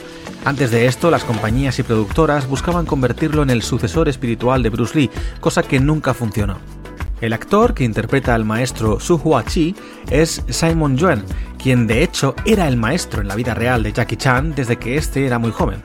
Antes 0.45 0.71
de 0.71 0.85
esto, 0.85 1.11
las 1.11 1.25
compañías 1.25 1.77
y 1.79 1.83
productoras 1.83 2.47
buscaban 2.47 2.85
convertirlo 2.85 3.43
en 3.43 3.49
el 3.49 3.61
sucesor 3.61 4.07
espiritual 4.07 4.63
de 4.63 4.69
Bruce 4.69 4.97
Lee, 4.97 5.11
cosa 5.41 5.63
que 5.63 5.81
nunca 5.81 6.13
funcionó. 6.13 6.80
El 7.21 7.33
actor 7.33 7.75
que 7.75 7.83
interpreta 7.83 8.33
al 8.33 8.45
maestro 8.45 8.99
Su 8.99 9.15
Hua 9.15 9.45
Chi 9.45 9.75
es 10.09 10.43
Simon 10.49 10.97
Yuen, 10.97 11.23
quien 11.61 11.85
de 11.85 12.03
hecho 12.03 12.35
era 12.45 12.67
el 12.67 12.77
maestro 12.77 13.21
en 13.21 13.27
la 13.27 13.35
vida 13.35 13.53
real 13.53 13.83
de 13.83 13.93
Jackie 13.93 14.17
Chan 14.17 14.55
desde 14.55 14.77
que 14.77 14.97
este 14.97 15.27
era 15.27 15.37
muy 15.37 15.51
joven. 15.51 15.83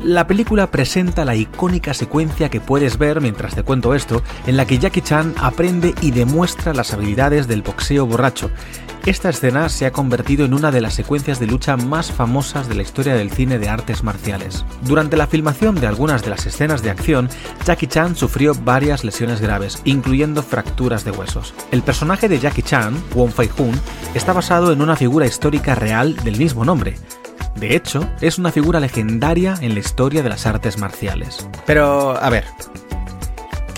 La 0.00 0.26
película 0.26 0.70
presenta 0.70 1.24
la 1.24 1.34
icónica 1.34 1.94
secuencia 1.94 2.50
que 2.50 2.60
puedes 2.60 2.98
ver 2.98 3.22
mientras 3.22 3.54
te 3.54 3.62
cuento 3.62 3.94
esto, 3.94 4.22
en 4.46 4.56
la 4.58 4.66
que 4.66 4.78
Jackie 4.78 5.00
Chan 5.00 5.34
aprende 5.38 5.94
y 6.02 6.10
demuestra 6.10 6.74
las 6.74 6.92
habilidades 6.92 7.48
del 7.48 7.62
boxeo 7.62 8.06
borracho. 8.06 8.50
Esta 9.06 9.30
escena 9.30 9.68
se 9.68 9.86
ha 9.86 9.92
convertido 9.92 10.44
en 10.44 10.52
una 10.52 10.70
de 10.70 10.80
las 10.80 10.94
secuencias 10.94 11.40
de 11.40 11.46
lucha 11.46 11.76
más 11.76 12.12
famosas 12.12 12.68
de 12.68 12.74
la 12.74 12.82
historia 12.82 13.14
del 13.14 13.30
cine 13.30 13.58
de 13.58 13.68
artes 13.68 14.02
marciales. 14.02 14.64
Durante 14.82 15.16
la 15.16 15.28
filmación 15.28 15.76
de 15.76 15.86
algunas 15.86 16.22
de 16.22 16.30
las 16.30 16.44
escenas 16.44 16.82
de 16.82 16.90
acción, 16.90 17.30
Jackie 17.64 17.86
Chan 17.86 18.16
sufrió 18.16 18.52
varias 18.52 19.02
lesiones 19.02 19.40
graves, 19.40 19.80
incluyendo 19.84 20.42
fracturas 20.42 21.04
de 21.04 21.12
huesos. 21.12 21.54
El 21.70 21.82
personaje 21.82 22.28
de 22.28 22.38
Jackie 22.38 22.62
Chan, 22.62 23.00
Wong 23.14 23.30
Fei 23.30 23.48
Hun, 23.58 23.80
está 24.14 24.32
basado 24.32 24.72
en 24.72 24.82
una 24.82 24.96
figura 24.96 25.24
histórica 25.24 25.74
real 25.74 26.16
del 26.16 26.36
mismo 26.36 26.64
nombre, 26.64 26.96
de 27.58 27.74
hecho, 27.74 28.08
es 28.20 28.38
una 28.38 28.52
figura 28.52 28.80
legendaria 28.80 29.54
en 29.60 29.74
la 29.74 29.80
historia 29.80 30.22
de 30.22 30.28
las 30.28 30.46
artes 30.46 30.78
marciales. 30.78 31.48
Pero, 31.64 32.16
a 32.16 32.28
ver, 32.28 32.44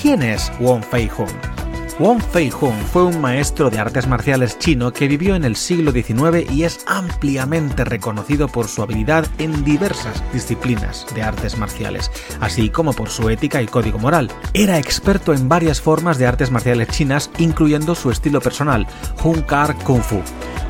¿quién 0.00 0.22
es 0.22 0.50
Wong 0.60 0.82
Fei 0.82 1.08
Hung? 1.16 1.57
Wong 1.98 2.22
Fei 2.22 2.52
Hung 2.60 2.80
fue 2.92 3.02
un 3.02 3.20
maestro 3.20 3.70
de 3.70 3.80
artes 3.80 4.06
marciales 4.06 4.56
chino 4.56 4.92
que 4.92 5.08
vivió 5.08 5.34
en 5.34 5.42
el 5.42 5.56
siglo 5.56 5.90
XIX 5.90 6.48
y 6.48 6.62
es 6.62 6.84
ampliamente 6.86 7.84
reconocido 7.84 8.46
por 8.46 8.68
su 8.68 8.84
habilidad 8.84 9.26
en 9.38 9.64
diversas 9.64 10.22
disciplinas 10.32 11.04
de 11.12 11.24
artes 11.24 11.58
marciales, 11.58 12.12
así 12.40 12.70
como 12.70 12.92
por 12.92 13.10
su 13.10 13.28
ética 13.30 13.60
y 13.62 13.66
código 13.66 13.98
moral. 13.98 14.30
Era 14.54 14.78
experto 14.78 15.34
en 15.34 15.48
varias 15.48 15.80
formas 15.80 16.18
de 16.18 16.28
artes 16.28 16.52
marciales 16.52 16.86
chinas, 16.86 17.32
incluyendo 17.38 17.96
su 17.96 18.12
estilo 18.12 18.40
personal, 18.40 18.86
Hung 19.24 19.42
Kar 19.42 19.74
Kung 19.78 20.02
Fu, 20.02 20.22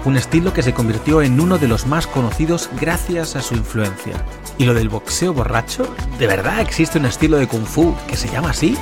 un 0.07 0.16
estilo 0.16 0.55
que 0.55 0.62
se 0.62 0.72
convirtió 0.72 1.20
en 1.20 1.41
uno 1.41 1.59
de 1.59 1.68
los 1.68 1.87
más 1.87 2.07
conocidos 2.07 2.70
gracias 2.81 3.37
a 3.37 3.43
su 3.43 3.55
influencia. 3.55 4.14
¿Y 4.57 4.64
lo 4.64 4.72
del 4.72 4.89
boxeo 4.89 5.35
borracho? 5.35 5.95
¿De 6.18 6.26
verdad 6.26 6.62
existe 6.62 6.99
un 6.99 7.05
estilo 7.05 7.37
de 7.37 7.47
kung 7.47 7.66
fu 7.66 7.95
que 8.07 8.16
se 8.16 8.31
llama 8.31 8.51
así? 8.51 8.79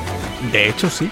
De 0.53 0.69
hecho, 0.69 0.89
sí 0.89 1.11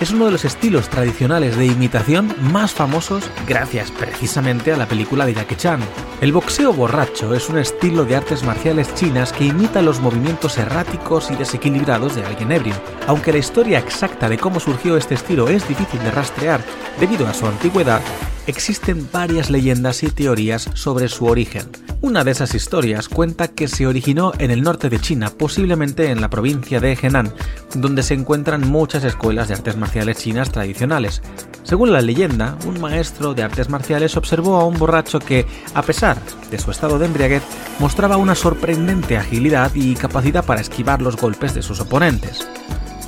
es 0.00 0.10
uno 0.10 0.26
de 0.26 0.32
los 0.32 0.44
estilos 0.44 0.88
tradicionales 0.88 1.56
de 1.56 1.66
imitación 1.66 2.34
más 2.52 2.72
famosos 2.72 3.24
gracias 3.46 3.90
precisamente 3.90 4.72
a 4.72 4.76
la 4.76 4.86
película 4.86 5.24
de 5.24 5.34
Jackie 5.34 5.56
Chan. 5.56 5.80
El 6.20 6.32
boxeo 6.32 6.72
borracho 6.72 7.34
es 7.34 7.48
un 7.48 7.58
estilo 7.58 8.04
de 8.04 8.16
artes 8.16 8.42
marciales 8.42 8.94
chinas 8.94 9.32
que 9.32 9.44
imita 9.44 9.82
los 9.82 10.00
movimientos 10.00 10.58
erráticos 10.58 11.30
y 11.30 11.36
desequilibrados 11.36 12.14
de 12.14 12.24
alguien 12.24 12.52
ebrio. 12.52 12.74
Aunque 13.06 13.32
la 13.32 13.38
historia 13.38 13.78
exacta 13.78 14.28
de 14.28 14.38
cómo 14.38 14.60
surgió 14.60 14.96
este 14.96 15.14
estilo 15.14 15.48
es 15.48 15.66
difícil 15.66 16.02
de 16.02 16.10
rastrear 16.10 16.60
debido 17.00 17.26
a 17.26 17.34
su 17.34 17.46
antigüedad, 17.46 18.02
existen 18.46 19.08
varias 19.12 19.50
leyendas 19.50 20.02
y 20.02 20.08
teorías 20.08 20.70
sobre 20.74 21.08
su 21.08 21.26
origen. 21.26 21.68
Una 22.02 22.24
de 22.24 22.30
esas 22.30 22.54
historias 22.54 23.08
cuenta 23.08 23.48
que 23.48 23.68
se 23.68 23.86
originó 23.86 24.32
en 24.38 24.50
el 24.50 24.62
norte 24.62 24.88
de 24.90 25.00
China, 25.00 25.30
posiblemente 25.30 26.10
en 26.10 26.20
la 26.20 26.30
provincia 26.30 26.78
de 26.78 26.92
Henan, 27.00 27.32
donde 27.74 28.02
se 28.02 28.14
encuentran 28.14 28.68
muchas 28.68 29.02
escuelas 29.02 29.48
de 29.48 29.54
artes 29.54 29.76
marciales 29.76 30.18
chinas 30.18 30.52
tradicionales. 30.52 31.22
Según 31.62 31.92
la 31.92 32.02
leyenda, 32.02 32.56
un 32.66 32.80
maestro 32.80 33.34
de 33.34 33.42
artes 33.42 33.70
marciales 33.70 34.16
observó 34.16 34.56
a 34.56 34.66
un 34.66 34.78
borracho 34.78 35.18
que, 35.18 35.46
a 35.74 35.82
pesar 35.82 36.18
de 36.50 36.58
su 36.58 36.70
estado 36.70 36.98
de 36.98 37.06
embriaguez, 37.06 37.42
mostraba 37.80 38.18
una 38.18 38.34
sorprendente 38.34 39.16
agilidad 39.16 39.74
y 39.74 39.94
capacidad 39.94 40.44
para 40.44 40.60
esquivar 40.60 41.02
los 41.02 41.16
golpes 41.16 41.54
de 41.54 41.62
sus 41.62 41.80
oponentes. 41.80 42.46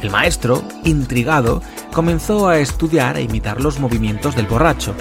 El 0.02 0.10
maestro, 0.10 0.62
intrigado, 0.84 1.62
comenzó 1.92 2.48
a 2.48 2.58
estudiar 2.58 3.16
e 3.16 3.22
imitar 3.22 3.60
los 3.60 3.80
movimientos 3.80 4.34
del 4.36 4.46
borracho, 4.46 4.94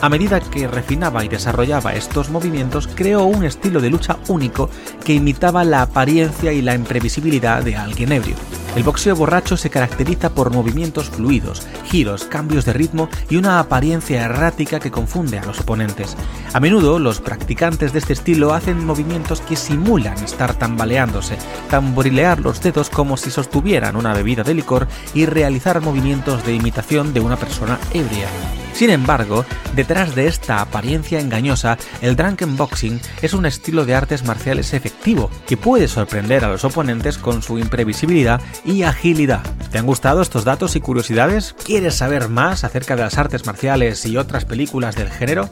a 0.00 0.08
medida 0.08 0.40
que 0.40 0.66
refinaba 0.66 1.24
y 1.24 1.28
desarrollaba 1.28 1.94
estos 1.94 2.30
movimientos, 2.30 2.88
creó 2.94 3.24
un 3.24 3.44
estilo 3.44 3.80
de 3.80 3.90
lucha 3.90 4.18
único 4.28 4.70
que 5.04 5.14
imitaba 5.14 5.64
la 5.64 5.82
apariencia 5.82 6.52
y 6.52 6.62
la 6.62 6.74
imprevisibilidad 6.74 7.62
de 7.62 7.76
alguien 7.76 8.12
ebrio. 8.12 8.36
El 8.76 8.84
boxeo 8.84 9.16
borracho 9.16 9.56
se 9.56 9.68
caracteriza 9.68 10.30
por 10.30 10.52
movimientos 10.52 11.10
fluidos, 11.10 11.66
giros, 11.86 12.24
cambios 12.24 12.64
de 12.64 12.72
ritmo 12.72 13.08
y 13.28 13.36
una 13.36 13.58
apariencia 13.58 14.24
errática 14.24 14.78
que 14.78 14.92
confunde 14.92 15.40
a 15.40 15.44
los 15.44 15.60
oponentes. 15.60 16.16
A 16.52 16.60
menudo 16.60 17.00
los 17.00 17.20
practicantes 17.20 17.92
de 17.92 17.98
este 17.98 18.12
estilo 18.12 18.54
hacen 18.54 18.84
movimientos 18.84 19.40
que 19.40 19.56
simulan 19.56 20.22
estar 20.22 20.54
tambaleándose, 20.54 21.36
tamborilear 21.68 22.40
los 22.40 22.62
dedos 22.62 22.90
como 22.90 23.16
si 23.16 23.30
sostuvieran 23.32 23.96
una 23.96 24.14
bebida 24.14 24.44
de 24.44 24.54
licor 24.54 24.86
y 25.14 25.26
realizar 25.26 25.80
movimientos 25.80 26.46
de 26.46 26.54
imitación 26.54 27.12
de 27.12 27.20
una 27.20 27.36
persona 27.36 27.78
ebria. 27.92 28.28
Sin 28.72 28.90
embargo, 28.90 29.44
detrás 29.74 30.14
de 30.14 30.26
esta 30.26 30.60
apariencia 30.60 31.20
engañosa, 31.20 31.76
el 32.00 32.16
drunken 32.16 32.56
boxing 32.56 33.00
es 33.20 33.34
un 33.34 33.46
estilo 33.46 33.84
de 33.84 33.94
artes 33.94 34.24
marciales 34.24 34.72
efectivo 34.72 35.30
que 35.46 35.56
puede 35.56 35.86
sorprender 35.88 36.44
a 36.44 36.48
los 36.48 36.64
oponentes 36.64 37.18
con 37.18 37.42
su 37.42 37.58
imprevisibilidad 37.58 38.40
y 38.64 38.82
agilidad. 38.82 39.42
¿Te 39.70 39.78
han 39.78 39.86
gustado 39.86 40.22
estos 40.22 40.44
datos 40.44 40.76
y 40.76 40.80
curiosidades? 40.80 41.54
¿Quieres 41.64 41.96
saber 41.96 42.28
más 42.28 42.64
acerca 42.64 42.96
de 42.96 43.02
las 43.02 43.18
artes 43.18 43.46
marciales 43.46 44.04
y 44.06 44.16
otras 44.16 44.44
películas 44.44 44.96
del 44.96 45.10
género? 45.10 45.50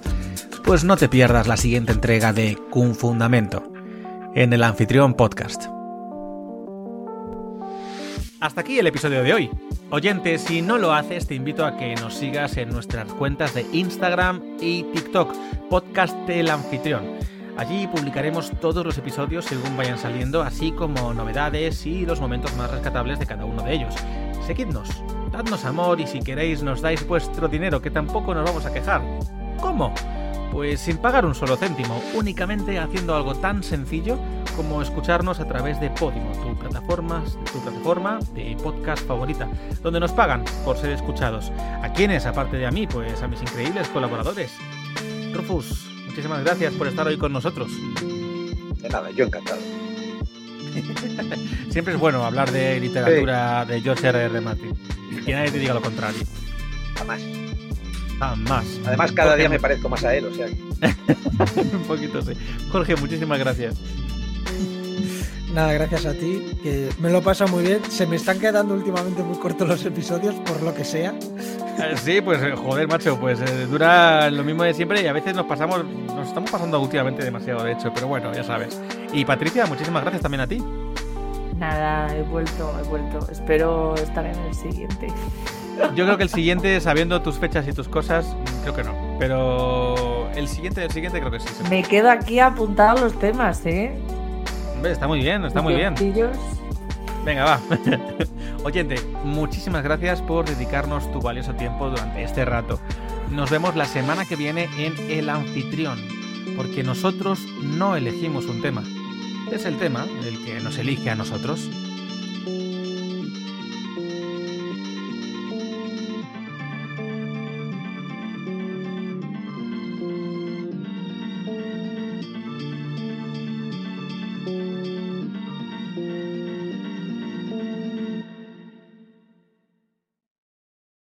Pues 0.64 0.84
no 0.84 0.96
te 0.96 1.08
pierdas 1.08 1.46
la 1.46 1.56
siguiente 1.56 1.92
entrega 1.92 2.32
de 2.32 2.58
Kung 2.70 2.94
Fundamento 2.94 3.72
en 4.34 4.52
el 4.52 4.62
Anfitrión 4.62 5.14
Podcast. 5.14 5.66
Hasta 8.40 8.60
aquí 8.60 8.78
el 8.78 8.86
episodio 8.86 9.22
de 9.22 9.34
hoy. 9.34 9.50
Oyente, 9.90 10.36
si 10.36 10.60
no 10.60 10.76
lo 10.76 10.92
haces, 10.92 11.26
te 11.26 11.34
invito 11.34 11.64
a 11.64 11.78
que 11.78 11.94
nos 11.94 12.12
sigas 12.12 12.58
en 12.58 12.68
nuestras 12.68 13.10
cuentas 13.14 13.54
de 13.54 13.64
Instagram 13.72 14.42
y 14.60 14.82
TikTok, 14.82 15.34
Podcast 15.70 16.14
El 16.28 16.50
Anfitrión. 16.50 17.06
Allí 17.56 17.86
publicaremos 17.86 18.52
todos 18.60 18.84
los 18.84 18.98
episodios 18.98 19.46
según 19.46 19.78
vayan 19.78 19.96
saliendo, 19.96 20.42
así 20.42 20.72
como 20.72 21.14
novedades 21.14 21.86
y 21.86 22.04
los 22.04 22.20
momentos 22.20 22.54
más 22.56 22.70
rescatables 22.70 23.18
de 23.18 23.24
cada 23.24 23.46
uno 23.46 23.62
de 23.62 23.76
ellos. 23.76 23.94
Seguidnos, 24.46 24.90
dadnos 25.32 25.64
amor 25.64 25.98
y 26.00 26.06
si 26.06 26.20
queréis 26.20 26.62
nos 26.62 26.82
dais 26.82 27.06
vuestro 27.08 27.48
dinero, 27.48 27.80
que 27.80 27.90
tampoco 27.90 28.34
nos 28.34 28.44
vamos 28.44 28.66
a 28.66 28.72
quejar. 28.74 29.00
¿Cómo? 29.58 29.94
Pues 30.52 30.80
sin 30.80 30.96
pagar 30.96 31.26
un 31.26 31.34
solo 31.34 31.56
céntimo, 31.56 32.02
únicamente 32.14 32.78
haciendo 32.78 33.14
algo 33.14 33.34
tan 33.34 33.62
sencillo 33.62 34.18
como 34.56 34.82
escucharnos 34.82 35.40
a 35.40 35.46
través 35.46 35.80
de 35.80 35.90
Podimo, 35.90 36.32
tu 36.32 36.58
plataforma, 36.58 37.22
tu 37.52 37.60
plataforma 37.60 38.18
de 38.34 38.56
podcast 38.62 39.06
favorita, 39.06 39.48
donde 39.82 40.00
nos 40.00 40.12
pagan 40.12 40.44
por 40.64 40.76
ser 40.76 40.90
escuchados. 40.90 41.52
¿A 41.82 41.92
quiénes, 41.92 42.26
aparte 42.26 42.56
de 42.56 42.66
a 42.66 42.70
mí? 42.70 42.86
Pues 42.86 43.22
a 43.22 43.28
mis 43.28 43.40
increíbles 43.40 43.86
colaboradores. 43.88 44.50
Rufus, 45.32 45.88
muchísimas 46.06 46.42
gracias 46.42 46.72
por 46.74 46.88
estar 46.88 47.06
hoy 47.06 47.18
con 47.18 47.32
nosotros. 47.32 47.70
De 48.80 48.88
nada, 48.88 49.10
yo 49.10 49.26
encantado. 49.26 49.60
Siempre 51.70 51.94
es 51.94 52.00
bueno 52.00 52.24
hablar 52.24 52.50
de 52.50 52.80
literatura 52.80 53.64
de 53.64 53.80
George 53.80 54.08
R. 54.08 54.24
R. 54.24 54.40
Martin. 54.40 54.76
Y 55.10 55.24
que 55.24 55.34
nadie 55.34 55.50
te 55.50 55.58
diga 55.58 55.74
lo 55.74 55.82
contrario. 55.82 56.22
Jamás. 56.96 57.20
Jamás. 58.18 58.66
Además, 58.86 59.12
cada 59.12 59.36
día 59.36 59.48
me 59.48 59.60
parezco 59.60 59.88
más 59.88 60.04
a 60.04 60.14
él, 60.14 60.26
o 60.26 60.34
sea. 60.34 60.46
Un 61.72 61.84
poquito 61.86 62.20
sí. 62.22 62.32
Jorge, 62.70 62.96
muchísimas 62.96 63.38
gracias. 63.38 63.76
Nada, 65.52 65.72
gracias 65.72 66.04
a 66.04 66.12
ti, 66.12 66.58
que 66.62 66.90
me 67.00 67.10
lo 67.10 67.22
pasa 67.22 67.46
muy 67.46 67.64
bien. 67.64 67.80
Se 67.90 68.06
me 68.06 68.16
están 68.16 68.38
quedando 68.38 68.74
últimamente 68.74 69.22
muy 69.22 69.38
cortos 69.38 69.66
los 69.66 69.84
episodios, 69.84 70.34
por 70.36 70.62
lo 70.62 70.74
que 70.74 70.84
sea. 70.84 71.14
Eh, 71.78 71.96
Sí, 71.96 72.20
pues 72.20 72.42
eh, 72.42 72.52
joder, 72.54 72.86
macho, 72.86 73.18
pues 73.18 73.40
eh, 73.40 73.66
dura 73.66 74.30
lo 74.30 74.44
mismo 74.44 74.64
de 74.64 74.74
siempre 74.74 75.00
y 75.02 75.06
a 75.06 75.12
veces 75.12 75.34
nos 75.34 75.46
pasamos, 75.46 75.84
no 75.84 76.16
nos 76.16 76.28
estamos 76.28 76.50
pasando 76.50 76.80
últimamente 76.80 77.24
demasiado, 77.24 77.64
de 77.64 77.72
hecho, 77.72 77.90
pero 77.94 78.08
bueno, 78.08 78.32
ya 78.34 78.44
sabes. 78.44 78.80
Y 79.12 79.24
Patricia, 79.24 79.64
muchísimas 79.66 80.02
gracias 80.02 80.22
también 80.22 80.40
a 80.42 80.46
ti. 80.46 80.62
Nada, 81.56 82.14
he 82.16 82.22
vuelto, 82.22 82.72
he 82.78 82.88
vuelto. 82.88 83.26
Espero 83.30 83.94
estar 83.96 84.24
en 84.26 84.38
el 84.38 84.54
siguiente. 84.54 85.08
Yo 85.94 86.04
creo 86.04 86.16
que 86.16 86.24
el 86.24 86.28
siguiente, 86.28 86.80
sabiendo 86.80 87.22
tus 87.22 87.38
fechas 87.38 87.66
y 87.68 87.72
tus 87.72 87.88
cosas, 87.88 88.36
creo 88.62 88.74
que 88.74 88.84
no. 88.84 89.16
Pero 89.18 90.28
el 90.34 90.48
siguiente, 90.48 90.84
el 90.84 90.90
siguiente 90.90 91.20
creo 91.20 91.30
que 91.30 91.40
sí. 91.40 91.48
Me 91.68 91.82
quedo 91.82 92.10
aquí 92.10 92.38
apuntado 92.38 93.00
los 93.00 93.18
temas, 93.18 93.64
¿eh? 93.66 93.96
Hombre, 94.74 94.92
está 94.92 95.08
muy 95.08 95.20
bien, 95.20 95.44
está 95.44 95.62
muy 95.62 95.74
bien. 95.74 95.94
Venga, 97.24 97.44
va. 97.44 97.60
Oyente, 98.64 98.96
muchísimas 99.24 99.82
gracias 99.82 100.22
por 100.22 100.46
dedicarnos 100.46 101.10
tu 101.12 101.20
valioso 101.20 101.54
tiempo 101.54 101.90
durante 101.90 102.22
este 102.22 102.44
rato. 102.44 102.80
Nos 103.30 103.50
vemos 103.50 103.76
la 103.76 103.84
semana 103.84 104.24
que 104.24 104.36
viene 104.36 104.68
en 104.78 104.94
El 105.10 105.28
Anfitrión, 105.28 105.98
porque 106.56 106.82
nosotros 106.82 107.40
no 107.62 107.96
elegimos 107.96 108.46
un 108.46 108.62
tema. 108.62 108.82
Es 109.52 109.64
el 109.64 109.78
tema 109.78 110.06
el 110.26 110.44
que 110.44 110.60
nos 110.60 110.78
elige 110.78 111.10
a 111.10 111.14
nosotros. 111.14 111.68